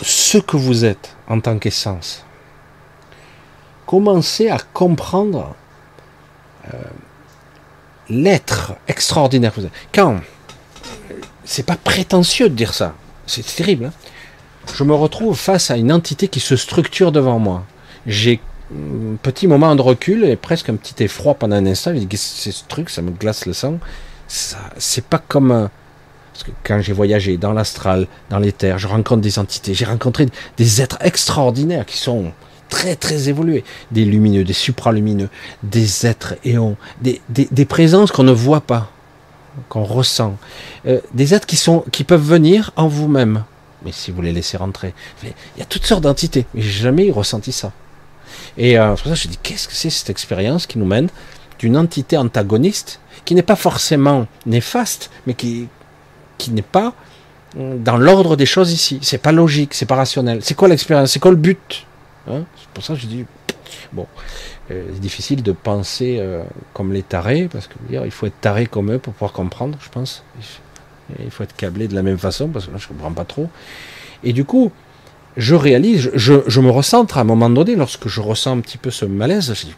ce 0.00 0.38
que 0.38 0.56
vous 0.56 0.84
êtes 0.84 1.16
en 1.28 1.40
tant 1.40 1.58
qu'essence. 1.58 2.24
Commencez 3.86 4.50
à 4.50 4.58
comprendre 4.72 5.54
euh, 6.72 6.78
l'être 8.08 8.74
extraordinaire 8.88 9.52
que 9.54 9.60
vous 9.60 9.66
êtes. 9.66 9.72
Quand 9.94 10.20
c'est 11.44 11.66
pas 11.66 11.76
prétentieux 11.76 12.48
de 12.48 12.54
dire 12.54 12.74
ça, 12.74 12.94
c'est 13.26 13.44
terrible. 13.44 13.86
Hein 13.86 13.92
je 14.74 14.84
me 14.84 14.94
retrouve 14.94 15.36
face 15.36 15.70
à 15.70 15.76
une 15.76 15.92
entité 15.92 16.28
qui 16.28 16.40
se 16.40 16.56
structure 16.56 17.12
devant 17.12 17.38
moi. 17.38 17.64
J'ai 18.06 18.40
petit 19.22 19.46
moment 19.46 19.74
de 19.74 19.82
recul 19.82 20.24
et 20.24 20.36
presque 20.36 20.68
un 20.68 20.76
petit 20.76 21.02
effroi 21.02 21.34
pendant 21.34 21.56
un 21.56 21.66
instant. 21.66 21.92
Je 21.94 22.00
dis, 22.00 22.16
c'est 22.16 22.52
ce 22.52 22.64
truc, 22.68 22.90
ça 22.90 23.02
me 23.02 23.10
glace 23.10 23.46
le 23.46 23.52
sang. 23.52 23.78
Ça, 24.28 24.58
c'est 24.78 25.04
pas 25.04 25.18
comme 25.18 25.68
parce 26.32 26.44
que 26.44 26.50
quand 26.64 26.80
j'ai 26.80 26.92
voyagé 26.92 27.36
dans 27.36 27.52
l'astral, 27.52 28.06
dans 28.30 28.38
les 28.38 28.52
terres, 28.52 28.78
je 28.78 28.88
rencontre 28.88 29.20
des 29.20 29.38
entités, 29.38 29.74
j'ai 29.74 29.84
rencontré 29.84 30.26
des 30.56 30.80
êtres 30.80 30.98
extraordinaires 31.02 31.84
qui 31.84 31.98
sont 31.98 32.32
très 32.70 32.96
très 32.96 33.28
évolués, 33.28 33.64
des 33.90 34.06
lumineux, 34.06 34.44
des 34.44 34.54
supralumineux, 34.54 35.28
des 35.62 36.06
êtres 36.06 36.36
éons, 36.44 36.76
des, 37.02 37.20
des, 37.28 37.64
présences 37.66 38.10
qu'on 38.12 38.22
ne 38.22 38.32
voit 38.32 38.62
pas, 38.62 38.90
qu'on 39.68 39.84
ressent, 39.84 40.38
euh, 40.86 41.00
des 41.12 41.34
êtres 41.34 41.46
qui 41.46 41.56
sont 41.56 41.84
qui 41.92 42.02
peuvent 42.02 42.26
venir 42.26 42.72
en 42.76 42.88
vous-même, 42.88 43.44
mais 43.84 43.92
si 43.92 44.10
vous 44.10 44.22
les 44.22 44.32
laissez 44.32 44.56
rentrer, 44.56 44.94
il 45.22 45.58
y 45.58 45.62
a 45.62 45.66
toutes 45.66 45.84
sortes 45.84 46.02
d'entités, 46.02 46.46
mais 46.54 46.62
j'ai 46.62 46.82
jamais 46.82 47.10
ressenti 47.10 47.52
ça. 47.52 47.72
Et 48.56 48.78
euh, 48.78 48.94
pour 48.94 49.06
ça, 49.06 49.14
je 49.14 49.28
dis 49.28 49.38
qu'est-ce 49.42 49.68
que 49.68 49.74
c'est 49.74 49.90
cette 49.90 50.10
expérience 50.10 50.66
qui 50.66 50.78
nous 50.78 50.86
mène 50.86 51.08
d'une 51.58 51.76
entité 51.76 52.16
antagoniste 52.16 53.00
qui 53.24 53.34
n'est 53.34 53.42
pas 53.42 53.56
forcément 53.56 54.26
néfaste, 54.46 55.10
mais 55.26 55.34
qui, 55.34 55.68
qui 56.38 56.50
n'est 56.50 56.62
pas 56.62 56.92
dans 57.54 57.98
l'ordre 57.98 58.36
des 58.36 58.46
choses 58.46 58.72
ici. 58.72 58.98
C'est 59.02 59.18
pas 59.18 59.32
logique, 59.32 59.74
c'est 59.74 59.86
pas 59.86 59.96
rationnel. 59.96 60.38
C'est 60.42 60.54
quoi 60.54 60.68
l'expérience? 60.68 61.12
C'est 61.12 61.20
quoi 61.20 61.30
le 61.30 61.36
but? 61.36 61.86
Hein? 62.28 62.44
C'est 62.56 62.68
pour 62.68 62.84
ça 62.84 62.94
que 62.94 63.00
je 63.00 63.06
dis 63.06 63.24
bon, 63.92 64.06
euh, 64.70 64.84
c'est 64.92 65.00
difficile 65.00 65.42
de 65.42 65.52
penser 65.52 66.16
euh, 66.18 66.42
comme 66.72 66.92
les 66.92 67.02
tarés 67.02 67.48
parce 67.50 67.66
que 67.66 67.74
il 67.90 68.10
faut 68.10 68.26
être 68.26 68.40
taré 68.40 68.66
comme 68.66 68.92
eux 68.92 68.98
pour 68.98 69.12
pouvoir 69.12 69.32
comprendre, 69.32 69.78
je 69.82 69.88
pense. 69.88 70.24
Il 71.22 71.30
faut 71.30 71.44
être 71.44 71.54
câblé 71.56 71.88
de 71.88 71.94
la 71.94 72.02
même 72.02 72.18
façon 72.18 72.48
parce 72.48 72.66
que 72.66 72.70
là 72.70 72.78
je 72.78 72.88
comprends 72.88 73.12
pas 73.12 73.24
trop. 73.24 73.50
Et 74.24 74.32
du 74.32 74.44
coup, 74.44 74.72
je 75.36 75.54
réalise, 75.54 76.10
je, 76.14 76.60
me 76.60 76.70
recentre 76.70 77.18
à 77.18 77.22
un 77.22 77.24
moment 77.24 77.50
donné 77.50 77.74
lorsque 77.76 78.08
je 78.08 78.20
ressens 78.20 78.58
un 78.58 78.60
petit 78.60 78.78
peu 78.78 78.90
ce 78.90 79.04
malaise. 79.04 79.52
Je 79.54 79.66
dis 79.66 79.74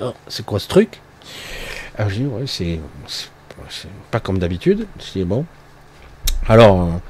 oh, 0.00 0.12
c'est 0.28 0.44
quoi 0.44 0.58
ce 0.58 0.68
truc? 0.68 1.00
Alors 1.96 2.10
je 2.10 2.16
dis 2.16 2.26
ouais 2.26 2.44
c'est 2.46 2.80
pas 4.10 4.20
comme 4.20 4.38
d'habitude. 4.38 4.86
Dis 5.14 5.24
bon. 5.24 5.44
Alors, 6.48 7.00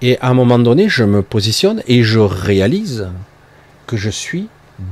et 0.00 0.18
à 0.20 0.28
un 0.28 0.34
moment 0.34 0.58
donné, 0.58 0.88
je 0.88 1.04
me 1.04 1.22
positionne 1.22 1.82
et 1.86 2.02
je 2.02 2.20
réalise 2.20 3.08
que 3.86 3.96
je 3.96 4.10
suis 4.10 4.48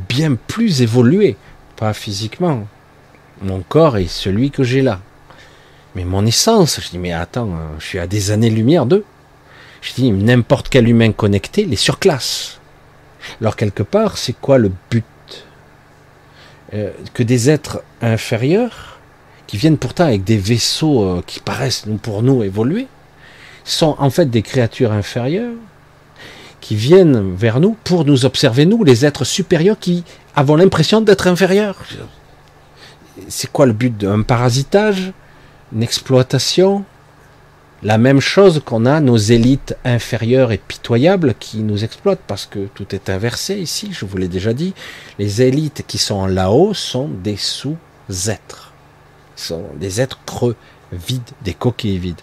bien 0.08 0.34
plus 0.34 0.82
évolué, 0.82 1.36
pas 1.76 1.92
physiquement. 1.92 2.66
Mon 3.42 3.60
corps 3.60 3.98
est 3.98 4.08
celui 4.08 4.50
que 4.50 4.64
j'ai 4.64 4.82
là. 4.82 5.00
Mais 5.94 6.04
mon 6.04 6.26
essence, 6.26 6.80
je 6.82 6.90
dis, 6.90 6.98
mais 6.98 7.12
attends, 7.12 7.50
je 7.78 7.84
suis 7.84 7.98
à 7.98 8.06
des 8.06 8.30
années-lumière 8.30 8.84
d'eux. 8.84 9.04
Je 9.86 9.92
dis, 9.94 10.10
n'importe 10.10 10.68
quel 10.68 10.88
humain 10.88 11.12
connecté 11.12 11.64
les 11.64 11.76
surclasse. 11.76 12.58
Alors, 13.40 13.54
quelque 13.54 13.84
part, 13.84 14.18
c'est 14.18 14.32
quoi 14.32 14.58
le 14.58 14.72
but 14.90 15.04
euh, 16.74 16.90
Que 17.14 17.22
des 17.22 17.50
êtres 17.50 17.82
inférieurs 18.02 18.98
qui 19.46 19.56
viennent 19.58 19.78
pourtant 19.78 20.06
avec 20.06 20.24
des 20.24 20.38
vaisseaux 20.38 21.04
euh, 21.04 21.22
qui 21.24 21.38
paraissent 21.38 21.84
pour 22.02 22.24
nous 22.24 22.42
évoluer, 22.42 22.88
sont 23.64 23.94
en 24.00 24.10
fait 24.10 24.28
des 24.28 24.42
créatures 24.42 24.90
inférieures 24.90 25.54
qui 26.60 26.74
viennent 26.74 27.36
vers 27.36 27.60
nous 27.60 27.76
pour 27.84 28.04
nous 28.04 28.24
observer, 28.24 28.66
nous, 28.66 28.82
les 28.82 29.06
êtres 29.06 29.22
supérieurs 29.24 29.78
qui 29.78 30.02
avons 30.34 30.56
l'impression 30.56 31.00
d'être 31.00 31.28
inférieurs. 31.28 31.76
C'est 33.28 33.52
quoi 33.52 33.66
le 33.66 33.72
but 33.72 33.96
d'un 33.96 34.22
parasitage, 34.22 35.12
une 35.72 35.84
exploitation? 35.84 36.84
La 37.82 37.98
même 37.98 38.20
chose 38.20 38.62
qu'on 38.64 38.86
a 38.86 39.00
nos 39.00 39.16
élites 39.16 39.76
inférieures 39.84 40.52
et 40.52 40.58
pitoyables 40.58 41.34
qui 41.38 41.58
nous 41.58 41.84
exploitent 41.84 42.22
parce 42.26 42.46
que 42.46 42.66
tout 42.74 42.94
est 42.94 43.10
inversé 43.10 43.56
ici, 43.56 43.90
je 43.92 44.04
vous 44.04 44.16
l'ai 44.16 44.28
déjà 44.28 44.54
dit. 44.54 44.74
Les 45.18 45.42
élites 45.42 45.84
qui 45.86 45.98
sont 45.98 46.26
là-haut 46.26 46.74
sont 46.74 47.08
des 47.08 47.36
sous-êtres 47.36 48.66
sont 49.36 49.64
des 49.78 50.00
êtres 50.00 50.18
creux, 50.26 50.56
vides, 50.92 51.30
des 51.42 51.54
coquilles 51.54 51.98
vides. 51.98 52.20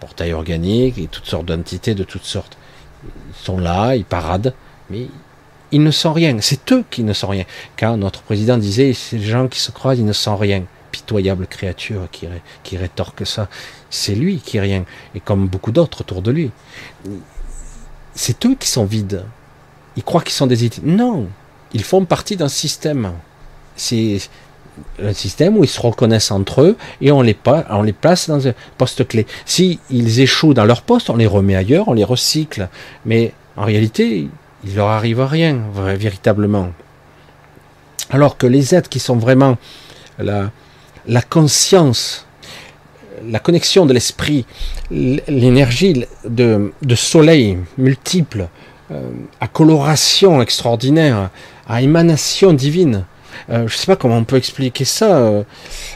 Portail 0.00 0.32
organique 0.32 0.98
et 0.98 1.06
toutes 1.06 1.26
sortes 1.26 1.46
d'entités 1.46 1.94
de 1.94 2.04
toutes 2.04 2.24
sortes. 2.24 2.56
Ils 3.04 3.44
sont 3.44 3.58
là, 3.58 3.94
ils 3.96 4.04
paradent, 4.04 4.54
mais 4.90 5.06
ils 5.72 5.82
ne 5.82 5.90
sont 5.90 6.12
rien. 6.12 6.36
C'est 6.40 6.70
eux 6.72 6.84
qui 6.90 7.02
ne 7.02 7.12
sont 7.12 7.28
rien. 7.28 7.44
Quand 7.78 7.96
notre 7.96 8.22
président 8.22 8.58
disait, 8.58 8.92
ces 8.92 9.20
gens 9.20 9.48
qui 9.48 9.60
se 9.60 9.70
croient, 9.70 9.94
ils 9.94 10.04
ne 10.04 10.12
sont 10.12 10.36
rien. 10.36 10.64
Pitoyable 11.08 11.46
créature 11.46 12.06
qui, 12.12 12.76
rétorque 12.76 13.26
ça. 13.26 13.48
C'est 13.88 14.14
lui 14.14 14.40
qui 14.44 14.58
est 14.58 14.60
rien. 14.60 14.84
Et 15.14 15.20
comme 15.20 15.48
beaucoup 15.48 15.72
d'autres 15.72 16.02
autour 16.02 16.20
de 16.20 16.30
lui. 16.30 16.50
C'est 18.14 18.44
eux 18.44 18.54
qui 18.54 18.68
sont 18.68 18.84
vides. 18.84 19.24
Ils 19.96 20.02
croient 20.02 20.20
qu'ils 20.20 20.34
sont 20.34 20.46
des. 20.46 20.68
Non. 20.82 21.26
Ils 21.72 21.82
font 21.82 22.04
partie 22.04 22.36
d'un 22.36 22.48
système. 22.48 23.12
C'est 23.74 24.18
un 25.02 25.14
système 25.14 25.56
où 25.56 25.64
ils 25.64 25.70
se 25.70 25.80
reconnaissent 25.80 26.30
entre 26.30 26.60
eux 26.60 26.76
et 27.00 27.10
on 27.10 27.22
les, 27.22 27.32
place 27.32 28.28
dans 28.28 28.46
un 28.46 28.52
poste 28.76 29.08
clé. 29.08 29.26
Si 29.46 29.80
échouent 29.90 30.52
dans 30.52 30.66
leur 30.66 30.82
poste, 30.82 31.08
on 31.08 31.16
les 31.16 31.26
remet 31.26 31.56
ailleurs, 31.56 31.88
on 31.88 31.94
les 31.94 32.04
recycle. 32.04 32.68
Mais 33.06 33.32
en 33.56 33.64
réalité, 33.64 34.28
il 34.62 34.74
leur 34.74 34.88
arrive 34.88 35.22
rien 35.22 35.58
véritablement. 35.74 36.68
Alors 38.10 38.36
que 38.36 38.46
les 38.46 38.74
êtres 38.74 38.90
qui 38.90 39.00
sont 39.00 39.16
vraiment 39.16 39.56
la, 40.18 40.50
la 41.08 41.22
conscience, 41.22 42.26
la 43.26 43.38
connexion 43.38 43.86
de 43.86 43.92
l'esprit, 43.92 44.44
l'énergie 44.90 46.04
de, 46.24 46.70
soleil 46.94 47.58
multiple, 47.78 48.48
euh, 48.90 49.10
à 49.40 49.48
coloration 49.48 50.40
extraordinaire, 50.40 51.30
à 51.66 51.82
émanation 51.82 52.52
divine, 52.52 53.04
euh, 53.50 53.68
je 53.68 53.74
ne 53.74 53.78
sais 53.78 53.86
pas 53.86 53.96
comment 53.96 54.16
on 54.16 54.24
peut 54.24 54.36
expliquer 54.36 54.84
ça. 54.84 55.44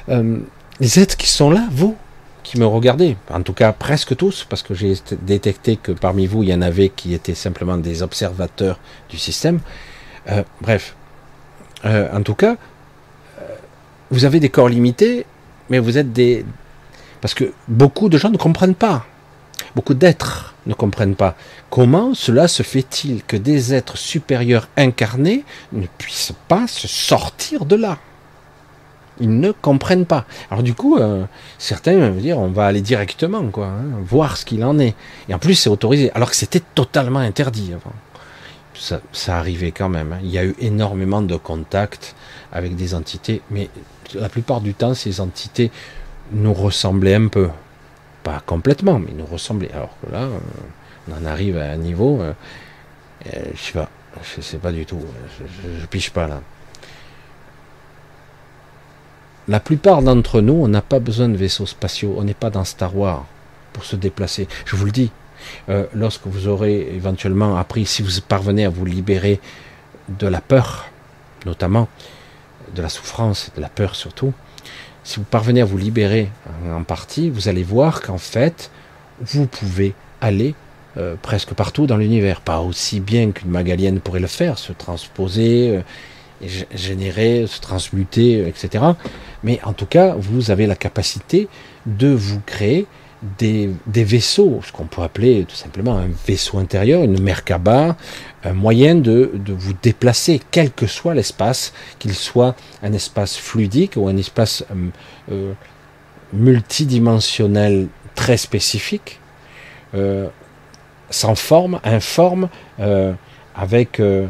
Euh, 0.08 0.38
les 0.80 0.98
êtres 0.98 1.16
qui 1.16 1.28
sont 1.28 1.50
là, 1.50 1.66
vous, 1.70 1.96
qui 2.42 2.58
me 2.58 2.66
regardez, 2.66 3.16
en 3.30 3.42
tout 3.42 3.52
cas 3.52 3.72
presque 3.72 4.16
tous, 4.16 4.46
parce 4.48 4.62
que 4.62 4.74
j'ai 4.74 4.94
détecté 5.22 5.76
que 5.76 5.92
parmi 5.92 6.26
vous, 6.26 6.42
il 6.42 6.48
y 6.48 6.54
en 6.54 6.62
avait 6.62 6.88
qui 6.88 7.14
étaient 7.14 7.34
simplement 7.34 7.76
des 7.76 8.02
observateurs 8.02 8.78
du 9.08 9.18
système. 9.18 9.60
bref, 10.60 10.94
en 11.84 12.22
tout 12.22 12.34
cas, 12.34 12.56
vous 14.12 14.26
avez 14.26 14.40
des 14.40 14.50
corps 14.50 14.68
limités, 14.68 15.24
mais 15.70 15.78
vous 15.78 15.96
êtes 15.96 16.12
des... 16.12 16.44
Parce 17.22 17.32
que 17.32 17.52
beaucoup 17.66 18.10
de 18.10 18.18
gens 18.18 18.28
ne 18.28 18.36
comprennent 18.36 18.74
pas. 18.74 19.06
Beaucoup 19.74 19.94
d'êtres 19.94 20.54
ne 20.66 20.74
comprennent 20.74 21.14
pas. 21.14 21.34
Comment 21.70 22.12
cela 22.12 22.46
se 22.46 22.62
fait-il 22.62 23.24
que 23.24 23.38
des 23.38 23.72
êtres 23.72 23.96
supérieurs 23.96 24.68
incarnés 24.76 25.44
ne 25.72 25.86
puissent 25.96 26.34
pas 26.46 26.66
se 26.66 26.86
sortir 26.86 27.64
de 27.64 27.74
là? 27.74 27.98
Ils 29.18 29.40
ne 29.40 29.50
comprennent 29.50 30.04
pas. 30.04 30.26
Alors 30.50 30.62
du 30.62 30.74
coup, 30.74 30.98
euh, 30.98 31.24
certains 31.58 32.10
vont 32.10 32.20
dire 32.20 32.38
on 32.38 32.48
va 32.48 32.66
aller 32.66 32.82
directement, 32.82 33.46
quoi, 33.46 33.66
hein, 33.66 33.84
voir 34.04 34.36
ce 34.36 34.44
qu'il 34.44 34.62
en 34.62 34.78
est. 34.78 34.94
Et 35.30 35.34
en 35.34 35.38
plus, 35.38 35.54
c'est 35.54 35.70
autorisé, 35.70 36.10
alors 36.14 36.28
que 36.28 36.36
c'était 36.36 36.62
totalement 36.74 37.20
interdit 37.20 37.72
avant. 37.72 37.94
Ça, 38.74 39.00
ça, 39.12 39.38
arrivait 39.38 39.70
quand 39.70 39.88
même. 39.88 40.12
Hein. 40.12 40.18
Il 40.22 40.30
y 40.30 40.38
a 40.38 40.44
eu 40.44 40.54
énormément 40.58 41.22
de 41.22 41.36
contacts 41.36 42.14
avec 42.52 42.74
des 42.74 42.94
entités, 42.94 43.40
mais 43.50 43.70
la 44.14 44.28
plupart 44.28 44.60
du 44.60 44.74
temps, 44.74 44.94
ces 44.94 45.20
entités 45.20 45.70
nous 46.32 46.54
ressemblaient 46.54 47.14
un 47.14 47.28
peu 47.28 47.48
pas 48.22 48.42
complètement, 48.44 48.98
mais 48.98 49.12
nous 49.12 49.26
ressembler. 49.26 49.70
Alors 49.74 49.94
que 50.00 50.12
là, 50.12 50.22
euh, 50.22 50.38
on 51.08 51.22
en 51.22 51.26
arrive 51.26 51.58
à 51.58 51.70
un 51.70 51.76
niveau, 51.76 52.20
euh, 52.20 52.32
euh, 53.26 53.42
je 53.54 53.60
sais 53.60 53.72
pas, 53.72 53.88
sais 54.40 54.58
pas 54.58 54.72
du 54.72 54.86
tout, 54.86 55.00
je, 55.38 55.80
je, 55.80 55.86
piche 55.86 56.10
pas 56.10 56.28
là. 56.28 56.40
La 59.48 59.58
plupart 59.58 60.02
d'entre 60.02 60.40
nous, 60.40 60.54
on 60.54 60.68
n'a 60.68 60.82
pas 60.82 61.00
besoin 61.00 61.28
de 61.28 61.36
vaisseaux 61.36 61.66
spatiaux, 61.66 62.14
on 62.16 62.24
n'est 62.24 62.34
pas 62.34 62.50
dans 62.50 62.64
Star 62.64 62.96
Wars 62.96 63.26
pour 63.72 63.84
se 63.84 63.96
déplacer. 63.96 64.46
Je 64.64 64.76
vous 64.76 64.84
le 64.84 64.92
dis, 64.92 65.10
lorsque 65.94 66.26
vous 66.26 66.46
aurez 66.46 66.94
éventuellement 66.94 67.56
appris, 67.56 67.84
si 67.84 68.02
vous 68.02 68.10
parvenez 68.28 68.64
à 68.64 68.68
vous 68.68 68.84
libérer 68.84 69.40
de 70.08 70.28
la 70.28 70.40
peur, 70.40 70.86
notamment 71.44 71.88
de 72.74 72.82
la 72.82 72.88
souffrance, 72.88 73.50
de 73.56 73.60
la 73.60 73.68
peur 73.68 73.94
surtout, 73.94 74.32
si 75.04 75.16
vous 75.18 75.24
parvenez 75.24 75.60
à 75.60 75.64
vous 75.64 75.78
libérer 75.78 76.30
en 76.70 76.84
partie, 76.84 77.28
vous 77.28 77.48
allez 77.48 77.64
voir 77.64 78.02
qu'en 78.02 78.18
fait, 78.18 78.70
vous 79.20 79.46
pouvez 79.46 79.94
aller 80.20 80.54
euh, 80.96 81.16
presque 81.20 81.54
partout 81.54 81.86
dans 81.86 81.96
l'univers. 81.96 82.40
Pas 82.40 82.60
aussi 82.60 83.00
bien 83.00 83.32
qu'une 83.32 83.50
magalienne 83.50 84.00
pourrait 84.00 84.20
le 84.20 84.28
faire, 84.28 84.58
se 84.58 84.72
transposer, 84.72 85.82
euh, 86.42 86.48
générer, 86.74 87.46
se 87.48 87.60
transmuter, 87.60 88.46
etc. 88.46 88.84
Mais 89.42 89.60
en 89.64 89.72
tout 89.72 89.86
cas, 89.86 90.14
vous 90.16 90.50
avez 90.50 90.66
la 90.66 90.76
capacité 90.76 91.48
de 91.86 92.08
vous 92.08 92.40
créer 92.46 92.86
des, 93.38 93.70
vaisseaux, 93.86 94.60
ce 94.64 94.72
qu'on 94.72 94.86
peut 94.86 95.02
appeler 95.02 95.44
tout 95.48 95.54
simplement 95.54 95.96
un 95.96 96.08
vaisseau 96.26 96.58
intérieur, 96.58 97.02
une 97.02 97.20
Merkaba, 97.20 97.96
un 98.44 98.52
moyen 98.52 98.94
de, 98.94 99.30
vous 99.46 99.74
déplacer, 99.82 100.40
quel 100.50 100.70
que 100.72 100.86
soit 100.86 101.14
l'espace, 101.14 101.72
qu'il 101.98 102.14
soit 102.14 102.56
un 102.82 102.92
espace 102.92 103.36
fluidique 103.36 103.92
ou 103.96 104.08
un 104.08 104.16
espace 104.16 104.64
euh, 104.70 104.88
euh, 105.30 105.52
multidimensionnel 106.32 107.88
très 108.14 108.36
spécifique. 108.36 109.20
Euh, 109.94 110.28
sans 111.12 111.34
forme, 111.34 111.78
informe, 111.84 112.48
euh, 112.80 113.12
avec 113.54 114.00
euh, 114.00 114.26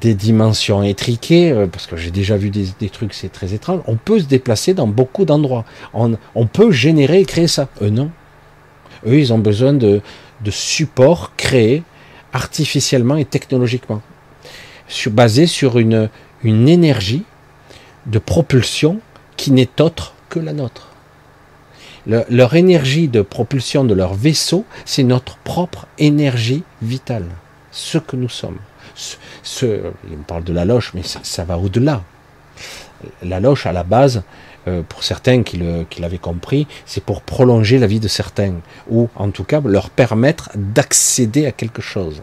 des 0.00 0.14
dimensions 0.14 0.82
étriquées, 0.82 1.50
euh, 1.50 1.66
parce 1.66 1.86
que 1.86 1.96
j'ai 1.96 2.10
déjà 2.10 2.36
vu 2.36 2.50
des, 2.50 2.88
trucs, 2.88 3.12
c'est 3.12 3.30
très 3.30 3.52
étrange. 3.52 3.80
On 3.86 3.96
peut 3.96 4.20
se 4.20 4.24
déplacer 4.24 4.72
dans 4.72 4.86
beaucoup 4.86 5.24
d'endroits. 5.24 5.64
On, 5.92 6.46
peut 6.46 6.70
générer 6.70 7.20
et 7.20 7.24
créer 7.24 7.48
ça. 7.48 7.68
Eux, 7.82 7.90
non. 7.90 8.10
Eux, 9.06 9.18
ils 9.18 9.32
ont 9.32 9.38
besoin 9.38 9.72
de, 9.72 10.00
de 10.42 10.50
supports 10.50 11.32
créés 11.36 11.82
artificiellement 12.32 13.16
et 13.16 13.24
technologiquement, 13.24 14.02
sur, 14.88 15.10
basés 15.10 15.46
sur 15.46 15.78
une, 15.78 16.08
une 16.42 16.68
énergie 16.68 17.24
de 18.06 18.18
propulsion 18.18 19.00
qui 19.36 19.52
n'est 19.52 19.80
autre 19.80 20.14
que 20.28 20.38
la 20.38 20.52
nôtre. 20.52 20.88
leur 22.06 22.54
énergie 22.54 23.08
de 23.08 23.22
propulsion 23.22 23.84
de 23.84 23.94
leur 23.94 24.14
vaisseau, 24.14 24.64
c'est 24.84 25.04
notre 25.04 25.36
propre 25.38 25.86
énergie 25.98 26.64
vitale, 26.80 27.26
ce 27.70 27.98
que 27.98 28.16
nous 28.16 28.28
sommes. 28.28 28.58
Ce, 29.42 29.80
on 30.10 30.22
parle 30.22 30.44
de 30.44 30.52
la 30.52 30.64
loche, 30.64 30.92
mais 30.94 31.02
ça, 31.02 31.44
va 31.44 31.58
au-delà. 31.58 32.02
La 33.22 33.40
loche, 33.40 33.66
à 33.66 33.72
la 33.72 33.84
base, 33.84 34.22
euh, 34.68 34.82
pour 34.88 35.02
certains 35.04 35.42
qui, 35.42 35.60
l'avaient 35.98 36.18
compris, 36.18 36.66
c'est 36.86 37.02
pour 37.02 37.22
prolonger 37.22 37.78
la 37.78 37.86
vie 37.86 38.00
de 38.00 38.08
certains, 38.08 38.54
ou 38.90 39.08
en 39.16 39.30
tout 39.30 39.44
cas 39.44 39.60
leur 39.64 39.90
permettre 39.90 40.50
d'accéder 40.54 41.46
à 41.46 41.52
quelque 41.52 41.82
chose. 41.82 42.22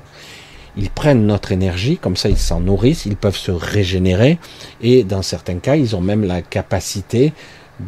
Ils 0.77 0.89
prennent 0.89 1.25
notre 1.25 1.51
énergie, 1.51 1.97
comme 1.97 2.15
ça 2.15 2.29
ils 2.29 2.37
s'en 2.37 2.61
nourrissent, 2.61 3.05
ils 3.05 3.17
peuvent 3.17 3.35
se 3.35 3.51
régénérer, 3.51 4.39
et 4.81 5.03
dans 5.03 5.21
certains 5.21 5.57
cas, 5.57 5.75
ils 5.75 5.95
ont 5.95 6.01
même 6.01 6.23
la 6.23 6.41
capacité 6.41 7.33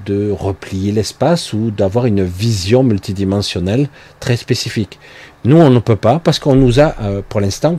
de 0.06 0.32
replier 0.32 0.92
l'espace 0.92 1.54
ou 1.54 1.72
d'avoir 1.72 2.06
une 2.06 2.24
vision 2.24 2.84
multidimensionnelle 2.84 3.90
très 4.20 4.38
spécifique. 4.38 5.00
Nous, 5.44 5.58
on 5.58 5.70
ne 5.70 5.80
peut 5.80 5.96
pas 5.96 6.20
parce 6.20 6.40
qu'on 6.40 6.56
nous 6.56 6.80
a, 6.80 6.96
euh, 7.02 7.22
pour 7.28 7.42
l'instant, 7.42 7.78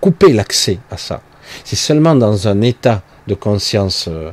coupé 0.00 0.32
l'accès 0.32 0.78
à 0.90 0.96
ça. 0.96 1.22
C'est 1.64 1.76
seulement 1.76 2.14
dans 2.14 2.48
un 2.48 2.60
état 2.60 3.02
de 3.26 3.34
conscience 3.34 4.06
euh, 4.08 4.32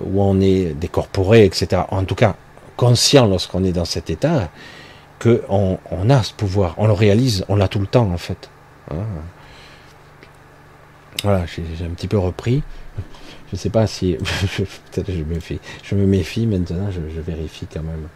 où 0.00 0.22
on 0.22 0.40
est 0.40 0.74
décorporé, 0.74 1.44
etc., 1.44 1.82
en 1.90 2.04
tout 2.04 2.14
cas 2.14 2.36
conscient 2.76 3.26
lorsqu'on 3.26 3.64
est 3.64 3.72
dans 3.72 3.84
cet 3.84 4.10
état, 4.10 4.50
qu'on 5.20 5.78
on 5.90 6.10
a 6.10 6.22
ce 6.22 6.32
pouvoir, 6.32 6.74
on 6.78 6.86
le 6.86 6.92
réalise, 6.92 7.44
on 7.48 7.56
l'a 7.56 7.68
tout 7.68 7.78
le 7.78 7.86
temps 7.86 8.10
en 8.10 8.18
fait. 8.18 8.50
Hein. 8.90 9.04
Voilà, 11.22 11.44
j'ai 11.46 11.84
un 11.84 11.90
petit 11.90 12.08
peu 12.08 12.18
repris. 12.18 12.62
Je 13.52 13.56
ne 13.56 13.58
sais 13.58 13.70
pas 13.70 13.86
si. 13.86 14.16
Peut-être 14.92 15.12
je 15.12 15.18
me 15.18 15.34
méfie. 15.34 15.60
Je 15.82 15.94
me 15.94 16.06
méfie 16.06 16.46
maintenant, 16.46 16.90
je, 16.90 17.20
vérifie 17.20 17.66
quand 17.72 17.82
même. 17.82 18.08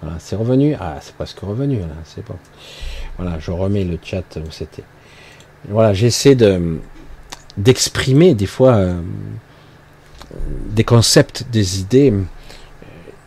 Voilà, 0.00 0.16
c'est 0.20 0.36
revenu. 0.36 0.76
Ah, 0.80 0.98
c'est 1.00 1.14
presque 1.14 1.40
revenu 1.40 1.80
là, 1.80 1.86
c'est 2.04 2.24
bon. 2.24 2.36
Voilà, 3.18 3.38
je 3.40 3.50
remets 3.50 3.84
le 3.84 3.98
chat 4.02 4.38
où 4.38 4.50
c'était. 4.50 4.84
Voilà, 5.68 5.92
j'essaie 5.92 6.36
de 6.36 6.78
d'exprimer 7.56 8.34
des 8.34 8.46
fois 8.46 8.76
euh, 8.76 9.00
des 10.70 10.84
concepts, 10.84 11.44
des 11.50 11.80
idées, 11.80 12.12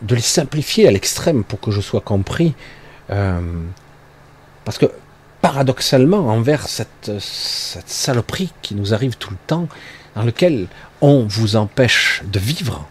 de 0.02 0.14
les 0.14 0.20
simplifier 0.20 0.88
à 0.88 0.90
l'extrême 0.90 1.44
pour 1.44 1.60
que 1.60 1.70
je 1.70 1.80
sois 1.80 2.00
compris. 2.00 2.54
Euh, 3.10 3.40
parce 4.64 4.78
que 4.78 4.86
paradoxalement, 5.40 6.28
envers 6.28 6.68
cette, 6.68 7.10
saloperie 7.18 8.52
qui 8.62 8.74
nous 8.74 8.94
arrive 8.94 9.16
tout 9.16 9.30
le 9.30 9.38
temps, 9.46 9.68
dans 10.14 10.22
lequel 10.22 10.68
on 11.00 11.24
vous 11.26 11.56
empêche 11.56 12.22
de 12.30 12.38
vivre, 12.38 12.86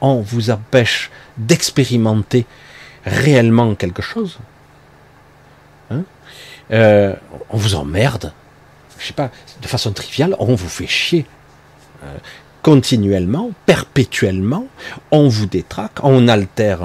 on 0.00 0.20
vous 0.20 0.50
empêche 0.50 1.10
d'expérimenter 1.38 2.46
réellement 3.04 3.74
quelque 3.74 4.02
chose, 4.02 4.38
hein 5.90 6.02
euh, 6.70 7.14
on 7.48 7.56
vous 7.56 7.74
emmerde, 7.74 8.32
je 8.98 9.06
sais 9.06 9.12
pas, 9.14 9.30
de 9.62 9.66
façon 9.66 9.92
triviale, 9.92 10.36
on 10.38 10.54
vous 10.54 10.68
fait 10.68 10.86
chier. 10.86 11.24
Euh, 12.04 12.16
continuellement, 12.68 13.52
perpétuellement, 13.64 14.66
on 15.10 15.26
vous 15.26 15.46
détraque, 15.46 16.00
on 16.02 16.28
altère 16.28 16.80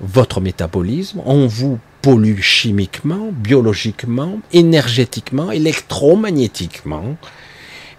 votre 0.00 0.40
métabolisme, 0.40 1.22
on 1.24 1.46
vous 1.46 1.78
pollue 2.02 2.40
chimiquement, 2.40 3.28
biologiquement, 3.30 4.40
énergétiquement, 4.52 5.52
électromagnétiquement. 5.52 7.16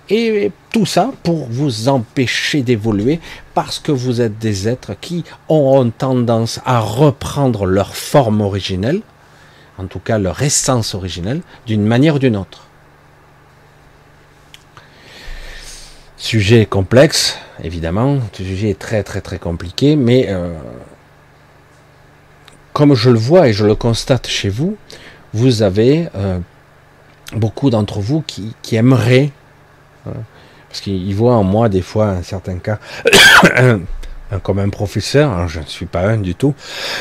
Et 0.10 0.52
tout 0.74 0.86
ça 0.86 1.14
pour 1.24 1.48
vous 1.50 1.88
empêcher 1.88 2.62
d'évoluer 2.62 3.22
parce 3.54 3.80
que 3.80 3.94
vous 3.94 4.20
êtes 4.20 4.38
des 4.38 4.68
êtres 4.68 4.98
qui 5.00 5.24
ont 5.48 5.90
tendance 5.92 6.60
à 6.66 6.82
reprendre 6.82 7.66
leur 7.66 7.96
forme 7.96 8.42
originelle, 8.42 9.00
en 9.78 9.86
tout 9.86 10.00
cas 10.00 10.18
leur 10.18 10.42
essence 10.42 10.94
originelle, 10.94 11.40
d'une 11.66 11.86
manière 11.86 12.16
ou 12.16 12.20
d'une 12.20 12.36
autre. 12.36 12.69
Sujet 16.20 16.66
complexe, 16.66 17.38
évidemment, 17.64 18.16
le 18.16 18.46
sujet 18.46 18.72
est 18.72 18.78
très 18.78 19.04
très 19.04 19.22
très 19.22 19.40
compliqué, 19.40 19.96
mais 19.96 20.26
euh, 20.28 20.54
comme 22.74 22.94
je 22.94 23.10
le 23.10 23.18
vois 23.18 23.48
et 23.48 23.54
je 23.54 23.66
le 23.66 23.74
constate 23.74 24.28
chez 24.28 24.50
vous, 24.50 24.76
vous 25.34 25.62
avez 25.62 26.10
euh, 26.16 26.40
beaucoup 27.32 27.70
d'entre 27.70 28.02
vous 28.02 28.22
qui, 28.22 28.54
aimeraient, 28.74 29.32
hein, 30.06 30.12
parce 30.68 30.82
qu'ils 30.82 31.16
voient 31.16 31.38
en 31.38 31.44
moi 31.46 31.70
des 31.70 31.82
fois, 31.82 32.10
un 32.10 32.24
certain 32.24 32.58
cas, 32.58 32.80
comme 34.44 34.60
un 34.60 34.70
professeur, 34.70 35.32
hein, 35.32 35.48
je 35.48 35.62
ne 35.62 35.66
suis 35.68 35.86
pas 35.86 36.02
un 36.02 36.18
du 36.18 36.36
tout, 36.36 36.54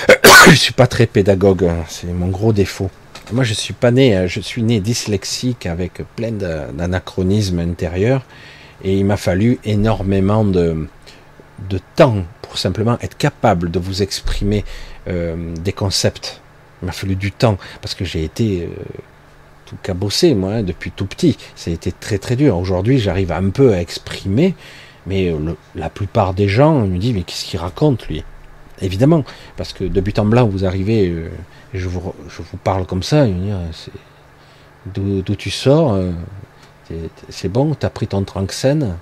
je 0.45 0.51
ne 0.51 0.55
suis 0.55 0.73
pas 0.73 0.87
très 0.87 1.07
pédagogue, 1.07 1.65
hein, 1.65 1.85
c'est 1.89 2.07
mon 2.07 2.29
gros 2.29 2.53
défaut. 2.53 2.89
Moi, 3.33 3.43
je 3.43 3.53
suis 3.53 3.75
pas 3.75 3.91
né, 3.91 4.29
je 4.29 4.39
suis 4.39 4.63
né 4.63 4.79
dyslexique 4.79 5.67
avec 5.67 6.03
plein 6.15 6.31
d'anachronismes 6.31 7.59
intérieurs, 7.59 8.23
et 8.83 8.97
il 8.99 9.05
m'a 9.05 9.17
fallu 9.17 9.59
énormément 9.65 10.45
de, 10.45 10.87
de 11.69 11.81
temps 11.97 12.25
pour 12.43 12.59
simplement 12.59 12.99
être 13.01 13.17
capable 13.17 13.71
de 13.71 13.79
vous 13.79 14.03
exprimer 14.03 14.65
euh, 15.09 15.55
des 15.57 15.73
concepts. 15.73 16.41
Il 16.83 16.87
m'a 16.87 16.93
fallu 16.93 17.17
du 17.17 17.33
temps 17.33 17.59
parce 17.83 17.95
que 17.95 18.05
j'ai 18.05 18.25
été 18.25 18.63
euh, 18.63 18.69
tout 19.67 19.77
cabossé 19.83 20.35
moi 20.35 20.55
hein, 20.55 20.63
depuis 20.63 20.91
tout 20.91 21.07
petit. 21.07 21.37
Ça 21.57 21.71
a 21.71 21.75
été 21.75 21.93
très 21.93 22.19
très 22.19 22.37
dur. 22.37 22.57
Aujourd'hui, 22.57 22.99
j'arrive 22.99 23.33
un 23.33 23.51
peu 23.51 23.75
à 23.75 23.81
exprimer, 23.81 24.55
mais 25.07 25.31
euh, 25.31 25.55
la 25.75 25.91
plupart 25.91 26.35
des 26.35 26.49
gens 26.49 26.87
me 26.87 26.99
disent 26.99 27.15
mais 27.15 27.23
qu'est-ce 27.23 27.45
qu'il 27.45 27.61
raconte 27.61 28.07
lui? 28.09 28.25
Évidemment, 28.81 29.25
parce 29.57 29.73
que 29.73 29.83
de 29.83 30.01
but 30.01 30.21
en 30.21 30.25
blanc, 30.25 30.47
vous 30.47 30.65
arrivez, 30.65 31.13
je 31.75 31.89
vous, 31.89 32.15
je 32.29 32.43
vous 32.43 32.57
parle 32.59 32.87
comme 32.87 33.03
ça, 33.03 33.27
d'où 34.87 35.35
tu 35.37 35.51
sors, 35.51 35.99
c'est 37.29 37.49
bon, 37.49 37.75
t'as 37.75 37.91
pris 37.91 38.07
ton 38.07 38.25
tranxène. 38.25 38.97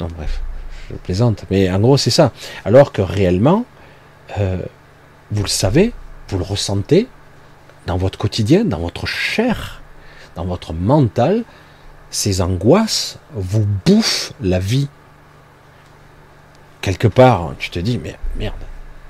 Non, 0.00 0.08
bref, 0.16 0.40
je 0.90 0.96
plaisante, 0.96 1.44
mais 1.50 1.70
en 1.70 1.78
gros, 1.80 1.96
c'est 1.96 2.10
ça. 2.10 2.32
Alors 2.64 2.92
que 2.92 3.02
réellement, 3.02 3.64
vous 4.36 5.42
le 5.42 5.48
savez, 5.48 5.92
vous 6.28 6.38
le 6.38 6.44
ressentez 6.44 7.08
dans 7.86 7.96
votre 7.96 8.18
quotidien, 8.18 8.64
dans 8.64 8.80
votre 8.80 9.06
chair, 9.06 9.82
dans 10.36 10.44
votre 10.44 10.72
mental, 10.72 11.44
ces 12.10 12.40
angoisses 12.40 13.18
vous 13.34 13.66
bouffent 13.86 14.32
la 14.40 14.58
vie. 14.58 14.88
Quelque 16.80 17.08
part, 17.08 17.54
tu 17.58 17.70
te 17.70 17.78
dis, 17.78 17.98
mais 17.98 18.16
merde, 18.36 18.54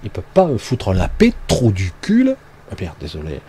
il 0.03 0.11
peut 0.11 0.23
pas 0.35 0.47
me 0.47 0.59
foutre 0.59 0.93
la 0.93 1.09
paix, 1.09 1.32
trop 1.47 1.70
du 1.70 1.93
cul. 2.01 2.31
Ah 2.70 2.74
merde, 2.81 2.97
désolé. 3.01 3.40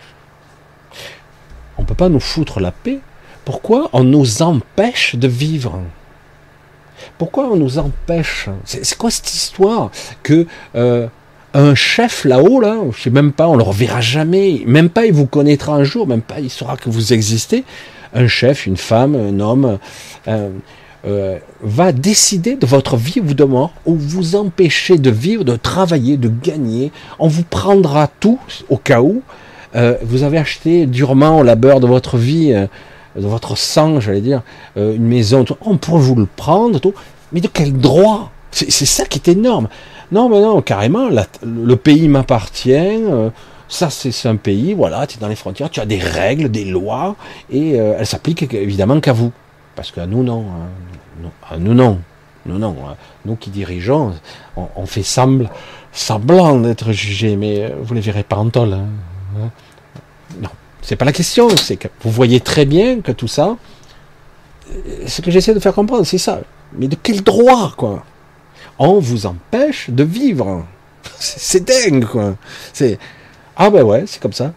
On 1.78 1.84
peut 1.84 1.94
pas 1.94 2.08
nous 2.08 2.20
foutre 2.20 2.60
la 2.60 2.70
paix. 2.70 3.00
Pourquoi 3.50 3.90
on 3.92 4.04
nous 4.04 4.42
empêche 4.42 5.16
de 5.16 5.26
vivre? 5.26 5.80
Pourquoi 7.18 7.48
on 7.50 7.56
nous 7.56 7.78
empêche? 7.78 8.48
C'est 8.64 8.96
quoi 8.96 9.10
cette 9.10 9.34
histoire 9.34 9.90
que 10.22 10.46
euh, 10.76 11.08
un 11.52 11.74
chef 11.74 12.24
là-haut, 12.24 12.60
là, 12.60 12.76
je 12.92 13.02
sais 13.02 13.10
même 13.10 13.32
pas, 13.32 13.48
on 13.48 13.56
le 13.56 13.64
reverra 13.64 14.00
jamais, 14.00 14.62
même 14.66 14.88
pas 14.88 15.06
il 15.06 15.12
vous 15.12 15.26
connaîtra 15.26 15.74
un 15.74 15.82
jour, 15.82 16.06
même 16.06 16.20
pas 16.20 16.38
il 16.38 16.48
saura 16.48 16.76
que 16.76 16.90
vous 16.90 17.12
existez. 17.12 17.64
Un 18.14 18.28
chef, 18.28 18.66
une 18.66 18.76
femme, 18.76 19.16
un 19.16 19.40
homme, 19.40 19.78
euh, 20.28 20.50
euh, 21.04 21.38
va 21.60 21.90
décider 21.90 22.54
de 22.54 22.66
votre 22.66 22.96
vie 22.96 23.18
ou 23.18 23.34
de 23.34 23.44
mort, 23.44 23.72
ou 23.84 23.96
vous 23.96 24.36
empêcher 24.36 24.96
de 24.96 25.10
vivre, 25.10 25.42
de 25.42 25.56
travailler, 25.56 26.16
de 26.18 26.28
gagner. 26.28 26.92
On 27.18 27.26
vous 27.26 27.42
prendra 27.42 28.06
tout 28.20 28.38
au 28.68 28.76
cas 28.76 29.00
où. 29.00 29.22
Vous 30.02 30.24
avez 30.24 30.38
acheté 30.38 30.86
durement 30.86 31.38
au 31.38 31.42
labeur 31.44 31.78
de 31.78 31.86
votre 31.86 32.16
vie, 32.16 32.52
votre 33.28 33.56
sang, 33.56 34.00
j'allais 34.00 34.20
dire, 34.20 34.42
une 34.76 35.06
maison, 35.06 35.44
on 35.60 35.76
pourrait 35.76 36.00
vous 36.00 36.14
le 36.14 36.26
prendre, 36.26 36.80
mais 37.32 37.40
de 37.40 37.48
quel 37.48 37.72
droit? 37.72 38.30
C'est 38.50 38.70
ça 38.70 39.04
qui 39.04 39.18
est 39.18 39.32
énorme. 39.32 39.68
Non, 40.12 40.28
mais 40.28 40.40
non, 40.40 40.60
carrément, 40.60 41.08
le 41.42 41.76
pays 41.76 42.08
m'appartient. 42.08 42.72
Euh, 42.74 43.30
ça, 43.68 43.88
c'est 43.90 44.28
un 44.28 44.34
pays, 44.34 44.74
voilà, 44.74 45.06
tu 45.06 45.16
es 45.16 45.20
dans 45.20 45.28
les 45.28 45.36
frontières, 45.36 45.70
tu 45.70 45.78
as 45.78 45.86
des 45.86 46.00
règles, 46.00 46.50
des 46.50 46.64
lois, 46.64 47.14
et 47.50 47.78
euh, 47.78 47.94
elles 47.96 48.06
s'appliquent 48.06 48.52
évidemment 48.52 48.98
qu'à 49.00 49.12
vous. 49.12 49.30
Parce 49.76 49.92
qu'à 49.92 50.06
nous, 50.06 50.24
non. 50.24 50.44
Hein. 50.48 51.28
à 51.48 51.56
nous, 51.56 51.74
non. 51.74 52.00
Nous, 52.46 52.58
non. 52.58 52.74
Hein. 52.84 52.96
Nous 53.24 53.36
qui 53.36 53.50
dirigeons, 53.50 54.14
on, 54.56 54.86
fait 54.86 55.04
semblant 55.04 56.58
d'être 56.58 56.90
jugés, 56.90 57.36
mais 57.36 57.62
euh, 57.62 57.70
vous 57.80 57.94
les 57.94 58.00
verrez 58.00 58.24
pas 58.24 58.36
en 58.36 58.48
tol. 58.48 58.72
Hein? 58.72 59.50
Non. 60.40 60.48
C'est 60.82 60.96
pas 60.96 61.04
la 61.04 61.12
question, 61.12 61.48
c'est 61.56 61.76
que 61.76 61.88
vous 62.02 62.10
voyez 62.10 62.40
très 62.40 62.64
bien 62.64 63.00
que 63.00 63.12
tout 63.12 63.28
ça, 63.28 63.56
ce 65.06 65.20
que 65.20 65.30
j'essaie 65.30 65.54
de 65.54 65.60
faire 65.60 65.74
comprendre, 65.74 66.04
c'est 66.04 66.18
ça. 66.18 66.40
Mais 66.72 66.88
de 66.88 66.96
quel 67.00 67.22
droit, 67.22 67.74
quoi? 67.76 68.04
On 68.78 68.98
vous 68.98 69.26
empêche 69.26 69.90
de 69.90 70.04
vivre. 70.04 70.64
C'est 71.18 71.64
dingue, 71.66 72.04
quoi. 72.04 72.36
C'est 72.72 72.98
ah 73.62 73.68
ben 73.68 73.82
ouais, 73.82 74.04
c'est 74.06 74.22
comme 74.22 74.32
ça. 74.32 74.54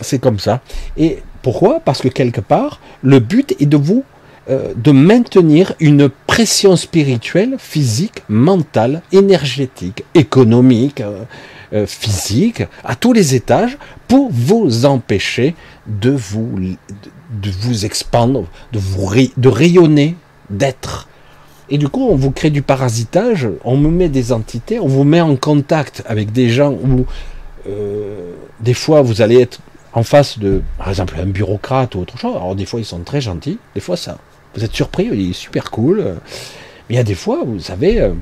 C'est 0.00 0.20
comme 0.20 0.38
ça. 0.38 0.60
Et 0.96 1.20
pourquoi? 1.42 1.80
Parce 1.80 2.00
que 2.00 2.06
quelque 2.06 2.40
part, 2.40 2.80
le 3.02 3.18
but 3.18 3.56
est 3.60 3.66
de 3.66 3.76
vous 3.76 4.04
euh, 4.48 4.72
de 4.76 4.92
maintenir 4.92 5.72
une 5.80 6.08
pression 6.08 6.76
spirituelle, 6.76 7.56
physique, 7.58 8.22
mentale, 8.28 9.02
énergétique, 9.10 10.04
économique, 10.14 11.00
euh, 11.00 11.24
euh, 11.74 11.86
physique, 11.86 12.62
à 12.84 12.94
tous 12.94 13.12
les 13.12 13.34
étages, 13.34 13.78
pour 14.08 14.30
vous 14.30 14.86
empêcher 14.86 15.54
de 15.86 16.10
vous, 16.10 16.58
de 17.30 17.50
vous 17.50 17.84
expandre, 17.84 18.46
de, 18.72 18.78
vous 18.78 19.10
de 19.36 19.48
rayonner, 19.48 20.16
d'être. 20.50 21.08
Et 21.70 21.78
du 21.78 21.88
coup, 21.88 22.06
on 22.08 22.16
vous 22.16 22.30
crée 22.30 22.50
du 22.50 22.62
parasitage, 22.62 23.48
on 23.64 23.76
me 23.76 23.88
met 23.88 24.08
des 24.08 24.32
entités, 24.32 24.78
on 24.78 24.86
vous 24.86 25.04
met 25.04 25.20
en 25.20 25.36
contact 25.36 26.02
avec 26.06 26.32
des 26.32 26.50
gens 26.50 26.72
où 26.72 27.06
euh, 27.66 28.32
des 28.60 28.74
fois 28.74 29.00
vous 29.00 29.22
allez 29.22 29.40
être 29.40 29.60
en 29.94 30.02
face 30.02 30.38
de, 30.38 30.62
par 30.76 30.88
exemple, 30.88 31.14
un 31.18 31.26
bureaucrate 31.26 31.94
ou 31.94 32.00
autre 32.00 32.18
chose. 32.18 32.36
Alors 32.36 32.54
des 32.54 32.66
fois 32.66 32.80
ils 32.80 32.84
sont 32.84 33.00
très 33.00 33.20
gentils, 33.20 33.58
des 33.74 33.80
fois 33.80 33.96
ça, 33.96 34.18
vous 34.54 34.64
êtes 34.64 34.74
surpris, 34.74 35.08
il 35.10 35.30
est 35.30 35.32
super 35.32 35.70
cool. 35.70 36.16
Mais 36.88 36.94
il 36.94 36.96
y 36.96 37.00
a 37.00 37.04
des 37.04 37.14
fois, 37.14 37.42
vous 37.44 37.70
avez 37.70 38.00
euh, 38.00 38.12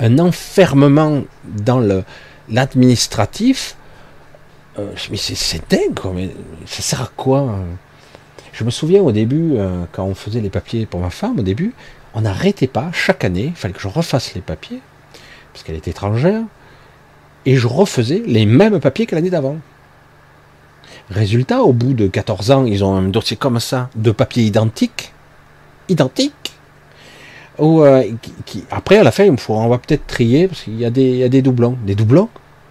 un 0.00 0.18
enfermement 0.18 1.22
dans 1.44 1.80
l'administratif. 2.48 3.76
Euh, 4.78 4.92
mais 5.10 5.16
c'est 5.16 5.70
dingue. 5.70 5.98
Mais 6.14 6.30
ça 6.66 6.82
sert 6.82 7.02
à 7.02 7.10
quoi 7.16 7.40
hein 7.40 7.64
Je 8.52 8.64
me 8.64 8.70
souviens 8.70 9.02
au 9.02 9.12
début, 9.12 9.56
quand 9.92 10.04
on 10.04 10.14
faisait 10.14 10.40
les 10.40 10.50
papiers 10.50 10.86
pour 10.86 11.00
ma 11.00 11.10
femme, 11.10 11.38
au 11.38 11.42
début, 11.42 11.74
on 12.14 12.22
n'arrêtait 12.22 12.66
pas, 12.66 12.90
chaque 12.92 13.24
année, 13.24 13.46
il 13.46 13.56
fallait 13.56 13.74
que 13.74 13.80
je 13.80 13.88
refasse 13.88 14.34
les 14.34 14.40
papiers, 14.40 14.80
parce 15.52 15.64
qu'elle 15.64 15.76
est 15.76 15.88
étrangère, 15.88 16.42
et 17.46 17.56
je 17.56 17.66
refaisais 17.66 18.22
les 18.26 18.46
mêmes 18.46 18.80
papiers 18.80 19.06
que 19.06 19.14
l'année 19.14 19.30
d'avant. 19.30 19.56
Résultat, 21.10 21.62
au 21.62 21.72
bout 21.72 21.94
de 21.94 22.06
14 22.06 22.50
ans, 22.50 22.64
ils 22.64 22.84
ont 22.84 22.94
un 22.94 23.08
dossier 23.08 23.36
comme 23.36 23.60
ça, 23.60 23.88
de 23.96 24.10
papiers 24.10 24.44
identiques, 24.44 25.12
identiques, 25.88 26.34
euh, 27.62 28.02
après, 28.70 28.98
à 28.98 29.04
la 29.04 29.12
fin, 29.12 29.28
on 29.48 29.68
va 29.68 29.78
peut-être 29.78 30.06
trier, 30.06 30.48
parce 30.48 30.62
qu'il 30.62 30.78
y, 30.78 30.84
a 30.84 30.90
des 30.90 31.42
doublons. 31.42 31.76
Des 31.84 31.94
doublons, 31.94 32.28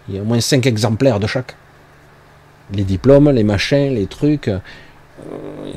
il 0.10 0.16
y 0.16 0.18
a 0.18 0.22
au 0.22 0.26
moins 0.26 0.42
5 0.42 0.66
exemplaires 0.66 1.20
de 1.20 1.28
chaque. 1.28 1.56
Les 2.74 2.84
diplômes, 2.84 3.30
les 3.32 3.44
machins, 3.44 3.94
les 3.94 4.08
trucs, 4.08 4.48
euh, 4.48 4.60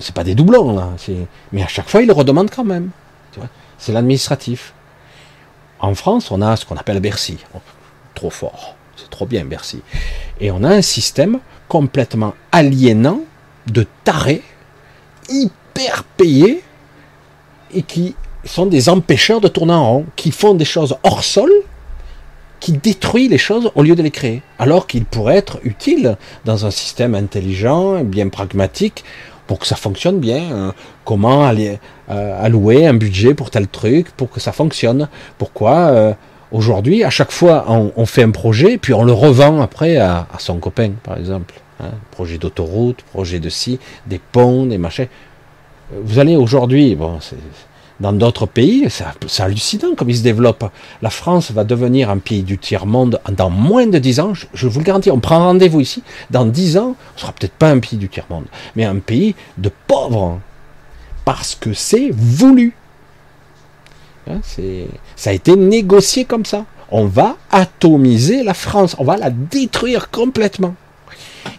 c'est 0.00 0.14
pas 0.14 0.24
des 0.24 0.34
doublons, 0.34 0.74
là. 0.74 0.90
Mais 1.52 1.62
à 1.62 1.68
chaque 1.68 1.88
fois, 1.88 2.02
ils 2.02 2.06
le 2.06 2.12
redemandent 2.12 2.50
quand 2.50 2.64
même. 2.64 2.90
C'est 3.78 3.92
l'administratif. 3.92 4.72
En 5.80 5.94
France, 5.94 6.30
on 6.30 6.40
a 6.40 6.56
ce 6.56 6.64
qu'on 6.64 6.76
appelle 6.76 7.00
Bercy. 7.00 7.38
trop 8.14 8.30
fort. 8.30 8.76
C'est 8.96 9.10
trop 9.10 9.26
bien, 9.26 9.44
Bercy. 9.44 9.82
Et 10.40 10.50
on 10.50 10.62
a 10.62 10.68
un 10.68 10.82
système 10.82 11.40
complètement 11.68 12.34
aliénant 12.52 13.20
de 13.66 13.86
tarés, 14.04 14.42
hyper 15.28 16.04
payés, 16.16 16.62
et 17.72 17.82
qui 17.82 18.14
sont 18.44 18.66
des 18.66 18.88
empêcheurs 18.88 19.40
de 19.40 19.48
tourner 19.48 19.72
en 19.72 19.88
rond, 19.88 20.06
qui 20.16 20.30
font 20.30 20.54
des 20.54 20.64
choses 20.64 20.96
hors 21.02 21.24
sol, 21.24 21.50
qui 22.60 22.72
détruisent 22.72 23.30
les 23.30 23.38
choses 23.38 23.70
au 23.74 23.82
lieu 23.82 23.94
de 23.94 24.02
les 24.02 24.10
créer, 24.10 24.42
alors 24.58 24.86
qu'ils 24.86 25.04
pourraient 25.04 25.36
être 25.36 25.58
utiles 25.64 26.16
dans 26.44 26.64
un 26.66 26.70
système 26.70 27.14
intelligent, 27.14 28.02
bien 28.02 28.28
pragmatique, 28.28 29.04
pour 29.46 29.58
que 29.58 29.66
ça 29.66 29.76
fonctionne 29.76 30.18
bien. 30.18 30.42
Hein. 30.50 30.74
Comment 31.04 31.46
euh, 31.46 32.44
allouer 32.44 32.86
un 32.86 32.94
budget 32.94 33.34
pour 33.34 33.50
tel 33.50 33.68
truc, 33.68 34.10
pour 34.12 34.30
que 34.30 34.40
ça 34.40 34.52
fonctionne. 34.52 35.08
Pourquoi 35.38 35.76
euh, 35.88 36.12
Aujourd'hui, 36.52 37.02
à 37.02 37.10
chaque 37.10 37.32
fois, 37.32 37.64
on, 37.68 38.06
fait 38.06 38.22
un 38.22 38.30
projet, 38.30 38.78
puis 38.78 38.94
on 38.94 39.02
le 39.02 39.12
revend 39.12 39.60
après 39.60 39.96
à, 39.96 40.28
son 40.38 40.58
copain, 40.58 40.92
par 41.02 41.18
exemple. 41.18 41.54
Hein. 41.80 41.90
projet 42.12 42.38
d'autoroute, 42.38 43.02
projet 43.12 43.40
de 43.40 43.48
ci, 43.48 43.80
des 44.06 44.20
ponts, 44.20 44.64
des 44.64 44.78
machins. 44.78 45.08
Vous 46.04 46.20
allez 46.20 46.36
aujourd'hui, 46.36 46.94
bon, 46.94 47.18
dans 48.00 48.12
d'autres 48.12 48.46
pays, 48.46 48.88
c'est 48.90 49.42
hallucinant 49.42 49.94
comme 49.94 50.10
ils 50.10 50.18
se 50.18 50.22
développent. 50.22 50.70
La 51.00 51.10
France 51.10 51.50
va 51.52 51.64
devenir 51.64 52.10
un 52.10 52.18
pays 52.18 52.42
du 52.42 52.58
tiers-monde 52.58 53.20
dans 53.30 53.50
moins 53.50 53.86
de 53.86 53.98
10 53.98 54.20
ans, 54.20 54.32
je, 54.34 54.66
vous 54.66 54.80
le 54.80 54.84
garantis, 54.84 55.10
on 55.10 55.20
prend 55.20 55.38
rendez-vous 55.38 55.80
ici, 55.80 56.02
dans 56.30 56.44
10 56.44 56.78
ans, 56.78 56.96
on 57.16 57.18
sera 57.18 57.32
peut-être 57.32 57.54
pas 57.54 57.70
un 57.70 57.78
pays 57.78 57.98
du 57.98 58.08
tiers-monde, 58.08 58.46
mais 58.74 58.84
un 58.84 58.98
pays 58.98 59.34
de 59.58 59.70
pauvres, 59.86 60.40
parce 61.24 61.54
que 61.54 61.72
c'est 61.72 62.10
voulu. 62.10 62.74
Hein, 64.28 64.40
ça 65.16 65.30
a 65.30 65.32
été 65.32 65.54
négocié 65.54 66.24
comme 66.24 66.46
ça. 66.46 66.64
On 66.90 67.06
va 67.06 67.36
atomiser 67.50 68.42
la 68.42 68.54
France, 68.54 68.96
on 68.98 69.04
va 69.04 69.16
la 69.16 69.30
détruire 69.30 70.10
complètement. 70.10 70.74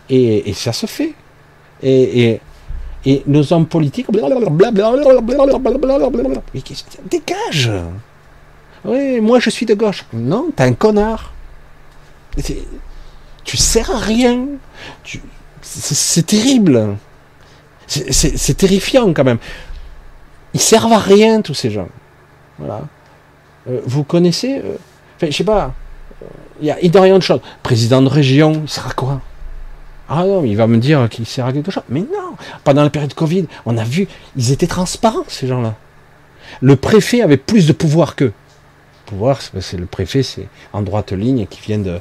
Et, 0.10 0.54
ça 0.54 0.74
se 0.74 0.86
fait. 0.86 1.14
Et, 1.84 2.40
nos 3.28 3.54
hommes 3.54 3.68
politiques, 3.68 4.08
dégage. 7.10 7.72
Oui, 8.84 9.20
moi 9.22 9.40
je 9.40 9.50
suis 9.50 9.66
de 9.66 9.74
gauche. 9.74 10.06
Non, 10.14 10.48
t'es 10.56 10.64
un 10.64 10.74
connard. 10.74 11.34
Tu 13.44 13.58
sers 13.58 13.92
à 13.92 14.00
rien. 14.00 14.46
C'est 15.62 16.26
terrible. 16.26 16.98
C'est 17.88 18.58
terrifiant 18.58 19.14
quand 19.14 19.24
même. 19.24 19.40
Ils 20.54 20.62
servent 20.62 20.94
à 20.94 21.00
rien 21.00 21.42
tous 21.42 21.54
ces 21.54 21.70
gens. 21.70 21.90
Voilà. 22.58 22.82
Euh, 23.70 23.82
vous 23.86 24.04
connaissez, 24.04 24.60
euh, 24.60 24.78
enfin, 25.18 25.28
sais 25.36 25.44
pas, 25.44 25.74
il 26.62 26.68
y 26.68 26.72
a 26.72 26.80
de. 26.82 27.42
Président 27.64 28.02
de 28.02 28.08
région, 28.08 28.62
il 28.64 28.70
sert 28.70 28.88
à 28.88 28.94
quoi? 28.94 29.22
Ah 30.08 30.24
non, 30.26 30.44
il 30.44 30.56
va 30.56 30.68
me 30.68 30.78
dire 30.78 31.08
qu'il 31.10 31.26
sert 31.26 31.46
à 31.46 31.54
quelque 31.54 31.72
chose. 31.72 31.84
Mais 31.90 32.02
non, 32.02 32.36
pendant 32.64 32.84
la 32.84 32.90
période 32.90 33.14
Covid, 33.14 33.48
on 33.66 33.78
a 33.78 33.84
vu, 33.84 34.08
ils 34.36 34.52
étaient 34.52 34.68
transparents, 34.68 35.26
ces 35.28 35.48
gens-là. 35.48 35.76
Le 36.62 36.76
préfet 36.76 37.22
avait 37.22 37.38
plus 37.38 37.68
de 37.68 37.74
pouvoir 37.74 38.16
qu'eux. 38.16 38.34
Pouvoir, 39.06 39.40
c'est 39.42 39.78
le 39.78 39.86
préfet, 39.86 40.24
c'est 40.24 40.48
en 40.74 40.82
droite 40.82 41.12
ligne 41.12 41.46
qui 41.48 41.60
vient 41.62 41.80
de, 41.80 42.00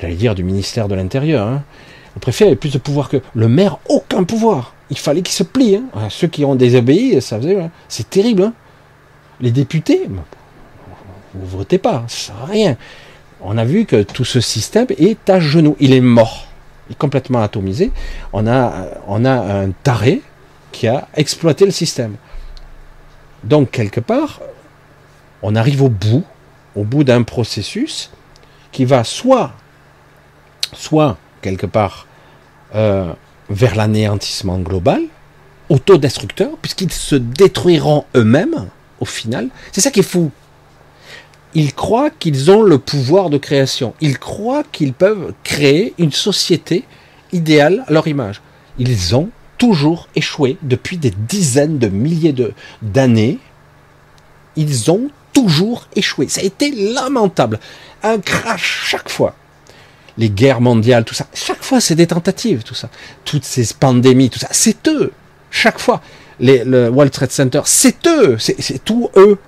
j'allais 0.00 0.14
dire, 0.14 0.34
du 0.34 0.44
ministère 0.44 0.88
de 0.88 0.94
l'Intérieur. 0.94 1.46
Hein. 1.46 1.62
Le 2.14 2.20
préfet 2.20 2.46
avait 2.46 2.56
plus 2.56 2.72
de 2.72 2.78
pouvoir 2.78 3.08
que 3.08 3.20
le 3.34 3.48
maire, 3.48 3.78
aucun 3.88 4.24
pouvoir. 4.24 4.74
Il 4.90 4.98
fallait 4.98 5.22
qu'il 5.22 5.34
se 5.34 5.42
plie. 5.42 5.76
Hein. 5.76 6.08
Ceux 6.10 6.28
qui 6.28 6.44
ont 6.44 6.54
désobéi, 6.54 7.20
ça 7.20 7.38
faisait, 7.38 7.60
hein. 7.60 7.70
c'est 7.88 8.08
terrible. 8.10 8.42
Hein. 8.42 8.52
Les 9.40 9.50
députés, 9.50 10.08
vous 11.34 11.58
votez 11.58 11.78
pas, 11.78 12.04
ça 12.08 12.26
sert 12.26 12.46
rien. 12.46 12.76
On 13.40 13.58
a 13.58 13.64
vu 13.64 13.84
que 13.84 14.02
tout 14.02 14.24
ce 14.24 14.40
système 14.40 14.86
est 14.96 15.28
à 15.28 15.40
genoux, 15.40 15.76
il 15.80 15.92
est 15.92 16.00
mort, 16.00 16.46
complètement 16.98 17.42
atomisé. 17.42 17.90
On 18.32 18.46
a, 18.46 18.86
on 19.06 19.24
a 19.24 19.32
un 19.32 19.70
taré 19.70 20.22
qui 20.72 20.86
a 20.88 21.08
exploité 21.14 21.64
le 21.64 21.70
système. 21.70 22.16
Donc 23.44 23.70
quelque 23.70 24.00
part, 24.00 24.40
on 25.42 25.54
arrive 25.56 25.82
au 25.82 25.88
bout, 25.88 26.24
au 26.74 26.84
bout 26.84 27.04
d'un 27.04 27.22
processus 27.22 28.10
qui 28.72 28.84
va 28.84 29.04
soit, 29.04 29.52
soit 30.72 31.16
quelque 31.42 31.66
part 31.66 32.06
euh, 32.74 33.12
vers 33.50 33.76
l'anéantissement 33.76 34.58
global, 34.58 35.02
autodestructeur, 35.68 36.50
puisqu'ils 36.60 36.92
se 36.92 37.14
détruiront 37.14 38.04
eux-mêmes, 38.16 38.68
au 39.00 39.04
final. 39.04 39.48
C'est 39.72 39.80
ça 39.80 39.90
qui 39.90 40.00
est 40.00 40.02
fou. 40.02 40.30
Ils 41.54 41.72
croient 41.72 42.10
qu'ils 42.10 42.50
ont 42.50 42.62
le 42.62 42.78
pouvoir 42.78 43.30
de 43.30 43.38
création. 43.38 43.94
Ils 44.00 44.18
croient 44.18 44.64
qu'ils 44.72 44.92
peuvent 44.92 45.32
créer 45.44 45.94
une 45.98 46.12
société 46.12 46.84
idéale 47.32 47.84
à 47.86 47.92
leur 47.92 48.08
image. 48.08 48.40
Ils 48.78 49.14
ont 49.14 49.30
toujours 49.56 50.08
échoué 50.16 50.56
depuis 50.62 50.96
des 50.96 51.12
dizaines 51.12 51.78
de 51.78 51.88
milliers 51.88 52.34
d'années. 52.82 53.38
Ils 54.56 54.90
ont 54.90 55.10
toujours 55.32 55.86
échoué. 55.94 56.28
Ça 56.28 56.40
a 56.40 56.44
été 56.44 56.70
lamentable. 56.70 57.60
Un 58.02 58.18
crash 58.18 58.84
chaque 58.86 59.08
fois. 59.08 59.34
Les 60.18 60.30
guerres 60.30 60.60
mondiales, 60.60 61.04
tout 61.04 61.14
ça. 61.14 61.26
Chaque 61.34 61.62
fois, 61.62 61.80
c'est 61.80 61.96
des 61.96 62.06
tentatives, 62.06 62.62
tout 62.62 62.74
ça. 62.74 62.88
Toutes 63.24 63.44
ces 63.44 63.74
pandémies, 63.74 64.30
tout 64.30 64.38
ça. 64.38 64.48
C'est 64.50 64.88
eux. 64.88 65.12
Chaque 65.50 65.78
fois 65.78 66.00
le 66.40 66.88
World 66.88 67.12
Trade 67.12 67.30
Center, 67.30 67.60
c'est 67.64 68.06
eux, 68.06 68.36
c'est 68.38 68.84
tout 68.84 69.08
eux. 69.16 69.38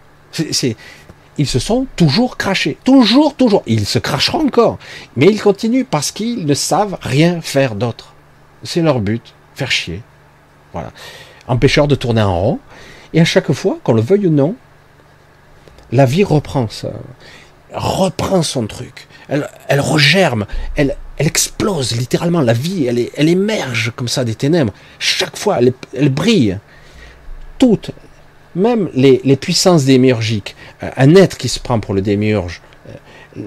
Ils 1.38 1.46
se 1.46 1.58
sont 1.58 1.86
toujours 1.96 2.36
crachés, 2.36 2.78
toujours, 2.84 3.34
toujours. 3.34 3.62
Ils 3.66 3.86
se 3.86 3.98
cracheront 3.98 4.46
encore, 4.46 4.78
mais 5.16 5.26
ils 5.26 5.40
continuent 5.40 5.84
parce 5.88 6.10
qu'ils 6.10 6.46
ne 6.46 6.54
savent 6.54 6.98
rien 7.02 7.40
faire 7.40 7.74
d'autre. 7.74 8.14
C'est 8.62 8.82
leur 8.82 9.00
but, 9.00 9.34
faire 9.54 9.70
chier. 9.70 10.02
Voilà. 10.72 10.92
Empêcheur 11.48 11.88
de 11.88 11.94
tourner 11.94 12.22
en 12.22 12.40
rond. 12.40 12.58
Et 13.12 13.20
à 13.20 13.24
chaque 13.24 13.52
fois, 13.52 13.78
qu'on 13.84 13.94
le 13.94 14.02
veuille 14.02 14.26
ou 14.26 14.30
non, 14.30 14.56
la 15.92 16.06
vie 16.06 16.24
reprend 16.24 16.68
ça, 16.68 16.90
reprend 17.72 18.42
son 18.42 18.66
truc. 18.66 19.06
elle, 19.28 19.48
elle 19.68 19.80
regerme, 19.80 20.46
elle, 20.74 20.96
elle 21.18 21.26
explose 21.26 21.96
littéralement. 21.96 22.40
La 22.40 22.52
vie, 22.52 22.86
elle, 22.86 23.08
elle 23.16 23.28
émerge 23.28 23.92
comme 23.94 24.08
ça 24.08 24.24
des 24.24 24.34
ténèbres. 24.34 24.72
Chaque 24.98 25.36
fois, 25.36 25.58
elle, 25.58 25.72
elle 25.94 26.08
brille. 26.08 26.58
Toutes, 27.58 27.90
même 28.56 28.88
les, 28.94 29.36
puissances 29.36 29.84
démiurgiques, 29.84 30.56
euh, 30.82 30.90
un 30.96 31.14
être 31.14 31.36
qui 31.36 31.48
se 31.48 31.60
prend 31.60 31.78
pour 31.78 31.94
le 31.94 32.00
démiurge, 32.00 32.62
euh, 32.88 32.92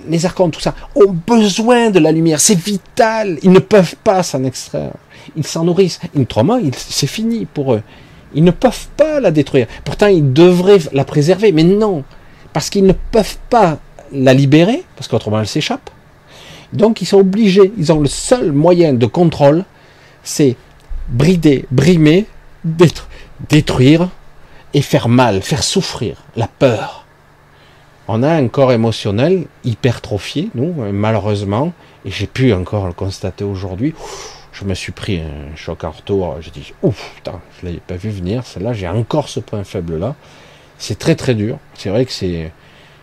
les 0.07 0.25
archons, 0.25 0.49
tout 0.49 0.61
ça, 0.61 0.75
ont 0.95 1.13
besoin 1.27 1.89
de 1.89 1.99
la 1.99 2.11
lumière. 2.11 2.39
C'est 2.39 2.57
vital. 2.57 3.39
Ils 3.41 3.51
ne 3.51 3.59
peuvent 3.59 3.95
pas 4.03 4.23
s'en 4.23 4.43
extraire. 4.43 4.91
Ils 5.35 5.45
s'en 5.45 5.65
nourrissent. 5.65 5.99
Autrement, 6.17 6.59
c'est 6.73 7.07
fini 7.07 7.45
pour 7.45 7.73
eux. 7.73 7.81
Ils 8.35 8.43
ne 8.43 8.51
peuvent 8.51 8.87
pas 8.95 9.19
la 9.19 9.31
détruire. 9.31 9.65
Pourtant, 9.83 10.07
ils 10.07 10.31
devraient 10.31 10.79
la 10.93 11.03
préserver, 11.03 11.51
mais 11.51 11.63
non. 11.63 12.03
Parce 12.53 12.69
qu'ils 12.69 12.85
ne 12.85 12.93
peuvent 12.93 13.37
pas 13.49 13.79
la 14.11 14.33
libérer, 14.33 14.83
parce 14.95 15.07
qu'autrement 15.07 15.39
elle 15.39 15.47
s'échappe. 15.47 15.89
Donc 16.73 17.01
ils 17.01 17.05
sont 17.05 17.17
obligés, 17.17 17.71
ils 17.77 17.91
ont 17.91 17.99
le 17.99 18.07
seul 18.07 18.51
moyen 18.51 18.93
de 18.93 19.05
contrôle, 19.05 19.65
c'est 20.23 20.55
brider, 21.09 21.65
brimer, 21.71 22.25
détruire 23.49 24.09
et 24.73 24.81
faire 24.81 25.09
mal, 25.09 25.41
faire 25.41 25.63
souffrir, 25.63 26.17
la 26.35 26.47
peur. 26.47 27.05
On 28.07 28.23
a 28.23 28.29
un 28.31 28.47
corps 28.47 28.71
émotionnel 28.71 29.45
hypertrophié, 29.63 30.49
nous, 30.55 30.73
malheureusement, 30.91 31.73
et 32.05 32.11
j'ai 32.11 32.27
pu 32.27 32.53
encore 32.53 32.87
le 32.87 32.93
constater 32.93 33.43
aujourd'hui. 33.43 33.93
Je 34.51 34.65
me 34.65 34.73
suis 34.73 34.91
pris 34.91 35.19
un 35.19 35.55
choc 35.55 35.83
en 35.83 35.91
retour, 35.91 36.37
j'ai 36.41 36.51
dit, 36.51 36.73
ouf, 36.81 37.13
je 37.25 37.31
ne 37.31 37.37
l'avais 37.69 37.81
pas 37.81 37.95
vu 37.95 38.09
venir, 38.09 38.45
celle-là, 38.45 38.73
j'ai 38.73 38.87
encore 38.87 39.29
ce 39.29 39.39
point 39.39 39.63
faible-là. 39.63 40.15
C'est 40.77 40.97
très 40.97 41.15
très 41.15 41.35
dur, 41.35 41.57
c'est 41.75 41.89
vrai 41.89 42.05
que 42.05 42.11
c'est... 42.11 42.51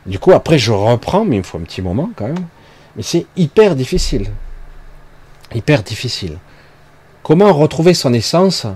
Du 0.06 0.18
coup, 0.18 0.32
après, 0.32 0.58
je 0.58 0.72
reprends, 0.72 1.24
mais 1.24 1.36
il 1.36 1.38
me 1.38 1.44
faut 1.44 1.58
un 1.58 1.62
petit 1.62 1.82
moment 1.82 2.10
quand 2.14 2.26
même. 2.26 2.46
Mais 2.94 3.02
c'est 3.02 3.26
hyper 3.36 3.74
difficile. 3.74 4.30
Hyper 5.54 5.82
difficile. 5.82 6.38
Comment 7.22 7.52
retrouver 7.52 7.92
son 7.92 8.12
essence 8.12 8.66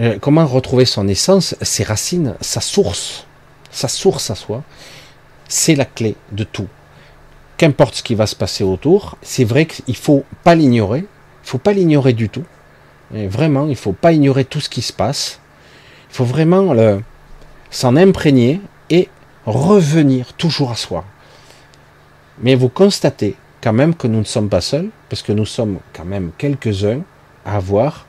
euh, 0.00 0.18
Comment 0.20 0.46
retrouver 0.46 0.84
son 0.84 1.08
essence, 1.08 1.54
ses 1.62 1.84
racines, 1.84 2.34
sa 2.40 2.60
source, 2.60 3.26
sa 3.70 3.88
source 3.88 4.30
à 4.30 4.34
soi? 4.34 4.62
C'est 5.48 5.74
la 5.74 5.84
clé 5.84 6.16
de 6.32 6.44
tout. 6.44 6.68
Qu'importe 7.56 7.96
ce 7.96 8.02
qui 8.02 8.14
va 8.14 8.26
se 8.26 8.36
passer 8.36 8.64
autour, 8.64 9.16
c'est 9.22 9.44
vrai 9.44 9.66
qu'il 9.66 9.96
faut 9.96 10.24
pas 10.44 10.54
l'ignorer. 10.54 11.00
Il 11.44 11.48
faut 11.48 11.58
pas 11.58 11.72
l'ignorer 11.72 12.12
du 12.12 12.28
tout. 12.28 12.44
Vraiment, 13.12 13.68
il 13.68 13.76
faut 13.76 13.92
pas 13.92 14.12
ignorer 14.12 14.44
tout 14.44 14.60
ce 14.60 14.68
qui 14.68 14.82
se 14.82 14.92
passe. 14.92 15.40
Il 16.10 16.16
faut 16.16 16.24
vraiment 16.24 16.74
s'en 17.70 17.96
imprégner 17.96 18.60
et 18.90 19.08
revenir 19.46 20.32
toujours 20.34 20.72
à 20.72 20.76
soi. 20.76 21.04
Mais 22.40 22.54
vous 22.56 22.68
constatez 22.68 23.36
quand 23.62 23.72
même 23.72 23.94
que 23.94 24.06
nous 24.06 24.18
ne 24.18 24.24
sommes 24.24 24.48
pas 24.48 24.60
seuls, 24.60 24.90
parce 25.08 25.22
que 25.22 25.32
nous 25.32 25.46
sommes 25.46 25.78
quand 25.92 26.04
même 26.04 26.32
quelques-uns 26.36 27.00
à 27.44 27.56
avoir, 27.56 28.06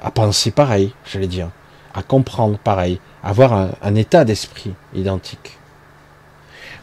à 0.00 0.10
penser 0.10 0.50
pareil, 0.50 0.92
j'allais 1.04 1.26
dire, 1.26 1.50
à 1.94 2.02
comprendre 2.02 2.58
pareil, 2.58 3.00
avoir 3.22 3.52
un, 3.82 3.94
état 3.94 4.24
d'esprit 4.24 4.72
identique. 4.94 5.58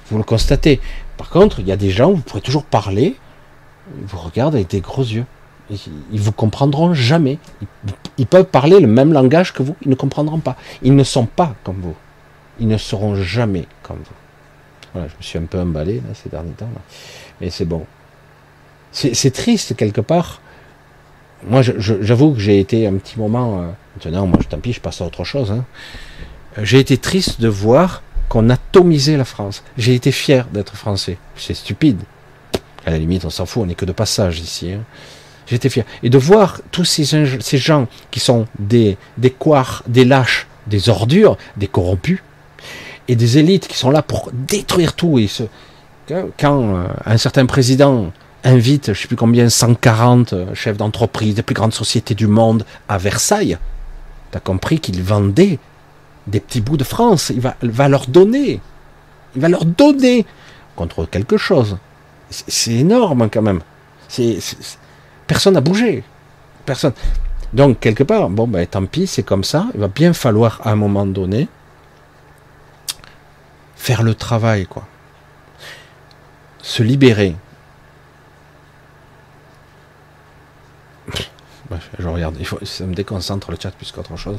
Vous 0.09 0.17
le 0.17 0.23
constatez. 0.23 0.79
Par 1.17 1.29
contre, 1.29 1.59
il 1.59 1.67
y 1.67 1.71
a 1.71 1.77
des 1.77 1.89
gens, 1.89 2.11
vous 2.11 2.21
pourrez 2.21 2.41
toujours 2.41 2.63
parler, 2.63 3.15
ils 3.99 4.05
vous 4.05 4.19
regardent 4.19 4.55
avec 4.55 4.69
des 4.69 4.81
gros 4.81 5.03
yeux. 5.03 5.25
Ils 5.69 6.21
vous 6.21 6.31
comprendront 6.31 6.93
jamais. 6.93 7.39
Ils 8.17 8.27
peuvent 8.27 8.45
parler 8.45 8.79
le 8.79 8.87
même 8.87 9.11
langage 9.11 9.53
que 9.53 9.63
vous, 9.63 9.75
ils 9.81 9.89
ne 9.89 9.95
comprendront 9.95 10.39
pas. 10.39 10.55
Ils 10.81 10.95
ne 10.95 11.03
sont 11.03 11.25
pas 11.25 11.55
comme 11.63 11.81
vous. 11.81 11.95
Ils 12.59 12.67
ne 12.67 12.77
seront 12.77 13.15
jamais 13.15 13.65
comme 13.83 13.97
vous 13.97 14.15
je 14.95 15.17
me 15.17 15.21
suis 15.21 15.37
un 15.37 15.43
peu 15.43 15.59
emballé 15.59 16.01
ces 16.13 16.29
derniers 16.29 16.51
temps, 16.51 16.69
mais 17.41 17.49
c'est 17.49 17.65
bon. 17.65 17.85
C'est 18.91 19.31
triste 19.31 19.75
quelque 19.75 20.01
part. 20.01 20.41
Moi, 21.45 21.61
j'avoue 21.61 22.33
que 22.33 22.39
j'ai 22.39 22.59
été 22.59 22.87
un 22.87 22.93
petit 22.93 23.19
moment. 23.19 23.61
Euh, 23.61 23.67
maintenant, 24.05 24.27
moi, 24.27 24.39
tant 24.49 24.59
pis, 24.59 24.73
je 24.73 24.81
passe 24.81 25.01
à 25.01 25.05
autre 25.05 25.23
chose. 25.23 25.51
Hein. 25.51 25.65
J'ai 26.61 26.79
été 26.79 26.97
triste 26.97 27.39
de 27.39 27.47
voir 27.47 28.01
qu'on 28.29 28.49
atomisait 28.49 29.17
la 29.17 29.25
France. 29.25 29.63
J'ai 29.77 29.93
été 29.93 30.11
fier 30.11 30.47
d'être 30.51 30.75
français. 30.75 31.17
C'est 31.35 31.53
stupide. 31.53 32.01
À 32.85 32.91
la 32.91 32.97
limite, 32.97 33.25
on 33.25 33.29
s'en 33.29 33.45
fout, 33.45 33.63
on 33.63 33.65
n'est 33.67 33.75
que 33.75 33.85
de 33.85 33.91
passage 33.91 34.39
ici. 34.39 34.71
Hein. 34.71 34.81
J'étais 35.45 35.69
fier. 35.69 35.85
Et 36.03 36.09
de 36.09 36.17
voir 36.17 36.61
tous 36.71 36.85
ces, 36.85 37.05
ces 37.39 37.57
gens 37.57 37.87
qui 38.11 38.19
sont 38.19 38.47
des, 38.59 38.97
des 39.17 39.29
couards, 39.29 39.83
des 39.87 40.03
lâches, 40.03 40.47
des 40.67 40.89
ordures, 40.89 41.37
des 41.55 41.67
corrompus, 41.67 42.21
et 43.07 43.15
des 43.15 43.37
élites 43.37 43.67
qui 43.67 43.77
sont 43.77 43.91
là 43.91 44.01
pour 44.01 44.31
détruire 44.33 44.93
tout. 44.93 45.19
Et 45.19 45.27
ce, 45.27 45.43
quand 46.37 46.75
euh, 46.75 46.87
un 47.05 47.17
certain 47.17 47.45
président 47.45 48.11
invite, 48.43 48.93
je 48.93 49.01
sais 49.01 49.07
plus 49.07 49.15
combien, 49.15 49.49
140 49.49 50.33
euh, 50.33 50.53
chefs 50.53 50.77
d'entreprise 50.77 51.35
des 51.35 51.41
plus 51.41 51.55
grandes 51.55 51.73
sociétés 51.73 52.15
du 52.15 52.27
monde 52.27 52.65
à 52.87 52.97
Versailles, 52.97 53.57
tu 54.31 54.37
as 54.37 54.41
compris 54.41 54.79
qu'il 54.79 55.01
vendait 55.01 55.59
des 56.27 56.39
petits 56.39 56.61
bouts 56.61 56.77
de 56.77 56.83
France. 56.83 57.31
Il 57.33 57.41
va, 57.41 57.55
va 57.61 57.87
leur 57.87 58.07
donner. 58.07 58.59
Il 59.35 59.41
va 59.41 59.49
leur 59.49 59.65
donner 59.65 60.25
contre 60.75 61.05
quelque 61.05 61.37
chose. 61.37 61.77
C'est 62.29 62.73
énorme 62.73 63.29
quand 63.29 63.41
même. 63.41 63.61
C'est, 64.07 64.39
personne 65.25 65.53
n'a 65.53 65.61
bougé. 65.61 66.03
Personne. 66.65 66.93
Donc, 67.53 67.79
quelque 67.79 68.03
part, 68.03 68.29
bon, 68.29 68.47
ben, 68.47 68.65
tant 68.67 68.85
pis, 68.85 69.07
c'est 69.07 69.23
comme 69.23 69.43
ça. 69.43 69.67
Il 69.73 69.79
va 69.79 69.87
bien 69.87 70.13
falloir, 70.13 70.59
à 70.65 70.71
un 70.71 70.75
moment 70.75 71.05
donné, 71.05 71.47
faire 73.75 74.03
le 74.03 74.13
travail, 74.13 74.65
quoi. 74.65 74.85
Se 76.61 76.83
libérer. 76.83 77.35
Je 81.99 82.07
regarde, 82.07 82.35
ça 82.63 82.85
me 82.85 82.93
déconcentre 82.93 83.51
le 83.51 83.57
chat 83.61 83.71
plus 83.71 83.91
qu'autre 83.91 84.15
chose. 84.15 84.37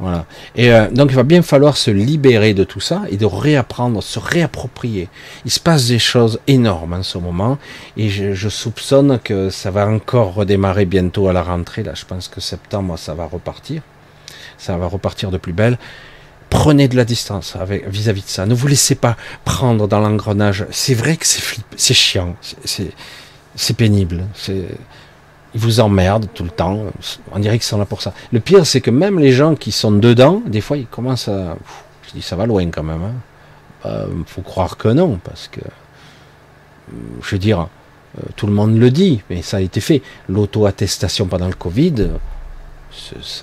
Voilà. 0.00 0.24
Et 0.56 0.72
euh, 0.72 0.90
donc 0.90 1.10
il 1.10 1.14
va 1.14 1.24
bien 1.24 1.42
falloir 1.42 1.76
se 1.76 1.90
libérer 1.90 2.54
de 2.54 2.64
tout 2.64 2.80
ça 2.80 3.02
et 3.10 3.18
de 3.18 3.26
réapprendre, 3.26 4.02
se 4.02 4.18
réapproprier. 4.18 5.10
Il 5.44 5.50
se 5.50 5.60
passe 5.60 5.88
des 5.88 5.98
choses 5.98 6.40
énormes 6.46 6.94
en 6.94 7.02
ce 7.02 7.18
moment 7.18 7.58
et 7.98 8.08
je, 8.08 8.48
soupçonne 8.48 9.18
que 9.22 9.50
ça 9.50 9.70
va 9.70 9.86
encore 9.86 10.34
redémarrer 10.34 10.86
bientôt 10.86 11.28
à 11.28 11.34
la 11.34 11.42
rentrée. 11.42 11.82
Là, 11.82 11.92
je 11.94 12.06
pense 12.06 12.28
que 12.28 12.40
septembre, 12.40 12.98
ça 12.98 13.12
va 13.12 13.26
repartir. 13.26 13.82
Ça 14.56 14.76
va 14.78 14.86
repartir 14.86 15.30
de 15.30 15.36
plus 15.36 15.52
belle. 15.52 15.78
Prenez 16.48 16.88
de 16.88 16.96
la 16.96 17.04
distance 17.04 17.56
vis-à-vis 17.86 18.22
de 18.22 18.28
ça. 18.28 18.46
Ne 18.46 18.54
vous 18.54 18.66
laissez 18.66 18.94
pas 18.94 19.16
prendre 19.44 19.86
dans 19.86 20.00
l'engrenage. 20.00 20.66
C'est 20.70 20.94
vrai 20.94 21.16
que 21.16 21.26
c'est 21.26 21.94
chiant, 21.94 22.36
c'est 22.64 23.76
pénible. 23.76 24.24
Ils 25.54 25.60
vous 25.60 25.80
emmerdent 25.80 26.28
tout 26.34 26.44
le 26.44 26.50
temps. 26.50 26.84
On 27.32 27.38
dirait 27.38 27.58
qu'ils 27.58 27.66
sont 27.66 27.78
là 27.78 27.84
pour 27.84 28.02
ça. 28.02 28.12
Le 28.32 28.40
pire, 28.40 28.66
c'est 28.66 28.80
que 28.80 28.90
même 28.90 29.18
les 29.18 29.32
gens 29.32 29.54
qui 29.54 29.72
sont 29.72 29.92
dedans, 29.92 30.42
des 30.46 30.60
fois, 30.60 30.76
ils 30.76 30.86
commencent 30.86 31.28
à. 31.28 31.56
Je 32.06 32.12
dis, 32.12 32.22
ça 32.22 32.36
va 32.36 32.46
loin 32.46 32.70
quand 32.70 32.82
même. 32.82 33.02
Hein. 33.02 33.14
Bah, 33.84 34.06
faut 34.26 34.42
croire 34.42 34.76
que 34.76 34.88
non, 34.88 35.18
parce 35.22 35.48
que. 35.48 35.60
Je 37.22 37.30
veux 37.30 37.38
dire, 37.38 37.68
euh, 38.18 38.22
tout 38.36 38.46
le 38.46 38.52
monde 38.52 38.76
le 38.76 38.90
dit, 38.90 39.22
mais 39.30 39.42
ça 39.42 39.58
a 39.58 39.60
été 39.60 39.80
fait. 39.80 40.02
L'auto-attestation 40.28 41.26
pendant 41.26 41.46
le 41.46 41.54
Covid, 41.54 42.10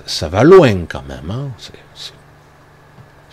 ça 0.05 0.27
va 0.27 0.43
loin 0.43 0.85
quand 0.89 1.03
même. 1.07 1.31
Hein 1.31 1.49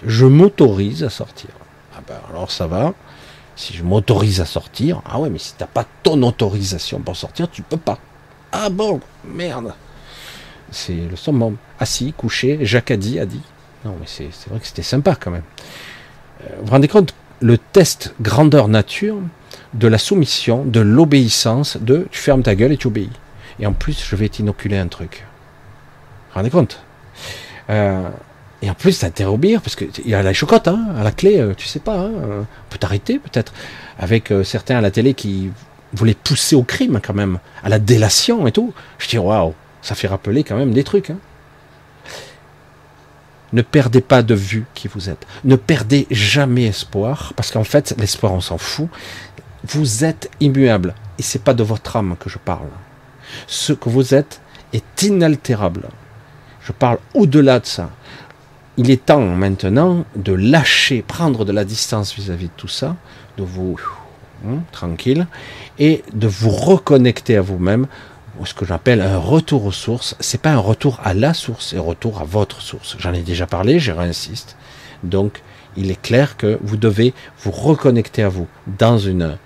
je 0.07 0.27
m'autorise 0.27 1.03
à 1.03 1.11
sortir. 1.11 1.51
Ah 1.97 2.01
ben 2.07 2.19
alors 2.31 2.51
ça 2.51 2.67
va. 2.67 2.93
Si 3.57 3.73
je 3.73 3.85
m'autorise 3.85 4.41
à 4.41 4.47
sortir, 4.47 5.01
ah 5.07 5.21
ouais, 5.21 5.31
mais 5.31 5.39
si 5.39 5.55
t'as 5.55 5.67
pas 5.67 5.85
ton 6.03 6.21
autorisation 6.23 7.01
pour 7.01 7.17
sortir, 7.17 7.49
tu 7.51 7.63
peux 7.63 7.77
pas. 7.77 7.99
Ah 8.57 8.71
bon, 8.71 9.01
merde. 9.25 9.75
C'est 10.71 10.95
le 10.95 11.17
summum. 11.17 11.57
Assis, 11.81 12.15
couché, 12.17 12.61
Jacques 12.63 12.93
a 12.93 12.97
dit, 12.97 13.19
a 13.19 13.27
dit. 13.27 13.41
Non, 13.85 13.97
mais 13.99 14.07
c'est 14.07 14.49
vrai 14.49 14.61
que 14.61 14.67
c'était 14.67 14.83
sympa 14.83 15.17
quand 15.17 15.33
même. 15.33 15.43
Euh, 16.43 16.55
vous 16.61 16.67
vous 16.67 16.71
rendez 16.71 16.87
compte, 16.87 17.15
le 17.41 17.59
test 17.59 18.15
grandeur 18.21 18.69
nature 18.69 19.17
de 19.73 19.89
la 19.89 19.99
soumission, 19.99 20.65
de 20.65 20.79
l'obéissance, 20.79 21.79
de 21.79 22.07
tu 22.13 22.21
fermes 22.21 22.45
ta 22.45 22.55
gueule 22.55 22.71
et 22.71 22.77
tu 22.77 22.87
obéis. 22.87 23.11
Et 23.59 23.67
en 23.67 23.73
plus, 23.73 24.01
je 24.09 24.15
vais 24.15 24.29
t'inoculer 24.29 24.79
un 24.79 24.87
truc. 24.87 25.25
Vous 25.27 26.29
vous 26.29 26.35
rendez 26.37 26.51
compte? 26.51 26.81
Euh, 27.71 28.09
et 28.63 28.71
en 28.71 28.75
plus, 28.75 29.01
t'interrobire, 29.01 29.63
parce 29.63 29.75
qu'il 29.75 30.07
y 30.07 30.15
a 30.15 30.23
la 30.23 30.33
chocotte, 30.33 30.69
hein, 30.69 30.95
à 30.97 31.03
la 31.03 31.11
clé, 31.11 31.41
euh, 31.41 31.55
tu 31.57 31.67
sais 31.67 31.81
pas, 31.81 31.99
hein, 31.99 32.13
on 32.15 32.71
peut 32.71 32.79
t'arrêter 32.79 33.19
peut-être. 33.19 33.53
Avec 33.99 34.33
certains 34.45 34.77
à 34.77 34.81
la 34.81 34.93
télé 34.93 35.15
qui 35.15 35.51
voulaient 35.95 36.15
pousser 36.15 36.57
au 36.57 36.63
crime 36.63 37.01
quand 37.03 37.15
même, 37.15 37.39
à 37.63 37.69
la 37.69 37.79
délation 37.79 38.47
et 38.47 38.53
tout. 38.53 38.73
Je 38.99 39.09
dis, 39.09 39.19
waouh, 39.19 39.55
ça 39.83 39.95
fait 39.95 40.09
rappeler 40.09 40.45
quand 40.45 40.57
même 40.57 40.73
des 40.73 40.85
trucs. 40.85 41.11
Hein. 41.11 41.19
Ne 43.53 43.63
perdez 43.63 44.01
pas 44.01 44.23
de 44.23 44.35
vue 44.35 44.65
qui 44.75 44.89
vous 44.89 45.09
êtes. 45.09 45.27
Ne 45.45 45.57
perdez 45.57 46.07
jamais 46.11 46.65
espoir, 46.65 47.33
parce 47.37 47.51
qu'en 47.51 47.65
fait, 47.65 47.95
l'espoir, 47.99 48.33
on 48.33 48.41
s'en 48.41 48.59
fout. 48.59 48.89
Vous 49.65 50.05
êtes 50.05 50.31
immuable. 50.41 50.95
Et 51.19 51.23
c'est 51.23 51.43
pas 51.43 51.55
de 51.55 51.63
votre 51.63 51.97
âme 51.97 52.17
que 52.19 52.29
je 52.29 52.39
parle. 52.39 52.69
Ce 53.47 53.73
que 53.73 53.89
vous 53.89 54.15
êtes 54.15 54.41
est 54.73 55.03
inaltérable. 55.03 55.89
Je 56.61 56.73
parle 56.73 56.99
au-delà 57.15 57.61
de 57.61 57.67
ça 57.67 57.91
il 58.77 58.91
est 58.91 59.07
temps 59.07 59.21
maintenant 59.21 60.05
de 60.17 60.33
lâcher, 60.33 61.03
prendre 61.03 61.45
de 61.45 61.53
la 61.53 61.65
distance 61.65 62.15
vis-à-vis 62.15 62.47
de 62.47 62.53
tout 62.57 62.69
ça, 62.69 62.97
de 63.37 63.43
vous 63.43 63.79
hein, 64.47 64.59
tranquille, 64.73 65.27
et 65.79 66.03
de 66.13 66.27
vous 66.27 66.51
reconnecter 66.51 67.37
à 67.37 67.41
vous-même, 67.41 67.87
ce 68.45 68.55
que 68.55 68.65
j'appelle 68.65 69.01
un 69.01 69.19
retour 69.19 69.65
aux 69.65 69.73
sources. 69.73 70.17
C'est 70.21 70.41
pas 70.41 70.51
un 70.51 70.59
retour 70.59 71.01
à 71.05 71.15
la 71.15 71.35
source, 71.35 71.69
c'est 71.71 71.77
un 71.77 71.83
retour 71.83 72.21
à 72.21 72.25
votre 72.25 72.61
source. 72.61 72.97
J'en 72.99 73.13
ai 73.13 73.23
déjà 73.23 73.47
parlé, 73.47 73.79
je 73.79 73.93
réinsiste. 73.93 74.57
Donc, 75.03 75.43
il 75.77 75.91
est 75.91 76.01
clair 76.01 76.37
que 76.37 76.59
vous 76.63 76.77
devez 76.77 77.15
vous 77.41 77.51
reconnecter 77.51 78.23
à 78.23 78.29
vous 78.29 78.49
dans 78.79 78.99
une, 78.99 79.37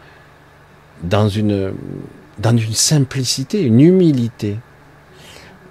dans 1.02 1.28
une, 1.28 1.74
dans 2.38 2.56
une 2.56 2.74
simplicité, 2.74 3.62
une 3.62 3.80
humilité, 3.80 4.58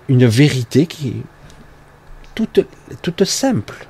une 0.09 0.25
vérité 0.25 0.85
qui 0.85 1.09
est 1.09 1.23
toute, 2.35 2.65
toute 3.01 3.23
simple. 3.23 3.87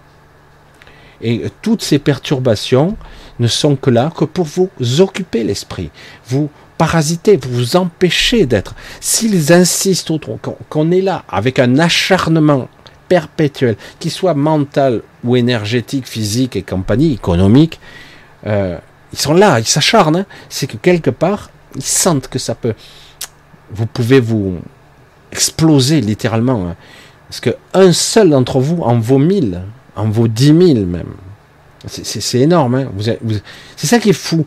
Et 1.22 1.46
toutes 1.62 1.82
ces 1.82 2.00
perturbations 2.00 2.96
ne 3.40 3.48
sont 3.48 3.76
que 3.76 3.90
là 3.90 4.12
que 4.16 4.26
pour 4.26 4.46
vous 4.46 4.70
occuper 5.00 5.44
l'esprit, 5.44 5.90
vous 6.28 6.50
vous 6.80 7.52
vous 7.52 7.76
empêcher 7.76 8.46
d'être. 8.46 8.76
S'ils 9.00 9.52
insistent 9.52 10.14
qu'on 10.70 10.92
est 10.92 11.02
là 11.02 11.24
avec 11.28 11.60
un 11.60 11.80
acharnement 11.80 12.68
perpétuel, 13.08 13.76
qu'il 14.00 14.12
soit 14.12 14.34
mental 14.34 15.02
ou 15.24 15.36
énergétique, 15.36 16.08
physique 16.08 16.56
et 16.56 16.62
compagnie, 16.62 17.14
économique, 17.14 17.80
euh, 18.46 18.78
ils 19.14 19.20
sont 19.20 19.34
là, 19.34 19.60
ils 19.60 19.68
s'acharnent. 19.68 20.18
Hein. 20.18 20.26
C'est 20.50 20.68
que 20.68 20.78
quelque 20.78 21.10
part, 21.10 21.50
ils 21.76 21.84
sentent 21.84 22.28
que 22.28 22.40
ça 22.40 22.56
peut. 22.56 22.74
Vous 23.72 23.86
pouvez 23.86 24.20
vous 24.20 24.58
exploser 25.32 26.02
littéralement. 26.02 26.68
Hein. 26.70 26.76
Parce 27.30 27.42
qu'un 27.42 27.92
seul 27.92 28.30
d'entre 28.30 28.60
vous 28.60 28.82
en 28.84 29.00
vaut 29.00 29.18
mille, 29.18 29.62
en 29.96 30.10
vaut 30.10 30.28
dix 30.28 30.54
mille 30.54 30.86
même. 30.86 31.14
C'est 31.86 32.40
énorme. 32.40 32.76
Hein. 32.76 32.88
c'est 33.76 33.88
ça 33.88 34.00
qui 34.00 34.10
est 34.10 34.14
fou. 34.14 34.46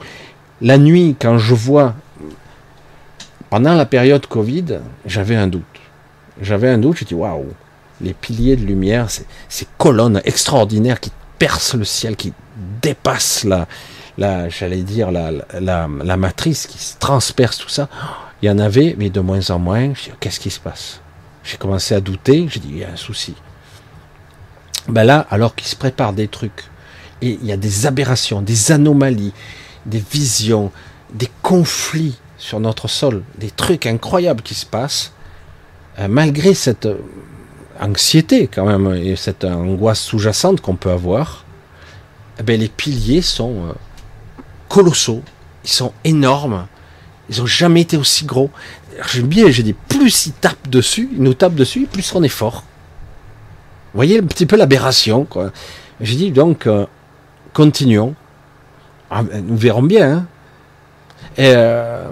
La 0.60 0.76
nuit, 0.76 1.17
quand 1.18 1.39
je 1.39 1.55
vois, 1.55 1.94
pendant 3.51 3.75
la 3.75 3.85
période 3.85 4.27
Covid, 4.27 4.81
j'avais 5.05 5.37
un 5.37 5.49
doute. 5.49 5.65
J'avais 6.41 6.69
un 6.69 6.79
doute, 6.79 6.99
je 6.99 7.05
dis 7.05 7.15
waouh, 7.15 7.49
les 8.01 8.15
piliers 8.15 8.57
de 8.57 8.65
lumière, 8.65 9.09
ces 9.11 9.67
colonnes 9.77 10.20
extraordinaires 10.25 11.01
qui 11.01 11.11
percent 11.39 11.77
le 11.77 11.85
ciel, 11.85 12.17
qui 12.17 12.33
dépassent 12.81 13.45
la, 13.45 13.67
la 14.17 14.49
j'allais 14.49 14.83
dire, 14.83 15.11
la, 15.11 15.33
la, 15.53 16.17
matrice, 16.17 16.67
qui 16.67 16.79
transperce 16.99 17.59
tout 17.59 17.69
ça. 17.69 17.89
Il 18.41 18.47
y 18.47 18.51
en 18.51 18.59
avait, 18.59 18.95
mais 18.97 19.11
de 19.11 19.20
moins 19.20 19.51
en 19.51 19.59
moins. 19.59 19.93
Qu'est-ce 20.20 20.41
qui 20.41 20.51
se 20.51 20.61
passe? 20.61 21.01
J'ai 21.43 21.57
commencé 21.57 21.95
à 21.95 22.01
douter, 22.01 22.47
j'ai 22.49 22.61
dit, 22.61 22.69
il 22.70 22.79
y 22.79 22.85
a 22.85 22.91
un 22.91 22.97
souci. 22.97 23.35
Ben 24.89 25.05
là, 25.05 25.27
alors 25.31 25.55
qu'il 25.55 25.67
se 25.67 25.77
prépare 25.77 26.12
des 26.12 26.29
trucs, 26.29 26.65
et 27.20 27.39
il 27.41 27.45
y 27.45 27.53
a 27.53 27.57
des 27.57 27.87
aberrations, 27.87 28.41
des 28.41 28.73
anomalies, 28.73 29.33
des 29.85 30.03
visions, 30.11 30.70
des 31.12 31.29
conflits 31.43 32.19
sur 32.41 32.59
notre 32.59 32.89
sol, 32.89 33.23
des 33.39 33.51
trucs 33.51 33.86
incroyables 33.86 34.43
qui 34.43 34.55
se 34.55 34.65
passent, 34.65 35.12
euh, 35.99 36.09
malgré 36.09 36.55
cette 36.55 36.89
anxiété 37.78 38.49
quand 38.49 38.65
même, 38.65 38.93
et 38.94 39.15
cette 39.15 39.44
angoisse 39.44 40.01
sous-jacente 40.01 40.60
qu'on 40.60 40.75
peut 40.75 40.91
avoir, 40.91 41.44
eh 42.39 42.43
ben, 42.43 42.59
les 42.59 42.69
piliers 42.69 43.20
sont 43.20 43.67
euh, 43.67 43.73
colossaux, 44.70 45.23
ils 45.65 45.70
sont 45.70 45.93
énormes, 46.02 46.67
ils 47.28 47.41
n'ont 47.41 47.47
jamais 47.47 47.83
été 47.83 47.99
aussi 47.99 48.25
gros. 48.25 48.51
J'aime 49.12 49.27
bien, 49.27 49.51
j'ai 49.51 49.62
dit, 49.62 49.75
plus 49.75 50.27
ils 50.27 50.33
tapent 50.33 50.69
dessus, 50.69 51.10
ils 51.12 51.23
nous 51.23 51.35
tapent 51.35 51.55
dessus, 51.55 51.86
plus 51.93 52.15
on 52.15 52.23
est 52.23 52.28
fort. 52.28 52.65
Vous 53.93 53.99
voyez 53.99 54.19
un 54.19 54.25
petit 54.25 54.47
peu 54.47 54.57
l'aberration. 54.57 55.27
J'ai 56.01 56.17
dit, 56.17 56.31
donc, 56.33 56.67
euh, 56.67 56.86
continuons. 57.52 58.15
Ah, 59.10 59.23
ben, 59.23 59.44
nous 59.47 59.57
verrons 59.57 59.83
bien. 59.83 60.10
Hein. 60.10 60.27
Et, 61.41 61.52
euh, 61.55 62.05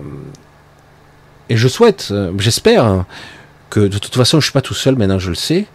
et, 1.48 1.56
je 1.56 1.68
souhaite, 1.68 2.12
j'espère, 2.38 3.04
que 3.70 3.80
de 3.80 3.98
toute 3.98 4.14
façon, 4.14 4.40
je 4.40 4.46
suis 4.46 4.52
pas 4.52 4.60
tout 4.60 4.74
seul, 4.74 4.96
maintenant 4.96 5.18
je 5.18 5.30
le 5.30 5.34
sais. 5.34 5.66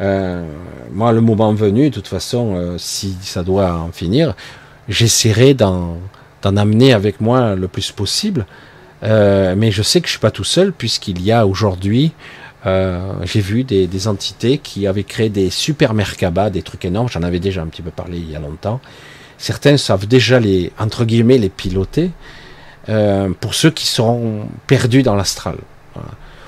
Euh, 0.00 0.44
moi, 0.92 1.12
le 1.12 1.20
moment 1.20 1.52
venu, 1.54 1.90
de 1.90 1.94
toute 1.94 2.08
façon, 2.08 2.54
euh, 2.56 2.78
si 2.78 3.16
ça 3.22 3.42
doit 3.42 3.74
en 3.74 3.92
finir, 3.92 4.34
j'essaierai 4.88 5.54
d'en, 5.54 5.98
amener 6.44 6.92
avec 6.92 7.20
moi 7.20 7.54
le 7.54 7.68
plus 7.68 7.90
possible. 7.92 8.46
Euh, 9.02 9.54
mais 9.56 9.70
je 9.70 9.82
sais 9.82 10.00
que 10.00 10.06
je 10.06 10.12
suis 10.12 10.20
pas 10.20 10.30
tout 10.30 10.44
seul, 10.44 10.72
puisqu'il 10.72 11.22
y 11.22 11.32
a 11.32 11.46
aujourd'hui, 11.46 12.12
j'ai 12.64 13.40
vu 13.40 13.62
des, 13.62 14.08
entités 14.08 14.56
qui 14.56 14.86
avaient 14.86 15.04
créé 15.04 15.28
des 15.28 15.50
super 15.50 15.92
Merkaba, 15.92 16.48
des 16.48 16.62
trucs 16.62 16.86
énormes. 16.86 17.08
J'en 17.10 17.22
avais 17.22 17.38
déjà 17.38 17.60
un 17.60 17.66
petit 17.66 17.82
peu 17.82 17.90
parlé 17.90 18.16
il 18.16 18.30
y 18.30 18.36
a 18.36 18.40
longtemps. 18.40 18.80
Certains 19.36 19.76
savent 19.76 20.06
déjà 20.06 20.40
les, 20.40 20.72
entre 20.78 21.04
guillemets, 21.04 21.36
les 21.36 21.50
piloter. 21.50 22.10
Pour 23.40 23.54
ceux 23.54 23.70
qui 23.70 23.86
seront 23.86 24.48
perdus 24.66 25.02
dans 25.02 25.14
l'astral. 25.14 25.56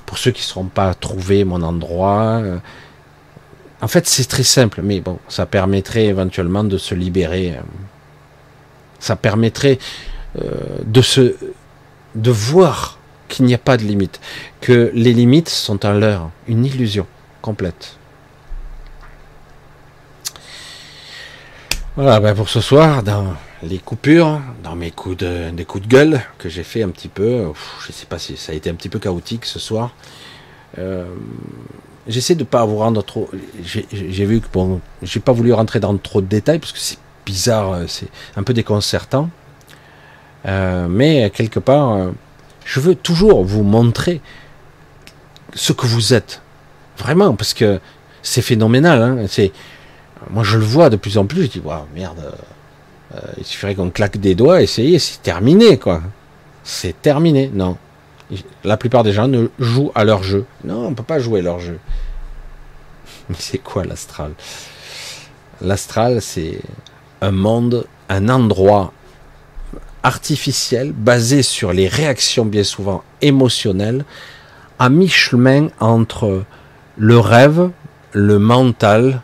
Pour 0.05 0.19
ceux 0.19 0.31
qui 0.31 0.43
ne 0.43 0.47
seront 0.47 0.67
pas 0.67 0.95
trouvés 0.95 1.45
mon 1.45 1.63
endroit. 1.63 2.41
Euh, 2.43 2.59
en 3.81 3.89
fait, 3.89 4.07
c'est 4.07 4.25
très 4.25 4.45
simple, 4.45 4.81
mais 4.83 5.01
bon, 5.01 5.19
ça 5.29 5.47
permettrait 5.47 6.07
éventuellement 6.07 6.65
de 6.65 6.79
se 6.79 6.95
libérer. 6.95 7.57
Euh, 7.57 7.61
ça 8.99 9.17
permettrait 9.17 9.79
euh, 10.43 10.51
de 10.85 11.03
se, 11.03 11.37
de 12.15 12.31
voir 12.31 12.99
qu'il 13.29 13.45
n'y 13.45 13.55
a 13.55 13.59
pas 13.59 13.77
de 13.77 13.83
limite, 13.83 14.21
que 14.61 14.91
les 14.95 15.13
limites 15.13 15.49
sont 15.49 15.85
un 15.85 15.95
leurre, 15.95 16.31
une 16.47 16.65
illusion 16.65 17.07
complète. 17.43 17.97
Voilà, 21.97 22.21
ben 22.21 22.35
pour 22.35 22.49
ce 22.49 22.61
soir, 22.61 23.03
dans 23.03 23.35
les 23.63 23.79
coupures, 23.79 24.41
dans 24.63 24.77
mes 24.77 24.91
coups 24.91 25.19
de, 25.19 25.51
des 25.51 25.65
coups 25.65 25.87
de 25.87 25.89
gueule 25.89 26.21
que 26.39 26.49
j'ai 26.49 26.63
fait 26.63 26.83
un 26.83 26.91
petit 26.91 27.09
peu. 27.09 27.47
je 27.87 27.93
sais 27.93 28.07
pas 28.07 28.19
si 28.19 28.37
ça 28.37 28.53
a 28.53 28.55
été 28.55 28.71
un 28.71 28.75
petit 28.75 28.89
peu 28.89 28.99
chaotique 28.99 29.45
ce 29.47 29.59
soir. 29.59 29.95
Euh, 30.79 31.07
j'essaie 32.07 32.35
de 32.35 32.45
pas 32.45 32.65
vous 32.65 32.77
rendre 32.77 33.03
trop. 33.03 33.31
J'ai 33.63 34.25
vu 34.25 34.41
que 34.41 34.47
bon, 34.53 34.81
j'ai 35.03 35.21
pas 35.21 35.33
voulu 35.33 35.53
rentrer 35.53 35.81
dans 35.81 35.97
trop 35.97 36.21
de 36.21 36.27
détails 36.27 36.59
parce 36.59 36.73
que 36.73 36.79
c'est 36.79 36.99
bizarre, 37.25 37.73
euh, 37.73 37.85
c'est 37.89 38.09
un 38.37 38.43
peu 38.43 38.53
déconcertant. 38.53 39.31
Euh, 40.47 40.87
mais 40.89 41.31
quelque 41.31 41.59
part, 41.59 42.11
je 42.65 42.81
veux 42.81 42.95
toujours 42.95 43.43
vous 43.45 43.63
montrer 43.63 44.21
ce 45.55 45.73
que 45.73 45.87
vous 45.87 46.13
êtes, 46.13 46.43
vraiment, 46.99 47.35
parce 47.35 47.55
que 47.55 47.81
c'est 48.23 48.43
phénoménal. 48.43 49.03
Hein, 49.03 49.27
c'est 49.29 49.53
moi 50.31 50.45
je 50.45 50.59
le 50.59 50.65
vois 50.65 50.91
de 50.91 50.97
plus 50.97 51.19
en 51.19 51.25
plus. 51.27 51.45
Je 51.45 51.49
dis 51.49 51.61
waouh 51.61 51.87
merde 51.95 52.33
euh, 53.17 53.21
il 53.39 53.45
suffirait 53.45 53.75
qu'on 53.75 53.91
claque 53.91 54.19
des 54.19 54.35
doigts, 54.35 54.63
essayer, 54.63 54.99
c'est 54.99 55.23
terminé, 55.23 55.79
quoi. 55.79 56.03
C'est 56.65 57.01
terminé. 57.01 57.51
Non. 57.53 57.77
La 58.65 58.77
plupart 58.77 59.05
des 59.05 59.13
gens 59.13 59.29
ne 59.29 59.49
jouent 59.59 59.93
à 59.95 60.05
leur 60.05 60.23
jeu. 60.23 60.45
Non, 60.65 60.87
on 60.87 60.91
ne 60.91 60.95
peut 60.95 61.03
pas 61.03 61.19
jouer 61.19 61.41
à 61.41 61.43
leur 61.43 61.61
jeu. 61.61 61.79
Mais 63.29 63.37
c'est 63.39 63.59
quoi 63.59 63.85
l'astral? 63.85 64.33
L'astral, 65.61 66.21
c'est 66.21 66.61
un 67.21 67.31
monde, 67.31 67.87
un 68.09 68.29
endroit 68.29 68.93
artificiel 70.03 70.93
basé 70.93 71.43
sur 71.43 71.73
les 71.73 71.89
réactions 71.89 72.45
bien 72.45 72.63
souvent 72.63 73.03
émotionnelles, 73.23 74.05
à 74.79 74.89
mi-chemin 74.89 75.69
entre 75.81 76.45
le 76.97 77.19
rêve, 77.19 77.71
le 78.13 78.39
mental 78.39 79.23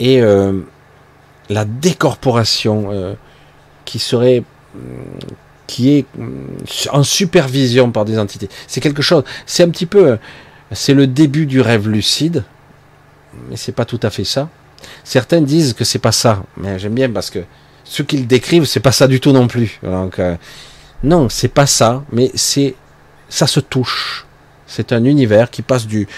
et 0.00 0.20
euh, 0.20 0.60
la 1.48 1.64
décorporation 1.64 2.88
euh, 2.90 3.14
qui 3.84 3.98
serait 3.98 4.42
mm, 4.74 4.78
qui 5.66 5.90
est 5.96 6.06
mm, 6.16 6.28
en 6.92 7.02
supervision 7.02 7.90
par 7.90 8.04
des 8.04 8.18
entités. 8.18 8.48
C'est 8.66 8.80
quelque 8.80 9.02
chose. 9.02 9.24
C'est 9.46 9.62
un 9.62 9.70
petit 9.70 9.86
peu, 9.86 10.12
euh, 10.12 10.16
c'est 10.72 10.94
le 10.94 11.06
début 11.06 11.46
du 11.46 11.60
rêve 11.60 11.88
lucide, 11.88 12.44
mais 13.48 13.56
c'est 13.56 13.72
pas 13.72 13.84
tout 13.84 14.00
à 14.02 14.10
fait 14.10 14.24
ça. 14.24 14.48
Certains 15.04 15.40
disent 15.40 15.74
que 15.74 15.84
c'est 15.84 15.98
pas 15.98 16.12
ça, 16.12 16.42
mais 16.56 16.78
j'aime 16.78 16.94
bien 16.94 17.10
parce 17.10 17.30
que 17.30 17.40
ceux 17.84 18.04
qui 18.04 18.18
le 18.18 18.24
décrivent, 18.24 18.64
c'est 18.64 18.80
pas 18.80 18.92
ça 18.92 19.06
du 19.06 19.20
tout 19.20 19.32
non 19.32 19.46
plus. 19.48 19.78
Donc 19.82 20.18
euh, 20.18 20.36
non, 21.02 21.28
c'est 21.28 21.48
pas 21.48 21.66
ça, 21.66 22.04
mais 22.12 22.30
c'est 22.34 22.74
ça 23.28 23.46
se 23.46 23.60
touche. 23.60 24.26
C'est 24.74 24.92
un 24.92 25.04
univers 25.04 25.50
qui 25.50 25.60
passe 25.60 25.86
du, 25.86 26.08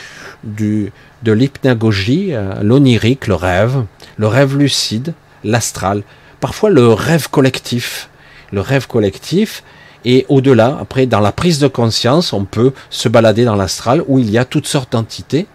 de 0.44 0.92
l'hypnagogie, 1.26 2.34
l'onirique, 2.62 3.26
le 3.26 3.34
rêve, 3.34 3.84
le 4.16 4.28
rêve 4.28 4.56
lucide, 4.56 5.12
l'astral, 5.42 6.04
parfois 6.38 6.70
le 6.70 6.92
rêve 6.92 7.28
collectif. 7.30 8.08
Le 8.52 8.60
rêve 8.60 8.86
collectif, 8.86 9.64
et 10.04 10.24
au-delà, 10.28 10.78
après, 10.80 11.06
dans 11.06 11.18
la 11.18 11.32
prise 11.32 11.58
de 11.58 11.66
conscience, 11.66 12.32
on 12.32 12.44
peut 12.44 12.72
se 12.90 13.08
balader 13.08 13.44
dans 13.44 13.56
l'astral 13.56 14.04
où 14.06 14.20
il 14.20 14.30
y 14.30 14.38
a 14.38 14.44
toutes 14.44 14.68
sortes 14.68 14.92
d'entités. 14.92 15.48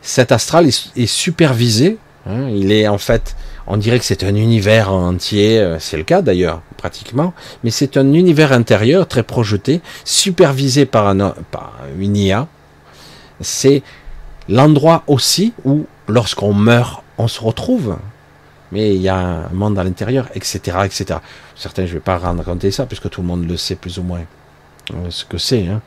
Cet 0.00 0.32
astral 0.32 0.66
est, 0.68 1.06
supervisé. 1.06 1.98
Hein, 2.26 2.48
il 2.48 2.72
est 2.72 2.88
en 2.88 2.96
fait, 2.96 3.36
on 3.66 3.76
dirait 3.76 3.98
que 3.98 4.04
c'est 4.04 4.24
un 4.24 4.34
univers 4.34 4.92
entier. 4.92 5.58
Euh, 5.58 5.78
c'est 5.78 5.96
le 5.96 6.04
cas 6.04 6.22
d'ailleurs, 6.22 6.62
pratiquement. 6.76 7.34
Mais 7.64 7.70
c'est 7.70 7.96
un 7.96 8.12
univers 8.12 8.52
intérieur 8.52 9.08
très 9.08 9.22
projeté, 9.22 9.80
supervisé 10.04 10.86
par, 10.86 11.08
un, 11.08 11.34
par 11.50 11.80
une 11.98 12.16
IA. 12.16 12.48
C'est 13.40 13.82
l'endroit 14.48 15.02
aussi 15.06 15.52
où, 15.64 15.86
lorsqu'on 16.08 16.54
meurt, 16.54 17.02
on 17.18 17.28
se 17.28 17.40
retrouve 17.40 17.96
mais 18.72 18.94
il 18.94 19.00
y 19.00 19.08
a 19.08 19.16
un 19.16 19.48
monde 19.52 19.78
à 19.78 19.84
l'intérieur, 19.84 20.28
etc., 20.34 20.78
etc. 20.84 21.20
Certains, 21.54 21.86
je 21.86 21.94
vais 21.94 22.00
pas 22.00 22.18
raconter 22.18 22.70
ça, 22.70 22.86
puisque 22.86 23.08
tout 23.08 23.20
le 23.20 23.26
monde 23.26 23.48
le 23.48 23.56
sait 23.56 23.76
plus 23.76 23.98
ou 23.98 24.02
moins 24.02 24.22
euh, 24.92 25.10
ce 25.10 25.24
que 25.24 25.38
c'est. 25.38 25.66
Hein. 25.66 25.80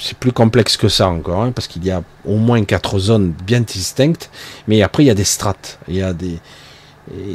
C'est 0.00 0.16
plus 0.16 0.32
complexe 0.32 0.76
que 0.76 0.88
ça 0.88 1.08
encore, 1.08 1.42
hein, 1.42 1.52
parce 1.52 1.66
qu'il 1.66 1.84
y 1.84 1.90
a 1.90 2.02
au 2.24 2.36
moins 2.36 2.62
quatre 2.64 2.98
zones 2.98 3.32
bien 3.44 3.60
distinctes, 3.60 4.30
mais 4.68 4.82
après 4.82 5.04
il 5.04 5.06
y 5.06 5.10
a 5.10 5.14
des 5.14 5.24
strates, 5.24 5.78
il 5.88 5.96
y 5.96 6.02
a 6.02 6.12
des 6.12 6.38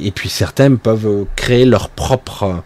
et 0.02 0.11
puis 0.11 0.30
certains 0.30 0.76
peuvent 0.76 1.26
créer 1.35 1.66
leur 1.66 1.90
propre 1.90 2.64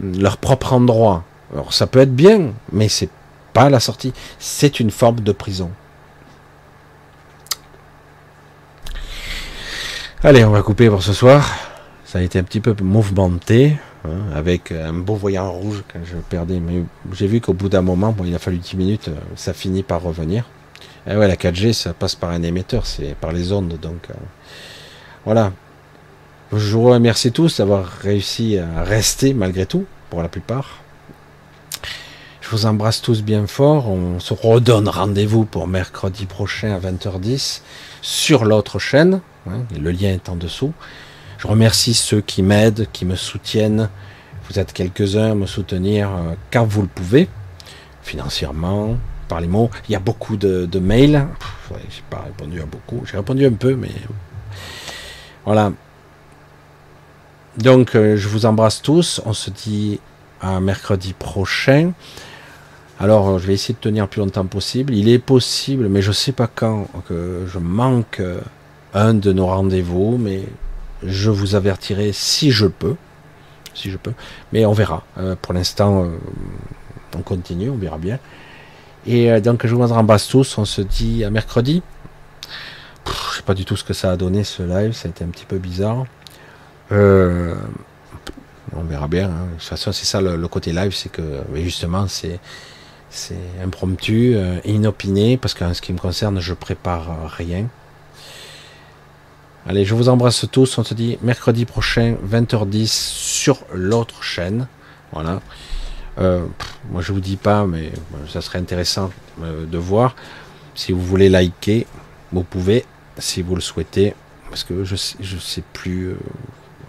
leur 0.00 0.36
propre 0.36 0.72
endroit. 0.72 1.24
Alors 1.52 1.72
ça 1.72 1.86
peut 1.86 2.00
être 2.00 2.14
bien, 2.14 2.52
mais 2.72 2.88
c'est 2.88 3.08
pas 3.52 3.70
la 3.70 3.80
sortie, 3.80 4.12
c'est 4.38 4.80
une 4.80 4.90
forme 4.90 5.20
de 5.20 5.32
prison. 5.32 5.70
Allez, 10.22 10.44
on 10.44 10.50
va 10.50 10.62
couper 10.62 10.88
pour 10.88 11.02
ce 11.02 11.12
soir. 11.12 11.48
Ça 12.04 12.18
a 12.18 12.22
été 12.22 12.38
un 12.38 12.42
petit 12.42 12.60
peu 12.60 12.74
mouvementé, 12.82 13.76
hein, 14.04 14.34
avec 14.34 14.72
un 14.72 14.92
beau 14.92 15.14
voyant 15.14 15.50
rouge 15.52 15.84
quand 15.92 16.00
je 16.04 16.16
perdais. 16.16 16.58
Mais 16.58 16.82
j'ai 17.12 17.26
vu 17.26 17.40
qu'au 17.40 17.52
bout 17.52 17.68
d'un 17.68 17.82
moment, 17.82 18.12
bon, 18.12 18.24
il 18.24 18.34
a 18.34 18.38
fallu 18.38 18.58
10 18.58 18.76
minutes, 18.76 19.08
euh, 19.08 19.16
ça 19.36 19.52
finit 19.52 19.82
par 19.82 20.02
revenir. 20.02 20.44
Et 21.06 21.16
ouais, 21.16 21.28
la 21.28 21.36
4G, 21.36 21.72
ça 21.72 21.92
passe 21.92 22.14
par 22.14 22.30
un 22.30 22.42
émetteur, 22.42 22.84
c'est 22.84 23.14
par 23.14 23.32
les 23.32 23.52
ondes. 23.52 23.78
Donc 23.80 24.08
euh, 24.10 24.14
voilà. 25.24 25.52
Je 26.50 26.72
vous 26.76 26.84
remercie 26.84 27.30
tous 27.30 27.58
d'avoir 27.58 27.84
réussi 27.84 28.56
à 28.56 28.82
rester 28.82 29.34
malgré 29.34 29.66
tout, 29.66 29.84
pour 30.08 30.22
la 30.22 30.28
plupart. 30.28 30.78
Je 32.40 32.48
vous 32.48 32.64
embrasse 32.64 33.02
tous 33.02 33.22
bien 33.22 33.46
fort. 33.46 33.88
On 33.88 34.18
se 34.18 34.32
redonne 34.32 34.88
rendez-vous 34.88 35.44
pour 35.44 35.66
mercredi 35.66 36.24
prochain 36.24 36.74
à 36.74 36.78
20h10 36.80 37.60
sur 38.00 38.46
l'autre 38.46 38.78
chaîne. 38.78 39.20
Hein, 39.46 39.64
le 39.78 39.90
lien 39.90 40.08
est 40.08 40.30
en 40.30 40.36
dessous. 40.36 40.72
Je 41.36 41.46
remercie 41.46 41.92
ceux 41.92 42.22
qui 42.22 42.42
m'aident, 42.42 42.86
qui 42.94 43.04
me 43.04 43.14
soutiennent. 43.14 43.90
Vous 44.48 44.58
êtes 44.58 44.72
quelques-uns 44.72 45.32
à 45.32 45.34
me 45.34 45.44
soutenir 45.44 46.08
euh, 46.08 46.34
quand 46.50 46.64
vous 46.64 46.80
le 46.80 46.88
pouvez, 46.88 47.28
financièrement, 48.02 48.96
par 49.28 49.42
les 49.42 49.48
mots. 49.48 49.68
Il 49.86 49.92
y 49.92 49.96
a 49.96 50.00
beaucoup 50.00 50.38
de, 50.38 50.66
mails. 50.78 51.26
Je 51.68 51.74
j'ai 51.90 52.02
pas 52.08 52.22
répondu 52.22 52.62
à 52.62 52.64
beaucoup. 52.64 53.02
J'ai 53.04 53.18
répondu 53.18 53.44
un 53.44 53.52
peu, 53.52 53.74
mais 53.74 53.92
voilà. 55.44 55.72
Donc, 57.58 57.94
euh, 57.94 58.16
je 58.16 58.28
vous 58.28 58.46
embrasse 58.46 58.82
tous. 58.82 59.20
On 59.26 59.32
se 59.32 59.50
dit 59.50 60.00
à 60.40 60.60
mercredi 60.60 61.12
prochain. 61.12 61.92
Alors, 63.00 63.28
euh, 63.28 63.38
je 63.38 63.46
vais 63.46 63.54
essayer 63.54 63.74
de 63.74 63.80
tenir 63.80 64.08
plus 64.08 64.20
longtemps 64.20 64.46
possible. 64.46 64.94
Il 64.94 65.08
est 65.08 65.18
possible, 65.18 65.88
mais 65.88 66.02
je 66.02 66.08
ne 66.08 66.14
sais 66.14 66.32
pas 66.32 66.46
quand, 66.46 66.86
que 67.08 67.44
je 67.46 67.58
manque 67.58 68.22
un 68.94 69.14
de 69.14 69.32
nos 69.32 69.46
rendez-vous, 69.46 70.18
mais 70.18 70.44
je 71.02 71.30
vous 71.30 71.54
avertirai 71.54 72.12
si 72.12 72.50
je 72.50 72.66
peux. 72.66 72.96
Si 73.74 73.90
je 73.90 73.96
peux. 73.96 74.12
Mais 74.52 74.66
on 74.66 74.72
verra. 74.72 75.04
Euh, 75.18 75.36
pour 75.40 75.54
l'instant, 75.54 76.04
euh, 76.04 76.08
on 77.16 77.22
continue, 77.22 77.70
on 77.70 77.76
verra 77.76 77.98
bien. 77.98 78.18
Et 79.06 79.30
euh, 79.30 79.40
donc 79.40 79.66
je 79.66 79.74
vous 79.74 79.92
embrasse 79.92 80.28
tous. 80.28 80.58
On 80.58 80.64
se 80.64 80.80
dit 80.80 81.24
à 81.24 81.30
mercredi. 81.30 81.82
Je 83.06 83.36
sais 83.36 83.42
pas 83.42 83.54
du 83.54 83.64
tout 83.64 83.76
ce 83.76 83.84
que 83.84 83.94
ça 83.94 84.10
a 84.10 84.16
donné 84.16 84.44
ce 84.44 84.62
live. 84.62 84.92
Ça 84.92 85.08
a 85.08 85.10
été 85.10 85.24
un 85.24 85.28
petit 85.28 85.46
peu 85.46 85.58
bizarre. 85.58 86.04
On 86.90 88.84
verra 88.84 89.08
bien. 89.08 89.30
Hein. 89.30 89.46
De 89.46 89.58
toute 89.58 89.68
façon, 89.68 89.92
c'est 89.92 90.06
ça 90.06 90.20
le, 90.20 90.48
côté 90.48 90.72
live, 90.72 90.94
c'est 90.94 91.10
que 91.10 91.22
justement, 91.54 92.06
c'est 92.08 92.40
impromptu, 93.62 94.36
inopiné, 94.64 95.36
parce 95.36 95.54
qu'en 95.54 95.74
ce 95.74 95.80
qui 95.80 95.92
me 95.92 95.98
concerne, 95.98 96.40
je 96.40 96.54
prépare 96.54 97.30
rien. 97.36 97.66
Allez, 99.68 99.84
je 99.84 99.94
vous 99.94 100.08
embrasse 100.08 100.46
tous. 100.50 100.78
On 100.78 100.84
se 100.84 100.94
dit 100.94 101.18
mercredi 101.20 101.66
prochain, 101.66 102.16
20h10 102.26 102.86
sur 102.86 103.58
l'autre 103.74 104.22
chaîne. 104.22 104.66
Voilà. 105.12 105.42
Euh, 106.18 106.46
moi, 106.90 107.02
je 107.02 107.12
vous 107.12 107.20
dis 107.20 107.36
pas, 107.36 107.66
mais 107.66 107.92
ça 108.28 108.40
serait 108.40 108.58
intéressant 108.58 109.10
euh, 109.42 109.66
de 109.66 109.76
voir. 109.76 110.16
Si 110.74 110.92
vous 110.92 111.02
voulez 111.02 111.28
liker, 111.28 111.86
vous 112.32 112.44
pouvez, 112.44 112.86
si 113.18 113.42
vous 113.42 113.54
le 113.54 113.60
souhaitez, 113.60 114.14
parce 114.48 114.64
que 114.64 114.84
je 114.84 114.96
je 115.20 115.36
sais 115.36 115.62
plus. 115.74 116.08
Euh, 116.08 116.16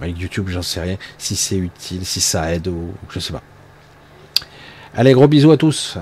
avec 0.01 0.19
YouTube, 0.19 0.49
j'en 0.49 0.61
sais 0.61 0.81
rien. 0.81 0.97
Si 1.17 1.35
c'est 1.35 1.57
utile, 1.57 2.05
si 2.05 2.21
ça 2.21 2.53
aide 2.53 2.67
ou 2.67 2.93
je 3.09 3.19
sais 3.19 3.33
pas. 3.33 3.43
Allez, 4.95 5.13
gros 5.13 5.27
bisous 5.27 5.51
à 5.51 5.57
tous. 5.57 5.97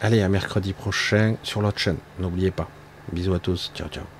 Allez, 0.00 0.22
à 0.22 0.28
mercredi 0.28 0.72
prochain 0.72 1.36
sur 1.42 1.62
l'autre 1.62 1.78
chaîne. 1.78 1.98
N'oubliez 2.18 2.50
pas. 2.50 2.68
Bisous 3.12 3.34
à 3.34 3.38
tous. 3.38 3.72
Ciao, 3.74 3.88
ciao. 3.88 4.15